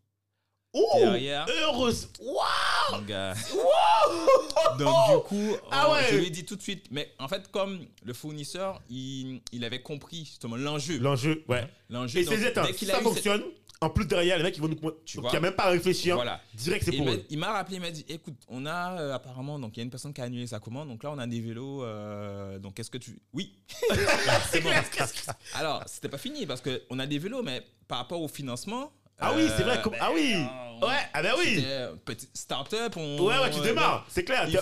Oh 0.74 0.86
derrière. 0.98 1.46
Heureuse 1.48 2.08
Waouh 2.20 3.00
Donc, 3.00 3.10
euh, 3.10 3.34
donc, 4.78 4.94
du 5.10 5.22
coup, 5.28 5.56
Ah 5.70 5.88
on- 5.88 5.92
ouais. 5.94 6.06
je 6.10 6.16
lui 6.16 6.26
ai 6.26 6.30
dit 6.30 6.44
tout 6.44 6.56
de 6.56 6.62
suite. 6.62 6.86
Mais 6.90 7.10
en 7.18 7.28
fait, 7.28 7.50
comme 7.50 7.86
le 8.02 8.12
fournisseur, 8.12 8.82
il, 8.90 9.40
il 9.52 9.64
avait 9.64 9.80
compris 9.80 10.26
justement 10.26 10.56
l'enjeu. 10.56 10.98
L'enjeu, 10.98 11.44
ouais. 11.48 11.66
L'enjeu. 11.88 12.20
Et 12.20 12.24
donc, 12.24 12.34
dès 12.38 12.72
qu'il 12.74 12.88
ça 12.88 12.94
cette- 12.96 13.02
fonctionne, 13.04 13.42
en 13.80 13.90
plus 13.90 14.06
derrière, 14.06 14.38
les 14.38 14.42
mecs, 14.42 14.56
ils 14.56 14.62
vont 14.62 14.68
nous. 14.68 14.76
Tu 15.04 15.20
vois 15.20 15.32
n'as 15.32 15.40
même 15.40 15.54
pas 15.54 15.64
à 15.64 15.70
réfléchir. 15.70 16.16
Voilà. 16.16 16.40
Direct, 16.54 16.84
c'est 16.84 16.96
pour 16.96 17.08
il 17.08 17.14
eux. 17.14 17.24
il 17.28 17.38
m'a 17.38 17.52
rappelé, 17.52 17.76
il 17.76 17.82
m'a 17.82 17.90
dit 17.90 18.04
écoute, 18.08 18.34
on 18.48 18.64
a 18.64 18.98
euh, 18.98 19.14
apparemment, 19.14 19.58
donc 19.58 19.76
il 19.76 19.80
y 19.80 19.82
a 19.82 19.84
une 19.84 19.90
personne 19.90 20.14
qui 20.14 20.20
a 20.20 20.24
annulé 20.24 20.46
sa 20.46 20.60
commande, 20.60 20.88
donc 20.88 21.02
là 21.02 21.10
on 21.12 21.18
a 21.18 21.26
des 21.26 21.40
vélos, 21.40 21.84
euh, 21.84 22.58
donc 22.58 22.74
qu'est-ce 22.74 22.90
que 22.90 22.98
tu. 22.98 23.18
Oui 23.34 23.52
C'est 24.50 24.60
bon. 24.60 24.70
Alors, 25.54 25.82
c'était 25.86 26.08
pas 26.08 26.18
fini 26.18 26.46
parce 26.46 26.62
qu'on 26.62 26.98
a 26.98 27.06
des 27.06 27.18
vélos, 27.18 27.42
mais 27.42 27.62
par 27.86 27.98
rapport 27.98 28.22
au 28.22 28.28
financement. 28.28 28.92
Ah 29.18 29.32
oui, 29.36 29.48
c'est 29.56 29.62
vrai. 29.62 29.78
euh, 29.78 29.90
ben, 29.90 29.96
Ah 30.00 30.10
oui 30.14 30.34
on- 30.36 30.66
Ouais, 30.86 30.98
ah 31.14 31.22
ben 31.22 31.32
oui 31.38 31.64
petite 32.04 32.36
start-up. 32.36 32.94
On, 32.98 33.18
Ouais, 33.24 33.38
ouais, 33.38 33.50
tu 33.50 33.60
on- 33.60 33.62
démarres, 33.62 34.06
c'est 34.10 34.24
clair. 34.24 34.44
il 34.46 34.60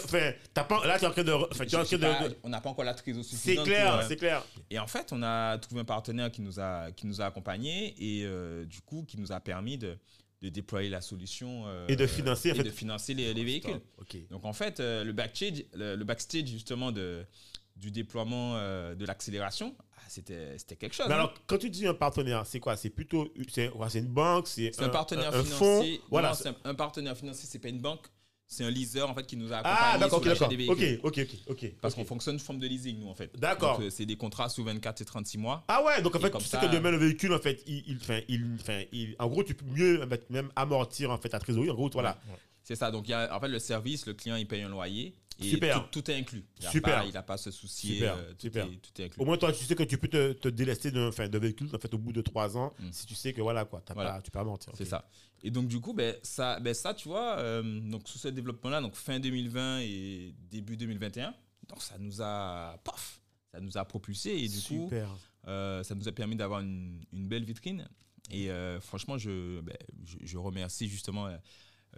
t'as 0.55 0.63
pas- 0.63 0.87
Là, 0.87 0.97
tu 0.97 1.05
es 1.05 1.09
en 1.09 1.11
train 1.11 1.25
de. 1.25 1.33
Enfin, 1.33 1.67
tu 1.67 1.75
en 1.75 1.83
train 1.85 1.99
pas- 1.99 2.29
de. 2.29 2.37
On 2.45 2.49
n'a 2.49 2.61
pas 2.61 2.71
encore 2.71 2.85
la 2.85 2.97
C'est 2.97 3.13
suffisante. 3.25 3.65
clair, 3.67 3.91
pour, 3.93 4.01
euh, 4.01 4.05
c'est 4.07 4.17
clair. 4.17 4.45
Et 4.71 4.79
en 4.79 4.87
fait, 4.87 5.09
on 5.13 5.23
a 5.25 5.59
trouvé 5.59 5.81
un 5.81 5.85
partenaire 5.85 6.31
qui 6.31 6.41
nous 6.41 6.61
a, 6.61 6.93
qui 6.93 7.09
nous 7.09 7.21
a 7.21 7.27
accompagnés 7.27 7.95
et 7.99 8.25
euh, 8.25 8.65
du 8.65 8.81
coup, 8.81 9.05
qui 9.09 9.19
nous 9.19 9.33
a 9.33 9.41
permis 9.41 9.77
de, 9.77 9.99
de 10.43 10.49
déployer 10.51 10.89
la 10.89 11.01
solution. 11.01 11.65
euh, 11.67 11.87
Et 11.89 11.97
de 11.97 12.07
financer, 12.07 12.53
en 12.53 12.55
et 12.55 12.59
fait. 12.59 12.63
de 12.65 12.71
financer 12.71 13.13
les, 13.15 13.35
les 13.35 13.45
véhicules. 13.45 13.81
Ok. 13.99 14.17
Donc 14.31 14.45
en 14.45 14.53
fait, 14.53 14.79
euh, 14.79 15.03
le, 15.03 15.13
backstage, 15.13 15.65
le, 15.75 15.97
le 15.97 16.05
backstage 16.05 16.47
justement 16.47 16.93
de, 16.93 17.27
du 17.75 17.91
déploiement 17.91 18.53
euh, 18.55 18.95
de 18.95 19.05
l'accélération, 19.05 19.75
c'était 20.23 20.77
quelque 20.77 20.95
chose. 20.95 21.07
Mais 21.09 21.15
hein. 21.15 21.19
alors, 21.19 21.35
quand 21.47 21.59
tu 21.59 21.71
dis 21.71 21.87
un 21.87 21.95
partenaire, 21.95 22.45
c'est 22.47 22.61
quoi? 22.61 22.77
C'est 22.77 22.91
plutôt. 22.91 23.33
C'est 23.49 23.71
une 23.99 24.07
banque 24.07 24.47
C'est 24.49 24.71
c'est 24.75 24.83
un 24.83 24.89
partenaire 24.89 25.29
un 25.35 25.43
financier. 25.45 25.57
fonds? 25.99 26.05
Voilà. 26.11 26.33
Non, 26.45 26.53
un, 26.65 26.71
un 26.71 26.75
partenaire 26.75 27.17
financier, 27.17 27.49
c'est 27.51 27.59
pas 27.59 27.69
une 27.69 27.81
banque, 27.81 28.07
c'est 28.47 28.65
un 28.65 28.71
leaser 28.71 29.03
en 29.03 29.15
fait 29.15 29.27
qui 29.27 29.37
nous 29.37 29.53
a 29.53 29.61
Ah, 29.65 29.95
accompagnés 29.95 30.27
l'achat 30.29 30.47
d'accord. 30.47 30.49
des 30.49 30.69
Ok, 30.69 30.79
véhicules. 30.79 31.01
ok, 31.03 31.19
ok. 31.19 31.39
ok. 31.65 31.73
Parce 31.81 31.95
qu'on 31.95 32.05
fonctionne 32.05 32.39
sous 32.39 32.45
forme 32.45 32.59
de 32.59 32.67
leasing, 32.67 32.99
nous, 33.01 33.09
en 33.09 33.15
fait. 33.15 33.31
D'accord. 33.39 33.79
Donc, 33.79 33.87
euh, 33.87 33.91
c'est 33.91 34.07
des 34.07 34.17
contrats 34.17 34.49
sous 34.49 34.63
24 34.65 35.01
et 35.01 35.05
36 35.05 35.39
mois. 35.39 35.65
Ah 35.69 35.83
ouais, 35.85 36.03
donc 36.03 36.15
en 36.15 36.21
fait, 36.21 36.31
tu 36.31 36.41
sais 36.45 36.49
ça- 36.59 36.67
que 36.67 36.73
demain, 36.73 36.91
le 36.91 36.99
véhicule, 36.99 37.33
en 37.33 37.39
fait, 37.39 37.63
il, 37.67 37.83
il, 37.87 37.97
enfin, 37.97 38.21
il, 38.29 38.57
enfin, 38.61 38.83
il- 38.93 39.17
en 39.19 39.29
gros, 39.29 39.43
tu 39.43 39.55
peux 39.55 39.65
mieux 39.67 40.01
même 40.31 40.51
amortir, 40.57 41.11
en 41.11 41.19
fait, 41.19 41.31
ta 41.31 41.39
trésorerie. 41.39 41.71
En 41.71 41.75
gros, 41.75 41.91
voilà. 41.93 42.19
C'est 42.63 42.77
ça. 42.77 42.91
Donc, 42.91 43.09
y 43.09 43.13
a, 43.13 43.35
en 43.37 43.41
fait, 43.41 43.49
le 43.49 43.59
service, 43.59 44.07
le 44.07 44.15
client, 44.15 44.37
il 44.37 44.47
paye 44.47 44.63
un 44.63 44.71
loyer. 44.71 45.15
Et 45.41 45.51
Super. 45.51 45.89
Tout, 45.91 46.01
tout 46.01 46.11
est 46.11 46.15
inclus. 46.15 46.45
Il 46.61 46.65
n'a 46.65 46.71
Super. 46.71 46.95
pas, 47.01 47.07
il 47.07 47.17
a 47.17 47.23
pas 47.23 47.35
à 47.35 47.37
se 47.39 47.51
soucier. 47.51 47.95
Super, 47.95 48.17
euh, 48.17 48.31
tout, 48.33 48.41
super. 48.43 48.67
Est, 48.67 48.77
tout 48.77 49.03
est 49.03 49.05
inclus. 49.07 49.21
Au 49.21 49.25
moins, 49.25 49.37
toi, 49.37 49.53
tu 49.53 49.65
sais 49.65 49.75
que 49.75 49.83
tu 49.83 49.99
peux 49.99 50.09
te, 50.09 50.33
te 50.33 50.49
délester 50.49 50.91
d'un 50.93 51.11
véhicule, 51.39 51.69
en 51.75 51.79
fait, 51.79 51.93
au 51.93 51.99
bout 51.99 52.13
de 52.13 52.21
trois 52.21 52.57
ans, 52.57 52.73
Mm. 52.79 52.93
si 52.93 53.07
tu 53.07 53.15
sais 53.15 53.33
que, 53.33 53.41
voilà, 53.43 53.65
quoi, 53.65 53.83
t'as 53.85 53.95
Voilà. 53.95 54.13
pas, 54.15 54.23
tu 54.23 54.31
peux 54.31 54.39
amortir. 54.39 54.73
C'est 54.77 54.85
ok. 54.85 54.91
ça. 54.91 55.09
Et 55.43 55.51
donc, 55.51 55.67
du 55.69 55.81
coup, 55.81 55.93
ben, 55.93 56.15
ça, 56.23 56.61
ben, 56.61 56.73
ça 56.73 56.95
tu 56.95 57.09
vois, 57.09 57.39
euh, 57.39 57.81
donc, 57.81 58.09
sous 58.09 58.19
ce 58.19 58.29
développement-là, 58.29 58.81
donc 58.81 58.95
fin 58.95 59.19
2020 59.19 59.81
et 59.81 60.35
début 60.51 60.77
2021, 60.77 61.35
donc, 61.69 61.83
ça 61.83 61.97
nous 61.99 62.23
a. 62.23 62.79
Paf 62.85 63.21
Ça 63.53 63.61
nous 63.61 63.77
a 63.77 63.85
propulsé. 63.85 64.31
Et 64.31 64.49
du 64.49 64.61
coup, 64.61 64.85
Super. 64.89 65.09
Euh, 65.49 65.83
ça 65.83 65.95
nous 65.95 66.09
a 66.09 66.13
permis 66.13 66.37
d'avoir 66.37 66.61
une, 66.61 67.05
une 67.13 67.27
belle 67.29 67.45
vitrine. 67.45 67.89
Et 68.31 68.49
franchement, 68.81 69.19
je, 69.19 69.61
ben, 69.61 69.77
je, 70.05 70.17
je 70.23 70.39
remercie 70.39 70.89
justement 70.89 71.29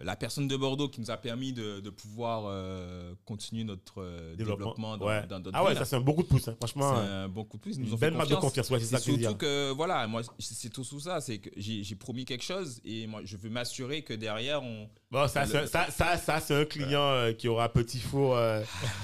la 0.03 0.15
personne 0.15 0.47
de 0.47 0.55
Bordeaux 0.55 0.89
qui 0.89 1.01
nous 1.01 1.09
a 1.11 1.17
permis 1.17 1.53
de, 1.53 1.79
de 1.79 1.89
pouvoir 1.89 2.43
euh, 2.45 3.13
continuer 3.25 3.63
notre 3.63 4.01
euh, 4.01 4.35
développement, 4.35 4.97
dans 4.97 5.07
ouais. 5.07 5.25
dans 5.27 5.41
Ah 5.53 5.63
ouais, 5.63 5.75
ça, 5.75 5.85
c'est 5.85 5.95
un 5.95 6.01
bon 6.01 6.13
coup 6.13 6.23
de 6.23 6.27
pouce, 6.27 6.47
hein. 6.47 6.55
C'est 6.61 6.67
franchement. 6.67 6.93
un 6.97 7.27
bon 7.27 7.43
coup 7.45 7.57
de 7.57 7.63
pouce. 7.63 7.75
Ils 7.75 7.81
nous 7.81 7.87
Une 7.87 7.93
ont 7.93 7.97
belle 7.97 8.11
fait 8.11 8.17
marque 8.17 8.29
de 8.29 8.35
confiance. 8.35 8.67
confiance, 8.67 8.69
ouais, 8.71 8.79
c'est 8.79 8.85
ça 8.91 8.97
que 8.97 9.03
surtout 9.03 9.17
dire. 9.19 9.37
que, 9.37 9.71
voilà, 9.71 10.05
moi, 10.07 10.21
c'est 10.39 10.69
tout 10.69 10.83
sous 10.83 10.99
ça. 10.99 11.19
C'est 11.21 11.39
que 11.39 11.49
j'ai 11.57 11.95
promis 11.95 12.25
quelque 12.25 12.43
chose 12.43 12.79
et 12.85 13.07
moi, 13.07 13.21
je 13.23 13.37
veux 13.37 13.49
m'assurer 13.49 14.03
que 14.03 14.13
derrière, 14.13 14.61
on. 14.63 14.89
Bon, 15.09 15.27
ça, 15.27 15.45
Le- 15.45 15.65
ça, 15.67 15.89
ça, 15.89 16.17
ça, 16.17 16.39
c'est 16.41 16.53
un 16.55 16.65
client 16.65 17.01
euh, 17.01 17.33
qui 17.33 17.47
aura 17.47 17.69
petit 17.69 17.99
four. 17.99 18.35
euh. 18.35 18.61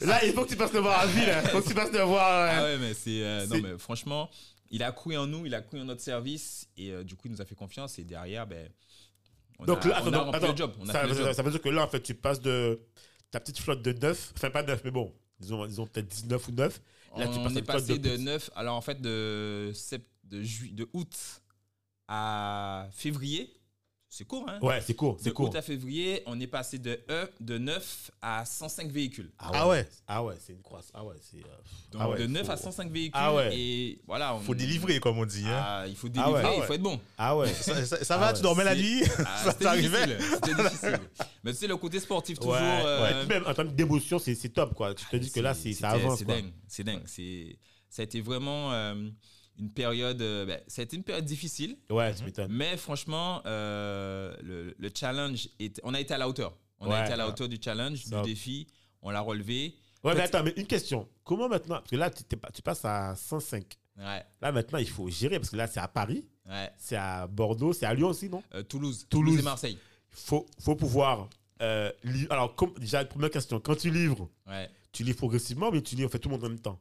Là, 0.00 0.24
il 0.24 0.32
faut 0.32 0.44
que 0.44 0.50
tu 0.50 0.56
passes 0.56 0.72
le 0.72 0.80
voir 0.80 1.00
à 1.00 1.06
ville. 1.06 1.32
Il 1.44 1.48
faut 1.50 1.60
que 1.60 1.68
tu 1.68 1.74
passes 1.74 1.92
le 1.92 2.02
voir. 2.02 2.28
euh. 2.30 2.50
Ah 2.52 2.62
ouais, 2.64 2.78
mais 2.78 2.94
c'est. 2.94 3.22
euh, 3.22 3.46
non, 3.46 3.56
mais 3.62 3.78
franchement, 3.78 4.28
il 4.70 4.82
a 4.82 4.92
cru 4.92 5.16
en 5.16 5.26
nous, 5.26 5.46
il 5.46 5.54
a 5.54 5.60
cru 5.62 5.80
en 5.80 5.84
notre 5.84 6.00
service 6.02 6.68
et 6.76 6.90
euh, 6.92 7.04
du 7.04 7.14
coup, 7.14 7.22
il 7.28 7.32
nous 7.32 7.40
a 7.42 7.44
fait 7.44 7.54
confiance 7.54 7.98
et 7.98 8.04
derrière, 8.04 8.46
ben. 8.46 8.68
On 9.62 9.66
Donc 9.66 9.84
a, 9.86 9.88
là, 9.88 10.00
on 10.04 10.06
attends, 10.08 10.12
a 10.18 10.22
rempli 10.24 10.36
attends, 10.36 10.50
le 10.52 10.56
job. 10.56 10.72
On 10.80 10.88
a 10.88 10.92
ça, 10.92 11.00
fait 11.02 11.06
le 11.08 11.14
ça- 11.14 11.22
job. 11.24 11.32
ça 11.32 11.42
veut 11.42 11.50
dire 11.50 11.62
que 11.62 11.68
là, 11.68 11.82
en 11.84 11.88
fait, 11.88 12.00
tu 12.02 12.14
passes 12.14 12.40
de 12.40 12.80
ta 13.30 13.40
petite 13.40 13.58
flotte 13.58 13.82
de 13.82 13.92
9, 13.92 14.32
enfin 14.36 14.50
pas 14.50 14.62
9, 14.62 14.82
mais 14.84 14.90
bon, 14.90 15.12
disons, 15.40 15.66
disons 15.66 15.86
peut-être 15.86 16.08
19 16.08 16.48
ou 16.48 16.52
9. 16.52 16.80
Là, 17.16 17.26
tu 17.28 17.38
on 17.38 17.44
passes 17.44 17.56
à 17.56 17.58
est 17.58 17.62
passé 17.62 17.98
de 17.98 18.08
de 18.08 18.14
plus. 18.16 18.24
9, 18.24 18.50
alors 18.54 18.76
en 18.76 18.80
fait 18.80 19.00
de, 19.00 19.70
sept- 19.74 20.06
de, 20.24 20.42
ju- 20.42 20.70
de 20.70 20.86
août 20.92 21.14
à 22.08 22.88
février, 22.92 23.52
c'est 24.14 24.26
court, 24.26 24.44
hein? 24.46 24.58
Ouais, 24.60 24.78
c'est 24.84 24.92
court, 24.92 25.16
c'est 25.18 25.32
court. 25.32 25.48
août 25.48 25.56
à 25.56 25.62
février, 25.62 26.22
on 26.26 26.38
est 26.38 26.46
passé 26.46 26.78
de, 26.78 27.00
E, 27.08 27.26
de 27.40 27.56
9 27.56 28.10
à 28.20 28.44
105 28.44 28.90
véhicules. 28.90 29.30
Ah 29.38 29.66
ouais. 29.66 29.88
Ah 30.06 30.22
ouais, 30.22 30.34
c'est 30.38 30.52
une 30.52 30.60
croissance. 30.60 30.90
Ah 30.92 31.02
ouais, 31.02 31.16
c'est. 31.22 31.38
euh, 31.38 31.48
Donc 31.92 32.02
ah 32.04 32.10
ouais, 32.10 32.18
de 32.18 32.26
9 32.26 32.44
faut- 32.44 32.52
à 32.52 32.56
105 32.58 32.90
véhicules. 32.92 33.12
Ah 33.14 33.34
ouais. 33.34 33.56
Et 33.56 34.02
voilà. 34.06 34.34
On, 34.34 34.40
Faut 34.40 34.54
délivrer, 34.54 35.00
comme 35.00 35.16
on 35.18 35.24
dit. 35.24 35.44
hein. 35.46 35.62
Ah, 35.64 35.84
il 35.88 35.96
faut 35.96 36.08
Ah 36.08 36.10
délivrer, 36.10 36.32
ouais. 36.42 36.42
Ah 36.44 36.54
il 36.58 36.62
faut 36.64 36.72
être 36.74 36.82
bon. 36.82 37.00
Ah 37.16 37.36
ouais. 37.38 37.48
Ça, 37.54 37.84
ça- 37.86 38.04
ça 38.04 38.14
Ah 38.16 38.18
va, 38.18 38.28
ouais, 38.28 38.34
tu 38.36 38.42
dormais 38.42 38.64
la 38.64 38.74
nuit? 38.74 39.02
Ah, 39.24 39.24
Ça 39.44 39.52
c'était 39.52 39.64
t'arrivait? 39.64 40.06
difficile. 40.06 40.30
C'était 40.44 40.62
difficile. 40.62 41.00
Mais 41.42 41.52
tu 41.52 41.58
sais, 41.58 41.66
le 41.66 41.76
côté 41.78 41.98
sportif, 41.98 42.38
toujours. 42.38 42.52
ouais, 42.52 42.60
euh, 42.84 43.22
ouais. 43.22 43.26
Même 43.26 43.44
en 43.46 43.54
termes 43.54 43.72
d'émotion, 43.72 44.18
c'est 44.18 44.34
c'est 44.34 44.50
top, 44.50 44.74
quoi. 44.74 44.94
Tu 44.94 45.06
te 45.06 45.16
dis 45.16 45.30
que 45.32 45.40
là, 45.40 45.54
c'est- 45.54 45.72
ça 45.72 45.88
avance, 45.88 46.18
C'est 46.18 46.24
dingue. 46.26 46.52
C'est 46.68 46.84
dingue. 46.84 47.02
C'est- 47.06 47.56
Ça 47.88 48.02
a 48.02 48.04
été 48.04 48.20
vraiment 48.20 48.72
euh, 48.72 48.94
une 49.62 49.70
période. 49.70 50.20
euh, 50.20 50.44
ben, 50.46 50.60
ça 50.66 50.82
a 50.82 50.84
été 50.84 50.96
une 50.96 51.04
période 51.04 51.24
difficile. 51.24 51.76
Ouais. 51.90 52.12
Mais 52.48 52.76
franchement, 52.76 53.40
euh, 53.46 54.34
le, 54.42 54.74
le 54.76 54.90
challenge, 54.94 55.48
était- 55.58 55.80
on 55.84 55.94
a 55.94 56.00
été 56.00 56.12
à 56.14 56.18
la 56.18 56.28
hauteur. 56.28 56.56
On 56.80 56.90
a 56.90 57.02
été 57.04 57.12
à 57.12 57.16
la 57.16 57.28
hauteur 57.28 57.48
du 57.48 57.58
challenge, 57.62 58.04
du 58.04 58.22
défi. 58.22 58.66
On 59.02 59.10
l'a 59.10 59.20
relevé. 59.20 59.74
Ouais, 60.04 60.14
mais 60.14 60.22
attends, 60.22 60.42
mais 60.42 60.52
une 60.56 60.66
question. 60.66 61.08
Comment 61.24 61.48
maintenant 61.48 61.76
Parce 61.76 61.90
que 61.90 61.96
là, 61.96 62.10
tu, 62.10 62.62
passes 62.62 62.84
à 62.84 63.14
105. 63.16 63.64
Ouais, 63.98 64.24
Là, 64.40 64.50
maintenant, 64.52 64.78
il 64.78 64.88
faut 64.88 65.08
gérer, 65.08 65.38
parce 65.38 65.50
que 65.50 65.56
là, 65.56 65.66
c'est 65.68 65.78
à 65.78 65.86
Paris, 65.86 66.24
ouais. 66.48 66.70
c'est 66.78 66.96
à 66.96 67.26
Bordeaux, 67.28 67.72
c'est 67.72 67.86
à 67.86 67.94
Lyon 67.94 68.08
aussi, 68.08 68.28
non? 68.28 68.42
Euh, 68.54 68.62
Toulouse. 68.64 69.06
Toulouse. 69.08 69.38
Et 69.38 69.42
Marseille. 69.42 69.78
Il 70.12 70.16
faut, 70.18 70.46
faut 70.60 70.74
pouvoir. 70.74 71.28
euh, 71.60 71.92
li- 72.02 72.26
Alors, 72.30 72.56
comme, 72.56 72.72
déjà, 72.80 73.04
première 73.04 73.30
question. 73.30 73.60
Quand 73.60 73.76
tu 73.76 73.90
livres, 73.90 74.28
Ouais. 74.48 74.68
tu 74.92 75.04
livres 75.04 75.18
progressivement, 75.18 75.70
mais 75.70 75.82
tu 75.82 75.94
livres 75.94 76.10
fait 76.10 76.18
tout 76.18 76.28
le 76.28 76.34
monde 76.36 76.44
en 76.44 76.48
même 76.48 76.58
temps? 76.58 76.80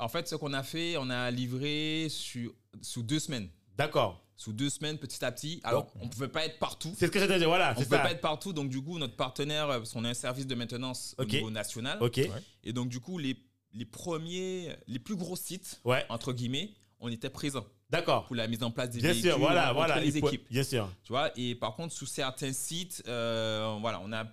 En 0.00 0.08
fait, 0.08 0.28
ce 0.28 0.34
qu'on 0.34 0.52
a 0.52 0.62
fait, 0.62 0.96
on 0.96 1.10
a 1.10 1.30
livré 1.30 2.08
sur, 2.10 2.52
sous 2.82 3.02
deux 3.02 3.18
semaines. 3.18 3.48
D'accord. 3.76 4.24
Sous 4.36 4.52
deux 4.54 4.70
semaines, 4.70 4.96
petit 4.98 5.22
à 5.24 5.30
petit. 5.30 5.60
Alors, 5.64 5.92
on 6.00 6.06
ne 6.06 6.10
pouvait 6.10 6.28
pas 6.28 6.46
être 6.46 6.58
partout. 6.58 6.94
C'est 6.96 7.06
ce 7.06 7.10
que 7.10 7.18
j'allais 7.18 7.38
dire, 7.38 7.48
voilà, 7.48 7.68
On 7.68 7.70
ne 7.72 7.78
c'est 7.78 7.84
pouvait 7.84 7.96
ça. 7.98 8.02
pas 8.04 8.10
être 8.12 8.20
partout. 8.22 8.52
Donc, 8.54 8.70
du 8.70 8.82
coup, 8.82 8.98
notre 8.98 9.14
partenaire, 9.16 9.68
euh, 9.68 9.78
parce 9.78 9.92
qu'on 9.92 10.04
a 10.04 10.08
un 10.08 10.14
service 10.14 10.46
de 10.46 10.54
maintenance 10.54 11.14
au 11.18 11.24
niveau 11.26 11.50
national. 11.50 11.98
Ok. 12.00 12.20
Et 12.64 12.72
donc, 12.72 12.88
du 12.88 13.00
coup, 13.00 13.18
les, 13.18 13.36
les 13.74 13.84
premiers, 13.84 14.74
les 14.86 14.98
plus 14.98 15.16
gros 15.16 15.36
sites, 15.36 15.80
Ouais, 15.84 16.06
entre 16.08 16.32
guillemets, 16.32 16.70
on 17.00 17.08
était 17.10 17.28
présents 17.30 17.66
d'accord. 17.90 18.26
pour 18.26 18.36
la 18.36 18.48
mise 18.48 18.62
en 18.62 18.70
place 18.70 18.90
des 18.90 19.00
Bien 19.00 19.10
véhicules, 19.12 19.30
sûr, 19.32 19.38
voilà, 19.38 19.72
voilà. 19.74 20.00
les 20.00 20.16
équipes. 20.16 20.46
Bien 20.50 20.62
sûr. 20.62 20.90
Tu 21.04 21.12
vois, 21.12 21.30
et 21.36 21.54
par 21.54 21.74
contre, 21.76 21.92
sous 21.94 22.06
certains 22.06 22.52
sites, 22.54 23.02
euh, 23.08 23.76
voilà, 23.80 24.00
on 24.02 24.10
a 24.12 24.24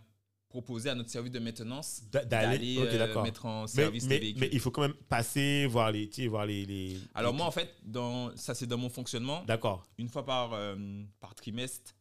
proposé 0.62 0.89
à 0.89 0.95
notre 0.95 1.10
service 1.12 1.32
de 1.32 1.38
maintenance 1.39 2.01
D'a- 2.12 2.26
D'aller. 2.26 2.78
euh, 2.80 3.22
mettre 3.22 3.45
en 3.45 3.68
service 3.68 4.05
mais, 4.05 4.16
les 4.16 4.20
véhicules. 4.22 4.41
mais 4.41 4.49
il 4.51 4.60
faut 4.60 4.72
quand 4.72 4.82
même 4.82 4.95
passer, 5.08 5.68
voir 5.68 5.91
les. 5.91 6.10
Voir 6.28 6.45
les. 6.47 6.66
les- 6.66 6.97
Alors 7.14 7.32
les- 7.32 7.38
moi, 7.38 7.45
en 7.45 7.51
fait, 7.51 7.76
dans, 7.84 8.36
ça 8.36 8.55
c'est 8.55 8.66
dans 8.66 8.78
mon 8.78 8.89
fonctionnement. 8.89 9.43
D'accord. 9.45 9.86
Une 9.99 10.10
fois 10.10 10.26
par, 10.26 10.53
euh, 10.53 10.76
par 11.20 11.36
trimestre, 11.36 11.93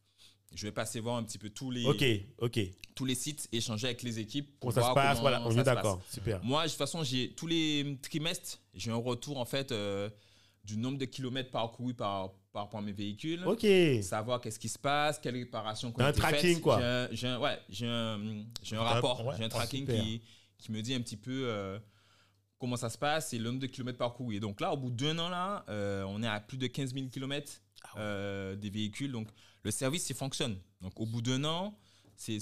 je 0.55 0.65
vais 0.65 0.71
passer 0.71 0.99
voir 0.99 1.17
un 1.17 1.23
petit 1.23 1.37
peu 1.37 1.49
tous 1.51 1.69
les, 1.69 1.85
Ok, 1.85 2.03
ok. 2.39 2.59
tous 2.95 3.05
les 3.05 3.13
sites, 3.15 3.47
échanger 3.51 3.87
avec 3.87 4.01
les 4.01 4.17
équipes. 4.17 4.59
Pour 4.59 4.73
ça 4.73 4.81
se 4.89 4.93
passe 4.93 5.19
Voilà, 5.19 5.45
on 5.45 5.51
est 5.51 5.63
d'accord. 5.63 6.01
Super. 6.11 6.43
Moi, 6.43 6.63
de 6.63 6.69
toute 6.69 6.77
façon, 6.79 7.03
j'ai 7.03 7.33
tous 7.35 7.45
les 7.47 7.97
trimestres, 8.01 8.59
j'ai 8.73 8.89
un 8.89 8.95
retour 8.95 9.37
en 9.37 9.45
fait 9.45 9.71
euh, 9.71 10.09
du 10.63 10.77
nombre 10.77 10.97
de 10.97 11.05
kilomètres 11.05 11.51
parcourus 11.51 11.93
par, 11.93 12.31
par 12.57 12.63
rapport 12.63 12.79
à 12.79 12.83
mes 12.83 12.91
véhicules. 12.91 13.45
Ok. 13.45 13.67
Savoir 14.01 14.41
qu'est-ce 14.41 14.57
qui 14.57 14.67
se 14.67 14.79
passe, 14.79 15.19
quelles 15.19 15.35
réparations 15.35 15.91
qu'on 15.91 16.03
un 16.03 16.11
tracking, 16.11 16.59
quoi. 16.59 16.79
J'ai 17.11 17.27
un, 17.27 17.39
ouais, 17.39 17.59
un, 17.83 18.43
un 18.71 18.81
rapport, 18.81 19.23
ouais, 19.23 19.35
j'ai 19.37 19.43
un 19.43 19.49
tracking 19.49 19.85
super. 19.85 20.03
qui, 20.03 20.23
qui 20.57 20.71
me 20.71 20.81
dit 20.81 20.95
un 20.95 21.01
petit 21.01 21.17
peu 21.17 21.43
euh, 21.45 21.77
comment 22.57 22.75
ça 22.75 22.89
se 22.89 22.97
passe 22.97 23.31
et 23.33 23.37
le 23.37 23.43
nombre 23.43 23.59
de 23.59 23.67
kilomètres 23.67 23.99
parcourus. 23.99 24.37
Et 24.37 24.39
donc 24.39 24.59
là, 24.59 24.73
au 24.73 24.77
bout 24.77 24.89
d'un 24.89 25.19
an, 25.19 25.29
là, 25.29 25.65
euh, 25.69 26.03
on 26.07 26.23
est 26.23 26.27
à 26.27 26.39
plus 26.39 26.57
de 26.57 26.65
15 26.65 26.95
000 26.95 27.09
kilomètres 27.09 27.61
Ah 27.83 27.99
euh, 27.99 28.55
des 28.55 28.71
véhicules. 28.71 29.11
Donc 29.11 29.27
le 29.61 29.69
service, 29.69 30.09
il 30.09 30.15
fonctionne. 30.15 30.57
Donc 30.81 30.99
au 30.99 31.05
bout 31.05 31.21
d'un 31.21 31.43
an, 31.43 31.77
c'est 32.15 32.39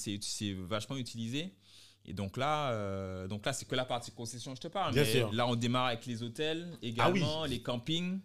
vachement 0.54 0.96
utilisé. 0.96 1.54
Et 2.06 2.14
donc 2.14 2.38
là, 2.38 2.72
euh, 2.72 3.28
donc 3.28 3.46
là, 3.46 3.52
c'est 3.52 3.66
que 3.68 3.76
la 3.76 3.84
partie 3.84 4.12
concession, 4.12 4.56
je 4.56 4.62
te 4.62 4.70
parle. 4.70 4.94
Bien 4.94 5.04
Mais 5.04 5.12
sûr. 5.12 5.34
Là, 5.34 5.46
on 5.46 5.58
démarre 5.58 5.88
avec 5.88 6.06
les 6.06 6.24
hôtels 6.24 6.70
Ah 6.72 6.78
également, 6.84 7.44
les 7.44 7.62
campings 7.62 8.22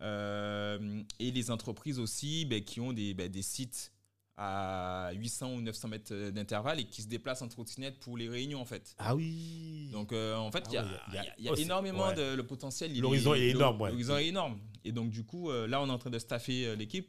euh, 0.00 1.02
et 1.18 1.30
les 1.30 1.50
entreprises 1.50 1.98
aussi 1.98 2.44
ben, 2.44 2.62
qui 2.62 2.80
ont 2.80 2.92
des, 2.92 3.14
ben, 3.14 3.30
des 3.30 3.42
sites 3.42 3.92
à 4.36 5.12
800 5.14 5.54
ou 5.54 5.60
900 5.62 5.88
mètres 5.88 6.30
d'intervalle 6.30 6.80
et 6.80 6.84
qui 6.84 7.00
se 7.00 7.08
déplacent 7.08 7.42
en 7.42 7.48
trottinette 7.48 7.98
pour 8.00 8.18
les 8.18 8.28
réunions 8.28 8.60
en 8.60 8.66
fait. 8.66 8.94
Ah 8.98 9.14
oui. 9.14 9.88
Donc 9.92 10.12
euh, 10.12 10.36
en 10.36 10.50
fait, 10.50 10.64
Ah 10.66 10.70
il 10.70 11.14
y 11.14 11.18
a, 11.18 11.24
y 11.38 11.54
y 11.54 11.58
y 11.58 11.62
énormément 11.62 12.08
ouais. 12.08 12.14
de 12.14 12.34
le 12.34 12.46
potentiel. 12.46 12.96
L'horizon 12.98 13.34
est 13.34 13.48
énorme, 13.48 13.80
ouais. 13.80 13.90
L'horizon 13.90 14.18
est 14.18 14.26
énorme. 14.26 14.58
Et 14.84 14.92
donc 14.92 15.10
du 15.10 15.24
coup, 15.24 15.50
euh, 15.50 15.66
là, 15.66 15.80
on 15.80 15.88
est 15.88 15.92
en 15.92 15.98
train 15.98 16.10
de 16.10 16.18
staffer 16.18 16.66
euh, 16.66 16.76
l'équipe. 16.76 17.08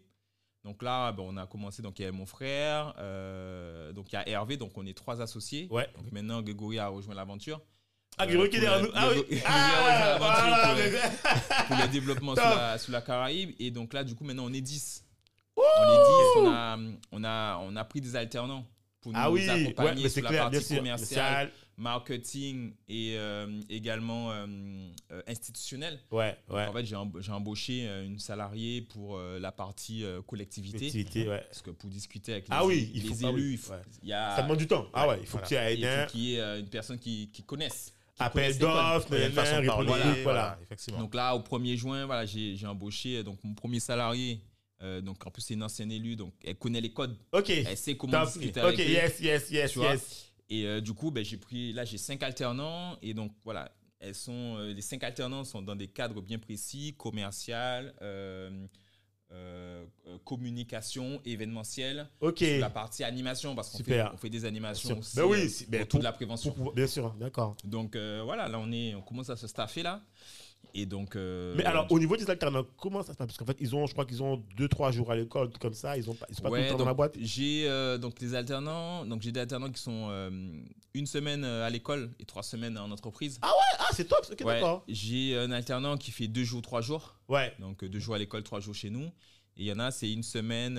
Donc 0.63 0.81
là, 0.81 1.11
ben, 1.11 1.23
on 1.25 1.37
a 1.37 1.45
commencé. 1.45 1.81
Donc 1.81 1.99
il 1.99 2.03
y 2.03 2.05
a 2.05 2.11
mon 2.11 2.25
frère, 2.25 2.93
euh, 2.97 3.91
donc 3.93 4.11
il 4.11 4.15
y 4.15 4.17
a 4.17 4.27
Hervé. 4.27 4.57
Donc 4.57 4.77
on 4.77 4.85
est 4.85 4.97
trois 4.97 5.21
associés. 5.21 5.67
Ouais. 5.69 5.87
Donc 5.95 6.11
maintenant, 6.11 6.41
Grégory 6.41 6.79
a 6.79 6.87
rejoint 6.87 7.15
l'aventure. 7.15 7.61
Ah, 8.19 8.25
Euh, 8.25 8.47
qui 8.47 8.57
est 8.57 8.59
derrière 8.61 8.81
nous. 8.81 8.89
Ah 8.95 9.09
oui. 9.13 9.39
Ah, 9.45 10.15
voilà. 10.17 10.75
pour- 10.75 11.67
pour 11.67 11.77
le 11.77 11.87
développement 11.91 12.35
sous 12.35 12.41
la, 12.41 12.77
sous 12.77 12.91
la 12.91 13.01
Caraïbe. 13.01 13.51
Et 13.59 13.69
donc 13.71 13.93
là, 13.93 14.03
du 14.03 14.15
coup, 14.15 14.23
maintenant, 14.23 14.45
on 14.47 14.53
est 14.53 14.61
10. 14.61 15.03
On 15.55 15.61
est 15.61 16.41
10. 16.41 16.47
On 16.47 16.51
a, 16.51 16.77
on, 17.11 17.23
a, 17.23 17.57
on 17.63 17.75
a 17.75 17.83
pris 17.85 18.01
des 18.01 18.15
alternants 18.15 18.65
pour 19.01 19.11
nous 19.13 19.19
Ah 19.21 19.29
oui. 19.31 19.41
Ouais, 19.47 19.49
accompagner 19.65 20.09
sur 20.09 20.23
la 20.23 20.31
partie 20.31 20.63
sûr. 20.63 20.77
commerciale, 20.77 21.51
marketing 21.77 22.73
et 22.89 23.13
euh, 23.17 23.47
également 23.69 24.31
euh, 24.31 24.45
euh, 25.11 25.21
institutionnel. 25.27 25.99
à- 26.11 26.15
Ouais, 26.15 26.37
ouais. 26.49 26.65
En 26.67 26.73
fait, 26.73 26.85
j'ai 26.85 26.95
emb- 26.95 27.21
j'ai 27.21 27.31
embauché 27.31 27.87
euh, 27.87 28.05
une 28.05 28.17
salariée 28.19 28.81
pour 28.81 29.17
euh, 29.17 29.37
la 29.39 29.51
partie 29.51 30.03
euh, 30.03 30.21
collectivité. 30.23 30.87
Ouais. 31.27 31.43
Parce 31.47 31.61
que 31.61 31.69
pour 31.71 31.89
discuter 31.89 32.31
avec 32.33 32.45
Ah 32.49 32.61
les, 32.61 32.65
oui, 32.67 32.91
il 32.95 33.03
les 33.03 33.09
faut- 33.09 33.15
ah 33.25 33.29
élus, 33.29 33.41
oui, 33.47 33.51
il 33.53 33.57
faut- 33.59 33.73
ouais. 33.73 33.81
y 34.03 34.13
a, 34.13 34.35
Ça 34.35 34.41
demande 34.41 34.57
du 34.57 34.67
temps. 34.67 34.87
Ah 34.93 35.07
ouais, 35.07 35.17
il 35.21 35.27
faut 35.27 35.37
Voilà. 35.37 35.75
qu'il 36.07 36.19
y 36.21 36.33
ait 36.35 36.39
euh, 36.39 36.59
une 36.59 36.69
personne 36.69 36.97
qui, 36.99 37.29
qui 37.31 37.43
connaisse. 37.43 37.93
Appel 38.19 38.57
d'offres, 38.57 39.07
Voilà, 39.09 40.15
voilà. 40.23 40.59
effectivement. 40.61 40.99
Donc 40.99 41.13
là, 41.15 41.35
au 41.35 41.39
1er 41.41 41.75
juin, 41.75 42.05
voilà, 42.05 42.25
j'ai 42.25 42.57
embauché 42.65 43.17
euh, 43.17 43.23
donc, 43.23 43.43
mon 43.43 43.53
premier 43.53 43.79
salarié. 43.79 44.41
Euh, 44.83 45.01
donc 45.01 45.25
en 45.25 45.31
plus, 45.31 45.41
c'est 45.41 45.55
une 45.55 45.63
ancienne 45.63 45.91
élue, 45.91 46.15
donc 46.15 46.33
elle 46.45 46.55
connaît 46.55 46.81
les 46.81 46.93
codes. 46.93 47.17
Ok. 47.31 47.49
Elle 47.49 47.77
sait 47.77 47.97
comment 47.97 48.13
Top. 48.23 48.33
discuter 48.33 48.59
avec 48.59 48.77
yes, 48.77 49.19
yes, 49.19 49.49
yes, 49.49 49.71
Tu 49.71 49.79
vois. 49.79 49.93
yes. 49.93 50.31
Et 50.49 50.65
euh, 50.65 50.81
du 50.81 50.93
coup, 50.93 51.11
ben, 51.11 51.25
j'ai 51.25 51.37
pris, 51.37 51.73
là, 51.73 51.83
j'ai 51.83 51.97
cinq 51.97 52.21
alternants. 52.23 52.97
Et 53.01 53.13
donc, 53.13 53.31
voilà, 53.43 53.71
elles 53.99 54.13
sont, 54.15 54.55
euh, 54.57 54.73
les 54.73 54.81
cinq 54.81 55.03
alternants 55.03 55.43
sont 55.43 55.61
dans 55.61 55.75
des 55.75 55.87
cadres 55.87 56.21
bien 56.21 56.37
précis, 56.37 56.93
commercial, 56.97 57.93
euh, 59.33 59.83
euh, 60.07 60.17
communication, 60.23 61.19
événementiel, 61.25 62.07
Ok. 62.21 62.37
sur 62.39 62.59
la 62.59 62.69
partie 62.69 63.03
animation, 63.03 63.55
parce 63.55 63.69
qu'on 63.69 63.83
fait, 63.83 64.01
on 64.13 64.17
fait 64.17 64.29
des 64.29 64.45
animations 64.45 64.99
aussi 64.99 65.15
Ben 65.17 65.23
oui, 65.25 65.39
euh, 65.43 65.65
ben, 65.69 65.85
pour- 65.85 65.99
de 65.99 66.03
la 66.03 66.13
prévention. 66.13 66.51
Pour 66.53 66.73
bien 66.73 66.87
sûr, 66.87 67.13
d'accord. 67.19 67.55
Donc 67.63 67.95
euh, 67.95 68.21
voilà, 68.23 68.47
là, 68.47 68.57
on, 68.59 68.71
est, 68.71 68.95
on 68.95 69.01
commence 69.01 69.29
à 69.29 69.35
se 69.35 69.47
staffer 69.47 69.83
là. 69.83 70.01
Et 70.73 70.85
donc... 70.85 71.15
euh, 71.15 71.55
Mais 71.57 71.63
alors, 71.63 71.87
au 71.91 71.97
niveau 71.97 72.15
des 72.17 72.29
alternants, 72.29 72.63
comment 72.77 73.01
ça 73.01 73.13
se 73.13 73.17
passe? 73.17 73.27
Parce 73.27 73.37
qu'en 73.37 73.45
fait, 73.45 73.57
ils 73.59 73.75
ont, 73.75 73.87
je 73.87 73.93
crois 73.93 74.05
qu'ils 74.05 74.21
ont 74.21 74.43
2-3 74.57 74.91
jours 74.91 75.11
à 75.11 75.15
l'école, 75.15 75.49
comme 75.59 75.73
ça. 75.73 75.97
Ils 75.97 76.07
ont 76.09 76.13
pas, 76.13 76.27
ils 76.29 76.35
sont 76.35 76.43
pas 76.43 76.49
tout 76.49 76.53
Ouais, 76.53 76.65
le 76.65 76.69
temps 76.71 76.77
dans 76.77 76.85
la 76.85 76.93
boîte. 76.93 77.15
J'ai 77.19 77.67
euh, 77.67 77.97
donc 77.97 78.19
les 78.21 78.35
alternants, 78.35 79.03
donc 79.05 79.23
j'ai 79.23 79.31
des 79.31 79.39
alternants 79.39 79.71
qui 79.71 79.81
sont 79.81 80.07
euh, 80.11 80.29
une 80.93 81.07
semaine 81.07 81.43
à 81.43 81.69
l'école 81.71 82.11
et 82.19 82.25
trois 82.25 82.43
semaines 82.43 82.77
en 82.77 82.91
entreprise. 82.91 83.39
Ah, 83.41 83.49
c'est 83.93 84.07
top. 84.07 84.19
Ok, 84.31 84.39
Ouais, 84.45 84.53
d'accord. 84.55 84.83
j'ai 84.87 85.35
un 85.37 85.51
alternant 85.51 85.97
qui 85.97 86.11
fait 86.11 86.27
deux 86.27 86.43
jours, 86.43 86.61
trois 86.61 86.81
jours. 86.81 87.15
Ouais, 87.27 87.53
Donc 87.59 87.83
euh, 87.83 87.89
deux 87.89 87.99
jours 87.99 88.13
à 88.13 88.19
l'école, 88.19 88.43
trois 88.43 88.59
jours 88.59 88.75
chez 88.75 88.91
nous. 88.91 89.05
Et 89.59 89.61
il 89.63 89.65
y 89.65 89.71
en 89.71 89.79
a, 89.79 89.89
c'est 89.89 90.11
une 90.11 90.21
semaine, 90.21 90.77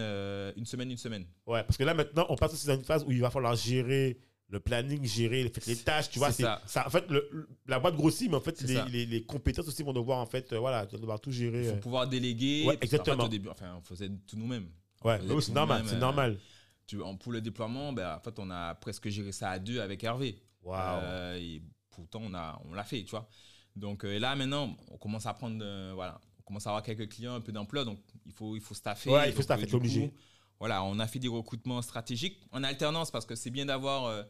une 0.56 0.64
semaine, 0.64 0.92
une 0.92 0.96
semaine. 0.96 1.24
ouais. 1.46 1.64
Parce 1.64 1.76
que 1.76 1.82
là, 1.82 1.94
maintenant, 1.94 2.26
on 2.28 2.36
passe 2.36 2.52
aussi 2.54 2.68
dans 2.68 2.76
une 2.76 2.84
phase 2.84 3.02
où 3.04 3.10
il 3.10 3.20
va 3.20 3.30
falloir 3.30 3.56
gérer 3.56 4.20
le 4.50 4.60
planning, 4.60 5.04
gérer 5.04 5.44
les, 5.44 5.52
les 5.66 5.76
tâches, 5.76 6.08
tu 6.10 6.18
vois. 6.18 6.32
C'est 6.32 6.42
C'est 6.44 6.68
ça. 6.72 6.86
En 6.86 6.90
fait, 6.90 7.08
le- 7.10 7.48
la 7.66 7.78
boîte 7.78 7.96
grossit, 7.96 8.30
mais 8.30 8.36
en 8.36 8.40
fait, 8.40 8.60
les, 8.62 8.74
ça. 8.74 8.84
les, 8.86 9.04
les 9.06 9.22
compétences 9.24 9.68
aussi 9.68 9.82
vont 9.82 9.92
devoir, 9.92 10.18
en 10.20 10.26
fait, 10.26 10.52
euh, 10.52 10.58
voilà, 10.58 10.86
devoir 10.86 11.20
tout 11.20 11.30
Il 11.30 11.36
gérer. 11.36 11.64
faut 11.64 11.70
euh. 11.76 11.80
pouvoir 11.80 12.08
déléguer. 12.08 12.60
Ouais, 12.66 12.74
qu'en 12.74 12.80
fait, 12.80 12.84
exactement. 12.84 13.24
au 13.24 13.28
début, 13.28 13.48
enfin, 13.50 13.74
on 13.78 13.82
faisait 13.82 14.08
tout 14.26 14.36
nous-mêmes. 14.36 14.68
Ouais, 15.04 15.20
oui, 15.28 15.42
c'est 15.42 15.52
normal, 15.52 15.82
c'est 15.86 15.94
euh, 15.96 15.98
normal. 15.98 16.38
Tu- 16.86 17.02
en- 17.02 17.16
Pour 17.16 17.32
le 17.32 17.40
déploiement, 17.42 17.92
ben, 17.92 18.16
en 18.16 18.20
fait, 18.20 18.38
on 18.38 18.50
a 18.50 18.74
presque 18.74 19.08
géré 19.08 19.32
ça 19.32 19.50
à 19.50 19.58
deux 19.58 19.80
avec 19.80 20.02
Hervé. 20.02 20.40
Waouh. 20.62 21.00
Euh, 21.02 21.36
et 21.38 21.62
pourtant, 21.90 22.20
on 22.24 22.32
a, 22.34 22.60
on 22.64 22.72
l'a 22.72 22.84
fait, 22.84 23.04
tu 23.04 23.10
vois. 23.10 23.28
Donc 23.76 24.04
euh, 24.04 24.14
et 24.16 24.18
là, 24.18 24.34
maintenant, 24.34 24.74
on 24.90 24.96
commence 24.96 25.26
à 25.26 25.34
prendre, 25.34 25.62
voilà, 25.94 26.18
on 26.40 26.42
commence 26.42 26.66
à 26.66 26.70
avoir 26.70 26.82
quelques 26.82 27.08
clients 27.10 27.34
un 27.34 27.40
peu 27.40 27.52
d'ampleur, 27.52 27.84
donc 27.84 28.00
il 28.26 28.32
faut, 28.32 28.56
il 28.56 28.62
faut 28.62 28.74
staffer. 28.74 29.10
Ouais, 29.10 29.28
il 29.28 29.34
faut 29.34 29.42
staffer, 29.42 29.72
obligé. 29.74 30.08
coup, 30.08 30.14
Voilà, 30.60 30.82
on 30.84 30.98
a 30.98 31.06
fait 31.06 31.18
des 31.18 31.28
recrutements 31.28 31.80
stratégiques 31.82 32.38
en 32.52 32.64
alternance 32.64 33.10
parce 33.10 33.24
que 33.26 33.34
c'est 33.36 33.50
bien 33.50 33.66
d'avoir, 33.66 34.06
euh, 34.06 34.22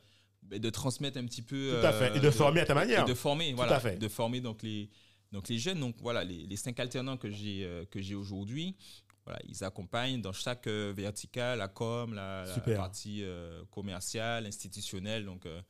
ben, 0.43 0.59
de 0.61 0.71
transmettre 0.71 1.19
un 1.19 1.25
petit 1.25 1.43
peu. 1.43 1.79
Tout 1.81 1.87
à 1.87 1.93
fait. 1.93 2.17
Et 2.17 2.21
de 2.21 2.31
former 2.31 2.61
à 2.61 2.67
ta 2.67 2.75
manière. 2.75 3.05
Et 3.05 3.09
de 3.09 3.15
former, 3.15 3.51
Tout 3.51 3.57
voilà. 3.57 3.77
à 3.77 3.81
fait. 3.81 3.97
De 3.97 4.09
former 4.09 4.41
donc 4.41 4.63
les, 4.63 4.91
donc 5.33 5.49
les 5.49 5.59
jeunes. 5.59 5.81
Donc 5.81 5.97
voilà, 6.01 6.25
les, 6.25 6.47
les 6.47 6.57
cinq 6.57 6.79
alternants 6.81 7.17
que 7.17 7.31
j'ai 7.31 7.65
euh, 7.65 7.85
que 7.87 8.01
j'ai 8.03 8.15
aujourd'hui. 8.15 8.77
voilà, 9.25 9.41
ils 9.49 9.63
accompagnent 9.65 10.21
dans 10.21 10.33
chaque 10.33 10.67
euh, 10.67 10.93
verticale, 10.95 11.59
la 11.59 11.69
com, 11.69 12.15
la, 12.15 12.45
partie 12.77 13.23
euh, 13.23 13.63
commerciale, 13.71 14.47
institutionnelle. 14.47 15.25
Donc 15.25 15.47
euh, 15.47 15.61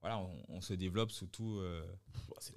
voilà, 0.00 0.18
on, 0.18 0.30
on 0.48 0.60
se 0.60 0.74
développe 0.74 1.10
sous 1.12 1.26
tout, 1.26 1.58
euh, 1.58 1.82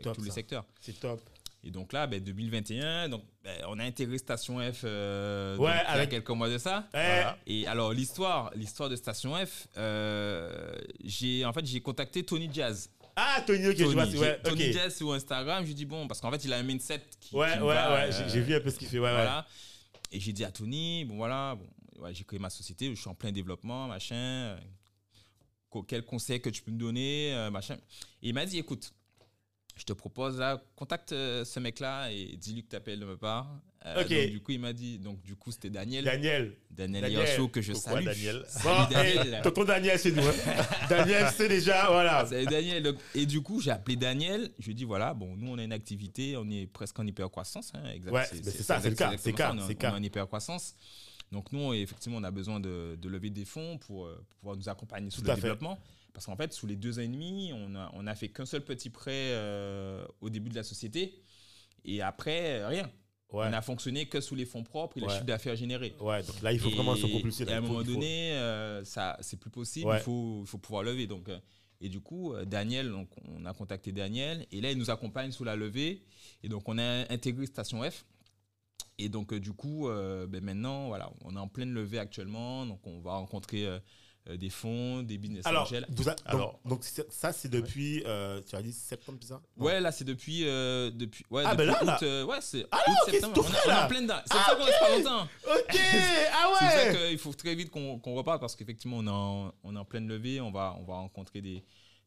tous 0.01 0.23
les 0.23 0.31
secteurs. 0.31 0.65
C'est 0.79 0.99
top. 0.99 1.21
Et 1.65 1.71
donc 1.71 1.93
là, 1.93 2.07
ben, 2.07 2.19
2021, 2.19 3.07
donc, 3.09 3.23
ben, 3.43 3.55
on 3.69 3.79
a 3.79 3.83
intégré 3.85 4.17
Station 4.17 4.59
F 4.59 4.81
euh, 4.83 5.55
Ouais, 5.57 5.71
donc, 5.77 5.85
il 5.93 5.97
y 5.97 6.01
a 6.01 6.07
quelques 6.07 6.29
mois 6.31 6.49
de 6.49 6.57
ça. 6.57 6.87
Voilà. 6.91 7.37
Et 7.47 7.65
alors 7.67 7.93
l'histoire, 7.93 8.51
l'histoire 8.55 8.89
de 8.89 8.95
Station 8.97 9.33
F, 9.45 9.67
euh, 9.77 10.75
j'ai 11.03 11.45
en 11.45 11.53
fait 11.53 11.65
j'ai 11.65 11.79
contacté 11.79 12.23
Tony 12.25 12.49
Jazz. 12.51 12.89
Ah, 13.15 13.41
Tony, 13.47 13.67
ok, 13.67 13.75
je 13.77 13.83
Tony, 13.83 13.93
vois. 13.93 14.05
j'ai- 14.05 14.17
Ouais, 14.19 14.39
Tony. 14.43 14.73
Jazz 14.73 14.95
sur 14.97 15.13
Instagram, 15.13 15.63
je 15.63 15.67
lui 15.67 15.75
dis 15.75 15.85
bon 15.85 16.05
parce 16.07 16.19
qu'en 16.19 16.31
fait 16.31 16.43
il 16.43 16.51
a 16.51 16.57
un 16.57 16.63
mindset 16.63 17.01
qui, 17.21 17.35
Ouais, 17.35 17.53
qui 17.53 17.59
ouais, 17.59 17.73
va, 17.73 17.93
ouais. 17.93 18.13
euh, 18.13 18.29
j'ai- 18.29 18.41
vu 18.41 18.55
un 18.55 18.59
peu 18.59 18.69
ce 18.69 18.77
qu'il 18.79 18.87
fait. 18.89 18.99
Ouais, 18.99 19.05
ouais. 19.05 19.13
voilà. 19.13 19.45
Et 20.11 20.19
j'ai 20.19 20.33
dit 20.33 20.43
à 20.43 20.51
Tony, 20.51 21.05
bon 21.05 21.15
voilà, 21.15 21.55
bon, 21.55 22.03
ouais, 22.03 22.13
j'ai 22.13 22.23
créé 22.25 22.39
ma 22.39 22.49
société, 22.49 22.89
je 22.93 22.99
suis 22.99 23.09
en 23.09 23.15
plein 23.15 23.31
développement, 23.31 23.87
machin. 23.87 24.57
Quel 25.87 26.03
conseil 26.03 26.39
que 26.39 26.49
tu 26.49 26.61
peux 26.61 26.71
me 26.71 26.77
donner, 26.77 27.33
machin. 27.51 27.75
Et 28.21 28.29
il 28.29 28.33
m'a 28.35 28.45
dit, 28.45 28.59
écoute, 28.59 28.93
je 29.75 29.83
te 29.85 29.93
propose 29.93 30.37
là, 30.39 30.61
contacte 30.75 31.11
euh, 31.13 31.43
ce 31.45 31.59
mec-là 31.59 32.11
et 32.11 32.37
dis-lui 32.37 32.63
que 32.63 32.69
tu 32.69 32.75
appelles 32.75 32.99
de 32.99 33.05
ma 33.05 33.17
part. 33.17 33.47
Euh, 33.85 34.01
Ok. 34.01 34.09
donc, 34.09 34.29
du 34.29 34.39
coup, 34.41 34.51
il 34.53 34.59
m'a 34.59 34.71
dit, 34.71 34.97
donc 34.99 35.21
du 35.23 35.35
coup, 35.35 35.51
c'était 35.51 35.69
Daniel, 35.69 36.05
Daniel. 36.05 36.55
Daniel. 36.71 37.11
Hirschaud, 37.11 37.49
que 37.49 37.61
je 37.61 37.73
salue. 37.73 38.05
Daniel 38.05 38.37
Bon, 38.37 38.47
Salut 38.87 38.95
hey, 39.07 39.15
Daniel. 39.17 39.41
tonton 39.41 39.63
Daniel, 39.65 39.99
c'est 39.99 40.11
nous. 40.11 40.23
hein. 40.25 40.33
Daniel, 40.89 41.27
c'est 41.35 41.49
déjà. 41.49 41.87
Voilà. 41.87 42.25
Salut 42.25 42.45
Daniel. 42.45 42.81
Donc, 42.83 42.95
et 43.13 43.25
du 43.25 43.41
coup, 43.41 43.59
j'ai 43.59 43.71
appelé 43.71 43.97
Daniel. 43.97 44.51
Je 44.59 44.65
lui 44.65 44.71
ai 44.71 44.75
dit 44.75 44.85
voilà, 44.85 45.13
bon, 45.13 45.35
nous, 45.35 45.51
on 45.51 45.57
a 45.57 45.63
une 45.63 45.73
activité, 45.73 46.37
on 46.37 46.49
est 46.49 46.65
presque 46.67 46.97
en 46.99 47.05
hypercroissance. 47.05 47.73
Hein, 47.75 47.83
exact- 47.93 48.13
Ouais, 48.13 48.25
c'est 48.31 48.63
ça, 48.63 48.79
c'est 48.79 48.89
le 48.89 48.95
cas, 48.95 49.11
c'est 49.17 49.31
le 49.31 49.35
cas, 49.35 49.51
on 49.53 49.67
est- 49.69 49.81
le 49.83 49.89
en 49.89 50.01
hypercroissance. 50.03 50.75
Donc, 51.31 51.51
nous, 51.51 51.73
effectivement, 51.73 52.19
on 52.19 52.23
a 52.23 52.31
besoin 52.31 52.59
de, 52.59 52.95
de 53.01 53.09
lever 53.09 53.31
des 53.31 53.43
fonds 53.43 53.77
pour, 53.79 54.05
euh, 54.05 54.23
pour 54.29 54.39
pouvoir 54.39 54.55
nous 54.55 54.69
accompagner 54.69 55.09
sur 55.09 55.21
Tout 55.21 55.25
le 55.25 55.31
à 55.31 55.35
fait. 55.35 55.41
développement. 55.41 55.79
Parce 56.13 56.27
qu'en 56.27 56.35
fait, 56.35 56.53
sous 56.53 56.67
les 56.67 56.75
deux 56.75 56.99
ans 56.99 57.01
et 57.01 57.07
demi, 57.07 57.51
on 57.53 57.75
a, 57.75 57.89
on 57.93 58.05
a 58.05 58.13
fait 58.15 58.29
qu'un 58.29 58.45
seul 58.45 58.63
petit 58.63 58.89
prêt 58.91 59.11
euh, 59.33 60.05
au 60.21 60.29
début 60.29 60.49
de 60.49 60.55
la 60.55 60.63
société. 60.63 61.19
Et 61.85 62.01
après, 62.01 62.59
euh, 62.61 62.67
rien. 62.67 62.91
Ouais. 63.31 63.47
On 63.49 63.53
a 63.53 63.61
fonctionné 63.63 64.05
que 64.05 64.21
sous 64.21 64.35
les 64.35 64.45
fonds 64.45 64.63
propres 64.63 64.99
et 64.99 65.01
Ouais. 65.01 65.09
chiffre 65.09 65.23
d'affaires 65.25 65.55
généré. 65.55 65.95
Ouais, 65.99 66.21
donc 66.21 66.39
là, 66.43 66.53
il 66.53 66.59
faut 66.59 66.69
vraiment 66.69 66.95
se 66.95 67.07
propulser. 67.07 67.45
Et 67.45 67.51
à 67.51 67.57
un 67.57 67.61
moment 67.61 67.81
il 67.81 67.87
faut- 67.87 67.93
donné, 67.93 68.33
euh, 68.33 68.85
ça, 68.85 69.17
c'est 69.21 69.39
plus 69.39 69.49
possible. 69.49 69.87
Ouais. 69.89 69.97
Il 69.97 70.03
faut, 70.03 70.41
il 70.43 70.47
faut 70.47 70.59
pouvoir 70.59 70.83
lever. 70.83 71.07
Donc, 71.07 71.27
euh, 71.29 71.39
et 71.81 71.89
du 71.89 71.99
coup, 71.99 72.33
Daniel, 72.45 72.91
donc, 72.91 73.09
on 73.27 73.43
a 73.45 73.53
contacté 73.53 73.91
Daniel 73.91 74.45
et 74.51 74.61
là, 74.61 74.71
il 74.71 74.77
nous 74.77 74.91
accompagne 74.91 75.31
sous 75.31 75.43
la 75.43 75.55
levée. 75.55 76.03
Et 76.43 76.47
donc, 76.47 76.69
on 76.69 76.77
a 76.77 77.11
intégré 77.11 77.47
Station 77.47 77.81
F. 77.89 78.05
Et 78.99 79.09
donc, 79.09 79.33
du 79.33 79.51
coup, 79.51 79.89
euh, 79.89 80.27
ben, 80.27 80.43
maintenant, 80.43 80.87
voilà, 80.89 81.11
on 81.25 81.35
est 81.35 81.39
en 81.39 81.47
pleine 81.47 81.73
levée 81.73 81.97
actuellement. 81.97 82.65
Donc, 82.67 82.85
on 82.85 82.99
va 83.01 83.13
rencontrer 83.15 83.65
des 84.37 84.49
fonds, 84.49 85.03
des 85.03 85.17
business 85.17 85.45
Alors, 85.45 85.63
angels. 85.63 85.85
vous 85.89 86.07
a- 86.09 86.15
donc, 86.15 86.21
Alors- 86.25 86.59
donc 86.65 86.83
c'est- 86.83 87.11
ça, 87.11 87.33
c'est 87.33 87.49
depuis. 87.49 88.01
euh, 88.05 88.41
tu 88.47 88.55
as 88.55 88.61
dit 88.61 88.71
septembre, 88.71 89.17
c'est 89.21 89.27
ça? 89.29 89.41
Ouais, 89.57 89.81
là, 89.81 89.91
c'est 89.91 90.05
depuis, 90.05 90.47
euh, 90.47 90.89
depuis, 90.91 91.25
ouais, 91.29 91.43
Ah, 91.45 91.55
ben 91.55 91.67
depuis 91.67 91.85
là, 91.85 91.91
là. 91.91 91.97
août, 91.97 92.03
euh, 92.03 92.23
ouais, 92.25 92.37
c'est 92.41 92.65
Ah, 92.71 92.77
août, 92.87 92.95
ok, 93.05 93.11
septembre. 93.11 93.33
c'est 93.35 93.41
tout 93.41 93.47
On, 93.47 93.51
frais, 93.51 93.59
on 93.65 93.69
est 93.69 93.73
là. 93.73 93.85
en 93.85 93.87
plein 93.89 94.01
dedans. 94.01 94.19
C'est 94.25 94.37
Ah, 94.37 94.45
ça 94.49 94.55
qu'on 94.55 94.63
reste 94.63 94.79
pas 94.79 94.97
longtemps. 94.97 95.23
Ok 95.23 95.77
Ah 96.35 96.49
C'est 96.59 96.65
ouais 96.65 96.93
ça 96.93 97.07
qu'il 97.09 97.17
faut 97.17 97.33
très 97.33 97.55
vite 97.55 97.69
qu'on 97.69 97.99
qu'on 97.99 98.15
reparte 98.15 98.39
parce 98.39 98.55
qu'effectivement, 98.55 98.97
on, 98.97 99.05
est 99.07 99.09
en- 99.09 99.53
on 99.63 99.75
est 99.75 99.79
en 99.79 99.85
pleine 99.85 100.07
levée, 100.07 100.39
on 100.41 100.51
va, 100.51 100.75
on 100.79 100.83
va 100.83 100.95
rencontrer 100.95 101.41
des, 101.41 101.63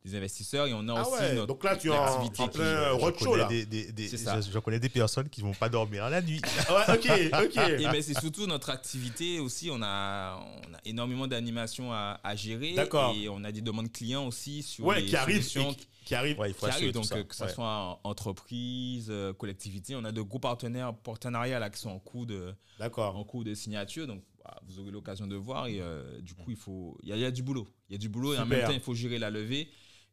des 0.06 0.16
investisseurs 0.16 0.66
et 0.68 0.72
on 0.74 0.86
a 0.88 0.94
Ah 0.96 1.02
aussi 1.02 1.12
ouais, 1.20 1.34
notre 1.34 1.46
donc 1.48 1.64
là, 1.64 1.76
tu 1.76 1.88
es 1.88 1.90
en, 1.90 2.28
plein 2.48 2.90
roadshow, 2.92 3.24
connais 3.32 3.36
là. 3.42 3.48
des- 3.48 3.66
des- 3.66 3.92
des- 3.92 4.08
C'est 4.08 4.16
ça. 4.16 4.40
je, 4.40 4.50
je 4.50 4.58
connais 4.60 4.78
des 4.78 4.88
personnes 4.88 5.28
qui 5.28 5.40
vont 5.40 5.52
pas 5.52 5.68
dormir 5.68 6.08
la 6.08 6.22
nuit. 6.22 6.40
Ouais, 6.70 6.94
ok, 6.94 7.10
ok. 7.44 7.56
Et 7.80 7.84
ben, 7.84 8.00
c'est 8.02 8.18
surtout 8.18 8.46
notre 8.46 8.70
activité 8.70 9.40
aussi. 9.40 9.68
On 9.70 9.82
a, 9.82 10.36
on 10.68 10.74
a 10.74 10.78
énormément 10.84 11.26
d'animations 11.26 11.92
à, 11.92 12.20
à 12.22 12.36
gérer. 12.36 12.74
D'accord. 12.74 13.14
Et 13.16 13.28
on 13.28 13.42
a 13.44 13.50
des 13.52 13.60
demandes 13.62 13.90
clients 13.92 14.26
aussi 14.26 14.62
sur 14.62 14.84
Ouais, 14.86 15.00
les 15.00 15.06
qui 15.06 15.16
arrive, 15.16 15.42
solutions 15.42 15.72
et 15.72 16.04
qui, 16.04 16.14
arrive. 16.14 16.38
Ouais, 16.38 16.50
il 16.50 16.54
faut 16.54 16.66
qui 16.66 16.72
arrivent. 16.72 16.92
Donc, 16.92 17.04
ça. 17.06 17.16
euh, 17.16 17.24
que 17.24 17.34
ce 17.34 17.44
Ouais. 17.44 17.48
soit 17.52 17.66
en 17.66 18.00
entreprise, 18.04 19.08
euh, 19.10 19.32
collectivité, 19.32 19.96
on 19.96 20.04
a 20.04 20.12
de 20.12 20.20
gros 20.22 20.38
partenaires, 20.38 20.94
partenariats 20.94 21.58
là, 21.58 21.68
qui 21.70 21.80
sont 21.80 21.90
en 21.90 21.98
cours 21.98 22.26
de, 22.26 22.54
D'accord. 22.78 23.16
en 23.16 23.24
cours 23.24 23.44
de 23.44 23.54
signature. 23.54 24.06
Donc, 24.06 24.22
bah, 24.44 24.56
vous 24.68 24.78
aurez 24.78 24.90
l'occasion 24.92 25.26
de 25.26 25.36
voir. 25.36 25.66
Et 25.66 25.80
euh, 25.80 26.20
du 26.20 26.34
coup, 26.34 26.50
il 26.50 26.56
faut, 26.56 26.96
il 27.02 27.08
y, 27.08 27.12
a- 27.12 27.16
il 27.16 27.22
y 27.22 27.24
a 27.24 27.30
du 27.30 27.42
boulot. 27.42 27.66
Il 27.88 27.92
y 27.92 27.96
a 27.96 27.98
du 27.98 28.08
boulot 28.08 28.34
et 28.34 28.38
en 28.38 28.46
même 28.46 28.64
temps, 28.66 28.72
il 28.72 28.80
faut 28.80 28.94
gérer 28.94 29.18
la 29.18 29.30
levée. 29.30 29.68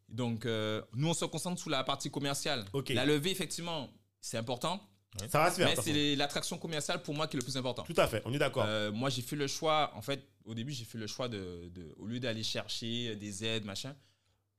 Donc, 0.09 0.45
euh, 0.45 0.81
nous, 0.93 1.09
on 1.09 1.13
se 1.13 1.25
concentre 1.25 1.59
sur 1.59 1.69
la 1.69 1.83
partie 1.83 2.11
commerciale. 2.11 2.65
La 2.89 3.05
levée, 3.05 3.31
effectivement, 3.31 3.89
c'est 4.21 4.37
important. 4.37 4.81
Ça 5.29 5.39
va 5.39 5.51
se 5.51 5.57
faire. 5.57 5.67
Mais 5.67 5.75
c'est 5.81 6.15
l'attraction 6.15 6.57
commerciale 6.57 7.01
pour 7.03 7.13
moi 7.13 7.27
qui 7.27 7.37
est 7.37 7.39
le 7.39 7.43
plus 7.43 7.57
important. 7.57 7.83
Tout 7.83 7.93
à 7.97 8.07
fait, 8.07 8.21
on 8.25 8.33
est 8.33 8.39
d'accord. 8.39 8.65
Euh, 8.67 8.91
moi, 8.91 9.09
j'ai 9.09 9.21
fait 9.21 9.35
le 9.35 9.47
choix, 9.47 9.91
en 9.95 10.01
fait, 10.01 10.27
au 10.45 10.53
début, 10.55 10.71
j'ai 10.71 10.85
fait 10.85 10.97
le 10.97 11.05
choix 11.07 11.27
de, 11.27 11.69
de- 11.73 11.93
au 11.97 12.07
lieu 12.07 12.19
d'aller 12.19 12.41
chercher 12.43 13.15
des 13.15 13.45
aides, 13.45 13.63
machin, 13.65 13.95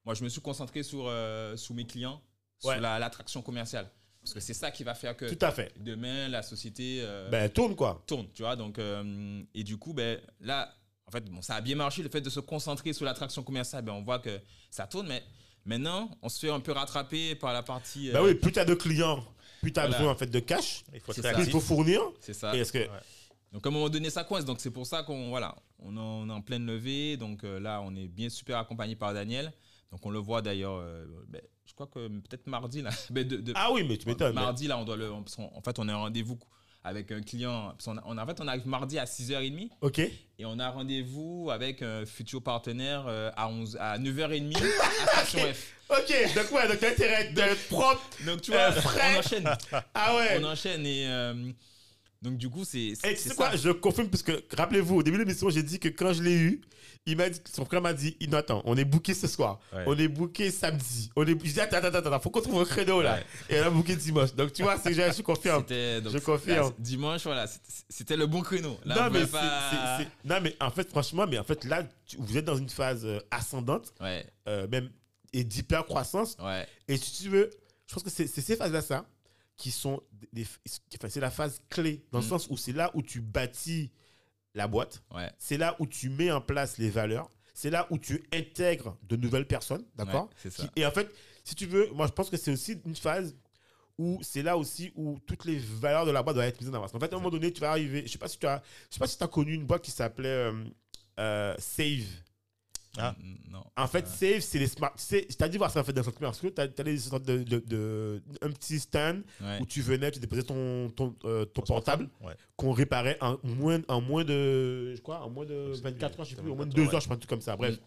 moi, 0.04 0.14
je 0.14 0.22
me 0.22 0.28
suis 0.28 0.40
concentré 0.40 0.82
sur, 0.82 1.06
euh, 1.08 1.56
sur 1.56 1.74
mes 1.74 1.84
clients, 1.86 2.22
Ouais. 2.62 2.74
sur 2.74 2.80
la- 2.82 2.98
l'attraction 3.00 3.42
commerciale. 3.42 3.90
Parce 4.22 4.32
que 4.32 4.40
c'est 4.40 4.54
ça 4.54 4.70
qui 4.70 4.84
va 4.84 4.94
faire 4.94 5.16
que 5.16 5.26
Tout 5.32 5.44
à 5.44 5.50
fait. 5.50 5.72
demain, 5.80 6.28
la 6.28 6.42
société 6.42 7.00
euh, 7.02 7.28
Ben, 7.30 7.50
tourne, 7.50 7.74
quoi. 7.74 8.02
tourne, 8.06 8.28
tu 8.32 8.42
vois. 8.42 8.54
Donc, 8.56 8.78
euh, 8.78 9.42
et 9.54 9.64
du 9.64 9.76
coup, 9.76 9.92
ben, 9.92 10.20
là, 10.40 10.72
en 11.06 11.10
fait, 11.10 11.24
bon, 11.30 11.42
ça 11.42 11.56
a 11.56 11.60
bien 11.60 11.76
marché, 11.76 12.02
le 12.02 12.08
fait 12.08 12.20
de 12.20 12.30
se 12.30 12.40
concentrer 12.40 12.92
sur 12.92 13.04
l'attraction 13.04 13.42
commerciale, 13.42 13.84
ben, 13.84 13.92
on 13.92 14.02
voit 14.02 14.18
que 14.18 14.40
ça 14.70 14.86
tourne, 14.86 15.06
mais 15.08 15.22
maintenant, 15.64 16.10
on 16.22 16.28
se 16.28 16.38
fait 16.38 16.50
un 16.50 16.60
peu 16.60 16.72
rattraper 16.72 17.34
par 17.34 17.52
la 17.52 17.62
partie... 17.62 18.10
Ben 18.10 18.20
euh, 18.20 18.26
oui, 18.28 18.34
plus 18.34 18.52
tu 18.52 18.58
as 18.58 18.64
de 18.64 18.74
clients, 18.74 19.22
plus 19.60 19.72
tu 19.72 19.78
as 19.80 19.82
Voilà. 19.82 19.98
besoin, 19.98 20.12
en 20.12 20.16
fait, 20.16 20.26
de 20.26 20.40
cash, 20.40 20.84
Il 20.94 21.00
faut 21.00 21.12
plus 21.12 21.22
il 21.54 21.60
fournir. 21.60 22.00
C'est 22.20 22.34
ça. 22.34 22.54
Et 22.56 22.60
est-ce 22.60 22.72
que. 22.72 22.78
Ouais. 22.78 22.88
Donc 23.52 23.64
à 23.64 23.68
un 23.68 23.72
moment 23.72 23.88
donné, 23.88 24.10
ça 24.10 24.24
coince. 24.24 24.44
Donc 24.44 24.58
c'est 24.60 24.72
pour 24.72 24.84
ça 24.84 25.04
qu'on 25.04 25.28
voilà, 25.28 25.54
on, 25.78 25.96
en- 25.96 26.00
on 26.22 26.28
est 26.28 26.32
en 26.32 26.40
pleine 26.42 26.66
levée. 26.66 27.16
Donc 27.16 27.44
euh, 27.44 27.60
là, 27.60 27.80
on 27.84 27.94
est 27.94 28.08
bien 28.08 28.28
super 28.28 28.58
accompagné 28.58 28.96
par 28.96 29.14
Daniel. 29.14 29.52
Donc 29.92 30.04
on 30.04 30.10
le 30.10 30.18
voit 30.18 30.42
d'ailleurs. 30.42 30.74
euh, 30.78 31.04
ben, 31.28 31.40
je 31.64 31.72
crois 31.72 31.86
que 31.86 32.08
peut-être 32.08 32.48
mardi 32.48 32.82
là. 32.82 32.90
ben, 33.10 33.26
de- 33.26 33.36
de- 33.36 33.52
Ah 33.54 33.70
oui, 33.70 33.84
mais 33.88 33.96
tu 33.96 34.08
m'étonnes. 34.08 34.34
mardi 34.34 34.66
là, 34.66 34.76
on 34.76 34.84
doit 34.84 34.96
le. 34.96 35.12
en 35.12 35.22
fait, 35.64 35.78
on 35.78 35.88
a 35.88 35.92
un 35.92 35.96
rendez-vous 35.98 36.36
avec 36.84 37.10
un 37.10 37.22
client. 37.22 37.72
on, 37.86 38.18
en 38.18 38.26
fait, 38.26 38.40
on 38.40 38.46
arrive 38.46 38.66
mardi 38.66 38.98
à 38.98 39.04
6h30 39.06 39.70
Ok. 39.80 39.98
et 39.98 40.12
on 40.44 40.58
a 40.58 40.68
rendez-vous 40.70 41.48
avec 41.50 41.80
un 41.82 42.04
futur 42.04 42.42
partenaire 42.42 43.06
euh, 43.08 43.30
à 43.36 43.48
11 43.48 43.78
à 43.80 43.98
9h30 43.98 44.54
à 44.56 45.06
Station 45.24 45.40
F. 45.52 45.72
Ok, 45.90 46.34
donc 46.34 46.52
ouais, 46.52 46.68
donc 46.68 46.78
t'as 46.80 46.90
intérêt 46.90 47.32
d'être 47.32 47.68
propre. 47.68 48.02
Donc 48.26 48.42
tu 48.42 48.50
vois, 48.50 48.60
Euh, 48.70 48.72
frais. 48.72 49.14
on 49.16 49.18
enchaîne. 49.18 49.50
Ah 49.94 50.14
ouais. 50.16 50.38
On 50.40 50.44
enchaîne 50.44 50.86
et 50.86 51.06
euh, 51.08 51.34
donc 52.24 52.36
du 52.38 52.48
coup 52.48 52.64
c'est. 52.64 52.78
Et 52.78 52.94
c'est 53.16 53.36
quoi, 53.36 53.54
je 53.54 53.70
confirme, 53.70 54.08
parce 54.08 54.22
que 54.22 54.32
rappelez-vous, 54.56 54.96
au 54.96 55.02
début 55.02 55.18
de 55.18 55.22
l'émission, 55.24 55.50
j'ai 55.50 55.62
dit 55.62 55.78
que 55.78 55.88
quand 55.88 56.12
je 56.14 56.22
l'ai 56.22 56.34
eu, 56.34 56.60
il 57.06 57.18
m'a 57.18 57.28
dit, 57.28 57.38
son 57.54 57.66
frère 57.66 57.82
m'a 57.82 57.92
dit, 57.92 58.16
il 58.18 58.34
attends, 58.34 58.62
on 58.64 58.76
est 58.78 58.84
booké 58.86 59.12
ce 59.12 59.26
soir, 59.28 59.60
Ouais. 59.74 59.84
on 59.86 59.96
est 59.98 60.08
booké 60.08 60.50
samedi, 60.50 61.10
on 61.16 61.24
est, 61.26 61.30
je 61.44 61.52
dis, 61.52 61.60
attends, 61.60 61.76
attends, 61.76 61.98
attends, 61.98 62.20
faut 62.20 62.30
qu'on 62.30 62.40
trouve 62.40 62.62
un 62.62 62.64
créneau 62.64 63.02
là, 63.02 63.16
Ouais. 63.50 63.56
et 63.56 63.60
on 63.60 63.64
a 63.66 63.70
booké 63.70 63.94
dimanche. 63.94 64.34
Donc 64.34 64.52
tu 64.54 64.62
vois, 64.62 64.78
c'est 64.78 64.94
que 64.94 65.12
je, 65.12 65.20
confirme. 65.22 65.62
Donc, 66.02 66.12
Je 66.14 66.18
confirme. 66.18 66.68
là, 66.68 66.72
dimanche, 66.78 67.22
voilà, 67.24 67.46
c'était- 67.90 68.16
le 68.16 68.26
bon 68.26 68.40
créneau. 68.40 68.78
Là, 68.86 68.94
non, 68.94 69.02
on 69.08 69.10
mais 69.10 69.26
pas- 69.26 69.98
c'est- 70.00 70.08
non, 70.28 70.36
mais 70.42 70.56
en 70.60 70.70
fait, 70.70 70.88
franchement, 70.88 71.26
mais 71.28 71.38
en 71.38 71.44
fait, 71.44 71.64
là, 71.64 71.86
tu- 72.06 72.16
vous 72.18 72.38
êtes 72.38 72.44
dans 72.46 72.56
une 72.56 72.70
phase 72.70 73.04
euh, 73.04 73.20
ascendante, 73.30 73.92
Ouais, 74.00 74.24
euh, 74.48 74.66
même, 74.68 74.88
et 75.34 75.44
d'hyper 75.44 75.84
croissance. 75.84 76.36
Et 76.88 76.96
si 76.96 77.22
tu 77.24 77.28
veux, 77.28 77.50
je 77.86 77.94
pense 77.94 78.02
que 78.02 78.08
c'est 78.10 78.26
c'est 78.26 78.40
ces 78.40 78.56
phases-là, 78.56 78.80
ça, 78.80 79.04
qui 79.56 79.70
sont 79.70 80.00
des, 80.32 80.46
enfin, 80.96 81.08
c'est 81.08 81.20
la 81.20 81.30
phase 81.30 81.60
clé, 81.70 82.04
dans 82.12 82.18
le 82.20 82.24
Mm. 82.24 82.28
sens 82.28 82.46
où 82.50 82.56
c'est 82.56 82.72
là 82.72 82.90
où 82.94 83.02
tu 83.02 83.20
bâtis 83.20 83.90
la 84.54 84.66
boîte. 84.68 85.02
ouais. 85.14 85.30
c'est 85.38 85.56
là 85.58 85.76
où 85.78 85.86
tu 85.86 86.08
mets 86.10 86.30
en 86.32 86.40
place 86.40 86.78
les 86.78 86.90
valeurs, 86.90 87.28
c'est 87.54 87.70
là 87.70 87.86
où 87.90 87.98
tu 87.98 88.22
intègres 88.32 88.96
de 89.04 89.16
nouvelles 89.16 89.46
personnes, 89.46 89.84
d'accord 89.96 90.28
Ouais, 90.44 90.50
Et 90.76 90.84
en 90.86 90.90
fait, 90.90 91.08
si 91.44 91.54
tu 91.54 91.66
veux, 91.66 91.88
moi 91.92 92.06
je 92.08 92.12
pense 92.12 92.30
que 92.30 92.36
c'est 92.36 92.52
aussi 92.52 92.80
une 92.84 92.96
phase 92.96 93.36
où 93.96 94.18
c'est 94.22 94.42
là 94.42 94.56
aussi 94.58 94.92
où 94.96 95.18
toutes 95.24 95.44
les 95.44 95.56
valeurs 95.58 96.04
de 96.04 96.10
la 96.10 96.22
boîte 96.24 96.34
doivent 96.34 96.48
être 96.48 96.60
mises 96.60 96.68
en 96.70 96.74
avant. 96.74 96.86
En 96.86 96.98
fait, 96.98 97.12
à 97.12 97.16
un 97.16 97.18
moment 97.20 97.30
donné, 97.30 97.52
tu 97.52 97.60
vas 97.60 97.70
arriver, 97.70 98.02
je 98.06 98.10
sais 98.12 98.18
pas 98.18 98.26
si 98.28 98.38
tu 98.38 98.46
as, 98.46 98.60
je 98.90 98.94
sais 98.94 98.98
pas 98.98 99.06
si 99.06 99.16
tu 99.16 99.22
as 99.22 99.28
connu 99.28 99.54
une 99.54 99.64
boîte 99.66 99.82
qui 99.82 99.92
s'appelait 99.92 100.28
euh, 100.28 100.64
euh, 101.20 101.54
Save. 101.58 102.02
Ah. 102.96 103.14
Mm, 103.18 103.50
Non. 103.50 103.64
En 103.76 103.86
fait, 103.86 104.06
Save, 104.06 104.40
c'est 104.40 104.58
les 104.58 104.66
smart. 104.68 104.94
T'ai 104.96 105.48
dit 105.48 105.58
voir 105.58 105.70
ça 105.70 105.80
en 105.80 105.84
fait 105.84 105.92
dans 105.92 106.02
cette 106.02 106.18
parce 106.18 106.40
que 106.40 106.46
tu 106.48 106.60
as, 106.60 106.66
des 106.68 106.98
sortes 106.98 107.24
de, 107.24 107.42
de, 107.42 107.58
de- 107.60 108.22
un 108.42 108.50
petit 108.50 108.78
stand 108.78 109.22
Ouais. 109.40 109.58
où 109.60 109.66
tu 109.66 109.80
venais, 109.82 110.10
tu 110.10 110.18
déposais 110.20 110.42
ton, 110.44 110.90
ton, 110.90 111.14
euh, 111.24 111.44
ton 111.44 111.62
portable 111.62 112.08
Ouais. 112.20 112.34
qu'on 112.56 112.72
réparait 112.72 113.18
en 113.20 113.38
moins, 113.42 113.80
en 113.88 114.00
moins 114.00 114.24
de, 114.24 114.94
je 114.94 115.00
crois, 115.00 115.20
en 115.22 115.30
moins 115.30 115.44
de 115.44 115.70
Je 115.70 115.74
sais 115.74 115.82
24 115.82 116.12
plus, 116.14 116.20
heures, 116.20 116.24
je 116.24 116.30
sais 116.36 116.42
plus, 116.42 116.50
en 116.50 116.56
moins 116.56 116.66
de 116.66 116.70
24 116.72 116.76
2 116.90 116.94
heures, 116.94 117.00
je 117.00 117.04
sais 117.04 117.08
pas, 117.08 117.14
un 117.14 117.18
truc 117.18 117.30
comme 117.30 117.40
ça. 117.40 117.56
Bref. 117.56 117.78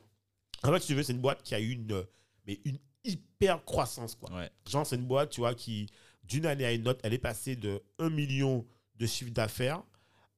En 0.64 0.72
fait, 0.74 0.80
si 0.82 0.88
tu 0.88 0.96
veux, 0.96 1.04
c'est 1.04 1.14
une 1.14 1.22
boîte 1.22 1.42
qui 1.44 1.56
a 1.56 1.60
eu 1.60 1.72
une, 1.72 1.92
euh, 1.92 2.04
mais 2.46 2.60
une 2.66 2.78
hyper 3.04 3.64
croissance, 3.64 4.16
quoi. 4.16 4.30
Ouais. 4.34 4.50
Genre, 4.68 4.86
c'est 4.86 4.96
une 4.98 5.06
boîte, 5.06 5.30
tu 5.30 5.40
vois, 5.42 5.54
qui, 5.54 5.88
d'une 6.24 6.46
année 6.46 6.66
à 6.66 6.74
une 6.74 6.88
autre, 6.88 7.00
elle 7.04 7.14
est 7.14 7.18
passée 7.20 7.56
de 7.56 7.82
1 8.00 8.10
million 8.10 8.66
de 8.96 9.06
chiffre 9.06 9.32
d'affaires 9.32 9.84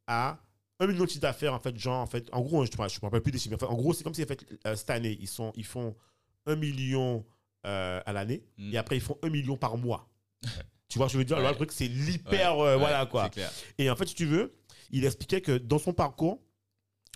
à 0.05 0.39
1 0.79 0.87
million 0.87 1.03
de 1.03 1.09
chiffre 1.09 1.21
d'affaires, 1.21 1.53
en 1.53 1.59
fait, 1.59 1.77
genre, 1.77 1.99
en 2.01 2.05
fait, 2.07 2.29
en 2.31 2.41
gros, 2.41 2.65
je 2.65 2.71
ne 2.71 2.77
me 2.77 2.99
rappelle 3.01 3.21
plus 3.21 3.31
des 3.31 3.37
chiffres, 3.37 3.49
mais 3.57 3.63
en, 3.63 3.67
fait, 3.67 3.73
en 3.73 3.77
gros, 3.77 3.93
c'est 3.93 4.03
comme 4.03 4.13
si, 4.13 4.23
en 4.23 4.27
fait, 4.27 4.45
euh, 4.65 4.75
cette 4.75 4.89
année, 4.89 5.17
ils, 5.19 5.27
sont, 5.27 5.51
ils 5.55 5.65
font 5.65 5.95
1 6.45 6.55
million 6.55 7.25
euh, 7.65 8.01
à 8.05 8.13
l'année, 8.13 8.43
Mm. 8.57 8.73
et 8.73 8.77
après, 8.77 8.95
ils 8.97 9.01
font 9.01 9.17
1 9.21 9.29
million 9.29 9.57
par 9.57 9.77
mois. 9.77 10.07
Tu 10.87 10.97
vois, 10.97 11.07
je 11.07 11.17
veux 11.17 11.25
dire, 11.25 11.37
Ouais. 11.37 11.49
le 11.49 11.55
truc, 11.55 11.71
c'est 11.71 11.87
Ouais, 11.87 11.93
l'hyper. 11.93 12.57
euh, 12.59 12.77
voilà, 12.77 13.05
quoi. 13.05 13.29
Clair. 13.29 13.51
Et 13.77 13.89
en 13.89 13.95
fait, 13.95 14.07
si 14.07 14.15
tu 14.15 14.25
veux, 14.25 14.55
il 14.91 15.03
expliquait 15.05 15.41
que 15.41 15.57
dans 15.57 15.77
son 15.79 15.93
parcours, 15.93 16.39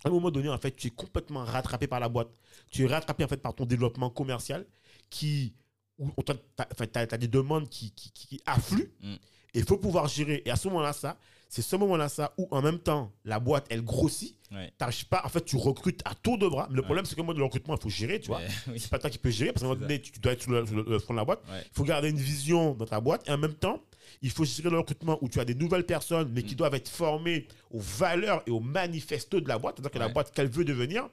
à 0.04 0.10
un 0.10 0.12
moment 0.12 0.30
donné, 0.30 0.50
en 0.50 0.58
fait, 0.58 0.76
tu 0.76 0.88
es 0.88 0.92
complètement 0.92 1.46
rattrapé 1.46 1.88
par 1.88 2.00
la 2.02 2.10
boîte. 2.10 2.28
Tu 2.70 2.84
es 2.84 2.88
rattrapé, 2.88 3.24
en 3.24 3.28
fait, 3.30 3.38
par 3.42 3.56
ton 3.56 3.66
développement 3.66 4.10
commercial 4.10 4.66
qui. 5.10 5.56
Où 6.00 6.12
tu 6.24 6.32
as, 6.58 7.18
des 7.18 7.28
demandes 7.28 7.70
qui, 7.70 7.92
qui, 7.92 8.12
qui- 8.12 8.28
qui 8.28 8.42
affluent. 8.46 8.92
Mm. 9.02 9.14
Et 9.54 9.60
il 9.60 9.64
faut 9.64 9.78
pouvoir 9.78 10.08
gérer. 10.08 10.42
Et 10.46 10.50
à 10.52 10.56
ce 10.56 10.68
moment-là, 10.68 10.92
ça, 10.92 11.18
c'est 11.54 11.62
ce 11.62 11.76
moment-là, 11.76 12.10
ça, 12.10 12.34
où 12.40 12.48
en 12.50 12.64
même 12.64 12.80
temps, 12.80 13.12
la 13.26 13.40
boîte, 13.40 13.68
elle 13.70 13.84
grossit. 13.84 14.36
Ouais. 14.52 14.72
Pas, 15.10 15.22
en 15.24 15.30
fait, 15.30 15.46
tu 15.46 15.56
recrutes 15.56 16.02
à 16.04 16.16
tour 16.16 16.40
de 16.40 16.48
bras. 16.48 16.66
Mais 16.70 16.76
le 16.78 16.82
Ouais. 16.82 16.86
problème, 16.86 17.06
c'est 17.06 17.16
que 17.16 17.22
moi, 17.22 17.34
le 17.36 17.44
recrutement, 17.44 17.76
il 17.76 17.82
faut 17.82 17.90
gérer, 17.90 18.20
tu 18.20 18.28
vois. 18.28 18.40
Mais, 18.40 18.48
oui. 18.74 18.80
C'est 18.80 18.90
pas 18.90 18.98
toi 18.98 19.12
qui 19.12 19.20
peux 19.20 19.30
gérer 19.30 19.52
parce 19.54 19.62
qu'à 19.62 19.68
un 19.68 19.70
moment 19.70 19.82
donné, 19.82 20.02
tu, 20.02 20.20
dois 20.20 20.32
être 20.32 20.42
sur 20.42 20.52
le, 20.52 20.66
sur 20.66 20.76
le- 20.76 20.86
le 20.88 20.98
front 21.00 21.14
de 21.14 21.20
la 21.20 21.26
boîte. 21.26 21.44
Ouais. 21.52 21.62
Il 21.64 21.76
faut 21.76 21.84
garder 21.84 22.10
une 22.10 22.18
vision 22.18 22.74
dans 22.74 22.86
ta 22.88 23.00
boîte 23.00 23.28
et 23.28 23.32
en 23.32 23.38
même 23.38 23.54
temps, 23.54 23.84
il 24.24 24.30
faut 24.32 24.46
gérer 24.46 24.70
le 24.72 24.78
recrutement 24.80 25.18
où 25.22 25.30
tu 25.30 25.40
as 25.40 25.46
des 25.46 25.56
nouvelles 25.56 25.86
personnes 25.86 26.32
mais 26.34 26.42
qui 26.44 26.54
Mm. 26.54 26.58
doivent 26.58 26.76
être 26.76 26.90
formées 26.90 27.48
aux 27.72 27.80
valeurs 27.80 28.42
et 28.48 28.52
aux 28.52 28.60
manifestos 28.60 29.40
de 29.42 29.48
la 29.48 29.58
boîte, 29.60 29.76
c'est-à-dire 29.78 29.92
que 29.92 30.00
la 30.00 30.08
Ouais. 30.08 30.14
boîte 30.14 30.32
qu'elle 30.34 30.50
veut 30.50 30.66
devenir. 30.66 31.08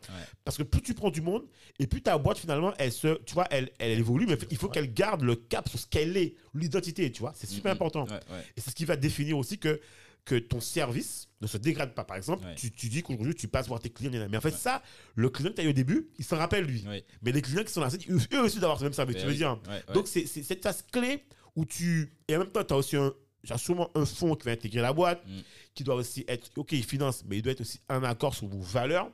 Parce 0.45 0.57
que 0.57 0.63
plus 0.63 0.81
tu 0.83 0.95
prends 0.95 1.11
du 1.11 1.21
monde 1.21 1.45
et 1.79 1.87
plus 1.87 2.03
ta 2.03 2.17
boîte 2.19 2.39
finalement, 2.39 2.73
elle 2.79 2.93
se, 2.93 3.19
tu 3.25 3.35
vois, 3.35 3.47
elle, 3.51 3.71
elle 3.79 3.99
évolue, 3.99 4.27
mais 4.27 4.37
il 4.51 4.57
faut 4.57 4.67
Ouais. 4.69 4.73
qu'elle 4.73 4.93
garde 4.93 5.23
le 5.23 5.35
cap 5.37 5.69
sur 5.69 5.79
ce 5.79 5.87
qu'elle 5.87 6.17
est, 6.17 6.35
l'identité, 6.55 7.11
tu 7.13 7.21
vois. 7.21 7.33
C'est 7.37 7.49
super 7.49 7.73
Mhm. 7.73 7.77
important. 7.77 8.05
Ouais, 8.05 8.13
ouais. 8.31 8.45
Et 8.57 8.61
c'est 8.61 8.71
ce 8.71 8.75
qui 8.77 8.85
va 8.85 8.97
définir 8.97 9.39
aussi 9.39 9.59
que, 9.59 9.81
que 10.25 10.37
ton 10.37 10.61
service 10.61 11.29
ne 11.41 11.47
se 11.47 11.57
dégrade 11.57 11.95
pas. 11.95 12.05
Par 12.05 12.17
exemple, 12.17 12.45
Ouais. 12.45 12.55
tu, 12.55 12.71
tu 12.71 12.89
dis 12.89 13.03
qu'aujourd'hui, 13.03 13.35
tu 13.35 13.49
passes 13.49 13.67
voir 13.69 13.81
tes 13.81 13.91
clients. 13.91 14.11
Mais 14.31 14.37
en 14.37 14.41
fait, 14.41 14.51
Ouais. 14.51 14.57
ça, 14.57 14.83
le 15.15 15.29
client 15.31 15.51
que 15.51 15.55
tu 15.57 15.61
as 15.63 15.65
eu 15.65 15.69
au 15.71 15.73
début, 15.73 16.09
il 16.19 16.25
s'en 16.25 16.37
rappelle, 16.37 16.65
lui. 16.65 16.85
Ouais. 16.87 17.05
Mais 17.23 17.33
les 17.33 17.43
clients 17.43 17.65
qui 17.65 17.73
sont 17.73 17.81
là, 17.81 17.89
eux 18.35 18.41
aussi 18.41 18.59
d'avoir 18.61 18.79
ce 18.79 18.85
même 18.85 18.93
service, 18.93 19.17
tu 19.17 19.23
veux 19.25 19.31
oui. 19.31 19.37
dire. 19.37 19.59
Donc, 19.95 20.07
c'est 20.09 20.27
c'est 20.27 20.43
cette 20.43 20.63
phase 20.63 20.85
clé 20.93 21.25
où 21.57 21.65
tu. 21.65 22.13
Et 22.29 22.37
en 22.37 22.41
même 22.41 22.51
temps, 22.51 22.63
tu 22.65 22.75
as 22.75 22.77
aussi 22.77 22.97
un. 22.97 23.13
As 23.49 23.57
sûrement 23.57 23.89
un 23.95 24.05
fonds 24.05 24.35
qui 24.37 24.45
va 24.45 24.53
intégrer 24.53 24.83
la 24.83 24.93
boîte, 24.93 25.25
Mm. 25.27 25.41
qui 25.75 25.83
doit 25.83 25.95
aussi 25.95 26.27
être. 26.29 26.51
Ok, 26.57 26.73
il 26.73 26.85
finance, 26.85 27.25
mais 27.27 27.39
il 27.39 27.43
doit 27.43 27.53
être 27.53 27.63
aussi 27.63 27.81
en 27.89 28.03
accord 28.05 28.35
sur 28.35 28.47
vos 28.47 28.61
valeurs. 28.61 29.11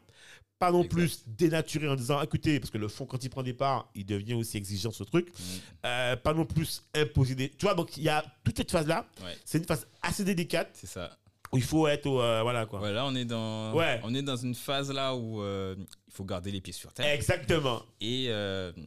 Pas 0.59 0.71
non 0.73 0.83
Exact. 0.85 0.95
plus 0.95 1.23
dénaturé 1.27 1.87
en 1.89 1.97
disant 1.97 2.23
écoutez, 2.23 2.59
parce 2.61 2.71
que 2.71 2.79
le 2.79 2.89
fonds, 2.89 3.05
quand 3.05 3.23
il 3.23 3.29
prend 3.29 3.43
des 3.43 3.53
parts, 3.53 3.91
il 3.95 4.07
devient 4.07 4.33
aussi 4.35 4.57
exigeant 4.57 4.91
ce 4.91 5.05
truc. 5.05 5.29
Mm. 5.29 5.43
Euh, 5.85 6.17
pas 6.17 6.33
non 6.33 6.47
plus 6.47 6.83
imposer 6.95 7.35
des. 7.35 7.51
Tu 7.51 7.67
vois, 7.67 7.75
donc 7.75 7.97
il 7.99 8.03
y 8.05 8.09
a 8.09 8.25
toute 8.45 8.57
cette 8.57 8.71
phase-là. 8.71 9.07
Ouais. 9.23 9.37
C'est 9.45 9.59
une 9.59 9.67
phase 9.67 9.87
assez 10.01 10.25
délicate 10.25 10.71
C'est 10.73 10.87
ça. 10.87 11.15
où 11.53 11.59
il 11.59 11.63
faut 11.63 11.87
être 11.87 12.07
au. 12.07 12.23
euh, 12.23 12.41
voilà 12.43 12.65
quoi. 12.65 12.81
Ouais, 12.81 12.91
là, 12.93 13.05
on 13.05 13.15
est 13.15 13.27
dans, 13.27 13.75
Ouais. 13.75 14.01
on 14.03 14.15
est 14.15 14.23
dans 14.23 14.37
une 14.37 14.55
phase 14.55 14.91
là 14.91 15.15
où 15.15 15.43
euh, 15.43 15.75
il 16.09 16.15
faut 16.15 16.25
garder 16.25 16.51
les 16.51 16.63
pieds 16.63 16.73
sur 16.73 16.91
terre. 16.95 17.07
Exactement. 17.13 17.83
Et 18.01 18.29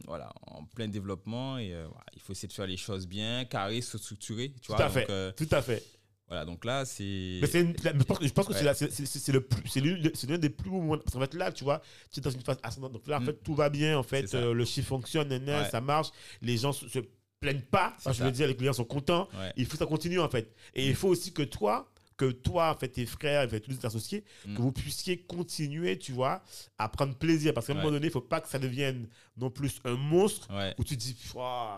voilà, 0.08 0.32
en 0.48 0.64
plein 0.64 0.88
développement. 0.88 1.56
Et 1.58 1.68
voilà, 1.70 2.04
il 2.16 2.20
faut 2.20 2.32
essayer 2.32 2.48
de 2.48 2.52
faire 2.52 2.66
les 2.66 2.76
choses 2.76 3.06
bien, 3.06 3.44
carré, 3.44 3.80
se 3.80 3.96
structurer. 3.96 4.50
Tu 4.60 4.60
Tout 4.66 4.72
vois, 4.72 4.86
à 4.86 4.90
fait. 4.90 5.06
donc, 5.06 5.36
Tout 5.36 5.54
à 5.54 5.62
fait. 5.62 5.84
Voilà, 6.30 6.44
donc 6.46 6.64
là, 6.64 6.84
c'est. 6.84 7.02
Je 7.04 8.32
pense 8.32 8.46
que, 8.46 8.54
c'est 8.54 8.64
Ouais. 8.64 8.74
c'est- 8.74 9.32
le 9.32 10.28
l'un 10.28 10.38
des 10.38 10.48
plus 10.48 10.70
beaux 10.70 10.80
moments. 10.80 10.98
Parce 10.98 11.12
qu'en 11.12 11.20
fait, 11.20 11.34
là, 11.34 11.50
tu 11.52 11.64
vois, 11.64 11.82
tu 12.10 12.20
es 12.20 12.22
dans 12.22 12.30
une 12.30 12.40
phase 12.40 12.58
ascendante. 12.62 12.92
Donc 12.92 13.06
là, 13.08 13.18
en 13.18 13.20
Mm. 13.20 13.26
fait, 13.26 13.42
tout 13.42 13.54
va 13.54 13.68
bien. 13.68 13.98
En 13.98 14.02
fait, 14.02 14.32
euh, 14.34 14.54
le 14.54 14.64
chiffre 14.64 14.88
fonctionne, 14.88 15.28
nan, 15.28 15.44
nan, 15.44 15.62
Ouais. 15.64 15.68
ça 15.70 15.80
marche. 15.80 16.08
Les 16.40 16.56
gens 16.56 16.72
se, 16.72 16.88
se 16.88 17.00
plaignent 17.40 17.60
pas. 17.62 17.94
Enfin, 17.98 18.12
je 18.12 18.22
veux 18.22 18.30
dire, 18.30 18.46
les 18.46 18.54
clients 18.56 18.72
sont 18.72 18.84
contents. 18.84 19.28
Ouais. 19.36 19.52
Il 19.56 19.64
faut 19.66 19.72
que 19.72 19.78
ça 19.78 19.86
continue, 19.86 20.20
en 20.20 20.28
fait. 20.28 20.54
Et 20.74 20.86
il 20.86 20.94
faut 20.94 21.08
aussi 21.08 21.32
que 21.32 21.42
toi, 21.42 21.90
que 22.16 22.30
toi, 22.32 22.70
en 22.70 22.78
fait, 22.78 22.88
tes 22.88 23.06
frères, 23.06 23.46
en 23.46 23.48
fait, 23.48 23.60
tous 23.60 23.74
tes 23.74 23.86
associés, 23.86 24.24
Mm. 24.46 24.54
que 24.54 24.60
vous 24.62 24.72
puissiez 24.72 25.16
continuer, 25.22 25.98
tu 25.98 26.12
vois, 26.12 26.42
à 26.78 26.88
prendre 26.90 27.14
plaisir. 27.14 27.54
Parce 27.54 27.66
qu'à 27.66 27.72
un 27.72 27.76
moment 27.76 27.90
donné, 27.90 28.06
il 28.08 28.12
faut 28.12 28.20
pas 28.20 28.40
que 28.42 28.48
ça 28.48 28.58
devienne 28.58 29.08
non 29.40 29.50
plus 29.50 29.80
un 29.84 29.94
monstre 29.96 30.48
Ouais. 30.54 30.74
où 30.78 30.84
tu 30.84 30.96
te 30.96 31.02
dis, 31.02 31.14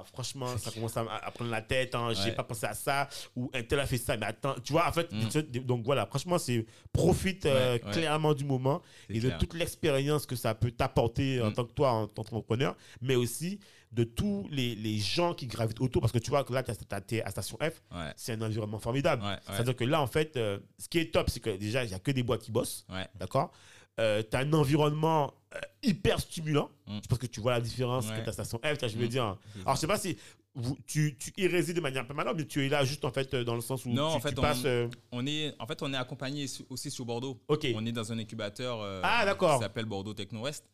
franchement, 0.04 0.56
ça 0.58 0.70
commence 0.74 0.96
à, 0.96 1.02
à 1.02 1.30
prendre 1.30 1.50
la 1.50 1.62
tête, 1.62 1.94
hein, 1.94 2.08
j'ai 2.12 2.30
Ouais. 2.30 2.32
pas 2.32 2.44
pensé 2.44 2.66
à 2.66 2.74
ça, 2.74 3.08
ou 3.36 3.50
un 3.54 3.62
tel 3.62 3.80
a 3.80 3.86
fait 3.86 3.98
ça, 3.98 4.16
mais 4.16 4.26
attends, 4.26 4.54
tu 4.62 4.72
vois, 4.72 4.88
en 4.88 4.92
fait, 4.92 5.10
Mm. 5.12 5.58
donc 5.64 5.84
voilà, 5.84 6.06
franchement, 6.06 6.38
c'est 6.38 6.66
profite 6.92 7.46
euh, 7.46 7.74
Ouais, 7.74 7.92
clairement 7.92 8.34
du 8.34 8.44
moment 8.44 8.82
c'est 9.08 9.16
et 9.16 9.20
de 9.20 9.30
toute 9.30 9.54
l'expérience 9.54 10.26
que 10.26 10.36
ça 10.36 10.54
peut 10.54 10.70
t'apporter 10.70 11.40
en 11.40 11.50
Mm. 11.50 11.54
tant 11.54 11.64
que 11.64 11.72
toi, 11.72 11.90
en 11.92 12.06
tant 12.06 12.22
qu'entrepreneur, 12.24 12.76
mais 13.00 13.14
aussi 13.14 13.60
de 13.92 14.04
tous 14.04 14.48
les, 14.50 14.74
les 14.74 14.98
gens 14.98 15.34
qui 15.34 15.46
gravitent 15.46 15.80
autour, 15.80 16.00
parce 16.00 16.12
que 16.12 16.18
tu 16.18 16.30
vois 16.30 16.44
que 16.44 16.52
là, 16.54 16.62
tu 16.62 16.70
es 17.16 17.22
à 17.22 17.30
Station 17.30 17.58
F, 17.60 17.82
c'est 18.16 18.32
un 18.32 18.40
environnement 18.42 18.78
formidable. 18.78 19.22
Ouais, 19.22 19.28
ouais. 19.32 19.38
C'est-à-dire 19.46 19.76
que 19.76 19.84
là, 19.84 20.00
en 20.00 20.06
fait, 20.06 20.36
euh, 20.38 20.58
ce 20.78 20.88
qui 20.88 20.98
est 20.98 21.12
top, 21.12 21.28
c'est 21.28 21.40
que 21.40 21.50
déjà, 21.50 21.84
il 21.84 21.88
n'y 21.88 21.94
a 21.94 21.98
que 21.98 22.10
des 22.10 22.22
boîtes 22.22 22.40
qui 22.42 22.50
bossent, 22.52 22.86
d'accord? 23.18 23.52
Euh, 24.00 24.22
tu 24.28 24.36
as 24.36 24.40
un 24.40 24.52
environnement 24.52 25.34
euh, 25.54 25.58
hyper 25.82 26.18
stimulant. 26.20 26.70
Mm. 26.86 26.98
Je 27.02 27.08
pense 27.08 27.18
que 27.18 27.26
tu 27.26 27.40
vois 27.40 27.52
la 27.52 27.60
différence 27.60 28.08
Ouais. 28.08 28.18
que 28.20 28.24
ta 28.24 28.32
station 28.32 28.58
F, 28.64 28.72
tu 28.74 28.78
vois, 28.80 28.88
je 28.88 28.96
veux 28.96 29.06
Mm. 29.06 29.08
dire. 29.08 29.36
Alors, 29.64 29.74
je 29.76 29.80
sais 29.80 29.86
pas 29.86 29.98
si 29.98 30.16
vous, 30.54 30.76
tu, 30.86 31.16
tu 31.18 31.32
y 31.38 31.46
résides 31.46 31.76
de 31.76 31.80
manière 31.80 32.06
permanente, 32.06 32.36
mais 32.36 32.46
tu 32.46 32.64
es 32.64 32.68
là 32.68 32.84
juste 32.84 33.04
en 33.06 33.10
fait 33.10 33.32
euh, 33.34 33.42
dans 33.44 33.54
le 33.54 33.60
sens 33.62 33.84
où 33.86 33.90
Non, 33.90 34.10
tu, 34.10 34.16
en 34.16 34.20
fait, 34.20 34.32
tu 34.32 34.38
on- 34.38 34.42
passes. 34.42 34.64
euh, 34.64 34.88
On 35.10 35.26
est, 35.26 35.54
en 35.58 35.66
fait, 35.66 35.80
on 35.82 35.92
est 35.92 35.96
accompagné 35.96 36.46
aussi 36.70 36.90
sur 36.90 37.04
Bordeaux. 37.04 37.40
Ok. 37.48 37.66
On 37.74 37.84
est 37.86 37.92
dans 37.92 38.12
un 38.12 38.18
incubateur 38.18 38.80
Ah, 39.02 39.24
d'accord. 39.24 39.56
qui 39.58 39.62
s'appelle 39.62 39.86
Bordeaux 39.86 40.14
Techno 40.14 40.40
West. 40.42 40.64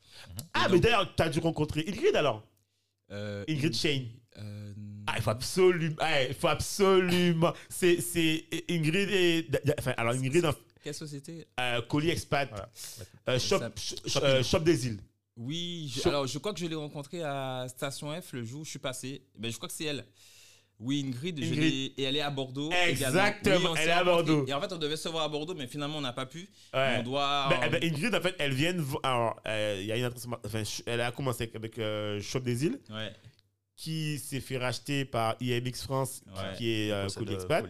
Ah, 0.54 0.66
Et 0.68 0.72
mais 0.72 0.80
d'ailleurs, 0.80 1.14
tu 1.14 1.22
as 1.22 1.28
dû 1.28 1.38
rencontrer 1.40 1.84
Ingrid 1.88 2.14
alors? 2.16 2.42
Ingrid 3.10 3.74
Shane. 3.74 4.06
euh, 4.36 4.72
Ah, 5.06 5.14
il 5.16 5.22
faut 5.22 5.30
absolument. 5.30 5.96
ah, 6.00 6.22
il 6.24 6.34
faut 6.34 6.48
absolument. 6.48 7.52
C'est 7.68 8.00
c'est 8.00 8.44
Ingrid 8.68 9.08
et. 9.10 9.48
Enfin, 9.78 9.94
alors 9.96 10.12
Ingrid, 10.14 10.44
Quelle 10.82 10.94
société? 10.94 11.46
Euh, 11.60 11.82
colis 11.82 12.10
expat, 12.10 12.48
Voilà. 12.48 12.68
euh, 13.28 13.38
shop, 13.38 13.60
Shop 14.06 14.20
euh, 14.22 14.42
shop 14.42 14.60
des 14.60 14.86
îles. 14.86 15.00
Oui, 15.36 15.92
je- 15.94 16.08
alors 16.08 16.26
je 16.26 16.38
crois 16.38 16.52
que 16.52 16.58
je 16.60 16.66
l'ai 16.66 16.74
rencontrée 16.74 17.22
à 17.22 17.66
Station 17.68 18.10
F 18.20 18.32
le 18.32 18.44
jour 18.44 18.62
où 18.62 18.64
je 18.64 18.70
suis 18.70 18.78
passé. 18.78 19.22
Ben, 19.36 19.50
je 19.50 19.56
crois 19.56 19.68
que 19.68 19.74
c'est 19.74 19.84
elle. 19.84 20.04
Oui, 20.80 21.04
Ingrid, 21.06 21.36
je 21.42 21.44
Ingrid. 21.52 21.60
l'ai- 21.60 21.92
et 21.96 22.02
elle 22.04 22.16
est 22.16 22.20
à 22.20 22.30
Bordeaux. 22.30 22.70
Exactement. 22.86 23.56
Oui, 23.56 23.66
on 23.70 23.74
elle 23.76 23.88
est 23.88 23.92
à. 23.92 24.04
Bordeaux. 24.04 24.46
Et 24.46 24.52
en 24.52 24.60
fait, 24.60 24.72
on 24.72 24.78
devait 24.78 24.96
se 24.96 25.08
voir 25.08 25.24
à 25.24 25.28
Bordeaux, 25.28 25.54
mais 25.54 25.66
finalement, 25.66 25.98
on 25.98 26.00
n'a 26.00 26.12
pas 26.12 26.26
pu. 26.26 26.48
Ouais. 26.72 26.96
On 26.98 27.02
doit. 27.02 27.48
Ben, 27.50 27.60
eh 27.66 27.68
ben, 27.68 27.82
Ingrid, 27.82 28.14
en 28.14 28.20
fait, 28.20 28.36
elle 28.38 28.54
vient 28.54 28.76
Alors, 29.02 29.40
euh, 29.46 29.76
il 29.80 29.86
y 29.86 29.92
a 29.92 29.96
une. 29.96 30.06
Enfin, 30.06 30.62
elle 30.86 31.00
a 31.00 31.10
commencé 31.10 31.50
avec 31.52 31.78
euh, 31.80 32.20
Shop 32.22 32.40
des 32.40 32.64
îles. 32.66 32.78
ouais. 32.90 33.12
Qui 33.78 34.18
s'est 34.18 34.40
fait 34.40 34.58
racheter 34.58 35.04
par 35.04 35.36
IMX 35.40 35.82
France, 35.84 36.22
Ouais. 36.26 36.56
qui 36.56 36.68
est 36.68 36.90
euh, 36.90 37.06
Expat. 37.06 37.64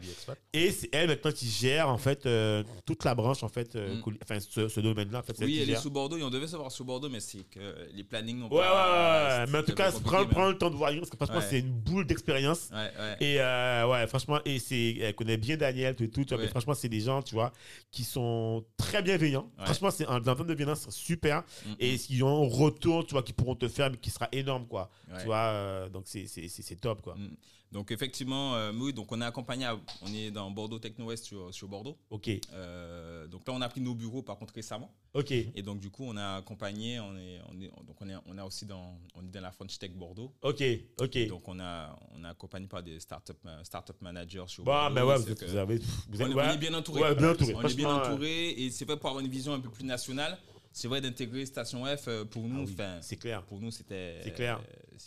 Et 0.54 0.70
c'est 0.72 0.88
elle 0.90 1.08
maintenant 1.08 1.30
qui 1.32 1.46
gère 1.46 1.90
en 1.90 1.98
fait 1.98 2.24
euh, 2.24 2.64
toute 2.86 3.04
la 3.04 3.14
branche 3.14 3.42
en 3.42 3.48
fait, 3.48 3.76
euh, 3.76 3.96
Mm. 3.96 4.40
Ce, 4.40 4.68
ce 4.68 4.80
domaine-là 4.80 5.18
en 5.18 5.22
fait. 5.22 5.36
c'est 5.36 5.44
Oui, 5.44 5.60
elle 5.62 5.68
est 5.68 5.76
sous 5.76 5.90
Bordeaux 5.90 6.16
et 6.16 6.22
on 6.22 6.30
devait 6.30 6.46
se 6.46 6.56
voir 6.56 6.72
sous 6.72 6.84
Bordeaux, 6.84 7.10
mais 7.10 7.20
c'est 7.20 7.44
que 7.50 7.60
les 7.92 8.04
plannings 8.04 8.38
n'ont 8.38 8.48
Ouais, 8.48 8.56
ouais, 8.56 8.62
ouais, 8.62 8.66
pas. 8.66 9.44
ouais. 9.44 9.50
Mais 9.52 9.58
en 9.58 9.62
tout 9.62 9.74
cas, 9.74 9.92
prends, 10.02 10.24
prends 10.26 10.48
le 10.48 10.56
temps 10.56 10.70
de 10.70 10.76
voir 10.76 10.92
parce 10.96 11.10
que 11.10 11.16
franchement, 11.16 11.36
Ouais. 11.36 11.46
c'est 11.50 11.58
une 11.60 11.72
boule 11.72 12.06
d'expérience. 12.06 12.70
Ouais, 12.72 12.90
ouais. 12.98 13.16
Et 13.20 13.40
euh, 13.40 13.86
ouais, 13.88 14.06
franchement, 14.06 14.40
et 14.46 14.58
c'est, 14.58 14.96
elle 15.02 15.14
connaît 15.14 15.36
bien 15.36 15.58
Daniel, 15.58 15.94
tout 15.94 16.04
et 16.04 16.08
tout. 16.08 16.24
tu 16.24 16.28
vois, 16.30 16.38
Ouais. 16.38 16.44
mais 16.44 16.48
franchement, 16.50 16.72
c'est 16.74 16.88
des 16.88 17.00
gens, 17.00 17.20
tu 17.20 17.34
vois, 17.34 17.52
qui 17.90 18.04
sont 18.04 18.64
très 18.78 19.02
bienveillants. 19.02 19.50
Franchement, 19.58 19.90
c'est 19.90 20.06
un, 20.06 20.20
termes 20.22 20.46
de 20.46 20.54
bienveillance, 20.54 20.88
super. 20.88 21.42
Mm, 21.66 21.72
Et 21.80 21.94
ils 22.08 22.24
ont 22.24 22.44
un 22.44 22.48
retour, 22.48 23.04
tu 23.06 23.12
vois, 23.12 23.22
qui 23.22 23.34
pourront 23.34 23.54
te 23.56 23.68
faire, 23.68 23.90
mais 23.90 23.98
qui 23.98 24.08
sera 24.10 24.28
énorme, 24.32 24.66
quoi. 24.66 24.90
Tu 25.20 25.26
vois, 25.26 25.36
euh, 25.36 25.88
donc 25.98 26.06
c'est, 26.06 26.80
top, 26.80 27.02
quoi. 27.02 27.14
Mm. 27.16 27.36
Donc 27.72 27.90
effectivement, 27.90 28.54
euh, 28.54 28.72
oui, 28.72 28.94
donc 28.94 29.12
on 29.12 29.20
est 29.20 29.24
accompagné, 29.24 29.66
à- 29.66 29.78
on 30.02 30.14
est 30.14 30.30
dans 30.30 30.50
Bordeaux 30.50 30.78
Techno 30.78 31.06
West 31.06 31.24
sur, 31.26 31.52
sur 31.52 31.68
Bordeaux. 31.68 31.98
Ok, 32.08 32.30
Euh, 32.54 33.26
donc 33.26 33.46
là, 33.46 33.52
on 33.54 33.60
a 33.60 33.68
pris 33.68 33.80
nos 33.82 33.94
bureaux 33.94 34.22
par 34.22 34.38
contre 34.38 34.54
récemment. 34.54 34.90
ok. 35.12 35.30
Et 35.32 35.62
donc 35.62 35.78
du 35.78 35.90
coup, 35.90 36.04
on 36.06 36.16
a 36.16 36.36
accompagné, 36.36 36.98
on 37.00 37.14
est, 37.18 37.40
on 37.50 37.60
est, 37.60 37.68
donc 37.86 37.96
on 38.00 38.08
est, 38.08 38.14
on 38.26 38.38
a 38.38 38.44
aussi 38.44 38.64
dans, 38.64 38.98
on 39.14 39.22
est 39.22 39.28
dans 39.30 39.42
la 39.42 39.50
French 39.50 39.78
Tech 39.78 39.90
Bordeaux. 39.92 40.32
Ok, 40.42 40.62
ok. 40.98 41.26
Donc 41.28 41.46
on 41.48 41.60
a, 41.60 41.94
on 42.14 42.24
est 42.24 42.28
accompagné 42.28 42.66
par 42.68 42.82
des 42.82 42.98
startup, 43.00 43.36
euh, 43.44 43.62
startup 43.64 44.00
managers 44.00 44.44
sur 44.46 44.64
Bon, 44.64 44.72
Bordeaux. 44.72 44.94
ben 44.94 45.04
ouais, 45.04 45.18
vous, 45.18 45.34
que- 45.34 45.44
vous 45.44 45.56
avez. 45.56 45.74
On, 46.10 46.14
êtes- 46.14 46.20
est- 46.20 46.34
ouais. 46.34 46.44
on 46.46 46.50
est 46.52 46.58
bien 46.58 46.72
entouré. 46.74 47.02
Ouais, 47.02 47.14
bien 47.14 47.30
entouré. 47.32 47.54
On 47.54 47.62
est 47.68 47.74
bien 47.74 47.94
entouré 47.94 48.50
et 48.50 48.70
c'est 48.70 48.86
vrai 48.86 48.96
pour 48.96 49.10
avoir 49.10 49.22
une 49.22 49.30
vision 49.30 49.52
un 49.52 49.60
peu 49.60 49.68
plus 49.70 49.84
nationale. 49.84 50.38
C'est 50.72 50.86
vrai 50.88 51.00
d'intégrer 51.00 51.44
Station 51.44 51.84
F 51.84 52.04
euh, 52.08 52.24
pour 52.24 52.44
nous. 52.44 52.60
Ah 52.60 52.64
oui, 52.66 52.72
enfin, 52.72 52.98
c'est 53.02 53.16
clair. 53.16 53.42
pour 53.42 53.60
nous, 53.60 53.70
c'était. 53.70 54.20
C'est 54.22 54.34
clair. 54.34 54.60
euh, 54.60 54.98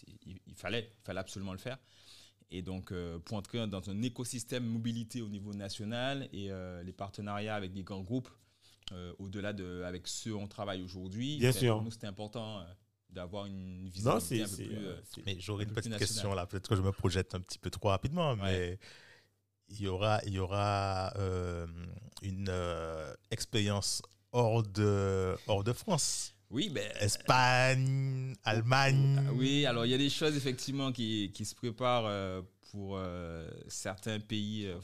il, 0.52 0.56
fallait, 0.56 0.92
il 1.00 1.04
fallait 1.04 1.20
absolument 1.20 1.54
le 1.54 1.58
faire. 1.58 1.78
Et 2.52 2.62
donc, 2.62 2.92
euh, 2.92 3.18
pour 3.20 3.38
entrer 3.38 3.66
dans 3.68 3.90
un 3.90 4.02
écosystème 4.02 4.66
mobilité 4.66 5.22
au 5.22 5.30
niveau 5.30 5.54
national 5.54 6.28
et 6.34 6.52
euh, 6.52 6.84
les 6.84 6.92
partenariats 6.92 7.56
avec 7.56 7.72
des 7.72 7.84
grands 7.84 8.02
groupes, 8.02 8.30
euh, 8.92 9.14
au-delà 9.20 9.54
de 9.54 9.84
avec 9.84 10.08
ceux 10.08 10.36
on 10.36 10.48
travaille 10.48 10.82
aujourd'hui, 10.82 11.38
Bien 11.38 11.52
ben, 11.52 11.58
sûr. 11.58 11.76
pour 11.76 11.84
nous, 11.84 11.92
c'était 11.92 12.08
important 12.08 12.60
euh, 12.60 12.64
d'avoir 13.10 13.46
une 13.46 13.88
vision 13.88 14.14
Non, 14.14 14.20
c'est. 14.20 14.42
un 14.42 14.48
peu 14.48 14.56
plus. 15.14 15.24
Mais 15.26 15.38
j'aurais 15.40 15.64
un 15.64 15.68
une 15.70 15.74
petite 15.74 15.98
question 15.98 16.34
là. 16.34 16.46
Peut-être 16.46 16.68
que 16.68 16.76
je 16.76 16.82
me 16.82 16.92
projette 16.92 17.34
un 17.36 17.40
petit 17.40 17.58
peu 17.58 17.70
trop 17.70 17.88
rapidement, 17.88 18.36
mais 18.36 18.78
il 19.72 19.82
y 19.82 19.88
aura, 19.88 20.20
il 20.26 20.34
y 20.34 20.40
aura 20.40 21.14
euh, 21.18 21.66
une 22.22 22.48
euh, 22.50 23.14
expérience 23.32 24.02
hors 24.32 24.64
de, 24.64 25.36
hors 25.48 25.64
de 25.64 25.74
France. 25.74 26.36
Oui, 26.52 26.70
ben, 26.70 26.92
Espagne, 27.00 28.36
Allemagne. 28.44 29.24
Ah 29.26 29.32
Oui, 29.34 29.66
alors 29.66 29.86
il 29.86 29.92
y 29.92 29.94
a 29.94 29.98
des 29.98 30.10
choses 30.10 30.36
effectivement 30.36 30.92
qui, 30.92 31.32
qui 31.34 31.46
se 31.46 31.56
préparent 31.56 32.06
euh, 32.08 32.42
pour 32.72 32.98
euh, 32.98 33.50
certains 33.70 34.20
pays 34.20 34.68
euh, 34.68 34.78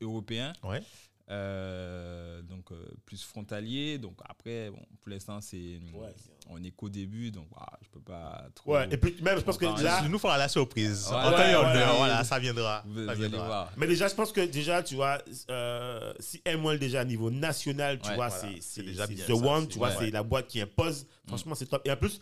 européens. 0.00 0.52
Ouais. 0.64 0.82
Euh, 1.30 2.42
donc 2.42 2.70
euh, 2.72 2.84
plus 3.06 3.22
frontalier. 3.24 3.98
Donc 3.98 4.18
après, 4.28 4.70
bon, 4.70 4.80
pour 5.02 5.10
l'instant, 5.10 5.40
c'est 5.40 5.80
Ouais, 5.94 6.12
on 6.50 6.62
est 6.62 6.70
qu'au 6.72 6.88
début, 6.90 7.30
donc 7.30 7.46
ah, 7.56 7.78
je 7.82 7.88
peux 7.88 8.00
pas 8.00 8.46
trop. 8.54 8.74
Ouais, 8.74 8.86
et 8.90 8.96
puis 8.98 9.16
même, 9.22 9.38
je 9.38 9.42
pense 9.44 9.56
que 9.56 9.64
là, 9.82 10.02
nous 10.08 10.18
feras 10.18 10.36
la 10.36 10.48
surprise. 10.48 11.08
Ouais, 11.10 11.16
En 11.16 11.30
temps 11.30 11.36
ouais, 11.38 11.52
et 11.52 11.56
en 11.56 11.62
ouais, 11.62 11.76
heure, 11.76 11.90
ouais. 11.92 11.96
voilà, 11.98 12.24
ça 12.24 12.38
viendra. 12.38 12.82
vous, 12.86 12.94
vous 12.94 13.04
ça 13.06 13.12
allez 13.12 13.20
viendra. 13.28 13.46
voir. 13.46 13.72
Mais 13.76 13.86
déjà, 13.86 14.08
je 14.08 14.14
pense 14.14 14.32
que 14.32 14.42
déjà, 14.42 14.82
tu 14.82 14.94
vois, 14.96 15.22
euh, 15.50 16.12
si 16.20 16.42
MOL 16.58 16.78
déjà 16.78 17.00
à 17.00 17.04
niveau 17.04 17.30
national, 17.30 17.98
tu 18.00 18.08
Ouais, 18.10 18.16
vois, 18.16 18.28
voilà. 18.28 18.48
c'est 18.60 18.82
déjà 18.82 19.06
bien, 19.06 19.24
The 19.24 19.28
ça, 19.28 19.34
One, 19.34 19.62
c'est- 19.62 19.68
tu 19.68 19.78
vois, 19.78 19.88
ouais. 19.88 19.94
c'est 19.98 20.10
la 20.10 20.22
boîte 20.22 20.48
qui 20.48 20.60
impose. 20.60 21.06
Franchement, 21.26 21.54
c'est 21.54 21.66
top. 21.66 21.80
Et 21.86 21.90
en 21.90 21.96
plus, 21.96 22.20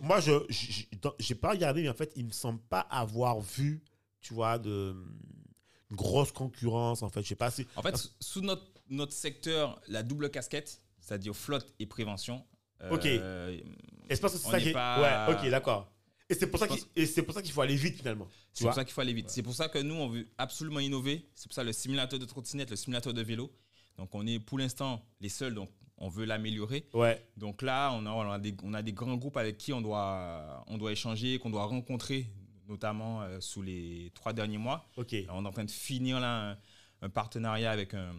moi, 0.00 0.20
je 0.20 0.32
j'ai 1.20 1.34
pas 1.34 1.50
regardé, 1.50 1.82
mais 1.82 1.88
en 1.90 1.94
fait, 1.94 2.12
il 2.16 2.24
me 2.24 2.32
semble 2.32 2.60
pas 2.68 2.80
avoir 2.80 3.40
vu, 3.40 3.82
tu 4.20 4.34
vois, 4.34 4.58
de 4.58 4.96
une 5.90 5.96
grosse 5.96 6.32
concurrence. 6.32 7.02
En 7.02 7.08
fait, 7.10 7.22
je 7.22 7.28
sais 7.28 7.34
pas 7.36 7.50
si. 7.50 7.66
En 7.76 7.82
fait, 7.82 7.94
sous- 8.20 8.40
notre, 8.40 8.64
notre 8.88 9.12
secteur, 9.12 9.80
la 9.88 10.02
double 10.02 10.30
casquette, 10.30 10.80
c'est-à-dire 11.00 11.34
flotte 11.34 11.72
et 11.78 11.86
prévention. 11.86 12.44
Ok. 12.90 13.06
euh, 13.06 13.56
Et 14.10 14.14
je 14.16 14.20
pense 14.20 14.32
que 14.32 14.38
c'est 14.38 14.50
ça 14.50 14.60
qui. 14.60 14.72
pas- 14.72 15.28
Ouais, 15.28 15.34
ok, 15.34 15.50
d'accord. 15.50 15.90
Et 16.28 16.34
c'est 16.34 16.48
pour 16.48 16.58
ça 16.58 16.66
Je 16.68 16.72
qu'il 16.74 16.82
et 16.96 17.06
c'est 17.06 17.22
pour 17.22 17.32
ça 17.34 17.40
qu'il 17.40 17.52
faut 17.52 17.60
aller 17.60 17.76
vite 17.76 17.96
finalement. 17.96 18.26
C'est 18.52 18.64
pour 18.64 18.74
ça 18.74 18.84
qu'il 18.84 18.92
faut 18.92 19.00
aller 19.00 19.12
vite. 19.12 19.30
C'est 19.30 19.42
pour 19.42 19.54
ça 19.54 19.68
que 19.68 19.78
nous, 19.78 19.94
on 19.94 20.08
veut 20.08 20.26
absolument 20.38 20.80
innover. 20.80 21.28
C'est 21.34 21.46
pour 21.46 21.54
ça 21.54 21.62
le 21.62 21.72
simulateur 21.72 22.18
de 22.18 22.24
trottinette, 22.24 22.70
le 22.70 22.76
simulateur 22.76 23.14
de 23.14 23.22
vélo. 23.22 23.52
Donc, 23.96 24.14
on 24.14 24.26
est 24.26 24.38
pour 24.40 24.58
l'instant 24.58 25.00
les 25.20 25.28
seuls, 25.28 25.54
donc 25.54 25.70
on 25.98 26.08
veut 26.08 26.24
l'améliorer. 26.24 26.86
Ouais. 26.92 27.24
Donc 27.36 27.62
là, 27.62 27.92
on 27.92 28.04
a, 28.06 28.10
on, 28.10 28.30
a 28.30 28.38
des, 28.38 28.54
on 28.64 28.74
a 28.74 28.82
des 28.82 28.92
grands 28.92 29.16
groupes 29.16 29.36
avec 29.36 29.56
qui 29.56 29.72
on 29.72 29.80
doit, 29.80 30.64
on 30.66 30.76
doit 30.78 30.90
échanger, 30.92 31.38
qu'on 31.38 31.48
doit 31.50 31.64
rencontrer, 31.64 32.26
notamment 32.68 33.22
euh, 33.22 33.40
sous 33.40 33.62
les 33.62 34.10
trois 34.14 34.32
derniers 34.32 34.58
mois. 34.58 34.86
Alors, 34.96 35.36
on 35.38 35.44
est 35.44 35.48
en 35.48 35.52
train 35.52 35.64
de 35.64 35.70
finir 35.70 36.20
là 36.20 36.50
un, 36.52 36.58
un 37.02 37.08
partenariat 37.10 37.70
avec 37.70 37.94
un, 37.94 38.12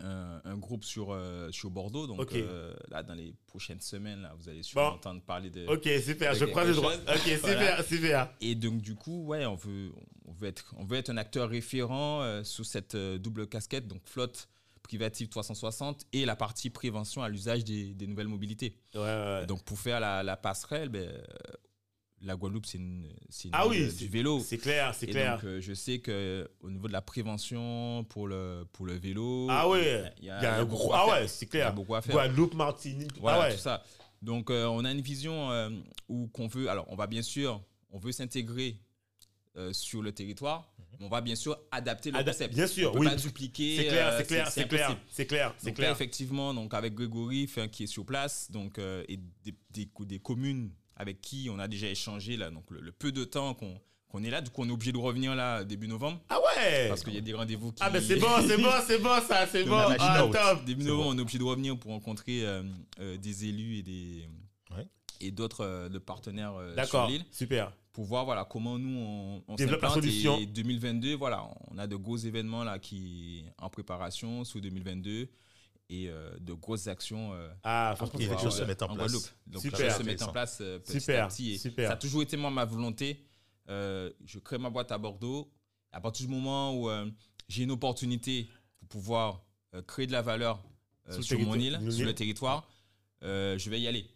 un, 0.00 0.40
un 0.44 0.56
groupe 0.56 0.84
sur, 0.84 1.08
euh, 1.12 1.50
sur 1.50 1.70
Bordeaux. 1.70 2.06
Donc 2.06 2.32
euh, 2.32 2.74
là, 2.88 3.02
dans 3.02 3.14
les 3.14 3.34
prochaines 3.46 3.80
semaines, 3.80 4.22
là, 4.22 4.34
vous 4.38 4.48
allez 4.48 4.62
sûrement 4.62 4.90
Bon. 4.90 4.96
entendre 4.96 5.22
parler 5.22 5.50
de... 5.50 5.66
Ok, 5.66 5.88
super. 6.04 6.34
Je 6.34 6.44
crois 6.44 6.64
le 6.64 6.74
droit. 6.74 6.94
Ok, 6.94 7.18
super, 7.24 7.38
Voilà. 7.40 7.82
super. 7.82 8.30
Et 8.40 8.54
donc, 8.54 8.80
du 8.80 8.94
coup, 8.94 9.24
ouais, 9.26 9.44
on 9.46 9.56
veut, 9.56 9.92
on 10.26 10.32
veut, 10.32 10.48
être, 10.48 10.74
on 10.78 10.84
veut 10.84 10.96
être 10.98 11.10
un 11.10 11.16
acteur 11.16 11.48
référent 11.48 12.22
euh, 12.22 12.44
sous 12.44 12.64
cette 12.64 12.94
euh, 12.94 13.18
double 13.18 13.48
casquette, 13.48 13.88
donc 13.88 14.02
flotte 14.06 14.48
privative 14.84 15.28
360 15.28 16.06
et 16.14 16.24
la 16.24 16.34
partie 16.34 16.70
prévention 16.70 17.22
à 17.22 17.28
l'usage 17.28 17.62
des, 17.64 17.92
des 17.92 18.06
nouvelles 18.06 18.28
mobilités. 18.28 18.74
Ouais, 18.94 19.00
ouais. 19.02 19.46
Donc, 19.46 19.62
pour 19.64 19.78
faire 19.78 20.00
la, 20.00 20.22
la 20.22 20.36
passerelle, 20.38 20.88
ben, 20.88 21.08
euh, 21.08 21.22
la 22.22 22.34
Guadeloupe, 22.36 22.66
c'est 22.66 22.78
une, 22.78 23.06
une 23.44 23.50
Ah 23.52 23.68
oui, 23.68 23.92
du 23.94 24.08
vélo. 24.08 24.40
C'est 24.40 24.58
clair, 24.58 24.94
c'est 24.94 25.06
clair. 25.06 25.36
donc, 25.36 25.44
euh, 25.44 25.60
je 25.60 25.72
sais 25.72 26.00
que 26.00 26.50
au 26.60 26.70
niveau 26.70 26.88
de 26.88 26.92
la 26.92 27.00
prévention 27.02 28.04
pour 28.08 28.26
le, 28.26 28.66
pour 28.72 28.86
le 28.86 28.94
vélo, 28.94 29.46
Ah 29.50 29.68
ouais, 29.68 30.12
il 30.18 30.24
y 30.24 30.30
a 30.30 30.54
un 30.56 30.64
beaucoup 30.64 30.84
gros. 30.84 30.94
à 30.94 30.98
Ah 31.02 31.04
faire. 31.06 31.14
ouais, 31.22 31.28
c'est 31.28 31.44
Il 31.46 31.46
y 31.46 31.60
a 31.60 31.64
clair. 31.64 31.74
beaucoup 31.74 31.94
à 31.94 32.02
faire. 32.02 32.14
Guadeloupe, 32.14 32.54
Martinique. 32.54 33.12
Voilà, 33.20 33.38
ah 33.42 33.48
ouais. 33.48 33.54
tout 33.54 33.60
ça. 33.60 33.82
Donc, 34.20 34.50
euh, 34.50 34.66
on 34.66 34.84
a 34.84 34.90
une 34.90 35.00
vision 35.00 35.50
euh, 35.52 35.70
où 36.08 36.26
qu'on 36.28 36.48
veut. 36.48 36.68
Alors, 36.68 36.86
on 36.90 36.96
va 36.96 37.06
bien 37.06 37.22
sûr, 37.22 37.62
on 37.90 37.98
veut 37.98 38.12
s'intégrer 38.12 38.76
sur 39.72 40.02
le 40.02 40.12
territoire, 40.12 40.70
mais 41.00 41.06
on 41.06 41.08
va 41.08 41.20
bien 41.20 41.34
sûr 41.34 41.58
adapter 41.72 42.12
le 42.12 42.22
concept. 42.22 42.54
bien 42.54 42.68
sûr, 42.68 42.90
on 42.90 42.92
peut 42.92 42.98
oui. 43.00 43.06
pas 43.08 43.16
dupliquer. 43.16 43.76
C'est 43.76 43.86
clair, 43.88 44.14
c'est 44.16 44.26
clair, 44.28 44.48
c'est 44.52 44.68
clair, 44.68 44.96
c'est 45.08 45.26
clair, 45.26 45.54
c'est 45.58 45.78
là, 45.78 45.90
effectivement, 45.90 46.54
donc 46.54 46.74
avec 46.74 46.94
Grégory, 46.94 47.50
qui 47.72 47.82
est 47.82 47.86
sur 47.88 48.06
place, 48.06 48.52
donc 48.52 48.78
et 48.78 49.18
des, 49.42 49.54
des, 49.70 49.88
des 50.06 50.18
communes 50.20 50.70
avec 50.98 51.20
qui 51.22 51.48
on 51.50 51.58
a 51.58 51.66
déjà 51.68 51.86
échangé 51.88 52.36
là, 52.36 52.50
donc 52.50 52.70
le, 52.70 52.80
le 52.80 52.92
peu 52.92 53.10
de 53.12 53.24
temps 53.24 53.54
qu'on 53.54 53.80
qu'on 54.08 54.22
est 54.24 54.30
là, 54.30 54.40
du 54.40 54.48
coup 54.50 54.62
on 54.62 54.68
est 54.68 54.72
obligé 54.72 54.90
de 54.90 54.96
revenir 54.98 55.34
là 55.36 55.64
début 55.64 55.86
novembre 55.86 56.18
Ah 56.30 56.38
ouais. 56.40 56.88
parce 56.88 57.04
qu'il 57.04 57.12
y 57.14 57.18
a 57.18 57.20
des 57.20 57.34
rendez-vous 57.34 57.72
qui. 57.72 57.82
Ah 57.84 57.90
ben 57.90 58.02
c'est 58.02 58.16
bon, 58.16 58.26
c'est 58.46 58.56
bon, 58.56 58.70
c'est 58.86 58.98
bon 58.98 59.20
ça, 59.26 59.46
c'est 59.46 59.64
bon. 59.64 59.76
Ah, 59.98 60.26
top. 60.32 60.64
Début 60.64 60.84
novembre, 60.84 61.04
bon. 61.10 61.14
on 61.14 61.18
est 61.18 61.20
obligé 61.20 61.38
de 61.38 61.44
revenir 61.44 61.78
pour 61.78 61.90
rencontrer 61.92 62.44
euh, 62.46 62.62
euh, 63.00 63.16
des 63.18 63.44
élus 63.46 63.76
et 63.78 63.82
des 63.82 64.26
Ouais. 64.74 64.86
et 65.20 65.30
d'autres 65.30 65.62
euh, 65.64 65.88
de 65.90 65.98
partenaires 65.98 66.54
euh, 66.56 66.84
sur 66.84 67.06
l'île 67.06 67.24
super. 67.30 67.70
pour 67.92 68.04
voir 68.04 68.24
voilà 68.24 68.44
comment 68.44 68.78
nous 68.78 68.98
on, 68.98 69.42
on 69.46 69.54
Développe 69.56 69.82
la 69.82 69.90
solution. 69.90 70.38
Et 70.38 70.46
2022, 70.46 71.14
voilà, 71.14 71.46
on 71.70 71.76
a 71.78 71.86
de 71.86 71.96
gros 71.96 72.16
événements 72.16 72.64
là 72.64 72.78
qui 72.78 73.44
en 73.58 73.68
préparation 73.70 74.42
sous 74.44 74.60
2022 74.62 75.28
et 75.90 76.08
euh, 76.08 76.36
de 76.40 76.52
grosses 76.52 76.86
actions. 76.86 77.32
euh, 77.34 77.48
Ah 77.62 77.94
franchement, 77.96 78.18
les 78.18 78.26
choses 78.26 78.40
chose. 78.42 78.58
se 78.58 78.64
mettent 78.64 78.82
en 78.82 78.86
en 78.90 78.94
place. 78.96 79.10
Guadeloupe. 79.12 79.30
Donc 79.46 79.62
Super. 79.62 79.96
se 79.96 80.02
met 80.02 80.22
en 80.22 80.32
place 80.32 80.58
euh, 80.60 80.78
petit 80.78 81.00
Super, 81.00 81.24
à 81.24 81.28
petit. 81.28 81.52
Et 81.52 81.58
super. 81.58 81.86
Ça 81.88 81.94
a 81.94 81.96
toujours 81.96 82.22
été 82.22 82.36
moi 82.36 82.50
ma 82.50 82.64
volonté. 82.64 83.24
Euh, 83.68 84.10
je 84.24 84.38
crée 84.38 84.58
ma 84.58 84.70
boîte 84.70 84.92
à 84.92 84.98
Bordeaux. 84.98 85.50
À 85.92 86.00
partir 86.00 86.26
du 86.26 86.32
moment 86.32 86.74
où 86.74 86.90
euh, 86.90 87.10
j'ai 87.48 87.62
une 87.64 87.70
opportunité 87.70 88.48
pour 88.80 88.88
pouvoir 88.88 89.42
euh, 89.74 89.82
créer 89.82 90.06
de 90.06 90.12
la 90.12 90.22
valeur 90.22 90.62
euh, 91.08 91.20
Sur 91.22 91.38
mon 91.40 91.54
île, 91.54 91.78
sur 91.90 92.04
le 92.06 92.14
territoire, 92.14 92.68
euh, 93.22 93.56
je 93.58 93.70
vais 93.70 93.80
y 93.80 93.86
aller. 93.88 94.06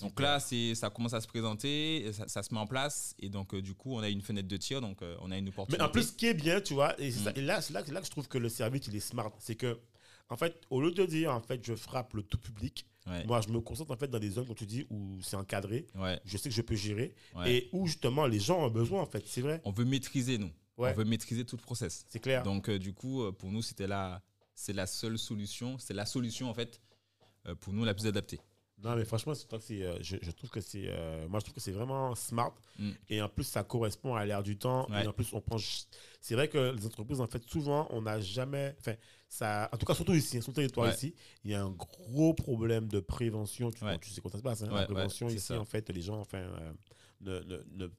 Donc 0.00 0.18
là, 0.20 0.40
c'est, 0.40 0.74
ça 0.74 0.88
commence 0.88 1.12
à 1.12 1.20
se 1.20 1.26
présenter, 1.26 2.10
ça, 2.14 2.26
ça 2.26 2.42
se 2.42 2.52
met 2.54 2.60
en 2.60 2.66
place, 2.66 3.14
et 3.18 3.28
donc 3.28 3.52
euh, 3.54 3.60
du 3.60 3.74
coup, 3.74 3.94
on 3.94 3.98
a 4.00 4.08
une 4.08 4.22
fenêtre 4.22 4.48
de 4.48 4.56
tir, 4.56 4.80
donc 4.80 5.02
euh, 5.02 5.16
on 5.20 5.30
a 5.30 5.36
une 5.36 5.48
opportunité. 5.50 5.82
Mais 5.82 5.86
en 5.86 5.92
plus, 5.92 6.08
ce 6.08 6.12
qui 6.12 6.26
est 6.26 6.34
bien, 6.34 6.62
tu 6.62 6.72
vois, 6.72 6.98
et, 6.98 7.10
ça- 7.10 7.30
Mm. 7.30 7.34
et 7.36 7.40
là, 7.42 7.60
c'est 7.60 7.74
là, 7.74 7.82
là 7.86 8.00
que 8.00 8.06
je 8.06 8.10
trouve 8.10 8.26
que 8.26 8.38
le 8.38 8.48
service, 8.48 8.86
il 8.86 8.96
est 8.96 9.00
smart. 9.00 9.30
C'est 9.38 9.54
que, 9.54 9.78
en 10.32 10.36
fait, 10.36 10.60
au 10.70 10.80
lieu 10.80 10.90
de 10.92 11.04
dire, 11.04 11.32
en 11.32 11.40
fait, 11.40 11.64
je 11.64 11.74
frappe 11.74 12.14
le 12.14 12.22
tout 12.22 12.38
public, 12.38 12.86
ouais, 13.06 13.24
moi, 13.26 13.40
je 13.40 13.48
me 13.48 13.60
concentre, 13.60 13.90
en 13.92 13.96
fait, 13.96 14.08
dans 14.08 14.18
des 14.18 14.30
zones, 14.30 14.46
comme 14.46 14.56
tu 14.56 14.66
dis, 14.66 14.86
où 14.90 15.18
c'est 15.22 15.36
encadré, 15.36 15.86
ouais, 15.94 16.20
je 16.24 16.36
sais 16.38 16.48
que 16.48 16.54
je 16.54 16.62
peux 16.62 16.74
gérer, 16.74 17.14
ouais. 17.36 17.52
et 17.52 17.68
où, 17.72 17.86
justement, 17.86 18.26
les 18.26 18.40
gens 18.40 18.64
ont 18.64 18.70
besoin, 18.70 19.02
en 19.02 19.06
fait. 19.06 19.22
C'est 19.26 19.42
vrai, 19.42 19.60
on 19.64 19.72
veut 19.72 19.84
maîtriser 19.84 20.38
nous, 20.38 20.50
on 20.78 20.92
veut 20.92 21.04
maîtriser 21.04 21.44
tout 21.44 21.56
le 21.56 21.62
process. 21.62 22.06
c'est 22.08 22.20
clair. 22.20 22.42
Donc 22.42 22.68
euh, 22.68 22.78
du 22.78 22.92
coup, 22.92 23.22
euh, 23.22 23.32
pour 23.32 23.50
nous, 23.50 23.62
c'était 23.62 23.86
la, 23.86 24.22
c'est 24.54 24.72
la 24.72 24.86
seule 24.86 25.18
solution, 25.18 25.78
c'est 25.78 25.94
la 25.94 26.06
solution 26.06 26.48
en 26.48 26.54
fait 26.54 26.80
euh, 27.46 27.54
pour 27.54 27.72
nous 27.72 27.84
la 27.84 27.94
plus 27.94 28.06
adaptée. 28.06 28.40
Non, 28.82 28.96
mais 28.96 29.04
franchement, 29.04 29.32
c'est- 29.34 29.82
euh, 29.82 29.96
je, 30.02 30.16
je 30.20 30.30
trouve 30.32 30.50
que 30.50 30.60
c'est, 30.60 30.84
euh, 30.86 31.28
moi, 31.28 31.38
je 31.40 31.44
trouve 31.44 31.54
que 31.54 31.60
c'est 31.60 31.72
vraiment 31.72 32.14
smart. 32.14 32.54
Mm. 32.78 32.90
Et 33.10 33.22
en 33.22 33.28
plus, 33.28 33.44
ça 33.44 33.62
correspond 33.62 34.14
à 34.14 34.24
l'ère 34.24 34.42
du 34.42 34.56
temps. 34.58 34.88
Ouais. 34.90 35.04
Et 35.04 35.06
en 35.06 35.12
plus, 35.12 35.32
on 35.32 35.40
pense. 35.40 35.88
C'est 36.20 36.34
vrai 36.34 36.48
que 36.48 36.72
les 36.74 36.84
entreprises, 36.86 37.20
en 37.20 37.26
fait, 37.28 37.42
souvent, 37.48 37.86
on 37.90 38.02
n'a 38.02 38.20
jamais. 38.20 38.74
Enfin, 38.80 38.94
ça. 39.28 39.68
En 39.72 39.76
tout 39.76 39.86
cas, 39.86 39.94
surtout 39.94 40.14
ici, 40.14 40.38
hein, 40.38 40.40
sur 40.40 40.50
le 40.50 40.56
territoire 40.56 40.88
Ouais. 40.88 40.94
ici, 40.94 41.14
il 41.44 41.50
y 41.52 41.54
a 41.54 41.62
un 41.62 41.70
gros 41.70 42.34
problème 42.34 42.88
de 42.88 43.00
prévention. 43.00 43.70
Tu, 43.70 43.84
Ouais. 43.84 43.98
tu 43.98 44.10
sais 44.10 44.20
comment 44.20 44.32
ça 44.32 44.38
se 44.38 44.42
passe. 44.42 44.62
hein, 44.62 44.66
la 44.70 44.80
ouais, 44.80 44.84
prévention 44.86 45.28
ici, 45.28 45.38
ça. 45.40 45.60
en 45.60 45.64
fait, 45.64 45.88
les 45.90 46.02
gens, 46.02 46.18
enfin, 46.20 46.38
euh, 46.38 46.72
ne, 47.20 47.38
ne, 47.40 47.62
ne 47.84 47.90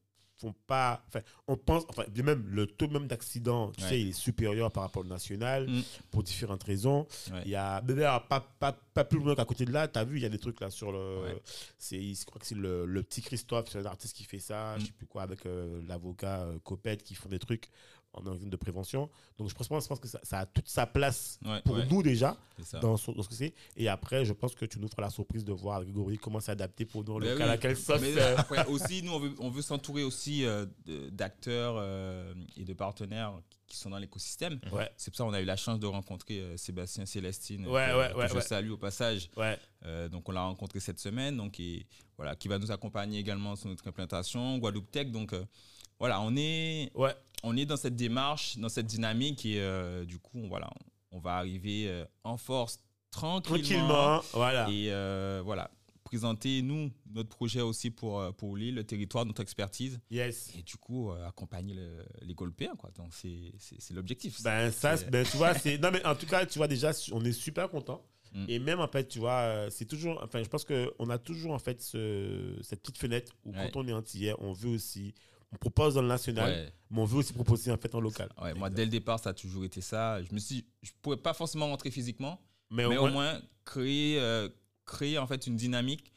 font 0.43 0.55
pas. 0.67 1.03
Enfin, 1.07 1.21
on 1.47 1.55
pense. 1.57 1.83
Enfin, 1.89 2.03
même 2.23 2.45
le 2.47 2.67
taux 2.67 2.87
même 2.87 3.07
d'accident, 3.07 3.71
tu 3.71 3.83
Ouais. 3.83 3.89
sais, 3.89 4.01
il 4.01 4.09
est 4.09 4.11
supérieur 4.11 4.71
par 4.71 4.83
rapport 4.83 5.03
au 5.03 5.07
national 5.07 5.67
Mm. 5.69 5.81
pour 6.11 6.23
différentes 6.23 6.63
raisons. 6.63 7.07
Ouais. 7.31 7.41
Il 7.45 7.51
y 7.51 7.55
a. 7.55 7.81
pas, 8.29 8.41
pas, 8.59 8.73
pas 8.93 9.03
plus 9.05 9.19
loin 9.19 9.35
qu'à 9.35 9.45
côté 9.45 9.65
de 9.65 9.71
là, 9.71 9.87
tu 9.87 9.97
as 9.99 10.03
vu, 10.03 10.17
il 10.17 10.23
y 10.23 10.25
a 10.25 10.29
des 10.29 10.39
trucs 10.39 10.59
là 10.59 10.69
sur 10.69 10.91
le. 10.91 11.21
Ouais. 11.23 11.41
C'est, 11.77 12.01
je 12.13 12.25
crois 12.25 12.39
que 12.39 12.45
c'est 12.45 12.55
le, 12.55 12.85
le 12.85 13.03
petit 13.03 13.21
Christophe, 13.21 13.69
c'est 13.69 13.79
un 13.79 13.85
artiste 13.85 14.15
qui 14.15 14.23
fait 14.25 14.39
ça, 14.39 14.75
Mm. 14.75 14.79
je 14.81 14.85
sais 14.87 14.91
plus 14.91 15.05
quoi, 15.07 15.23
avec 15.23 15.45
euh, 15.45 15.81
l'avocat 15.87 16.41
euh, 16.41 16.59
Copette 16.63 17.03
qui 17.03 17.15
font 17.15 17.29
des 17.29 17.39
trucs 17.39 17.69
en 18.13 18.25
organisme 18.27 18.49
de 18.49 18.55
prévention. 18.57 19.09
Donc 19.37 19.49
je 19.49 19.55
pense, 19.55 19.67
je 19.83 19.87
pense 19.87 19.99
que 19.99 20.07
ça, 20.07 20.19
ça 20.23 20.39
a 20.39 20.45
toute 20.45 20.67
sa 20.67 20.85
place 20.85 21.39
Ouais, 21.45 21.61
pour 21.65 21.75
ouais, 21.75 21.85
nous 21.89 22.03
déjà 22.03 22.37
ça. 22.63 22.79
dans, 22.79 22.95
ce- 22.97 23.11
dans 23.11 23.23
ce 23.23 23.29
que 23.29 23.33
c'est. 23.35 23.53
Et 23.75 23.87
après, 23.89 24.23
je 24.25 24.33
pense 24.33 24.53
que 24.55 24.65
tu 24.65 24.79
nous 24.79 24.87
feras 24.87 25.01
la 25.03 25.09
surprise 25.09 25.43
de 25.43 25.51
voir 25.51 25.83
Grégory 25.83 26.17
comment 26.17 26.39
s'adapter 26.39 26.85
pour 26.85 27.03
nous 27.03 27.19
le 27.19 27.25
Ben 27.27 27.37
cas 27.37 27.43
oui. 27.45 27.49
laquelle 27.49 27.75
sauce. 27.77 28.01
Mais 28.01 28.19
après 28.37 28.65
aussi, 28.67 29.01
nous, 29.03 29.11
on 29.13 29.19
veut, 29.19 29.33
on 29.39 29.49
veut 29.49 29.61
s'entourer 29.63 30.03
aussi 30.03 30.45
euh, 30.45 30.65
d'acteurs 31.11 31.75
euh, 31.77 32.33
et 32.57 32.63
de 32.63 32.73
partenaires 32.73 33.33
qui 33.67 33.77
sont 33.77 33.89
dans 33.89 33.97
l'écosystème. 33.97 34.59
Ouais, 34.71 34.91
C'est 34.97 35.09
pour 35.09 35.17
ça 35.17 35.23
qu'on 35.23 35.33
a 35.33 35.41
eu 35.41 35.45
la 35.45 35.55
chance 35.55 35.79
de 35.79 35.87
rencontrer 35.87 36.39
euh, 36.39 36.57
Sébastien 36.57 37.07
Célestine, 37.07 37.65
que, 37.65 38.27
que 38.27 38.33
je 38.35 38.39
salue 38.41 38.69
au 38.71 38.77
passage. 38.77 39.29
donc 40.11 40.29
on 40.29 40.31
l'a 40.31 40.43
rencontré 40.43 40.79
cette 40.79 40.99
semaine, 40.99 41.37
donc 41.37 41.59
et, 41.59 41.87
voilà, 42.17 42.35
qui 42.35 42.47
va 42.47 42.59
nous 42.59 42.71
accompagner 42.71 43.17
également 43.19 43.55
sur 43.55 43.69
notre 43.69 43.87
implantation, 43.87 44.59
Guadeloupe 44.59 44.91
Tech. 44.91 45.07
Donc 45.09 45.33
voilà, 46.03 46.19
on 46.21 46.35
est, 46.35 46.91
Ouais. 46.95 47.13
on 47.43 47.55
est 47.55 47.65
dans 47.65 47.77
cette 47.77 47.95
démarche, 47.95 48.57
dans 48.57 48.67
cette 48.69 48.87
dynamique 48.87 49.45
et 49.45 49.61
euh, 49.61 50.03
du 50.03 50.19
coup, 50.19 50.39
on, 50.43 50.47
voilà, 50.49 50.69
on, 51.11 51.17
on 51.17 51.19
va 51.19 51.35
arriver 51.37 51.85
euh, 51.87 52.05
en 52.25 52.35
force 52.37 52.79
tranquillement. 53.09 53.87
Tranquillement, 53.87 54.21
voilà. 54.33 54.69
Et 54.69 54.91
euh, 54.91 55.41
voilà, 55.45 55.71
présenter 56.03 56.61
nous 56.61 56.91
notre 57.09 57.29
projet 57.29 57.61
aussi 57.61 57.89
pour 57.89 58.21
pour 58.35 58.57
l'île, 58.57 58.75
le 58.75 58.83
territoire, 58.83 59.25
notre 59.25 59.41
expertise 59.41 59.99
Yes. 60.11 60.51
et 60.57 60.61
du 60.63 60.75
coup 60.77 61.11
accompagner 61.11 61.73
le- 61.73 62.05
les 62.21 62.33
Golpéens 62.33 62.75
quoi. 62.77 62.89
Donc 62.97 63.13
c'est 63.13 63.53
c'est 63.59 63.93
l'objectif. 63.93 64.41
Ben 64.43 64.71
ça, 64.71 64.95
ben, 65.09 65.25
tu 65.25 65.37
vois, 65.37 65.53
c'est 65.63 65.77
non 65.77 65.89
mais 65.91 66.05
en 66.05 66.15
tout 66.15 66.25
cas, 66.27 66.45
tu 66.45 66.57
vois 66.59 66.67
déjà, 66.67 66.91
on 67.13 67.23
est 67.23 67.31
super 67.31 67.69
content. 67.69 68.03
Mm. 68.33 68.45
Et 68.49 68.57
même 68.59 68.79
en 68.79 68.87
fait, 68.87 69.07
tu 69.07 69.19
vois, 69.19 69.67
c'est 69.69 69.85
toujours, 69.85 70.19
enfin, 70.23 70.41
je 70.41 70.49
pense 70.49 70.65
que 70.65 70.91
on 70.97 71.09
a 71.11 71.19
toujours 71.19 71.51
en 71.53 71.59
fait 71.59 71.81
ce- 71.83 72.57
cette 72.63 72.81
petite 72.81 72.97
fenêtre 72.97 73.31
où 73.45 73.51
Ouais. 73.51 73.69
quand 73.71 73.79
on 73.79 73.87
est 73.87 73.93
antillais, 73.93 74.33
on 74.39 74.53
veut 74.53 74.71
aussi, 74.71 75.13
on 75.53 75.57
propose 75.57 75.93
dans 75.93 76.01
le 76.01 76.07
national, 76.07 76.49
Ouais. 76.49 76.73
mais 76.91 76.99
on 76.99 77.05
veut 77.05 77.17
aussi 77.19 77.31
proposer 77.33 77.71
en 77.71 77.77
fait 77.77 77.93
en 77.95 78.01
local. 78.01 78.29
Ouais, 78.41 78.53
moi, 78.53 78.69
dès 78.69 78.85
le 78.85 78.91
départ, 78.91 79.19
ça 79.19 79.29
a 79.29 79.33
toujours 79.33 79.63
été 79.65 79.81
ça. 79.81 80.21
Je 80.23 80.33
me 80.33 80.39
suis, 80.39 80.65
je 80.81 80.91
pourrais 81.01 81.17
pas 81.17 81.33
forcément 81.33 81.67
rentrer 81.67 81.91
physiquement, 81.91 82.41
mais, 82.71 82.87
mais 82.87 82.97
au 82.97 83.07
au 83.07 83.11
moins, 83.11 83.39
créer, 83.65 84.19
euh, 84.19 84.49
créer 84.85 85.17
en 85.17 85.27
fait 85.27 85.45
une 85.47 85.55
dynamique, 85.55 86.11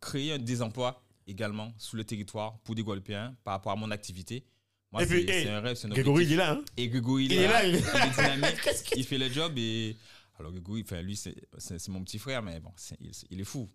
créer 0.00 0.38
des 0.38 0.62
emplois 0.62 1.02
également 1.26 1.72
sous 1.78 1.96
le 1.96 2.04
territoire 2.04 2.58
pour 2.60 2.74
des 2.74 2.82
Guadeloupéens 2.82 3.34
par 3.44 3.54
rapport 3.54 3.72
à 3.72 3.76
mon 3.76 3.90
activité. 3.90 4.44
Moi, 4.92 5.06
c'est 5.06 5.48
un 5.48 5.60
rêve, 5.60 5.76
c'est 5.76 5.88
Grégory, 5.88 6.24
il 6.24 6.32
est 6.32 6.36
là. 6.36 6.52
Hein 6.52 6.64
Et 6.76 6.88
Grégory, 6.88 7.24
il, 7.24 7.32
Il 7.32 7.38
est 7.38 7.46
là, 7.48 7.62
là, 7.62 7.66
il 7.66 7.74
il 7.74 7.76
est- 7.76 7.80
est 7.80 8.10
dynamique, 8.10 8.60
il 8.96 9.04
fait 9.04 9.18
le 9.18 9.28
job 9.30 9.54
et. 9.56 9.96
Alors, 10.42 10.50
Grégory, 10.50 10.82
enfin, 10.84 11.00
lui, 11.02 11.16
c'est 11.16 11.88
mon 11.88 12.02
petit 12.02 12.18
frère, 12.18 12.42
mais 12.42 12.58
bon, 12.58 12.72
il, 13.00 13.12
il 13.30 13.40
est 13.40 13.44
fou. 13.44 13.68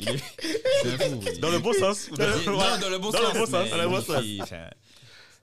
il 0.00 0.08
est, 0.08 0.18
fou. 0.18 1.20
Dans 1.40 1.50
le 1.50 1.58
bon 1.58 1.74
sens. 1.74 2.08
dans- 2.10 2.24
Il- 2.38 2.46
non, 2.46 2.56
dans 2.80 2.88
le 2.88 2.98
bon 2.98 3.10
Dans 3.10 3.20
le 3.20 3.26
sens. 3.26 3.34
bon 3.34 3.46
sens, 3.46 3.64
mais 3.64 3.70
dans 3.70 3.76
le 3.82 3.88
bon 3.88 4.00
sens. 4.00 4.22
il- 4.24 4.42
enfin, 4.42 4.68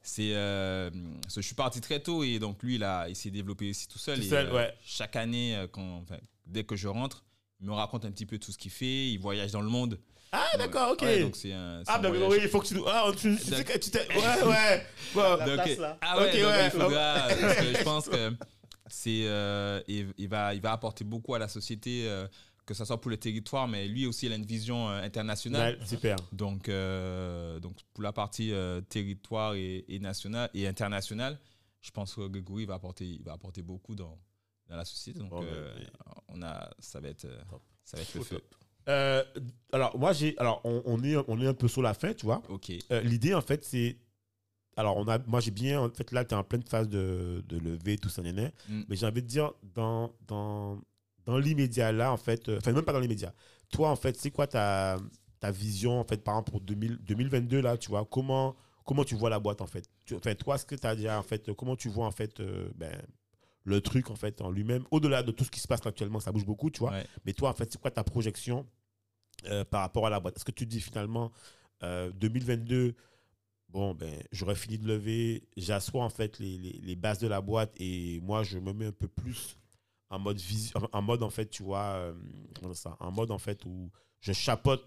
C'est, 0.02 0.32
euh, 0.34 0.90
que 1.36 1.42
je 1.42 1.46
suis 1.46 1.56
parti 1.56 1.80
très 1.80 2.00
tôt 2.00 2.24
et 2.24 2.40
donc 2.40 2.62
lui, 2.64 2.76
il 2.76 2.84
de 3.30 3.30
développer 3.30 3.70
aussi 3.70 3.88
tout 3.88 4.00
seul. 4.00 4.18
Tout 4.18 4.26
et, 4.26 4.30
seul, 4.30 4.50
euh. 4.52 4.68
Chaque 4.84 5.16
année, 5.16 5.56
euh, 5.56 5.68
quand, 5.72 6.02
enfin, 6.02 6.18
dès 6.48 6.64
que 6.64 6.76
je 6.76 6.88
rentre, 6.88 7.24
il 7.62 7.68
me 7.68 7.74
raconte 7.74 8.04
un 8.06 8.12
petit 8.12 8.26
peu 8.26 8.40
tout 8.40 8.52
ce 8.52 8.58
qu'il 8.58 8.72
fait. 8.72 9.10
Il 9.12 9.20
voyage 9.20 9.52
dans 9.52 9.62
le 9.62 9.70
monde. 9.70 10.00
Ah, 10.32 10.58
d'accord, 10.58 10.94
ok. 10.94 11.04
Ouais, 11.04 11.20
donc 11.22 11.36
c'est 11.36 11.54
un. 11.54 11.84
c'est 11.86 11.92
ah, 11.92 11.98
un 11.98 12.02
ben 12.02 12.10
voyage. 12.10 12.32
oui, 12.32 12.38
il 12.42 12.50
faut 12.50 12.60
que 12.60 12.66
tu 12.68 12.74
nous. 12.74 12.86
Ah, 12.88 13.12
tu, 13.16 13.38
tu 13.38 13.92
que. 13.92 14.00
Ouais, 14.10 14.44
ouais. 14.50 14.88
Bon, 15.14 15.36
La 15.38 15.46
Donc, 15.46 15.56
place, 15.64 15.78
là. 15.78 15.98
Ah 16.02 16.18
ouais, 16.18 16.24
Ok, 16.34 16.40
donc 16.42 16.50
ouais. 16.50 16.66
il 16.66 16.72
faudra. 16.72 17.28
parce 17.40 17.56
que 17.56 17.78
je 17.78 17.84
pense 17.84 18.10
que 18.10 18.34
c'est, 18.88 19.24
euh, 19.26 19.82
il, 19.88 20.14
il 20.18 20.28
va, 20.28 20.54
il 20.54 20.62
va 20.62 20.72
apporter 20.74 21.04
beaucoup 21.04 21.34
à 21.36 21.40
la 21.40 21.48
société, 21.48 22.08
euh, 22.08 22.28
que 22.66 22.74
ce 22.74 22.86
soit 22.86 23.00
pour 23.02 23.12
le 23.12 23.18
territoire, 23.18 23.68
mais 23.68 23.88
lui 23.88 24.06
aussi, 24.06 24.26
il 24.28 24.32
a 24.32 24.36
une 24.36 24.46
vision 24.46 24.90
euh, 24.90 25.02
internationale. 25.02 25.78
Ouais, 25.80 25.86
super. 25.86 26.16
Donc, 26.32 26.70
euh, 26.70 27.60
donc 27.60 27.78
pour 27.94 28.04
la 28.04 28.14
partie 28.14 28.52
euh, 28.54 28.82
territoire 28.82 29.56
et, 29.56 29.86
et 29.88 30.00
national 30.00 30.50
et 30.54 30.68
international, 30.68 31.40
je 31.82 31.92
pense 31.92 32.16
que 32.16 32.28
Grégory 32.28 32.66
va 32.66 32.76
apporter, 32.76 33.06
il 33.06 33.24
va 33.24 33.34
apporter 33.34 33.62
beaucoup 33.62 33.96
dans, 33.96 34.18
dans 34.70 34.76
la 34.78 34.86
société. 34.86 35.20
Donc, 35.20 35.30
Bon, 35.30 35.42
oui. 35.42 35.86
on 36.30 36.42
a, 36.42 36.70
ça 36.80 37.00
va 37.00 37.10
être, 37.10 37.28
ça 37.84 37.98
va 37.98 38.04
être 38.04 38.16
le 38.16 38.24
feu. 38.24 38.42
Euh, 38.90 39.24
alors, 39.72 39.98
moi, 39.98 40.12
j'ai. 40.14 40.38
Alors, 40.38 40.60
on, 40.66 40.82
on 40.86 41.02
est, 41.04 41.16
on 41.30 41.40
est 41.42 41.48
un 41.48 41.54
peu 41.54 41.70
sur 41.70 41.82
la 41.82 41.94
fin, 41.94 42.14
tu 42.14 42.26
vois. 42.26 42.42
Ok. 42.50 42.72
Euh, 42.92 43.02
L'idée, 43.02 43.34
en 43.34 43.42
fait, 43.42 43.64
c'est. 43.64 43.98
Alors, 44.76 44.98
on 44.98 45.08
a, 45.08 45.20
moi, 45.28 45.40
j'ai 45.40 45.52
bien. 45.52 45.82
En 45.82 45.90
fait, 45.90 46.12
là, 46.12 46.26
tu 46.26 46.34
es 46.34 46.38
en 46.38 46.44
pleine 46.44 46.64
phase 46.64 46.90
de, 46.90 47.44
de 47.48 47.58
lever, 47.60 47.98
tout 47.98 48.10
ça, 48.10 48.22
néné. 48.22 48.52
Mm. 48.68 48.82
Mais 48.88 48.96
j'ai 48.96 49.06
envie 49.06 49.22
de 49.22 49.28
dire, 49.28 49.54
dans, 49.76 50.12
dans, 50.28 50.80
dans 51.26 51.38
l'immédiat, 51.38 51.92
là, 51.92 52.12
en 52.12 52.18
fait. 52.18 52.50
euh, 52.50 52.58
Enfin, 52.58 52.72
même 52.72 52.84
pas 52.84 52.94
dans 52.94 53.00
l'immédiat. 53.00 53.34
Toi, 53.72 53.90
en 53.90 53.96
fait, 53.96 54.16
c'est 54.18 54.32
quoi 54.32 54.48
ta, 54.48 54.98
ta 55.40 55.52
vision, 55.52 56.00
en 56.00 56.04
fait, 56.04 56.24
par 56.24 56.36
exemple, 56.36 56.52
pour 56.52 56.62
2000 56.62 56.98
2022, 57.04 57.62
là, 57.62 57.78
tu 57.78 57.90
vois? 57.90 58.06
Comment, 58.06 58.56
comment 58.86 59.04
tu 59.04 59.16
vois 59.16 59.30
la 59.30 59.40
boîte, 59.40 59.62
en 59.62 59.68
fait? 59.68 59.86
Enfin, 60.14 60.34
toi, 60.36 60.58
ce 60.58 60.66
que 60.66 60.76
tu 60.76 60.88
as 60.88 60.96
déjà, 60.96 61.20
en 61.20 61.24
fait, 61.24 61.52
comment 61.54 61.76
tu 61.76 61.90
vois, 61.90 62.06
en 62.08 62.12
fait, 62.12 62.40
euh, 62.40 62.70
ben, 62.76 62.96
le 63.66 63.80
truc, 63.80 64.10
en 64.10 64.16
fait, 64.16 64.42
en 64.42 64.50
lui-même? 64.52 64.84
Au-delà 64.92 65.24
de 65.24 65.32
tout 65.32 65.44
ce 65.44 65.52
qui 65.52 65.60
se 65.60 65.68
passe 65.68 65.86
actuellement, 65.86 66.20
ça 66.20 66.32
bouge 66.32 66.46
beaucoup, 66.46 66.70
tu 66.72 66.80
vois. 66.80 66.92
Ouais. 66.92 67.06
Mais 67.26 67.34
toi, 67.34 67.50
en 67.50 67.54
fait, 67.54 67.72
c'est 67.72 67.80
quoi 67.80 67.92
ta 67.92 68.04
projection 68.04 68.66
euh, 69.46 69.64
par 69.66 69.82
rapport 69.82 70.08
à 70.08 70.10
la 70.10 70.20
boîte? 70.20 70.36
Est-ce 70.38 70.46
que 70.46 70.52
tu 70.52 70.66
dis 70.66 70.82
finalement, 70.82 71.32
euh, 71.84 72.12
2022, 72.16 72.96
bon, 73.74 73.96
ben, 73.96 74.24
j'aurais 74.32 74.56
fini 74.56 74.78
de 74.78 74.88
lever, 74.88 75.44
j'assois 75.58 76.04
en 76.04 76.10
fait 76.10 76.40
les, 76.40 76.96
bases 76.96 77.20
de 77.20 77.28
la 77.28 77.42
boîte 77.42 77.74
et 77.78 78.22
moi, 78.22 78.44
je 78.44 78.60
me 78.60 78.72
mets 78.72 78.86
un 78.86 78.92
peu 78.92 79.08
plus 79.08 79.58
en 80.10 80.20
mode, 80.20 80.40
en 80.92 81.02
mode 81.02 81.24
en 81.24 81.32
fait, 81.32 81.48
tu 81.48 81.64
vois, 81.64 81.96
euh, 81.96 82.14
ça, 82.74 82.96
en 83.00 83.12
mode 83.12 83.32
en 83.32 83.40
fait 83.40 83.66
où 83.66 83.90
je 84.22 84.32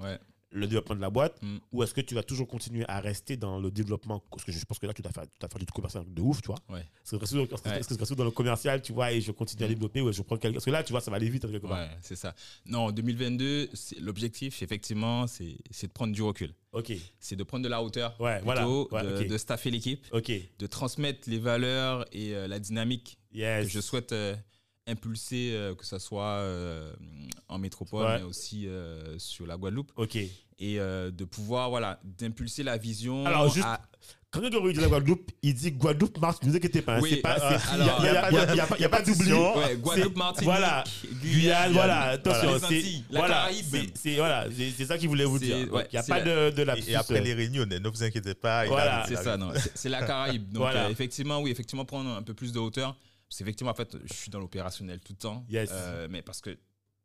Ouais. 0.00 0.18
Le 0.50 0.66
développement 0.66 0.94
de 0.94 1.00
la 1.00 1.10
boîte 1.10 1.36
Mm. 1.42 1.58
ou 1.72 1.82
est-ce 1.82 1.92
que 1.92 2.00
tu 2.00 2.14
vas 2.14 2.22
toujours 2.22 2.46
continuer 2.46 2.84
à 2.88 3.00
rester 3.00 3.36
dans 3.36 3.58
le 3.58 3.70
développement? 3.70 4.22
Parce 4.30 4.44
que 4.44 4.52
je 4.52 4.64
pense 4.64 4.78
que 4.78 4.86
là, 4.86 4.94
tu 4.94 5.02
dois 5.02 5.12
faire, 5.12 5.24
tu 5.24 5.38
dois 5.40 5.48
faire 5.48 5.58
du 5.58 5.66
commercial 5.66 6.04
de 6.06 6.22
ouf, 6.22 6.40
tu 6.40 6.46
vois. 6.46 6.58
Ouais. 6.68 6.80
Est-ce 6.80 7.16
que 7.16 7.22
est-ce 7.24 7.34
que- 7.34 7.68
est-ce 7.78 7.88
que 7.88 7.94
je 7.94 7.98
reste 7.98 8.14
dans 8.14 8.24
le 8.24 8.30
commercial, 8.30 8.80
tu 8.80 8.92
vois, 8.92 9.12
et 9.12 9.20
je 9.20 9.32
continue 9.32 9.64
à 9.64 9.66
Mm. 9.66 9.70
développer 9.70 10.00
ou 10.00 10.12
je 10.12 10.22
prends 10.22 10.36
quelque... 10.36 10.54
Parce 10.54 10.64
que 10.64 10.70
là, 10.70 10.82
tu 10.84 10.92
vois, 10.92 11.00
ça 11.00 11.10
va 11.10 11.16
aller 11.16 11.28
vite 11.28 11.44
hein, 11.44 11.48
quelque 11.50 11.66
part. 11.66 11.78
Ouais, 11.78 11.90
c'est 12.00 12.16
ça. 12.16 12.34
Non, 12.64 12.90
2022, 12.92 13.68
c'est- 13.74 13.98
l'objectif, 14.00 14.62
effectivement, 14.62 15.26
c'est 15.26 15.56
de 15.82 15.92
prendre 15.92 16.12
du 16.14 16.22
recul. 16.22 16.54
Ok, 16.72 16.92
C'est 17.18 17.36
de 17.36 17.42
prendre 17.42 17.64
de 17.64 17.68
la 17.70 17.82
hauteur, 17.82 18.14
Ouais, 18.20 18.40
voilà. 18.42 18.60
plutôt, 18.62 18.88
de, 18.92 19.24
de 19.28 19.38
staffer 19.38 19.70
l'équipe, 19.70 20.04
ok, 20.12 20.30
de 20.58 20.66
transmettre 20.66 21.28
les 21.28 21.38
valeurs 21.38 22.04
et 22.12 22.34
euh, 22.34 22.46
la 22.46 22.58
dynamique 22.60 23.18
yes. 23.32 23.64
que 23.66 23.72
je 23.72 23.80
souhaite 23.80 24.12
euh, 24.12 24.36
impulser, 24.86 25.50
euh, 25.52 25.74
que 25.74 25.84
ce 25.84 25.98
soit 25.98 26.22
euh, 26.40 26.92
en 27.48 27.58
métropole, 27.58 28.04
Ouais. 28.06 28.18
mais 28.18 28.24
aussi 28.24 28.66
euh, 28.68 29.18
sur 29.18 29.46
la 29.46 29.56
Guadeloupe, 29.56 29.92
Ok. 29.96 30.16
et 30.16 30.30
euh, 30.60 31.10
de 31.10 31.24
pouvoir, 31.24 31.70
voilà, 31.70 31.98
d'impulser 32.04 32.62
la 32.62 32.76
vision. 32.76 33.26
Alors, 33.26 33.52
juste- 33.52 33.66
à- 33.66 33.80
Quand 34.32 34.40
Grégory 34.40 34.74
dit 34.74 34.80
la 34.80 34.88
Guadeloupe, 34.88 35.30
il 35.42 35.54
dit 35.54 35.72
Guadeloupe, 35.72 36.18
Martinique, 36.18 36.44
ne 36.46 36.50
vous 36.50 36.56
inquiétez 36.58 36.82
pas. 36.82 37.00
Oui, 37.00 37.08
c'est 37.10 37.16
pas, 37.22 37.38
euh, 37.40 37.58
il 37.72 37.82
n'y 37.84 37.88
a, 37.88 38.30
il 38.30 38.34
pas 38.34 38.46
de- 38.46 38.52
il 38.52 38.56
y 38.56 38.60
a 38.60 38.66
pas- 38.66 38.76
il 38.76 38.82
y 38.82 38.84
a 38.84 38.88
pas 38.90 38.98
d'oubli. 38.98 39.12
discussion. 39.14 39.56
Ouais, 39.56 39.76
Guadeloupe, 39.76 40.16
Martinique, 40.16 40.44
voilà. 40.44 40.84
Guyane, 41.22 41.72
voilà, 41.72 42.00
attention. 42.10 42.58
c'est- 42.68 43.02
voilà, 43.10 43.28
Caraïbe 43.28 43.64
c'est- 43.94 44.16
voilà, 44.16 44.46
c'est- 44.54 44.72
c'est 44.76 44.84
ça 44.84 44.98
qu'il 44.98 45.08
voulait 45.08 45.24
vous 45.24 45.38
dire. 45.38 45.56
Il 45.58 45.64
n'y 45.92 45.98
a 45.98 46.02
pas 46.02 46.18
la- 46.18 46.50
de, 46.50 46.56
de 46.56 46.62
la 46.64 46.76
Et, 46.76 46.90
et 46.90 46.94
après 46.96 47.20
les 47.22 47.32
réunions, 47.34 47.64
ne 47.64 47.88
vous 47.88 48.02
inquiétez 48.02 48.34
pas. 48.34 48.66
il 48.66 48.68
Voilà. 48.68 49.04
il 49.08 49.16
C'est 49.16 49.22
ça, 49.22 49.36
non. 49.38 49.52
C'est- 49.54 49.72
C'est 49.74 49.88
la 49.88 50.04
Caraïbe. 50.04 50.48
Donc, 50.52 50.62
Voilà. 50.62 50.86
euh, 50.86 50.90
effectivement, 50.90 51.40
oui, 51.40 51.50
effectivement, 51.50 51.84
prendre 51.86 52.10
un 52.10 52.22
peu 52.22 52.34
plus 52.34 52.52
de 52.52 52.58
hauteur. 52.58 52.94
Parce 53.28 53.38
qu'effectivement, 53.38 53.72
en 53.72 53.74
fait, 53.74 53.96
je 54.04 54.12
suis 54.14 54.30
dans 54.30 54.38
l'opérationnel 54.40 55.00
tout 55.00 55.12
le 55.12 55.18
temps. 55.18 55.44
Yes. 55.48 55.68
Euh, 55.72 56.06
mais 56.10 56.22
parce 56.22 56.40
que 56.40 56.56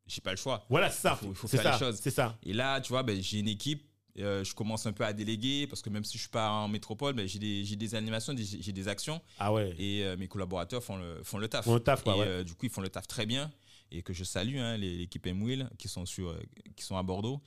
j'ai 0.07 0.22
pas 0.22 0.32
le 0.32 0.38
choix. 0.38 0.65
Voilà, 0.69 0.89
c'est 0.89 1.01
ça. 1.01 1.17
Il 1.22 1.26
faut- 1.26 1.32
il 1.32 1.36
faut 1.36 1.47
c'est 1.47 1.57
faire 1.57 1.74
ça, 1.78 1.86
les 1.86 1.91
choses. 1.91 1.99
C'est 2.01 2.11
ça. 2.11 2.38
Et 2.43 2.53
là, 2.53 2.80
tu 2.82 2.89
vois, 2.89 3.03
ben, 3.03 3.22
j'ai 3.22 3.39
une 3.39 3.47
équipe. 3.47 3.88
euh, 4.19 4.43
je 4.43 4.53
commence 4.53 4.86
un 4.86 4.91
peu 4.91 5.05
à 5.05 5.13
déléguer 5.13 5.67
parce 5.67 5.82
que 5.82 5.89
même 5.89 6.03
si 6.03 6.17
je 6.17 6.24
suis 6.24 6.30
pas 6.30 6.49
en 6.51 6.67
métropole, 6.67 7.13
ben, 7.13 7.26
j'ai 7.26 7.39
des, 7.39 7.63
des 7.78 7.95
animations, 7.95 8.36
j'ai 8.38 8.74
des 8.74 8.88
actions 8.89 9.22
Ah 9.39 9.53
ouais. 9.53 9.74
et 9.80 10.03
euh, 10.03 10.17
mes 10.17 10.28
collaborateurs 10.28 10.84
font 10.84 10.97
le, 10.97 11.24
font 11.24 11.38
le 11.38 11.47
taf. 11.47 11.63
Font 11.63 11.76
le 11.76 11.80
taf, 11.80 12.03
quoi, 12.03 12.17
et 12.17 12.19
ouais. 12.19 12.43
du 12.43 12.53
coup, 12.53 12.65
ils 12.65 12.72
font 12.72 12.82
le 12.82 12.89
taf 12.89 13.07
très 13.07 13.26
bien 13.26 13.49
et 13.89 14.01
que 14.03 14.11
je 14.11 14.26
salue, 14.26 14.57
hein, 14.57 14.76
l'équipe 14.76 15.26
M-Wheel 15.26 15.69
qui, 15.78 15.88
sont 15.88 16.05
sur, 16.05 16.38
qui 16.76 16.84
sont 16.84 16.97
à 16.97 17.03
Bordeaux. 17.03 17.41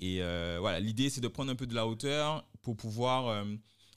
Et 0.00 0.18
voilà, 0.58 0.80
l'idée, 0.80 1.08
c'est 1.08 1.20
de 1.20 1.28
prendre 1.28 1.52
un 1.52 1.56
peu 1.56 1.68
de 1.68 1.74
la 1.76 1.86
hauteur 1.86 2.44
pour 2.62 2.76
pouvoir 2.76 3.44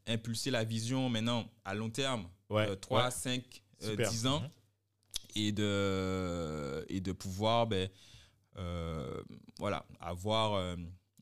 impulser 0.07 0.51
la 0.51 0.63
vision 0.63 1.09
maintenant 1.09 1.49
à 1.65 1.73
long 1.73 1.89
terme, 1.89 2.27
Ouais, 2.49 2.75
3, 2.75 3.05
ouais. 3.05 3.11
5, 3.11 3.43
Super. 3.43 3.61
10 3.82 4.27
ans, 4.27 4.41
Mhm. 4.41 4.49
et, 5.36 5.51
de, 5.51 6.86
et 6.89 7.01
de 7.01 7.11
pouvoir 7.11 7.67
ben, 7.67 7.89
euh, 8.57 9.21
voilà, 9.59 9.86
avoir 9.99 10.53
euh, 10.53 10.75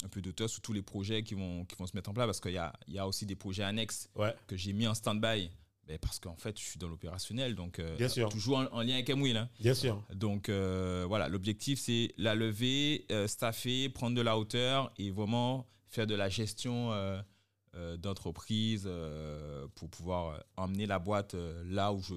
un 0.04 0.08
peu 0.10 0.22
d'auteur 0.22 0.50
sur 0.50 0.62
tous 0.62 0.74
les 0.74 0.82
projets 0.82 1.24
qui 1.24 1.34
vont, 1.36 1.66
qui 1.66 1.76
vont 1.76 1.86
se 1.88 1.96
mettre 1.96 2.10
en 2.10 2.14
place 2.14 2.26
parce 2.26 2.40
qu'il 2.40 2.54
y 2.54 2.58
a, 2.58 2.74
y 2.88 2.98
a 3.00 3.08
aussi 3.08 3.26
des 3.26 3.36
projets 3.36 3.64
annexes 3.64 4.10
Ouais. 4.16 4.34
que 4.48 4.56
j'ai 4.56 4.74
mis 4.74 4.88
en 4.88 4.94
stand-by 4.94 5.52
ben, 5.88 5.98
parce 6.00 6.20
qu'en 6.20 6.36
fait, 6.36 6.58
je 6.60 6.64
suis 6.64 6.78
dans 6.80 6.88
l'opérationnel, 6.88 7.56
donc 7.56 7.80
euh, 7.80 7.98
Bien 7.98 8.10
sûr. 8.10 8.30
toujours 8.30 8.60
en, 8.60 8.66
en 8.68 8.82
lien 8.82 8.94
avec 8.96 9.10
Emwheel. 9.10 9.38
Hein. 9.38 9.50
Bien 9.60 9.74
sûr. 9.74 10.04
Donc 10.14 10.48
euh, 10.50 11.06
voilà, 11.08 11.28
l'objectif 11.30 11.80
c'est 11.80 12.14
la 12.18 12.36
lever, 12.36 13.06
euh, 13.12 13.28
staffer, 13.28 13.90
prendre 13.90 14.16
de 14.16 14.22
la 14.22 14.38
hauteur 14.38 14.92
et 14.98 15.10
vraiment 15.12 15.68
faire 15.88 16.06
de 16.08 16.14
la 16.16 16.30
gestion 16.30 16.92
euh, 16.94 17.20
euh, 17.76 17.98
d'entreprise 17.98 18.84
euh, 18.86 19.68
pour 19.76 19.90
pouvoir 19.90 20.28
euh, 20.36 20.40
emmener 20.58 20.86
la 20.86 21.00
boîte 21.00 21.34
euh, 21.34 21.64
là 21.66 21.92
où 21.92 22.02
je, 22.02 22.14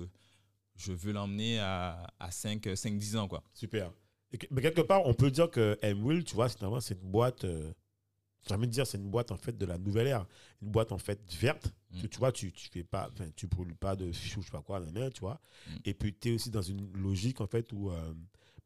je 0.83 0.93
veux 0.93 1.13
l'emmener 1.13 1.59
à, 1.61 2.07
à 2.19 2.31
5, 2.31 2.65
5-10 2.67 3.17
ans. 3.17 3.29
Quoi. 3.29 3.43
Super. 3.55 3.93
Et 4.33 4.39
que- 4.39 4.47
mais 4.51 4.63
quelque 4.63 4.81
part, 4.81 5.07
on 5.07 5.15
peut 5.15 5.31
dire 5.31 5.51
que 5.51 5.79
M-Will, 5.83 6.25
tu 6.25 6.35
vois, 6.35 6.49
c'est 6.49 6.61
une 7.01 7.11
boîte. 7.11 7.45
Euh, 7.45 7.73
j'ai 8.49 8.55
envie 8.55 8.67
de 8.67 8.73
dire, 8.73 8.87
c'est 8.87 8.99
une 8.99 9.11
boîte 9.11 9.31
en 9.31 9.37
fait 9.37 9.57
de 9.57 9.65
la 9.67 9.79
nouvelle 9.79 10.09
ère. 10.09 10.27
Une 10.63 10.71
boîte 10.71 10.91
en 10.93 10.99
fait 10.99 11.21
verte. 11.35 11.73
Mm. 11.91 12.03
Que, 12.03 12.07
tu 12.09 12.19
vois, 12.19 12.33
tu, 12.33 12.51
tu 12.53 12.69
fais 12.69 12.83
pas, 12.83 13.11
tu 13.37 13.47
brûles 13.47 13.77
pas 13.77 13.95
de 13.95 14.11
fou, 14.11 14.41
je 14.41 14.47
sais 14.47 14.51
pas 14.51 14.63
quoi, 14.63 14.81
nan, 14.81 14.93
nan, 14.93 15.13
tu 15.13 15.21
vois. 15.21 15.41
Mm. 15.69 15.71
Et 15.85 15.95
puis, 15.95 16.15
tu 16.15 16.31
es 16.31 16.35
aussi 16.35 16.51
dans 16.51 16.63
une 16.63 16.93
logique 16.95 17.41
en 17.41 17.47
fait 17.47 17.73
où 17.73 17.91
euh, 17.91 18.15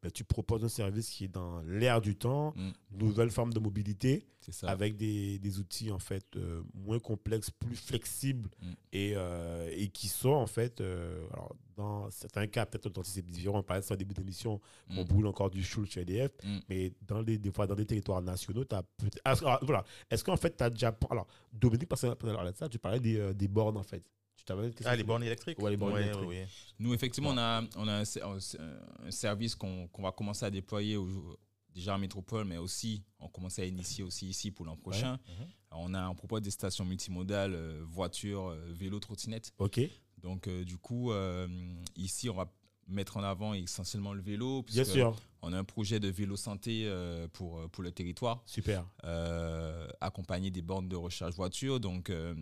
ben, 0.03 0.11
tu 0.11 0.23
proposes 0.23 0.63
un 0.63 0.69
service 0.69 1.09
qui 1.09 1.25
est 1.25 1.27
dans 1.27 1.61
l'air 1.61 2.01
du 2.01 2.15
temps, 2.15 2.53
Mm. 2.55 2.71
nouvelle 2.99 3.31
forme 3.31 3.51
de 3.51 3.59
mobilité, 3.59 4.27
C'est 4.41 4.51
ça. 4.53 4.69
avec 4.69 4.95
des, 4.95 5.39
des 5.39 5.59
outils 5.59 5.91
en 5.91 5.97
fait 5.99 6.25
euh, 6.35 6.61
moins 6.75 6.99
complexes, 6.99 7.49
plus 7.51 7.75
flexibles 7.75 8.49
Mm. 8.61 8.73
et, 8.93 9.13
euh, 9.15 9.69
et 9.75 9.87
qui 9.89 10.07
sont 10.07 10.29
en 10.29 10.45
fait, 10.47 10.81
euh, 10.81 11.25
alors 11.33 11.55
dans 11.75 12.09
certains 12.11 12.47
cas, 12.47 12.65
peut-être 12.65 12.89
dans 12.89 13.03
ces 13.03 13.21
différents, 13.21 13.59
on 13.59 13.63
parlait 13.63 13.81
de 13.81 13.85
ça 13.87 13.93
au 13.93 13.97
début 13.97 14.13
de 14.13 14.19
l'émission, 14.19 14.59
on 14.89 15.03
brûle 15.03 15.27
encore 15.27 15.49
du 15.49 15.63
chou 15.63 15.85
chez 15.85 16.01
EDF, 16.01 16.31
Mm. 16.43 16.57
mais 16.69 16.93
dans 17.01 17.21
les, 17.21 17.37
des 17.37 17.51
fois 17.51 17.65
dans 17.67 17.75
des 17.75 17.85
territoires 17.85 18.21
nationaux, 18.21 18.65
tu 18.65 18.75
as 18.75 18.83
peut-être. 18.83 19.19
ah, 19.25 19.59
voilà. 19.63 19.83
Est-ce 20.11 20.23
qu'en 20.23 20.37
fait, 20.37 20.55
tu 20.55 20.63
as 20.63 20.69
déjà. 20.69 20.95
Alors, 21.09 21.27
Dominique, 21.53 21.87
parce 21.89 22.01
que 22.01 22.67
tu 22.67 22.79
parlais 22.79 22.99
des, 22.99 23.33
des 23.33 23.47
bornes 23.47 23.77
en 23.77 23.83
fait. 23.83 24.03
Tu 24.37 24.45
t'avais 24.45 24.71
Ah, 24.85 24.95
les 24.95 25.03
bornes 25.03 25.23
électriques 25.23 25.59
Ouais, 25.59 25.71
les 25.71 25.77
bornes 25.77 25.93
Ouais, 25.93 26.03
électriques. 26.03 26.27
ouais, 26.29 26.41
ouais. 26.41 26.47
Nous, 26.79 26.93
effectivement, 26.93 27.31
on 27.31 27.37
a, 27.37 27.63
on 27.75 27.87
a 27.87 27.93
un, 27.93 28.05
ser- 28.05 28.21
un 28.21 28.39
ser- 28.39 28.59
un 29.03 29.11
service 29.11 29.55
qu'on 29.55 29.87
qu'on 29.87 30.03
va 30.03 30.11
commencer 30.11 30.45
à 30.45 30.51
déployer 30.51 30.95
au- 30.95 31.37
déjà 31.73 31.95
en 31.95 31.97
métropole, 31.99 32.45
mais 32.45 32.57
aussi, 32.57 33.03
on 33.19 33.27
commence 33.27 33.59
à 33.59 33.65
initier 33.65 34.03
aussi 34.03 34.27
ici 34.29 34.51
pour 34.51 34.65
l'an 34.65 34.77
prochain. 34.77 35.13
Mhm. 35.13 35.47
Alors, 35.71 35.83
On 35.83 35.93
a 35.93 36.07
on 36.09 36.15
propose 36.15 36.41
des 36.41 36.51
stations 36.51 36.85
multimodales, 36.85 37.53
euh, 37.53 37.83
voitures, 37.87 38.47
euh, 38.47 38.65
vélos, 38.73 38.99
trottinettes. 38.99 39.53
Ok, 39.59 39.79
Donc, 40.19 40.47
euh, 40.47 40.63
du 40.63 40.77
coup, 40.77 41.11
euh, 41.11 41.47
ici, 41.95 42.29
on 42.29 42.33
va 42.35 42.51
mettre 42.87 43.17
en 43.17 43.23
avant 43.23 43.53
essentiellement 43.53 44.13
le 44.13 44.21
vélo. 44.21 44.63
bien 44.63 44.85
sûr. 44.85 45.15
On 45.41 45.51
a 45.53 45.57
un 45.59 45.63
projet 45.65 45.99
de 45.99 46.07
vélo 46.07 46.35
santé 46.37 46.83
euh, 46.85 47.27
pour, 47.27 47.69
pour 47.69 47.83
le 47.83 47.91
territoire, 47.91 48.41
Super. 48.45 48.85
euh, 49.03 49.87
accompagné 50.01 50.49
des 50.51 50.61
bornes 50.63 50.87
de 50.87 50.95
recharge 50.95 51.35
voiture. 51.35 51.79
Donc, 51.79 52.09
euh, 52.09 52.33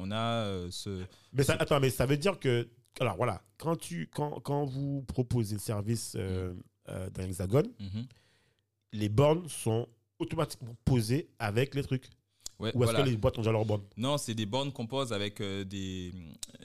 on 0.00 0.10
a 0.10 0.44
euh, 0.44 0.68
ce. 0.70 1.04
Mais 1.32 1.42
ça, 1.42 1.54
attends, 1.58 1.80
mais 1.80 1.90
ça 1.90 2.06
veut 2.06 2.16
dire 2.16 2.38
que. 2.38 2.68
Alors 2.98 3.16
voilà, 3.16 3.40
quand, 3.58 3.76
tu, 3.76 4.08
quand, 4.12 4.40
quand 4.40 4.64
vous 4.64 5.02
proposez 5.02 5.54
le 5.54 5.60
service 5.60 6.14
euh, 6.16 6.52
euh, 6.88 7.08
dans 7.10 7.22
l'Hexagone, 7.22 7.68
Mhm. 7.78 8.06
les 8.92 9.08
bornes 9.08 9.48
sont 9.48 9.86
automatiquement 10.18 10.74
posées 10.84 11.28
avec 11.38 11.74
les 11.74 11.82
trucs. 11.82 12.06
Ouais, 12.58 12.72
Ou 12.74 12.82
est-ce 12.82 12.90
voilà. 12.92 13.04
que 13.04 13.08
les 13.08 13.16
boîtes 13.16 13.38
ont 13.38 13.40
déjà 13.42 13.52
leur 13.52 13.64
borne 13.64 13.82
Non, 13.96 14.18
c'est 14.18 14.34
des 14.34 14.44
bornes 14.44 14.70
qu'on 14.70 14.86
pose 14.86 15.12
avec 15.14 15.40
euh, 15.40 15.64
des, 15.64 16.12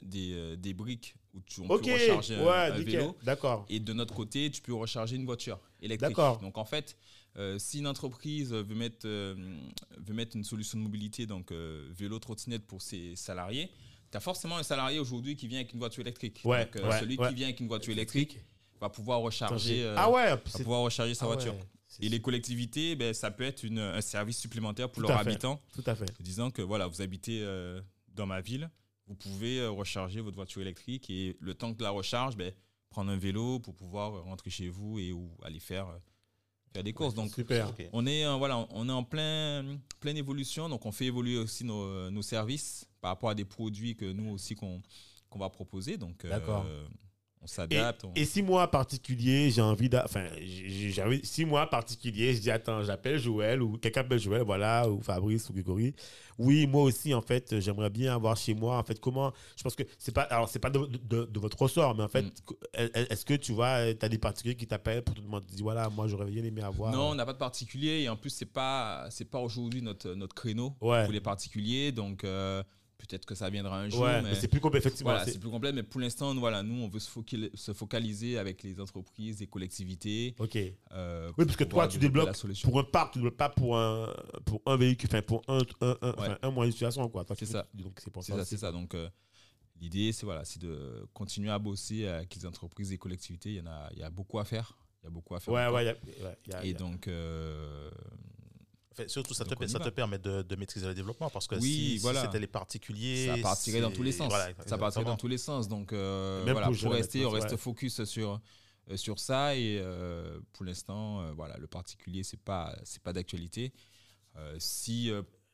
des, 0.02 0.34
euh, 0.34 0.56
des 0.58 0.74
briques 0.74 1.16
où 1.34 1.40
tu, 1.46 1.62
on 1.62 1.68
peut 1.68 1.76
recharger 1.76 2.36
ouais, 2.38 2.50
un, 2.52 2.70
vélo. 2.72 3.16
D'accord. 3.24 3.66
Et 3.70 3.80
de 3.80 3.94
notre 3.94 4.14
côté, 4.14 4.52
tu 4.52 4.62
peux 4.62 4.74
recharger 4.74 5.16
une 5.16 5.26
voiture 5.26 5.58
électrique. 5.82 6.10
D'accord. 6.10 6.40
Donc 6.40 6.58
en 6.58 6.66
fait, 6.66 6.98
euh, 7.38 7.60
si 7.60 7.80
une 7.80 7.88
entreprise 7.88 8.54
veut 8.54 8.76
mettre, 8.76 9.06
euh, 9.06 9.36
veut 9.98 10.14
mettre 10.14 10.36
une 10.36 10.44
solution 10.44 10.78
de 10.78 10.84
mobilité, 10.84 11.26
donc 11.26 11.52
euh, 11.52 11.90
vélo, 11.92 12.20
trottinette 12.20 12.66
pour 12.66 12.82
ses 12.82 13.16
salariés, 13.16 13.70
tu 14.12 14.18
as 14.18 14.22
forcément 14.22 14.58
un 14.58 14.64
salarié 14.64 15.00
aujourd'hui 15.00 15.36
qui 15.36 15.48
vient 15.48 15.60
avec 15.60 15.74
une 15.74 15.80
voiture 15.80 16.02
électrique. 16.02 16.42
Ouais, 16.46 16.66
donc 16.66 16.86
ouais, 16.86 17.00
celui 17.00 17.18
ouais. 17.18 17.28
qui 17.30 17.36
vient 17.36 17.48
avec 17.48 17.60
une 17.60 17.68
voiture 17.68 17.92
électrique 17.94 18.40
va 18.80 18.90
pouvoir 18.90 19.20
recharger, 19.22 19.86
ah 19.96 20.10
ouais, 20.12 20.30
va 20.30 20.38
pouvoir 20.38 20.82
recharger 20.82 21.14
sa 21.14 21.26
ah 21.26 21.28
voiture. 21.28 21.56
Et 22.02 22.10
les 22.10 22.22
collectivités, 22.22 22.96
ben, 22.96 23.14
ça 23.14 23.32
peut 23.32 23.44
être 23.44 23.64
une- 23.64 23.80
un 23.80 24.02
service 24.02 24.38
supplémentaire 24.38 24.90
pour 24.90 25.04
Tout 25.04 25.10
leurs 25.10 25.20
habitants 25.20 25.62
Tout 25.74 25.84
à 25.86 25.96
fait. 25.96 26.12
disant 26.22 26.52
que 26.52 26.62
voilà, 26.62 26.88
vous 26.88 27.02
habitez 27.02 27.42
euh, 27.42 27.82
dans 28.10 28.26
ma 28.26 28.42
ville, 28.42 28.70
vous 29.08 29.16
pouvez 29.16 29.66
recharger 29.66 30.20
votre 30.20 30.36
voiture 30.36 30.62
électrique 30.62 31.10
et 31.10 31.38
le 31.40 31.54
temps 31.54 31.72
de 31.72 31.82
la 31.82 31.92
recharge, 31.92 32.36
ben, 32.36 32.52
prendre 32.90 33.12
un 33.12 33.18
vélo 33.18 33.60
pour 33.60 33.76
pouvoir 33.76 34.24
rentrer 34.24 34.50
chez 34.50 34.68
vous 34.68 35.00
et 35.00 35.12
ou 35.12 35.30
aller 35.44 35.60
faire, 35.60 35.88
faire 36.76 36.84
des 36.84 36.94
courses. 36.94 37.14
Donc 37.14 37.34
Super. 37.34 37.70
Ok. 37.70 37.88
on 37.94 38.06
est, 38.06 38.26
euh, 38.26 38.36
voilà, 38.36 38.68
on 38.72 38.88
est 38.90 38.92
en 38.92 39.04
plein, 39.04 39.78
pleine 40.00 40.18
évolution, 40.18 40.70
donc 40.70 40.86
on 40.86 40.92
fait 40.92 41.06
évoluer 41.06 41.38
aussi 41.38 41.64
nos, 41.64 42.12
nos 42.12 42.22
services 42.22 42.86
par 43.02 43.12
rapport 43.12 43.30
à 43.30 43.36
des 43.36 43.46
produits 43.46 43.96
que 43.96 44.06
nous 44.06 44.32
aussi 44.32 44.56
qu'on 44.56 44.82
qu'on 45.30 45.40
va 45.40 45.50
proposer. 45.50 45.98
Donc 45.98 46.24
euh, 46.24 46.30
D'accord. 46.30 46.66
On 47.46 47.48
s'adapte. 47.48 48.04
on- 48.06 48.12
Et 48.16 48.26
si 48.26 48.42
moi, 48.42 48.70
particulier, 48.70 49.52
j'ai 49.52 49.62
envie 49.62 49.88
d'a- 49.88 50.04
Enfin, 50.06 50.26
envie... 51.06 51.22
Si 51.24 51.46
moi, 51.46 51.70
particulier, 51.70 52.34
je 52.34 52.42
dis, 52.42 52.50
attends, 52.52 52.84
j'appelle 52.84 53.20
Joël 53.20 53.62
ou 53.62 53.78
quelqu'un 53.78 54.02
appelle 54.02 54.20
Joël, 54.20 54.42
voilà, 54.42 54.90
ou 54.90 55.00
Fabrice 55.02 55.48
ou 55.50 55.54
Grégory. 55.54 55.94
Oui, 56.38 56.68
moi 56.68 56.82
aussi, 56.84 57.14
en 57.14 57.22
fait, 57.22 57.60
j'aimerais 57.62 57.90
bien 57.90 58.14
avoir 58.16 58.36
chez 58.36 58.54
moi, 58.54 58.78
en 58.78 58.84
fait, 58.84 59.00
comment... 59.00 59.32
Je 59.56 59.64
pense 59.64 59.76
que 59.76 59.84
c'est 59.98 60.12
pas... 60.14 60.24
Alors, 60.24 60.50
c'est 60.50 60.60
pas 60.60 60.70
de, 60.72 60.80
de- 61.04 61.26
de 61.26 61.40
votre 61.40 61.62
ressort, 61.62 61.96
mais 61.96 62.04
en 62.04 62.08
fait, 62.10 62.24
Mm. 62.26 62.88
est-ce 63.10 63.24
que 63.26 63.36
tu 63.36 63.54
vois, 63.54 63.94
tu 63.94 64.06
as 64.06 64.10
des 64.10 64.18
particuliers 64.18 64.56
qui 64.56 64.68
t'appellent 64.68 65.04
pour 65.04 65.16
te 65.16 65.22
demander, 65.22 65.46
dis, 65.54 65.62
voilà, 65.62 65.88
moi, 65.90 66.08
j'aurais 66.08 66.26
bien 66.26 66.44
aimé 66.44 66.62
avoir... 66.62 66.92
Non, 66.92 67.10
on 67.12 67.16
n'a 67.16 67.26
pas 67.26 67.34
de 67.34 67.38
particulier 67.38 68.02
et 68.02 68.10
en 68.10 68.16
plus 68.18 68.30
c'est 68.32 68.46
pas 68.46 69.06
c'est 69.10 69.26
pas 69.30 69.40
aujourd'hui 69.40 69.82
notre 69.82 70.14
notre 70.14 70.34
créneau 70.36 70.74
Ouais. 70.82 71.04
pour 71.04 71.14
les 71.14 71.22
particuliers 71.22 71.92
donc 71.92 72.24
euh, 72.24 72.64
peut-être 72.98 73.26
que 73.26 73.36
ça 73.36 73.50
viendra 73.50 73.80
un 73.82 73.90
jour 73.90 74.02
Ouais, 74.02 74.22
mais, 74.22 74.30
mais 74.30 74.36
c'est 74.36 74.48
plus 74.48 74.60
complet, 74.60 74.80
effectivement. 74.80 75.12
voilà 75.12 75.26
c'est- 75.26 75.38
plus 75.40 75.50
complet 75.50 75.72
mais 75.74 75.84
pour 75.84 76.00
l'instant 76.02 76.34
nous, 76.34 76.40
voilà 76.40 76.64
nous 76.64 76.82
on 76.84 76.88
veut 76.88 77.00
se, 77.00 77.10
focal- 77.10 77.50
se 77.54 77.74
focaliser 77.74 78.38
avec 78.38 78.64
les 78.64 78.80
entreprises 78.80 79.40
les 79.40 79.48
collectivités 79.48 80.36
Ok. 80.40 80.58
euh, 80.92 81.32
Oui, 81.38 81.46
parce 81.46 81.58
que 81.58 81.64
toi, 81.66 81.88
tu 81.88 81.98
débloques 81.98 82.36
pour 82.64 82.80
un 82.80 82.84
parc, 82.84 83.14
tu 83.14 83.20
ne 83.20 83.24
débloques 83.24 83.38
pas 83.38 83.50
pour 83.50 83.78
un, 83.78 84.14
pour 84.46 84.62
un 84.66 84.78
véhicule, 84.78 85.10
enfin, 85.12 85.22
pour 85.22 85.42
un, 85.48 85.60
un, 85.82 85.98
un, 86.02 86.12
Ouais. 86.14 86.38
un 86.42 86.52
moyen 86.52 86.70
d'utilisation, 86.70 87.08
quoi. 87.10 87.26
C'est 87.38 87.46
ça. 87.46 87.68
Donc, 87.74 88.00
c'est 88.02 88.12
pour 88.12 88.24
c'est 88.24 88.34
ça. 88.34 88.46
c'est 88.46 88.58
ça 88.58 88.72
donc 88.72 88.94
euh, 88.96 89.10
l'idée 89.82 90.12
c'est 90.14 90.26
voilà 90.26 90.44
de 90.60 91.06
continuer 91.14 91.50
à 91.52 91.60
bosser 91.60 92.08
avec 92.08 92.34
les 92.36 92.46
entreprises 92.46 92.92
et 92.94 92.98
collectivités 92.98 93.50
il 93.50 93.56
y 93.58 93.62
en 93.62 93.68
a 93.68 93.90
il 93.92 94.00
y 94.00 94.04
a 94.04 94.10
beaucoup 94.10 94.40
à 94.40 94.46
faire 94.46 94.78
il 95.02 95.06
y 95.06 95.08
a 95.08 95.10
beaucoup 95.10 95.36
à 95.36 95.40
faire 95.42 95.54
Ouais, 95.54 95.68
ouais, 95.68 95.86
y 95.86 95.90
a- 95.90 95.94
ouais, 95.94 96.38
y 96.48 96.54
a- 96.54 96.66
y 96.66 96.70
et 96.70 96.76
a- 96.76 96.78
donc 96.78 97.08
euh, 97.10 97.92
Surtout, 99.08 99.34
ça, 99.34 99.46
te, 99.46 99.54
Donc, 99.56 99.68
ça 99.70 99.80
permet 99.92 100.18
de, 100.20 100.42
de 100.42 100.56
maîtriser 100.56 100.86
le 100.88 100.94
développement 100.94 101.30
parce 101.30 101.48
que 101.48 101.56
Oui, 101.56 102.00
si, 102.00 102.00
c'était 102.00 102.40
les 102.40 102.48
particuliers. 102.48 103.28
ça 103.28 103.38
partirait 103.42 103.82
dans 103.82 103.92
tous 103.92 104.04
les 104.04 104.12
sens. 104.12 104.30
voilà, 104.30 104.54
ça 104.66 104.78
partirait 104.78 105.06
dans 105.06 105.18
tous 105.18 105.28
les 105.28 105.38
sens. 105.38 105.68
Donc 105.68 105.94
euh, 105.94 106.42
voilà, 106.50 106.70
pour 106.72 106.92
rester, 106.92 107.26
on 107.26 107.30
reste 107.32 107.56
focus 107.58 108.04
sur 108.06 108.40
euh, 108.92 108.98
sur 108.98 109.18
ça 109.20 109.56
et 109.56 109.80
euh, 109.80 110.40
pour 110.54 110.64
l'instant, 110.66 111.22
euh, 111.22 111.32
voilà, 111.34 111.58
le 111.58 111.68
particulier 111.68 112.24
c'est 112.24 112.40
pas 112.40 112.76
c'est 112.84 113.02
pas 113.02 113.14
d'actualité. 113.14 113.74
Si 114.60 115.12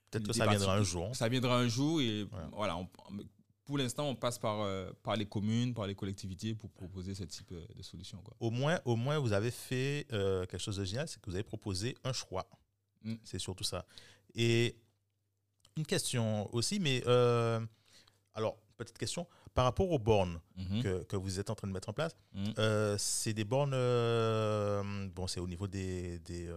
Peut-être 0.09 0.27
que 0.27 0.33
ça 0.33 0.47
viendra 0.47 0.75
un 0.75 0.83
jour. 0.83 1.15
ça 1.15 1.29
viendra 1.29 1.57
un 1.57 1.67
jour 1.67 2.01
et 2.01 2.23
Ouais. 2.23 2.29
voilà, 2.51 2.75
on- 2.77 2.89
pour 3.63 3.77
l'instant, 3.77 4.09
on 4.09 4.15
passe 4.15 4.37
par 4.37 4.59
euh, 4.61 4.91
par 5.03 5.15
les 5.15 5.25
communes, 5.25 5.73
par 5.73 5.87
les 5.87 5.95
collectivités 5.95 6.53
pour 6.55 6.69
proposer 6.71 7.13
ce 7.15 7.23
type 7.23 7.53
de 7.53 7.81
solution. 7.83 8.17
Quoi. 8.21 8.35
Au 8.41 8.51
moins, 8.51 8.81
au 8.83 8.97
moins, 8.97 9.17
vous 9.19 9.31
avez 9.31 9.51
fait 9.51 10.07
euh, 10.11 10.45
quelque 10.47 10.59
chose 10.59 10.75
de 10.77 10.83
génial, 10.83 11.07
c'est 11.07 11.21
que 11.21 11.29
vous 11.29 11.35
avez 11.35 11.43
proposé 11.45 11.95
un 12.03 12.11
choix. 12.11 12.45
Mm. 13.03 13.15
C'est 13.23 13.39
surtout 13.39 13.63
ça. 13.63 13.85
Et 14.35 14.75
une 15.77 15.85
question 15.85 16.53
aussi, 16.53 16.79
mais 16.79 17.03
euh, 17.07 17.59
alors, 18.33 18.57
petite 18.77 18.97
question, 18.97 19.27
par 19.53 19.65
rapport 19.65 19.89
aux 19.91 19.99
bornes 19.99 20.39
Mhm. 20.55 20.83
que, 20.83 21.03
que 21.03 21.15
vous 21.15 21.39
êtes 21.39 21.49
en 21.49 21.55
train 21.55 21.67
de 21.67 21.73
mettre 21.73 21.89
en 21.89 21.93
place, 21.93 22.15
Mhm. 22.33 22.53
euh, 22.57 22.95
c'est 22.97 23.33
des 23.33 23.43
bornes, 23.43 23.73
euh, 23.73 25.07
bon, 25.09 25.27
c'est 25.27 25.39
au 25.39 25.47
niveau 25.47 25.67
des, 25.67 26.19
des, 26.19 26.49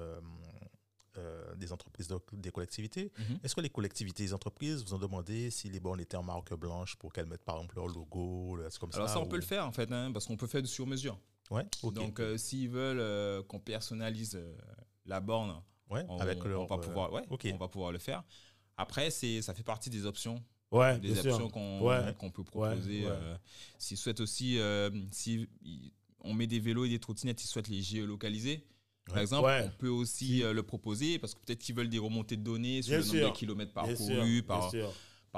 des 1.57 1.73
entreprises, 1.73 2.09
de- 2.09 2.19
des 2.33 2.51
collectivités. 2.51 3.13
Mhm. 3.17 3.39
Est-ce 3.45 3.55
que 3.55 3.61
les 3.61 3.71
collectivités 3.71 4.25
et 4.25 4.27
les 4.27 4.35
entreprises 4.35 4.83
vous 4.83 4.95
ont 4.95 4.99
demandé 4.99 5.49
si 5.51 5.69
les 5.71 5.79
bornes 5.79 6.01
étaient 6.01 6.17
en 6.17 6.25
marque 6.25 6.53
blanche 6.55 6.97
pour 6.97 7.13
qu'elles 7.13 7.27
mettent 7.27 7.45
par 7.45 7.57
exemple 7.57 7.77
leur 7.77 7.87
logo, 7.87 8.59
c'est 8.69 8.79
comme 8.81 8.91
Alors 8.95 9.09
ça 9.09 9.15
ça, 9.15 9.21
on 9.21 9.25
ou- 9.25 9.29
peut 9.29 9.37
le 9.37 9.43
faire 9.43 9.65
en 9.67 9.71
fait, 9.73 9.91
hein, 9.93 10.11
parce 10.13 10.27
qu'on 10.27 10.37
peut 10.37 10.49
faire 10.49 10.63
du 10.63 10.69
sur 10.69 10.87
mesure. 10.87 11.17
Ouais, 11.51 11.65
ok. 11.85 11.95
Donc 11.95 12.21
s'ils 12.37 12.69
veulent 12.69 13.45
qu'on 13.47 13.61
personnalise 13.61 14.41
la 15.07 15.21
borne, 15.21 15.63
ouais, 15.91 16.05
on, 16.09 16.19
avec 16.19 16.43
leur, 16.45 16.63
on 16.63 16.67
va 16.67 16.79
pouvoir, 16.79 17.13
ouais, 17.13 17.23
on 17.53 17.57
va 17.57 17.69
pouvoir 17.69 17.93
le 17.93 17.99
faire. 17.99 18.23
Après, 18.77 19.11
c'est, 19.11 19.41
ça 19.43 19.55
fait 19.55 19.63
partie 19.63 19.91
des 19.91 20.07
options, 20.07 20.43
Ouais, 20.71 20.99
des 20.99 21.19
options 21.21 21.49
qu'on, 21.51 22.13
qu'on 22.19 22.31
peut 22.31 22.43
proposer. 22.43 23.05
euh, 23.07 23.37
s'ils 23.79 23.97
souhaitent 23.97 24.21
aussi, 24.21 24.59
euh, 24.59 24.91
si 25.13 25.49
on 26.21 26.35
met 26.35 26.47
des 26.49 26.59
vélos 26.59 26.85
et 26.87 26.89
des 26.89 26.99
trottinettes, 26.99 27.45
ils 27.45 27.47
souhaitent 27.47 27.69
les 27.69 27.81
géolocaliser. 27.83 28.65
Par 29.05 29.19
exemple, 29.19 29.49
on 29.65 29.69
peut 29.79 29.89
aussi 29.89 30.43
euh, 30.43 30.53
le 30.55 30.63
proposer 30.63 31.19
parce 31.19 31.35
que 31.35 31.41
peut-être 31.41 31.59
qu'ils 31.61 31.75
veulent 31.77 31.91
des 31.91 31.99
remontées 31.99 32.37
de 32.37 32.43
données 32.43 32.81
sur 32.83 32.91
Bien 32.93 32.99
le 33.01 33.05
nombre 33.05 33.19
sûr. 33.19 33.31
de 33.33 33.37
kilomètres 33.37 33.73
parcourus 33.73 34.43
par. 34.43 34.73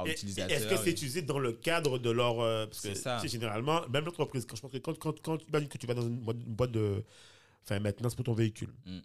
Est-ce 0.07 0.67
que 0.69 0.77
c'est 0.77 0.91
utilisé 0.91 1.23
dans 1.23 1.39
le 1.39 1.53
cadre 1.53 1.99
de 1.99 2.11
leur. 2.11 2.41
euh, 2.41 2.67
parce 2.67 2.81
que 2.81 2.89
C'est 2.89 2.95
ça. 2.95 3.19
généralement, 3.27 3.87
même 3.89 4.05
l'entreprise, 4.05 4.45
quand 4.47 4.57
je 4.57 4.61
pense 4.63 4.73
que 4.73 4.79
quand, 4.79 4.99
quand, 4.99 5.21
quand 5.23 5.39
que 5.69 5.79
tu 5.79 5.87
vas 5.87 5.95
dans 5.95 6.07
une 6.07 6.21
boîte, 6.21 6.37
une 6.47 6.55
boîte 6.55 6.73
de 6.73 7.03
enfin, 7.65 7.81
maintenance 7.81 8.15
pour 8.15 8.25
ton 8.25 8.35
véhicule, 8.35 8.73
Mm. 8.87 8.99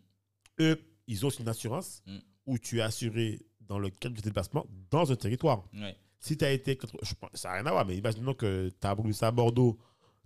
eux, 0.62 0.80
ils 1.08 1.24
ont 1.26 1.28
aussi 1.30 1.42
une 1.42 1.48
assurance 1.50 2.02
Mm. 2.08 2.18
où 2.48 2.58
tu 2.58 2.80
es 2.80 2.82
assuré 2.82 3.40
dans 3.62 3.80
le 3.80 3.90
cadre 3.90 4.16
de 4.16 4.22
tes 4.22 4.30
déplacements 4.30 4.66
dans 4.90 5.12
un 5.12 5.16
territoire. 5.16 5.64
Ouais. 5.74 5.96
Si 6.20 6.38
tu 6.38 6.46
as 6.46 6.52
été. 6.52 6.78
je 7.02 7.14
ça 7.34 7.50
n'a 7.50 7.56
rien 7.56 7.66
à 7.66 7.72
voir, 7.72 7.86
mais 7.86 7.98
imaginons 7.98 8.34
que 8.34 8.70
tu 8.70 8.88
as 8.88 8.94
brûlé 8.96 9.14
ça 9.14 9.28
à 9.28 9.32
Bordeaux, 9.32 9.80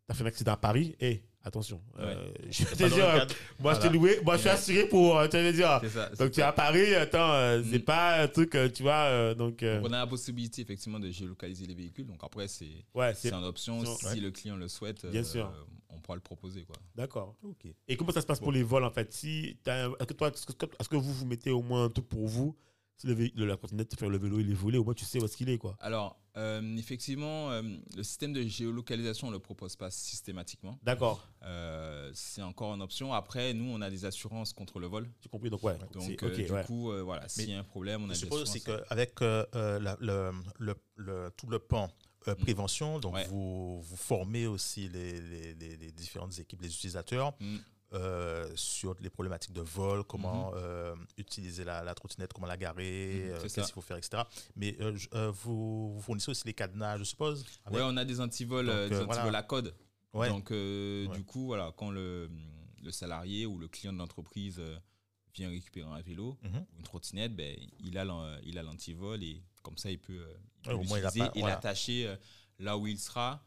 tu 0.07 0.11
as 0.11 0.13
fait 0.15 0.23
un 0.23 0.27
accident 0.27 0.51
à 0.53 0.57
Paris, 0.57 0.95
et 0.99 1.23
attention, 1.45 1.79
euh, 1.99 2.29
je 2.49 2.65
te 2.65 2.93
dire, 2.93 3.05
euh, 3.07 3.25
moi 3.59 3.73
je 3.75 3.79
t'ai 3.81 3.89
loué, 3.89 4.19
moi 4.25 4.35
je 4.35 4.41
suis 4.41 4.49
assuré 4.49 4.87
pour. 4.87 5.17
euh, 5.17 5.27
Tu 5.27 5.37
vas 5.37 5.51
dire. 5.51 5.81
Ça. 5.89 6.09
Donc 6.19 6.31
tu 6.31 6.39
es 6.41 6.43
à 6.43 6.51
Paris, 6.51 6.93
attends, 6.95 7.61
c'est 7.69 7.79
Mm. 7.79 7.85
pas 7.85 8.21
un 8.23 8.27
truc, 8.27 8.57
tu 8.73 8.83
vois, 8.83 9.33
donc. 9.35 9.63
Donc, 9.63 9.83
on 9.83 9.93
a 9.93 9.99
la 9.99 10.07
possibilité 10.07 10.61
effectivement 10.63 10.99
de 10.99 11.09
géolocaliser 11.09 11.65
les 11.65 11.75
véhicules. 11.75 12.05
Donc 12.07 12.21
après, 12.23 12.47
c'est, 12.47 12.67
ouais, 12.93 13.13
c'est 13.15 13.29
une 13.31 13.43
option. 13.45 13.85
Si 13.85 14.05
ouais. 14.05 14.15
le 14.17 14.31
client 14.31 14.57
le 14.57 14.67
souhaite, 14.67 15.05
Bien 15.05 15.23
sûr. 15.23 15.51
on 15.89 15.99
pourra 16.01 16.15
le 16.15 16.21
proposer. 16.21 16.63
Quoi. 16.63 16.75
D'accord. 16.95 17.35
Ok. 17.43 17.65
Et 17.87 17.95
comment 17.95 18.11
ça 18.11 18.21
se 18.21 18.25
passe 18.25 18.39
pour 18.39 18.51
les 18.51 18.63
vols 18.63 18.83
en 18.83 18.91
fait? 18.91 19.13
Si 19.13 19.57
Est-ce 19.65 20.05
que, 20.05 20.13
toi, 20.13 20.29
est-ce 20.29 20.45
que, 20.45 20.65
est-ce 20.79 20.89
que 20.89 20.95
vous 20.97 21.13
vous 21.13 21.25
mettez 21.25 21.51
au 21.51 21.61
moins 21.61 21.85
un 21.85 21.89
truc 21.89 22.07
pour 22.09 22.27
vous 22.27 22.55
Si 22.97 23.07
le, 23.07 23.13
le- 23.13 23.45
la 23.45 23.57
trottinette, 23.57 23.93
enfin, 23.93 24.07
le 24.07 24.17
vélo 24.17 24.39
il 24.39 24.49
est 24.49 24.53
volé, 24.53 24.77
au 24.77 24.83
moins 24.85 24.93
tu 24.93 25.03
sais 25.03 25.19
où 25.21 25.25
est-ce 25.25 25.35
qu'il 25.35 25.49
est 25.49 25.57
quoi. 25.57 25.75
Alors, 25.81 26.17
euh, 26.37 26.77
effectivement, 26.77 27.51
euh, 27.51 27.61
le 27.95 28.03
système 28.03 28.31
de 28.31 28.41
géolocalisation, 28.43 29.27
on 29.27 29.31
ne 29.31 29.35
le 29.35 29.41
propose 29.41 29.75
pas 29.75 29.89
systématiquement. 29.91 30.79
D'accord, 30.81 31.27
Euh, 31.43 32.09
c'est 32.13 32.41
encore 32.41 32.73
une 32.73 32.81
option. 32.81 33.13
Après, 33.13 33.53
nous, 33.53 33.65
on 33.69 33.81
a 33.81 33.89
des 33.89 34.05
assurances 34.05 34.53
contre 34.53 34.79
le 34.79 34.87
vol. 34.87 35.09
j'ai 35.21 35.29
compris. 35.29 35.49
Donc 35.49 35.61
ouais. 35.63 35.77
Donc, 35.93 36.07
du 36.07 36.51
ouais. 36.51 36.63
coup, 36.65 36.91
voilà, 37.03 37.27
s'il 37.27 37.49
y 37.49 37.53
a 37.53 37.59
un 37.59 37.63
problème, 37.63 38.03
on 38.03 38.09
a 38.09 38.13
Je 38.13 38.19
des 38.19 38.25
suppose 38.25 38.41
aussi 38.43 38.57
assurances. 38.59 38.81
qu'avec 38.87 39.21
euh, 39.21 39.45
euh, 39.55 39.79
la- 39.79 39.97
le, 39.99 40.31
le- 40.59 40.75
le- 40.95 41.31
tout 41.35 41.47
le 41.47 41.59
pan 41.59 41.89
euh, 42.27 42.33
prévention, 42.35 42.97
donc 42.99 43.11
Mm. 43.13 43.15
Ouais. 43.17 43.27
vous, 43.27 43.81
vous 43.81 43.95
formez 43.97 44.47
aussi 44.47 44.87
les, 44.89 45.19
les- 45.21 45.53
les- 45.53 45.77
les 45.77 45.91
différentes 45.91 46.39
équipes, 46.39 46.61
les 46.61 46.73
utilisateurs, 46.73 47.33
Mm. 47.39 47.57
Euh, 47.95 48.51
sur 48.55 48.95
les 48.99 49.09
problématiques 49.09 49.53
de 49.53 49.61
vol, 49.61 50.03
comment 50.03 50.51
euh, 50.55 50.95
utiliser 51.17 51.63
la, 51.63 51.83
la 51.83 51.95
trottinette, 51.95 52.33
comment 52.33 52.47
la 52.47 52.57
garer, 52.57 53.23
Mhm, 53.25 53.31
euh, 53.31 53.41
qu'est-ce 53.41 53.55
qu'il 53.61 53.73
faut 53.73 53.81
faire, 53.81 53.97
etc. 53.97 54.23
Mais 54.55 54.77
vous, 55.31 55.93
vous 55.95 56.01
fournissez 56.01 56.29
aussi 56.31 56.43
les 56.45 56.53
cadenas, 56.53 56.97
je 56.97 57.03
suppose 57.05 57.43
Ouais, 57.71 57.81
on 57.83 57.97
a 57.97 58.05
des 58.05 58.19
antivols, 58.21 58.67
Donc, 58.67 58.75
des 58.89 58.95
antivols 58.97 59.05
voilà. 59.23 59.37
à 59.39 59.43
code. 59.43 59.73
Ouais. 60.13 60.29
Donc, 60.29 60.49
Ouais. 60.51 61.07
du 61.13 61.23
coup, 61.23 61.45
voilà, 61.47 61.73
quand 61.75 61.89
le, 61.91 62.29
le 62.83 62.91
salarié 62.91 63.45
ou 63.45 63.57
le 63.57 63.67
client 63.67 63.91
de 63.93 63.97
l'entreprise 63.97 64.61
vient 65.33 65.49
récupérer 65.49 65.89
un 65.89 66.01
vélo 66.01 66.37
Mhm. 66.43 66.55
ou 66.73 66.77
une 66.77 66.83
trottinette, 66.83 67.35
ben, 67.35 67.55
il 67.79 67.97
a 67.97 68.05
l'antivol 68.63 69.23
et 69.23 69.41
comme 69.63 69.77
ça, 69.77 69.89
il 69.91 69.99
peut, 69.99 70.25
il 70.65 70.71
l'utiliser 70.71 71.23
et 71.35 71.41
l'attacher 71.41 72.15
là 72.59 72.77
où 72.77 72.87
il 72.87 72.99
sera. 72.99 73.43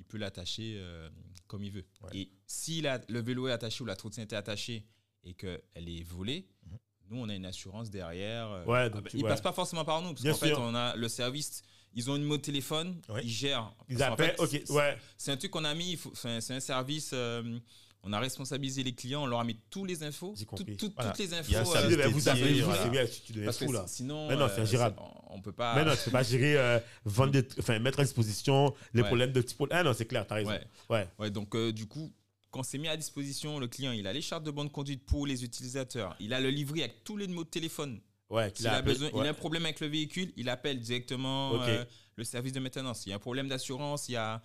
Il 0.00 0.04
peut 0.06 0.18
l'attacher 0.18 0.76
euh, 0.78 1.08
comme 1.46 1.62
il 1.62 1.70
veut. 1.70 1.84
Ouais. 2.02 2.10
Et 2.16 2.32
si 2.46 2.80
la- 2.80 3.00
le 3.08 3.20
vélo 3.20 3.46
est 3.48 3.52
attaché 3.52 3.82
ou 3.82 3.86
la 3.86 3.94
trottinette 3.96 4.32
est 4.32 4.36
attachée 4.36 4.86
et 5.24 5.34
qu'elle 5.34 5.60
est 5.76 6.02
volée, 6.02 6.48
Mhm. 6.66 6.78
nous, 7.10 7.18
on 7.20 7.28
a 7.28 7.34
une 7.34 7.44
assurance 7.44 7.90
derrière. 7.90 8.48
euh, 8.50 8.64
Ouais, 8.64 8.90
ah 8.92 9.02
tu- 9.08 9.18
ils 9.18 9.22
ouais. 9.22 9.28
passent 9.28 9.42
pas 9.42 9.52
forcément 9.52 9.84
par 9.84 10.00
nous, 10.02 10.14
parce 10.14 10.22
qu'en 10.22 10.34
fait, 10.46 10.54
on 10.54 10.74
a 10.74 10.96
le 10.96 11.08
service. 11.08 11.62
Ils 11.92 12.08
ont 12.10 12.14
une 12.16 12.22
numéro 12.22 12.38
de 12.38 12.42
téléphone, 12.42 13.00
Ouais. 13.10 13.20
ils 13.24 13.28
gèrent. 13.30 13.74
Ils 13.88 14.02
appellent, 14.02 14.34
fait, 14.36 14.40
ok, 14.40 14.48
c'est- 14.48 14.70
ouais. 14.72 14.96
c'est 15.18 15.32
un 15.32 15.36
truc 15.36 15.50
qu'on 15.50 15.64
a 15.64 15.74
mis, 15.74 15.98
c'est 16.14 16.54
un 16.54 16.60
service 16.60 17.10
euh, 17.12 17.58
On 18.02 18.12
a 18.14 18.18
responsabilisé 18.18 18.82
les 18.82 18.94
clients, 18.94 19.24
on 19.24 19.26
leur 19.26 19.40
a 19.40 19.44
mis 19.44 19.56
tous 19.68 19.84
les 19.84 20.02
infos, 20.02 20.34
tout- 20.34 20.64
tout- 20.64 20.92
Voilà. 20.96 21.10
toutes 21.10 21.18
les 21.18 21.26
Il 21.26 21.30
y 21.30 21.34
a 21.54 21.58
un 21.58 21.62
infos. 21.62 21.72
Ça 21.74 21.82
ben, 21.86 22.08
vous 22.08 22.28
avez 22.28 22.52
vous, 22.60 22.64
voilà. 22.64 22.82
c'est 22.82 22.88
bien, 22.90 23.04
tu 23.06 23.32
que 23.34 23.52
fou 23.52 23.72
là. 23.72 23.84
sinon, 23.86 24.28
Mais 24.28 24.36
non, 24.36 24.48
c'est 24.48 24.60
euh, 24.60 24.62
ingérable. 24.62 24.96
on- 24.98 25.36
on 25.36 25.40
peut 25.42 25.52
pas. 25.52 25.74
Mais 25.74 25.84
non, 25.84 25.92
tu 25.94 26.04
peux 26.04 26.10
pas 26.10 26.22
gérer, 26.22 26.56
euh, 26.56 26.78
vendre 27.04 27.32
des- 27.32 27.46
enfin, 27.58 27.78
mettre 27.78 28.00
à 28.00 28.04
disposition 28.04 28.74
les 28.94 29.02
Ouais. 29.02 29.06
problèmes 29.06 29.32
de 29.32 29.40
petits 29.42 29.54
problèmes. 29.54 29.78
Ah 29.80 29.82
non, 29.82 29.92
c'est 29.92 30.06
clair, 30.06 30.26
t'as 30.26 30.36
raison. 30.36 30.50
Ouais. 30.50 30.66
Ouais. 30.88 31.08
Ouais, 31.18 31.30
donc 31.30 31.54
euh, 31.54 31.72
du 31.72 31.86
coup, 31.86 32.10
quand 32.50 32.62
c'est 32.62 32.78
mis 32.78 32.88
à 32.88 32.96
disposition, 32.96 33.58
le 33.58 33.68
client, 33.68 33.92
il 33.92 34.06
a 34.06 34.14
les 34.14 34.22
chartes 34.22 34.44
de 34.44 34.50
bonne 34.50 34.70
conduite 34.70 35.04
pour 35.04 35.26
les 35.26 35.44
utilisateurs. 35.44 36.16
Il 36.20 36.32
a 36.32 36.40
le 36.40 36.48
livret 36.48 36.80
avec 36.84 37.04
tous 37.04 37.18
les 37.18 37.26
numéros 37.26 37.44
de 37.44 37.50
téléphone. 37.50 38.00
Ouais, 38.30 38.50
S'il 38.54 38.66
a, 38.68 38.80
besoin, 38.80 39.08
il 39.12 39.14
ouais. 39.16 39.26
a 39.26 39.30
un 39.30 39.34
problème 39.34 39.64
avec 39.66 39.80
le 39.80 39.88
véhicule, 39.88 40.32
il 40.36 40.48
appelle 40.48 40.80
directement 40.80 41.60
euh, 41.62 41.84
le 42.16 42.24
service 42.24 42.52
de 42.54 42.60
maintenance. 42.60 43.04
Il 43.04 43.10
y 43.10 43.12
a 43.12 43.16
un 43.16 43.18
problème 43.18 43.48
d'assurance, 43.48 44.08
il 44.08 44.12
y 44.12 44.16
a, 44.16 44.40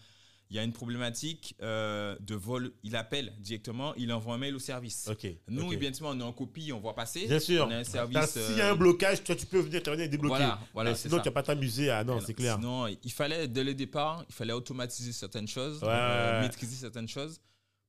il 0.49 0.55
y 0.55 0.59
a 0.59 0.63
une 0.63 0.73
problématique 0.73 1.55
euh, 1.61 2.15
de 2.19 2.35
vol, 2.35 2.71
il 2.83 2.95
appelle 2.95 3.33
directement, 3.39 3.93
il 3.95 4.11
envoie 4.13 4.35
un 4.35 4.37
mail 4.37 4.55
au 4.55 4.59
service. 4.59 5.09
Nous, 5.47 5.63
ok. 5.63 5.73
évidemment, 5.73 6.09
on 6.11 6.19
est 6.19 6.23
en 6.23 6.33
copie, 6.33 6.71
on 6.71 6.79
voit 6.79 6.95
passer. 6.95 7.27
Bien 7.27 7.39
sûr. 7.39 7.65
On 7.67 7.71
a 7.71 7.77
un 7.77 7.83
service. 7.83 8.29
S'il 8.29 8.57
y 8.57 8.61
a 8.61 8.67
euh, 8.67 8.73
un 8.73 8.75
blocage, 8.75 9.23
toi, 9.23 9.35
tu 9.35 9.45
peux 9.45 9.59
venir 9.59 9.81
et 9.99 10.07
débloquer. 10.07 10.37
Voilà, 10.37 10.59
voilà, 10.73 10.89
Mais 10.91 10.95
sinon, 10.95 11.17
tu 11.19 11.25
vas 11.25 11.31
pas 11.31 11.43
t'amuser 11.43 11.89
à. 11.89 12.03
Non, 12.03 12.19
c'est 12.19 12.33
clair. 12.33 12.55
Sinon, 12.55 12.87
il 12.87 13.11
fallait, 13.11 13.47
dès 13.47 13.63
le 13.63 13.73
départ, 13.73 14.23
il 14.29 14.35
fallait 14.35 14.53
automatiser 14.53 15.11
certaines 15.11 15.47
choses, 15.47 15.81
Ouais, 15.81 15.89
euh, 15.89 16.41
maîtriser 16.41 16.75
certaines 16.75 17.07
choses 17.07 17.39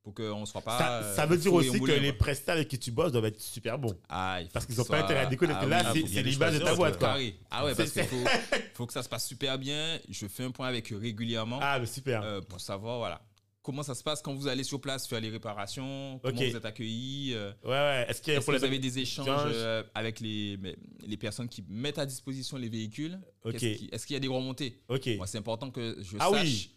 pour 0.06 0.14
qu'on 0.14 0.38
ne 0.42 0.46
soit 0.46 0.60
pas. 0.60 0.78
Ça, 0.78 0.98
euh, 1.02 1.16
ça 1.16 1.26
veut 1.26 1.36
dire 1.36 1.52
aussi 1.52 1.80
que 1.80 1.90
les 1.90 2.12
prestats 2.12 2.52
avec 2.52 2.68
qui 2.68 2.78
tu 2.78 2.92
bosses 2.92 3.10
doivent 3.10 3.24
être 3.24 3.40
super 3.40 3.76
bons. 3.76 3.98
Ah, 4.08 4.38
il 4.40 4.44
faut 4.46 4.52
Parce 4.52 4.64
qu'ils 4.64 4.76
qu'il 4.76 4.82
ont 4.82 4.84
pas 4.86 5.00
intérêt 5.02 5.22
à 5.22 5.26
déconner. 5.26 5.52
Ah 5.56 5.66
là, 5.66 5.82
oui, 5.92 5.94
c'est 5.94 5.98
il 5.98 6.02
y 6.02 6.04
a 6.04 6.08
c'est 6.18 6.22
des 6.22 6.30
l'image 6.30 6.54
de 6.54 6.58
ta 6.64 6.74
boîte, 6.76 6.96
quoi. 6.96 7.16
Ah 7.50 7.64
ouais, 7.64 7.74
parce 7.74 7.90
qu'il 7.90 8.04
faut, 8.04 8.16
faut 8.74 8.86
que 8.86 8.92
ça 8.92 9.02
se 9.02 9.08
passe 9.08 9.26
super 9.26 9.58
bien. 9.58 9.98
Je 10.08 10.28
fais 10.28 10.44
un 10.44 10.52
point 10.52 10.68
avec 10.68 10.92
eux 10.92 10.96
régulièrement 10.96 11.58
Ah, 11.60 11.80
mais 11.80 11.86
super. 11.86 12.22
euh, 12.22 12.40
pour 12.40 12.60
savoir 12.60 12.98
voilà, 12.98 13.20
comment 13.62 13.82
ça 13.82 13.96
se 13.96 14.04
passe 14.04 14.22
quand 14.22 14.32
vous 14.32 14.46
allez 14.46 14.62
sur 14.62 14.80
place 14.80 15.08
faire 15.08 15.20
les 15.20 15.28
réparations, 15.28 16.20
comment 16.22 16.36
vous 16.40 16.56
êtes 16.56 16.64
accueillis. 16.64 17.32
euh, 17.34 17.50
Ouais, 17.64 17.70
ouais. 17.70 18.06
Est-ce 18.08 18.22
qu'il 18.22 18.32
y 18.32 18.36
a 18.36 18.38
un 18.38 18.40
Est-ce 18.42 18.46
que 18.52 18.56
vous 18.58 18.64
avez 18.64 18.78
des 18.78 18.98
échanges 19.00 19.26
échange 19.26 19.50
euh, 19.54 19.82
avec 19.92 20.20
les, 20.20 20.56
les 21.04 21.16
personnes 21.16 21.48
qui 21.48 21.64
mettent 21.68 21.98
à 21.98 22.06
disposition 22.06 22.58
les 22.58 22.68
véhicules? 22.68 23.18
Ok. 23.44 23.54
Qu'est-ce 23.58 23.78
qui- 23.78 23.88
Est-ce 23.90 24.06
qu'il 24.06 24.14
y 24.14 24.16
a 24.18 24.20
des 24.20 24.28
remontées? 24.28 24.80
Ok. 24.88 25.08
C'est 25.26 25.38
important 25.38 25.72
que 25.72 25.96
je 26.00 26.16
Ah 26.20 26.28
sache 26.30 26.42
oui. 26.44 26.70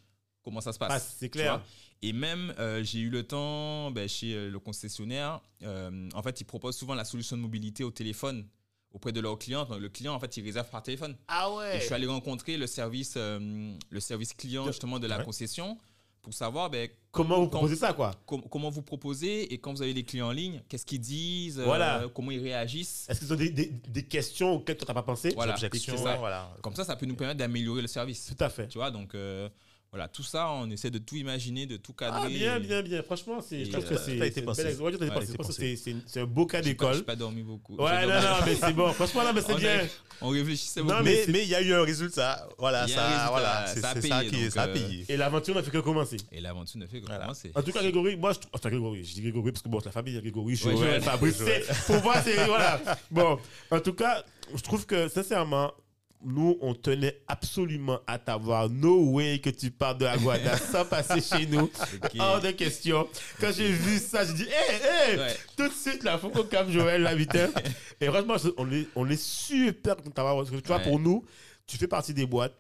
Comment 0.44 0.62
ça 0.62 0.72
se 0.74 0.78
Ah, 0.82 0.88
passe. 0.88 1.16
c'est 1.20 1.30
clair. 1.30 1.62
Et 2.02 2.14
même, 2.14 2.54
euh, 2.60 2.82
j'ai 2.84 3.00
eu 3.00 3.10
le 3.10 3.24
temps 3.24 3.92
ben, 3.92 4.08
chez 4.08 4.34
euh, 4.34 4.50
le 4.50 4.60
concessionnaire. 4.60 5.42
euh, 5.64 6.10
en 6.14 6.24
fait, 6.24 6.40
ils 6.40 6.46
proposent 6.46 6.78
souvent 6.78 6.96
la 6.96 7.04
solution 7.04 7.36
de 7.36 7.42
mobilité 7.42 7.84
au 7.84 7.92
téléphone 7.92 8.48
auprès 8.92 9.12
de 9.12 9.20
leurs 9.20 9.38
clients. 9.38 9.66
Donc, 9.66 9.80
le 9.80 9.90
client, 9.90 10.14
en 10.14 10.20
fait, 10.20 10.38
il 10.38 10.44
réserve 10.44 10.70
par 10.70 10.82
téléphone. 10.82 11.16
Ah 11.28 11.50
Et 11.74 11.80
je 11.80 11.86
suis 11.86 11.94
allé 11.94 12.08
rencontrer 12.08 12.58
le 12.58 12.68
service, 12.68 13.16
euh, 13.18 13.74
le 13.90 14.00
service 14.00 14.34
client 14.34 14.66
justement 14.68 14.98
de 15.00 15.08
la 15.08 15.18
Ouais. 15.20 15.26
concession 15.26 15.78
pour 16.22 16.34
savoir 16.34 16.70
ben, 16.70 16.90
Comment 17.12 17.38
vous 17.40 17.44
quand- 17.44 17.58
proposez 17.60 17.76
ça, 17.76 17.92
quoi? 17.94 18.12
com- 18.26 18.44
comment 18.50 18.70
vous 18.70 18.82
proposez 18.82 19.54
et 19.54 19.58
quand 19.58 19.74
vous 19.74 19.82
avez 19.82 19.94
les 19.94 20.04
clients 20.04 20.28
en 20.28 20.32
ligne, 20.32 20.62
qu'est-ce 20.70 20.86
qu'ils 20.86 21.00
disent, 21.02 21.60
euh, 21.60 21.66
Voilà. 21.66 22.06
comment 22.16 22.32
ils 22.32 22.42
réagissent. 22.42 23.08
Est-ce 23.10 23.20
qu'ils 23.20 23.34
ont 23.34 23.36
des, 23.38 23.50
des, 23.50 23.66
des 23.68 24.04
questions 24.06 24.54
auxquelles 24.54 24.78
tu 24.78 24.86
n'as 24.86 24.94
pas 24.94 25.04
pensé? 25.04 25.32
Voilà. 25.36 25.54
Objection, 25.54 25.98
c'est 25.98 26.04
ça. 26.04 26.16
voilà. 26.18 26.56
Comme 26.62 26.76
ça, 26.76 26.84
ça 26.86 26.96
peut 26.96 27.06
nous 27.06 27.16
permettre 27.16 27.40
d'améliorer 27.40 27.82
le 27.82 27.88
service. 27.88 28.34
Tout 28.38 28.44
à 28.44 28.50
fait. 28.50 28.68
Tu 28.70 28.78
vois, 28.78 28.90
donc 28.92 29.16
euh, 29.16 29.50
voilà, 29.92 30.08
tout 30.08 30.22
ça, 30.22 30.52
on 30.52 30.70
essaie 30.70 30.92
de 30.92 31.00
tout 31.00 31.16
imaginer, 31.16 31.66
de 31.66 31.76
tout 31.76 31.94
cadrer. 31.94 32.22
Ah, 32.26 32.30
bien, 32.30 32.60
bien, 32.60 32.84
bien. 32.84 33.02
Franchement, 33.02 33.42
c'est, 33.42 33.66
je 33.66 33.72
trouve 33.72 33.86
que 33.86 33.98
c'est, 33.98 34.20
ça 34.20 34.24
a 34.24 35.84
c'est 36.06 36.20
un 36.20 36.26
beau 36.26 36.46
cas 36.46 36.62
d'école. 36.62 36.98
j'ai 36.98 37.02
pas 37.02 37.16
dormi 37.16 37.42
beaucoup. 37.42 37.76
Ouais, 37.76 38.06
non, 38.06 38.22
non, 38.22 38.46
mais 38.46 38.54
c'est 38.54 38.74
bon. 38.74 38.94
Franchement, 38.94 39.24
non, 39.24 39.34
mais 39.34 39.42
c'est 39.42 39.56
bien. 39.60 39.88
On 40.22 40.30
réfléchissait 40.30 40.82
Non, 40.82 40.90
beaucoup. 40.90 41.04
mais 41.06 41.26
Mais 41.30 41.42
il 41.42 41.50
y 41.50 41.56
a 41.56 41.62
eu 41.62 41.74
un 41.74 41.82
résultat. 41.84 42.48
Voilà, 42.60 42.88
ça, 42.88 43.30
voilà, 43.32 43.66
c'est 43.66 43.80
ça 43.80 43.96
qui 43.96 44.52
ça 44.52 44.64
a 44.64 44.68
euh, 44.68 44.74
payé. 44.74 45.06
Et 45.10 45.18
l'aventure 45.18 45.56
n'a 45.56 45.64
fait 45.64 45.72
que 45.72 45.80
commencer. 45.80 46.18
Et 46.32 46.40
l'aventure 46.40 46.80
ne 46.80 46.86
fait 46.86 47.02
que 47.02 47.08
commencer. 47.08 47.52
En 47.56 47.64
tout 47.64 47.72
cas, 47.72 47.82
Grégory, 47.82 48.16
moi, 48.16 48.34
je 48.34 48.40
trouve. 48.42 48.52
Enfin, 48.54 48.70
Grégory, 48.70 49.04
je 49.04 49.14
dis 49.16 49.22
Grégory 49.24 49.52
parce 49.52 49.64
que 49.64 49.70
bon, 49.70 49.80
la 49.84 49.92
famille 49.92 50.14
de 50.14 50.20
Grégory, 50.20 50.56
Joël, 50.56 50.78
Joël. 50.78 51.02
Fabrice. 51.02 51.42
Pour 51.88 52.04
moi, 52.04 52.22
c'est. 52.24 52.46
Voilà. 52.46 52.80
Bon, 53.10 53.40
en 53.72 53.80
tout 53.80 53.94
cas, 53.94 54.24
je 54.54 54.62
trouve 54.62 54.86
que, 54.86 55.08
sincèrement, 55.08 55.74
nous, 56.24 56.58
on 56.62 56.74
tenait 56.76 57.22
absolument 57.28 58.00
à 58.06 58.20
t'avoir. 58.20 58.70
No 58.70 59.12
way 59.12 59.40
que 59.40 59.50
tu 59.50 59.72
partes 59.72 60.00
de 60.00 60.06
Aguada 60.06 60.58
sans 60.72 60.86
passer 60.86 61.22
chez 61.22 61.46
nous. 61.48 61.64
Ok. 62.04 62.12
Hors 62.20 62.42
de 62.42 62.52
question. 62.52 63.08
Quand 63.40 63.52
j'ai 63.56 63.72
vu 63.72 63.98
ça, 64.00 64.26
j'ai 64.26 64.34
dit, 64.34 64.44
hé, 64.44 65.14
hé, 65.14 65.18
Ouais. 65.18 65.36
tout 65.56 65.68
de 65.68 65.74
suite, 65.74 66.04
là, 66.04 66.18
faut 66.18 66.30
qu'on 66.30 66.44
capte 66.44 66.70
Joël, 66.72 67.06
hein. 67.08 67.16
Et 68.02 68.06
franchement, 68.08 68.38
je- 68.38 68.50
on 68.58 68.72
est, 68.72 68.88
on 68.96 69.10
est 69.10 69.22
super 69.22 69.96
content 69.96 70.10
de 70.10 70.14
t'avoir. 70.14 70.36
Parce 70.36 70.50
que 70.50 70.56
tu 70.58 70.68
vois, 70.68 70.78
Ouais. 70.78 70.84
pour 70.84 71.00
nous, 71.00 71.24
tu 71.66 71.78
fais 71.78 71.88
partie 71.88 72.14
des 72.14 72.26
boîtes 72.26 72.56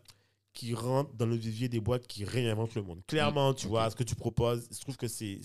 qui 0.53 0.73
rentrent 0.73 1.13
dans 1.15 1.25
le 1.25 1.35
vivier 1.35 1.69
des 1.69 1.79
boîtes 1.79 2.07
qui 2.07 2.25
réinventent 2.25 2.75
le 2.75 2.81
monde. 2.81 3.01
Clairement, 3.07 3.53
tu 3.53 3.67
vois, 3.67 3.89
ce 3.89 3.95
que 3.95 4.03
tu 4.03 4.15
proposes, 4.15 4.67
je 4.71 4.79
trouve 4.79 4.97
que 4.97 5.07
c'est, 5.07 5.39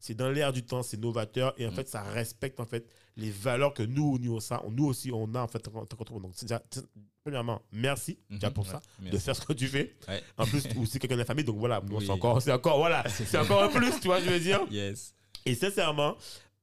c'est, 0.00 0.14
dans 0.14 0.30
l'air 0.30 0.52
du 0.52 0.64
temps, 0.64 0.82
c'est 0.82 0.96
novateur 0.98 1.54
et 1.58 1.66
en 1.66 1.70
Mm. 1.70 1.74
fait, 1.74 1.88
ça 1.88 2.02
respecte 2.02 2.58
en 2.58 2.66
fait 2.66 2.84
les 3.16 3.30
valeurs 3.30 3.74
que 3.74 3.82
nous, 3.82 4.18
nous, 4.18 4.40
ça, 4.40 4.62
nous 4.70 4.86
aussi, 4.86 5.12
on 5.12 5.32
a 5.34 5.40
en 5.42 5.46
fait 5.46 5.66
en 5.68 5.84
tant 5.84 5.96
qu'entrepreneur. 5.96 6.22
Donc, 6.22 6.32
c'est 6.34 6.46
déjà- 6.46 6.62
c'est- 6.70 6.86
premièrement, 7.22 7.60
merci 7.70 8.18
déjà 8.30 8.48
Mhm. 8.48 8.54
pour 8.54 8.64
Ouais. 8.66 8.72
ça, 8.72 8.80
de 9.10 9.18
faire 9.18 9.36
ce 9.36 9.42
que 9.44 9.52
tu 9.52 9.68
fais. 9.68 9.94
Ouais. 10.08 10.22
En 10.38 10.46
plus, 10.46 10.62
c'est 10.86 10.98
quelqu'un 10.98 11.14
de 11.16 11.20
la 11.20 11.24
famille, 11.26 11.44
donc 11.44 11.58
voilà, 11.58 11.80
Oui. 11.90 12.04
c'est 12.04 12.10
encore, 12.12 12.40
c'est 12.40 12.50
encore, 12.52 12.78
voilà, 12.78 13.04
c'est 13.34 13.38
encore 13.38 13.62
un 13.62 13.68
plus, 13.68 14.00
tu 14.00 14.08
vois, 14.08 14.20
je 14.20 14.30
veux 14.30 14.40
dire? 14.40 14.60
Yes. 14.70 15.14
Et 15.44 15.54
sincèrement, 15.54 16.16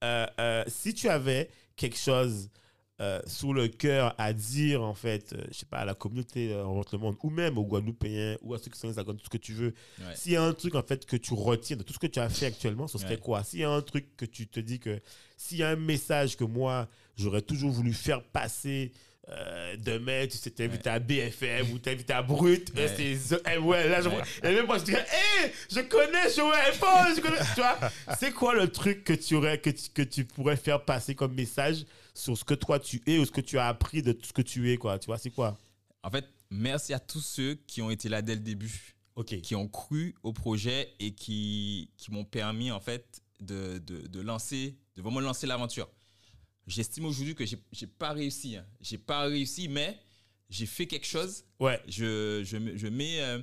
euh, 0.03 0.25
euh, 0.39 0.63
si 0.67 0.93
tu 0.95 1.07
avais 1.09 1.49
quelque 1.75 1.97
chose 1.97 2.49
euh, 2.99 3.21
sous 3.27 3.53
le 3.53 3.67
cœur 3.67 4.15
à 4.17 4.33
dire, 4.33 4.81
en 4.81 4.95
fait, 4.95 5.33
euh, 5.33 5.43
je 5.51 5.57
sais 5.59 5.65
pas, 5.67 5.77
à 5.77 5.85
la 5.85 5.93
communauté 5.93 6.51
euh, 6.51 6.65
en 6.65 6.81
le 6.91 6.97
monde, 6.97 7.15
ou 7.21 7.29
même 7.29 7.57
aux 7.57 7.63
Guadeloupéens, 7.63 8.37
ou 8.41 8.53
à 8.55 8.57
ceux 8.59 8.71
qui 8.71 8.79
sont 8.79 8.87
les 8.87 8.93
Hexagones, 8.93 9.17
tout 9.17 9.25
ce 9.25 9.29
que 9.29 9.37
tu 9.37 9.53
veux, 9.53 9.73
Ouais. 9.99 10.15
s'il 10.15 10.31
y 10.31 10.35
a 10.35 10.41
un 10.43 10.53
truc, 10.53 10.73
en 10.73 10.81
fait, 10.81 11.05
que 11.05 11.15
tu 11.15 11.33
retiens 11.35 11.77
de 11.77 11.83
tout 11.83 11.93
ce 11.93 11.99
que 11.99 12.07
tu 12.07 12.19
as 12.19 12.27
fait 12.29 12.47
actuellement, 12.47 12.87
ce 12.87 12.97
serait 12.97 13.11
Ouais. 13.11 13.17
quoi? 13.17 13.43
S'il 13.43 13.59
y 13.59 13.63
a 13.63 13.69
un 13.69 13.81
truc 13.81 14.07
que 14.17 14.25
tu 14.25 14.47
te 14.47 14.59
dis 14.59 14.79
que, 14.79 14.99
s'il 15.37 15.59
y 15.59 15.63
a 15.63 15.69
un 15.69 15.75
message 15.75 16.37
que 16.37 16.43
moi, 16.43 16.87
j'aurais 17.17 17.43
toujours 17.43 17.69
voulu 17.71 17.93
faire 17.93 18.23
passer 18.23 18.91
euh, 19.29 19.75
demain, 19.77 20.25
tu 20.25 20.37
sais, 20.37 20.49
t'es 20.49 20.63
invité 20.63 20.89
à 20.89 20.99
BFM 20.99 21.73
ou 21.73 21.79
t'es 21.79 21.91
invité 21.91 22.13
à 22.13 22.21
Brut, 22.21 22.71
euh, 22.77 22.87
Ouais. 22.87 23.17
c'est 23.19 23.41
eh, 23.53 23.57
ouais, 23.57 23.89
là, 23.89 24.01
je 24.01 24.07
Ouais. 24.07 24.21
Et 24.41 24.55
même 24.55 24.65
moi, 24.65 24.77
je 24.77 24.85
dirais, 24.85 25.05
hé, 25.43 25.51
je 25.69 25.81
connais 25.81 26.33
Joël 26.33 26.73
Paul, 26.79 27.13
je 27.13 27.19
connais. 27.21 27.37
Tu 27.53 27.59
vois, 27.59 27.77
c'est 28.17 28.31
quoi 28.31 28.55
le 28.55 28.69
truc 28.69 29.03
que 29.03 29.11
tu, 29.11 29.35
aurais, 29.35 29.59
que, 29.59 29.69
tu, 29.69 29.89
que 29.93 30.01
tu 30.01 30.23
pourrais 30.23 30.55
faire 30.55 30.81
passer 30.85 31.13
comme 31.13 31.33
message 31.35 31.83
sur 32.17 32.37
ce 32.37 32.43
que 32.43 32.53
toi 32.53 32.79
tu 32.79 33.01
es 33.05 33.17
ou 33.19 33.25
ce 33.25 33.31
que 33.31 33.41
tu 33.41 33.57
as 33.57 33.67
appris 33.67 34.01
de 34.01 34.17
ce 34.23 34.33
que 34.33 34.41
tu 34.41 34.71
es, 34.71 34.77
quoi 34.77 34.97
Tu 34.99 35.05
vois, 35.07 35.17
c'est 35.17 35.29
quoi? 35.31 35.57
En 36.03 36.09
fait, 36.11 36.25
merci 36.49 36.93
à 36.93 36.99
tous 36.99 37.21
ceux 37.21 37.55
qui 37.67 37.81
ont 37.81 37.89
été 37.89 38.09
là 38.09 38.21
dès 38.21 38.35
le 38.35 38.41
début, 38.41 38.95
Ok. 39.15 39.39
qui 39.41 39.55
ont 39.55 39.67
cru 39.67 40.15
au 40.23 40.33
projet 40.33 40.93
et 40.99 41.11
qui, 41.13 41.89
qui 41.97 42.11
m'ont 42.11 42.25
permis 42.25 42.71
en 42.71 42.79
fait 42.79 43.21
de, 43.39 43.77
de, 43.79 44.07
de 44.07 44.21
lancer, 44.21 44.75
de 44.95 45.01
vraiment 45.01 45.19
lancer 45.19 45.47
l'aventure. 45.47 45.89
J'estime 46.65 47.05
aujourd'hui 47.05 47.33
que 47.35 47.45
j'ai 47.45 47.57
j'ai 47.71 47.87
pas 47.87 48.11
réussi. 48.11 48.57
hein. 48.57 48.65
J'ai 48.81 48.97
pas 48.97 49.21
réussi, 49.21 49.69
mais 49.69 49.97
j'ai 50.49 50.65
fait 50.65 50.85
quelque 50.87 51.05
chose. 51.07 51.43
Ouais, 51.59 51.81
Je, 51.87 52.41
je, 52.45 52.57
je 52.77 52.87
mets, 52.87 53.21
euh, 53.21 53.39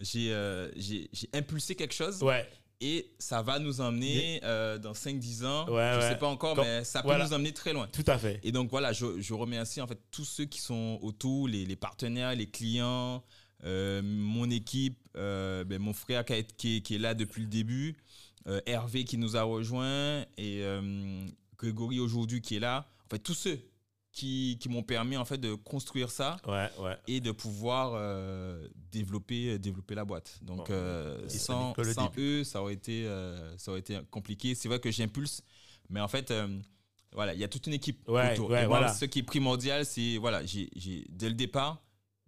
j'ai 0.00 0.32
euh, 0.32 0.70
j'ai- 0.76 1.08
j'ai 1.12 1.28
impulsé 1.32 1.74
quelque 1.76 1.94
chose 1.94 2.22
ouais. 2.22 2.48
Et 2.80 3.10
ça 3.18 3.42
va 3.42 3.58
nous 3.58 3.80
emmener 3.80 4.40
euh, 4.44 4.78
dans 4.78 4.92
5-10 4.92 5.44
ans. 5.46 5.66
Ouais, 5.68 5.92
je 5.94 5.98
ouais. 6.00 6.08
sais 6.10 6.18
pas 6.18 6.26
encore, 6.28 6.54
Comme- 6.56 6.64
mais 6.64 6.84
ça 6.84 7.00
peut 7.02 7.08
voilà. 7.08 7.24
nous 7.26 7.32
emmener 7.32 7.52
très 7.52 7.72
loin. 7.72 7.88
Tout 7.92 8.04
à 8.06 8.18
fait. 8.18 8.38
Et 8.42 8.52
donc 8.52 8.70
voilà, 8.70 8.92
je, 8.92 9.20
je 9.20 9.34
remercie 9.34 9.80
en 9.80 9.86
fait 9.86 9.98
tous 10.10 10.24
ceux 10.24 10.44
qui 10.44 10.60
sont 10.60 10.98
autour, 11.02 11.48
les, 11.48 11.64
les 11.64 11.76
partenaires, 11.76 12.34
les 12.34 12.46
clients, 12.50 13.22
euh, 13.64 14.02
mon 14.04 14.50
équipe, 14.50 14.98
euh, 15.16 15.64
ben, 15.64 15.78
mon 15.80 15.92
frère 15.94 16.24
qui, 16.24 16.32
a 16.34 16.36
été- 16.36 16.54
qui 16.56 16.76
est, 16.76 16.80
qui 16.82 16.94
est 16.96 16.98
là 16.98 17.14
depuis 17.14 17.42
le 17.42 17.48
début, 17.48 17.96
Hervé 18.66 19.04
qui 19.04 19.18
nous 19.18 19.36
a 19.36 19.42
rejoints 19.42 20.24
et 20.38 20.62
Grégory 21.58 21.98
aujourd'hui 22.00 22.40
qui 22.40 22.56
est 22.56 22.60
là. 22.60 22.86
En 23.06 23.08
fait, 23.10 23.18
tous 23.18 23.34
ceux 23.34 23.58
qui, 24.16 24.56
qui 24.58 24.70
m'ont 24.70 24.82
permis 24.82 25.18
en 25.18 25.26
fait 25.26 25.36
de 25.36 25.52
construire 25.54 26.10
ça 26.10 26.38
Ouais, 26.46 26.70
ouais. 26.80 26.96
et 27.06 27.20
de 27.20 27.32
pouvoir 27.32 27.92
euh, 27.94 28.66
développer, 28.90 29.58
développer 29.58 29.94
la 29.94 30.06
boîte. 30.06 30.38
Donc 30.42 30.56
Bon, 30.58 30.64
euh, 30.70 31.28
sans, 31.28 31.74
sans 31.74 32.10
eux, 32.16 32.42
ça 32.42 32.62
aurait 32.62 32.72
été, 32.72 33.06
euh, 33.06 33.56
ça 33.58 33.70
aurait 33.72 33.80
été 33.80 33.98
compliqué. 34.10 34.54
C'est 34.54 34.68
vrai 34.68 34.80
que 34.80 34.90
j'impulse, 34.90 35.42
mais 35.90 36.00
en 36.00 36.08
fait, 36.08 36.30
euh, 36.30 36.48
voilà, 37.12 37.34
il 37.34 37.40
y 37.40 37.44
a 37.44 37.48
toute 37.48 37.66
une 37.66 37.74
équipe 37.74 38.08
Ouais, 38.08 38.32
autour. 38.32 38.56
Et 38.56 38.66
moi, 38.66 38.88
ce 38.88 39.04
qui 39.04 39.18
est 39.18 39.22
primordial, 39.22 39.84
c'est 39.84 40.16
voilà, 40.16 40.44
j'ai, 40.46 40.70
dès 41.10 41.28
le 41.28 41.34
départ, 41.34 41.82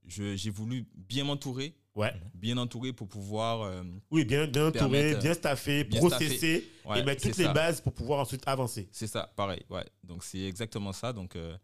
j'ai 0.06 0.51
voulu 0.51 0.86
bien 0.94 1.24
m'entourer, 1.24 1.74
Ouais. 1.94 2.12
bien 2.35 2.59
entouré 2.59 2.93
pour 2.93 3.09
pouvoir. 3.09 3.62
euh, 3.62 3.82
Oui, 4.10 4.24
bien, 4.27 4.47
bien 4.47 4.66
entouré, 4.69 5.16
bien 5.16 5.32
staffé, 5.35 5.85
bien 5.85 6.01
processé 6.01 6.70
ouais, 6.85 7.01
et 7.01 7.02
mettre 7.02 7.23
toutes 7.23 7.39
les 7.39 7.44
ça. 7.44 7.52
bases 7.52 7.81
pour 7.81 7.93
pouvoir 7.94 8.20
ensuite 8.20 8.43
avancer. 8.47 8.89
C'est 8.93 9.06
ça, 9.09 9.32
pareil. 9.36 9.62
Ouais. 9.70 9.85
Donc 10.05 10.23
c'est 10.23 10.40
exactement 10.43 10.93
ça. 10.93 11.12
Donc 11.15 11.35
euh, 11.35 11.56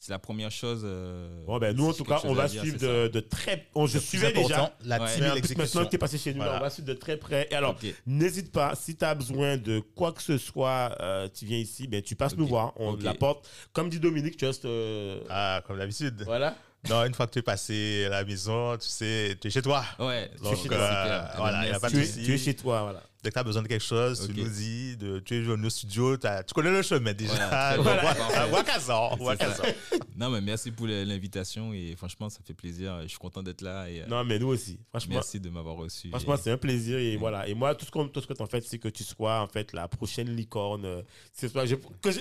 c'est 0.00 0.12
la 0.12 0.18
première 0.18 0.50
chose. 0.50 0.80
euh, 0.84 1.44
Bon, 1.46 1.58
ben, 1.58 1.76
nous, 1.76 1.88
en 1.90 1.92
tout 1.92 2.04
cas, 2.04 2.20
on 2.24 2.32
va 2.32 2.48
dire, 2.48 2.62
suivre 2.62 2.78
de, 2.78 3.08
de 3.08 3.20
très. 3.20 3.66
On, 3.74 3.86
je 3.86 3.98
suivais 3.98 4.32
déjà. 4.32 4.74
La 4.84 4.98
Ouais. 5.00 5.14
team 5.14 5.24
et 5.24 5.56
maintenant 5.56 5.84
que 5.84 5.90
tu 5.90 5.96
es 5.96 5.98
passé 5.98 6.16
chez 6.18 6.32
nous, 6.34 6.40
là, 6.40 6.54
on 6.56 6.60
va 6.60 6.70
suivre 6.70 6.88
de 6.88 6.94
très 6.94 7.16
près. 7.18 7.46
Et 7.50 7.54
alors, 7.54 7.76
n'hésite 8.06 8.50
pas, 8.50 8.74
si 8.74 8.96
tu 8.96 9.04
as 9.04 9.14
besoin 9.14 9.56
de 9.58 9.80
quoi 9.94 10.12
que 10.12 10.22
ce 10.22 10.38
soit, 10.38 10.96
euh, 11.00 11.28
tu 11.32 11.44
viens 11.44 11.58
ici, 11.58 11.86
ben, 11.86 12.00
tu 12.02 12.16
passes 12.16 12.36
nous 12.36 12.46
voir. 12.46 12.72
On 12.76 12.94
Ok. 12.94 13.02
la 13.02 13.14
porte. 13.14 13.46
Comme 13.74 13.90
dit 13.90 14.00
Dominique, 14.00 14.36
tu 14.38 14.46
restes. 14.46 14.64
euh, 14.64 15.20
Ah, 15.28 15.62
comme 15.66 15.78
d'habitude. 15.78 16.22
Voilà. 16.24 16.56
Non, 16.88 17.04
une 17.04 17.12
fois 17.12 17.26
que 17.26 17.32
tu 17.32 17.40
es 17.40 17.42
passé 17.42 18.04
à 18.06 18.08
la 18.08 18.24
maison, 18.24 18.74
tu 18.78 18.88
sais, 18.88 19.36
tu 19.38 19.48
es 19.48 19.50
chez 19.50 19.60
toi. 19.60 19.84
Ouais. 19.98 20.30
Donc, 20.42 20.56
chez 20.56 20.64
euh, 20.64 20.68
toi, 20.68 20.86
super. 20.88 21.34
voilà, 21.36 21.58
il 21.58 21.60
n'y 21.60 21.66
a 21.68 21.78
Merci. 21.78 21.80
pas 21.80 21.90
de 21.90 21.94
Tu 21.94 22.00
es, 22.00 22.06
souci. 22.06 22.24
tu 22.24 22.34
es 22.34 22.38
chez 22.38 22.54
toi, 22.54 22.82
voilà. 22.84 23.02
Dès 23.22 23.28
que 23.28 23.34
tu 23.34 23.38
as 23.40 23.44
besoin 23.44 23.62
de 23.62 23.68
quelque 23.68 23.84
chose, 23.84 24.26
tu 24.26 24.40
nous 24.40 24.48
dis, 24.48 24.96
de, 24.96 25.18
tu 25.20 25.36
es 25.36 25.40
venu 25.42 25.66
au 25.66 25.70
studio, 25.70 26.16
tu 26.16 26.54
connais 26.54 26.70
le 26.70 26.80
chemin 26.80 27.12
déjà. 27.12 27.34
Voilà, 27.34 27.74
très 27.74 27.76
Donc, 27.76 27.84
bien, 27.84 27.94
wa- 27.96 28.14
parfait. 28.14 28.50
Wakazan, 28.50 29.10
C'est 29.18 29.22
Wakazan. 29.24 29.54
ça. 29.64 29.96
Non, 30.16 30.30
mais 30.30 30.40
merci 30.40 30.70
pour 30.70 30.86
l'invitation 30.86 31.72
et 31.74 31.94
franchement, 31.96 32.30
ça 32.30 32.38
fait 32.46 32.54
plaisir. 32.54 32.98
Je 33.02 33.08
suis 33.08 33.18
content 33.18 33.42
d'être 33.42 33.60
là 33.60 33.88
et 33.90 34.00
euh, 34.02 34.06
Non, 34.06 34.24
mais 34.24 34.38
nous 34.38 34.48
aussi. 34.48 34.78
Franchement, 34.88 35.14
merci 35.16 35.38
de 35.38 35.50
m'avoir 35.50 35.76
reçu. 35.76 36.08
Franchement, 36.08 36.34
Et- 36.36 36.38
c'est 36.42 36.50
un 36.50 36.56
plaisir 36.56 36.98
et 36.98 37.16
Mm. 37.16 37.20
voilà. 37.20 37.46
Et 37.48 37.54
moi, 37.54 37.74
tout 37.74 37.84
ce 37.84 37.90
qu'on 37.90 38.08
tout 38.08 38.20
ce 38.22 38.26
que 38.26 38.32
t'en 38.32 38.46
fais, 38.46 38.60
c'est 38.62 38.78
que 38.78 38.88
tu 38.88 39.04
sois 39.04 39.40
en 39.40 39.48
fait 39.48 39.72
la 39.74 39.86
prochaine 39.88 40.34
licorne. 40.34 40.84
euh, 40.86 41.02
C'est 41.32 41.52
pas 41.52 41.66
je- 41.66 41.74
que 41.76 42.10
je 42.10 42.20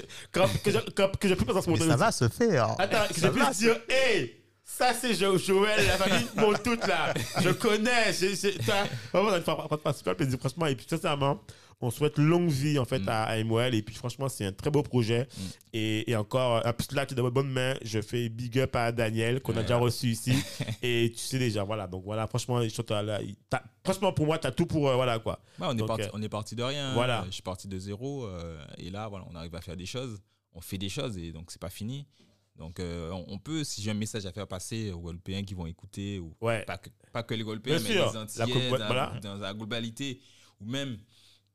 que 0.61 0.71
je 0.71 0.79
que, 0.79 1.15
que 1.17 1.27
je 1.29 1.33
puisse 1.33 1.45
passer 1.47 1.61
ce 1.61 1.69
Mais 1.69 1.77
moment 1.77 1.91
ça 1.91 1.95
de- 1.95 1.99
va 1.99 2.11
se 2.11 2.27
faire. 2.29 2.75
Attends, 2.77 3.07
que 3.07 3.15
je 3.15 3.19
Ça 3.21 3.29
va 3.31 3.45
puisse 3.45 3.57
dire, 3.59 3.75
hey, 3.89 4.35
ça 4.77 4.93
c'est 4.93 5.13
Jo- 5.15 5.37
Joël, 5.37 5.85
la 5.85 5.97
famille 5.97 6.27
mon 6.37 6.53
toute 6.53 6.85
là. 6.87 7.13
Je 7.41 7.49
connais. 7.49 8.13
j'ai- 8.13 8.35
j'ai- 8.35 8.57
Vraiment, 9.11 9.31
me 9.31 9.41
fera- 9.41 9.67
fera 9.67 9.93
super 9.93 10.15
plaisir. 10.15 10.37
Franchement, 10.39 10.67
et 10.67 10.75
puis 10.75 10.85
sincèrement, 10.89 11.41
on 11.81 11.89
souhaite 11.91 12.17
longue 12.17 12.49
vie 12.49 12.77
en 12.77 12.85
fait 12.85 12.99
Mm. 12.99 13.09
à, 13.09 13.23
à 13.23 13.43
MOL. 13.43 13.73
Et 13.73 13.81
puis 13.81 13.95
franchement, 13.95 14.29
c'est 14.29 14.45
un 14.45 14.51
très 14.51 14.69
beau 14.69 14.83
projet. 14.83 15.23
Mm. 15.37 15.41
Et, 15.73 16.11
et 16.11 16.15
encore, 16.15 16.61
en 16.65 16.73
plus 16.73 16.91
là, 16.93 17.05
tu 17.05 17.13
es 17.13 17.15
dans 17.15 17.23
de 17.23 17.29
bonnes 17.29 17.49
mains. 17.51 17.73
Je 17.81 17.99
fais 18.01 18.29
big 18.29 18.59
up 18.59 18.75
à 18.75 18.91
Daniel 18.91 19.41
qu'on 19.41 19.55
a 19.57 19.61
déjà 19.63 19.77
reçu 19.77 20.07
ici. 20.07 20.33
et 20.83 21.11
tu 21.13 21.19
sais 21.19 21.39
déjà, 21.39 21.63
voilà. 21.63 21.87
Donc 21.87 22.03
voilà, 22.05 22.27
franchement, 22.27 22.61
je 22.61 22.67
suis 22.69 22.83
là, 22.89 23.19
franchement 23.83 24.13
pour 24.13 24.25
moi, 24.27 24.37
tu 24.37 24.47
as 24.47 24.51
tout 24.51 24.65
pour, 24.65 24.87
euh, 24.89 24.95
voilà 24.95 25.19
quoi. 25.19 25.39
Ouais, 25.59 25.67
on, 25.69 25.73
est 25.73 25.75
Donc, 25.77 25.87
parti, 25.87 26.03
euh, 26.03 26.09
on 26.13 26.21
est 26.21 26.29
parti 26.29 26.55
de 26.55 26.63
rien. 26.63 26.93
voilà. 26.93 27.21
Euh, 27.21 27.25
Je 27.27 27.31
suis 27.31 27.43
parti 27.43 27.67
de 27.67 27.77
zéro. 27.79 28.25
euh, 28.27 28.63
et 28.77 28.89
là, 28.91 29.07
voilà, 29.07 29.25
on 29.31 29.35
arrive 29.35 29.55
à 29.55 29.61
faire 29.61 29.75
des 29.77 29.85
choses. 29.87 30.19
On 30.53 30.61
fait 30.61 30.77
des 30.77 30.89
choses 30.89 31.17
et 31.17 31.31
donc 31.31 31.51
c'est 31.51 31.61
pas 31.61 31.69
fini. 31.69 32.05
Donc 32.59 32.79
euh, 32.79 33.09
on, 33.11 33.25
on 33.29 33.39
peut, 33.39 33.63
si 33.63 33.81
j'ai 33.81 33.89
un 33.89 33.95
message 33.95 34.25
à 34.25 34.31
faire 34.31 34.47
passer 34.47 34.91
aux 34.91 34.99
Guadeloupéens 34.99 35.43
qui 35.43 35.53
vont 35.55 35.65
écouter, 35.65 36.19
ou 36.19 36.35
Ouais. 36.41 36.63
pas, 36.65 36.77
que, 36.77 36.89
pas 37.11 37.23
que 37.23 37.33
les 37.33 37.43
Guadeloupéens, 37.43 37.79
mais 37.79 37.89
sûr. 37.93 38.05
les 38.07 38.13
La 38.13 38.21
Antillais, 38.21 38.69
co- 38.69 38.77
dans, 38.77 38.85
voilà. 38.87 39.19
dans 39.23 39.35
la 39.35 39.53
globalité, 39.53 40.21
ou 40.59 40.65
même 40.65 40.97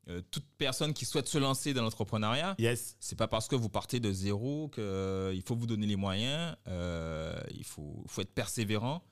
euh, 0.09 0.20
toute 0.31 0.44
personne 0.59 0.93
qui 0.94 1.05
souhaite 1.05 1.28
se 1.28 1.39
lancer 1.39 1.72
dans 1.74 1.82
l'entrepreneuriat. 1.82 2.55
Yes. 2.59 2.97
C'est 3.01 3.16
pas 3.18 3.28
parce 3.28 3.48
que 3.48 3.55
vous 3.56 3.68
partez 3.68 4.01
de 4.01 4.10
zéro 4.12 4.68
qu'il 4.68 5.43
faut 5.47 5.55
vous 5.56 5.66
donner 5.66 5.86
les 5.86 5.97
moyens. 5.97 6.56
euh, 6.68 7.39
il 7.55 7.64
faut, 7.64 8.02
faut 8.06 8.20
être 8.22 8.35
persévérant 8.35 9.02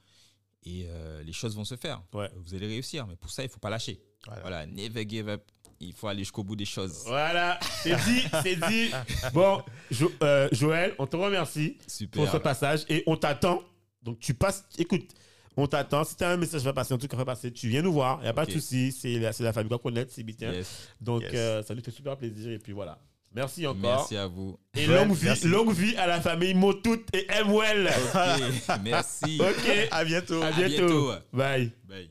et 0.64 0.86
euh, 0.88 1.22
les 1.22 1.32
choses 1.32 1.54
vont 1.56 1.64
se 1.64 1.76
faire. 1.76 2.02
Ouais. 2.14 2.30
Vous 2.36 2.54
allez 2.54 2.66
réussir, 2.68 3.06
mais 3.06 3.16
pour 3.16 3.30
ça, 3.30 3.42
il 3.42 3.48
faut 3.50 3.58
pas 3.60 3.70
lâcher. 3.70 4.00
Voilà. 4.26 4.40
Voilà, 4.42 4.66
never 4.66 5.06
give 5.08 5.28
up. 5.28 5.42
Il 5.82 5.92
faut 5.92 6.06
aller 6.08 6.20
jusqu'au 6.20 6.44
bout 6.44 6.54
des 6.56 6.64
choses. 6.64 7.02
Voilà, 7.06 7.58
c'est 7.82 7.96
dit, 8.04 8.22
c'est 8.42 8.56
dit. 8.68 8.90
Bon, 9.32 9.62
Jo- 9.90 10.12
euh, 10.22 10.48
Joël, 10.52 10.94
on 10.98 11.06
te 11.06 11.16
remercie 11.16 11.76
pour 12.12 12.28
ce 12.30 12.36
passage 12.36 12.84
et 12.88 13.02
on 13.06 13.16
t'attend. 13.16 13.62
Donc 14.02 14.18
tu 14.20 14.32
passes, 14.34 14.64
écoute, 14.78 15.10
on 15.56 15.66
t'attend. 15.66 16.04
Si 16.04 16.16
tu 16.16 16.24
as 16.24 16.30
un 16.30 16.36
message 16.36 16.66
à 16.66 16.72
passer, 16.72 16.94
un 16.94 16.98
truc 16.98 17.12
à 17.12 17.16
faire 17.16 17.26
passer, 17.26 17.52
tu 17.52 17.68
viens 17.68 17.82
nous 17.82 17.92
voir. 17.92 18.18
Il 18.20 18.24
n'y 18.24 18.28
a 18.28 18.32
pas 18.32 18.46
de 18.46 18.52
souci. 18.52 18.92
C'est 18.92 19.18
la, 19.18 19.52
famille 19.52 19.70
qu'on 19.70 19.78
connaît, 19.78 20.06
c'est 20.08 20.22
bien. 20.22 20.52
Yes. 20.52 20.88
Donc 21.00 21.22
Yes. 21.22 21.32
euh, 21.34 21.62
ça 21.62 21.74
nous 21.74 21.82
fait 21.82 21.90
super 21.90 22.16
plaisir. 22.16 22.50
Et 22.52 22.58
puis 22.58 22.72
voilà. 22.72 22.98
Merci 23.34 23.66
encore. 23.66 23.80
Merci 23.80 24.16
à 24.16 24.26
vous. 24.26 24.58
Et 24.74 24.86
longue 24.86 25.12
vie, 25.14 25.24
merci. 25.24 25.48
longue 25.48 25.72
vie 25.72 25.96
à 25.96 26.06
la 26.06 26.20
famille 26.20 26.52
Motout 26.54 27.00
et 27.14 27.26
Mwell. 27.44 27.88
Ok, 27.88 28.78
merci. 28.84 29.40
ok, 29.40 29.88
À 29.90 30.04
bientôt. 30.04 30.42
à 30.42 30.52
bientôt. 30.52 31.12
Bye. 31.32 31.72
Bye. 31.84 32.10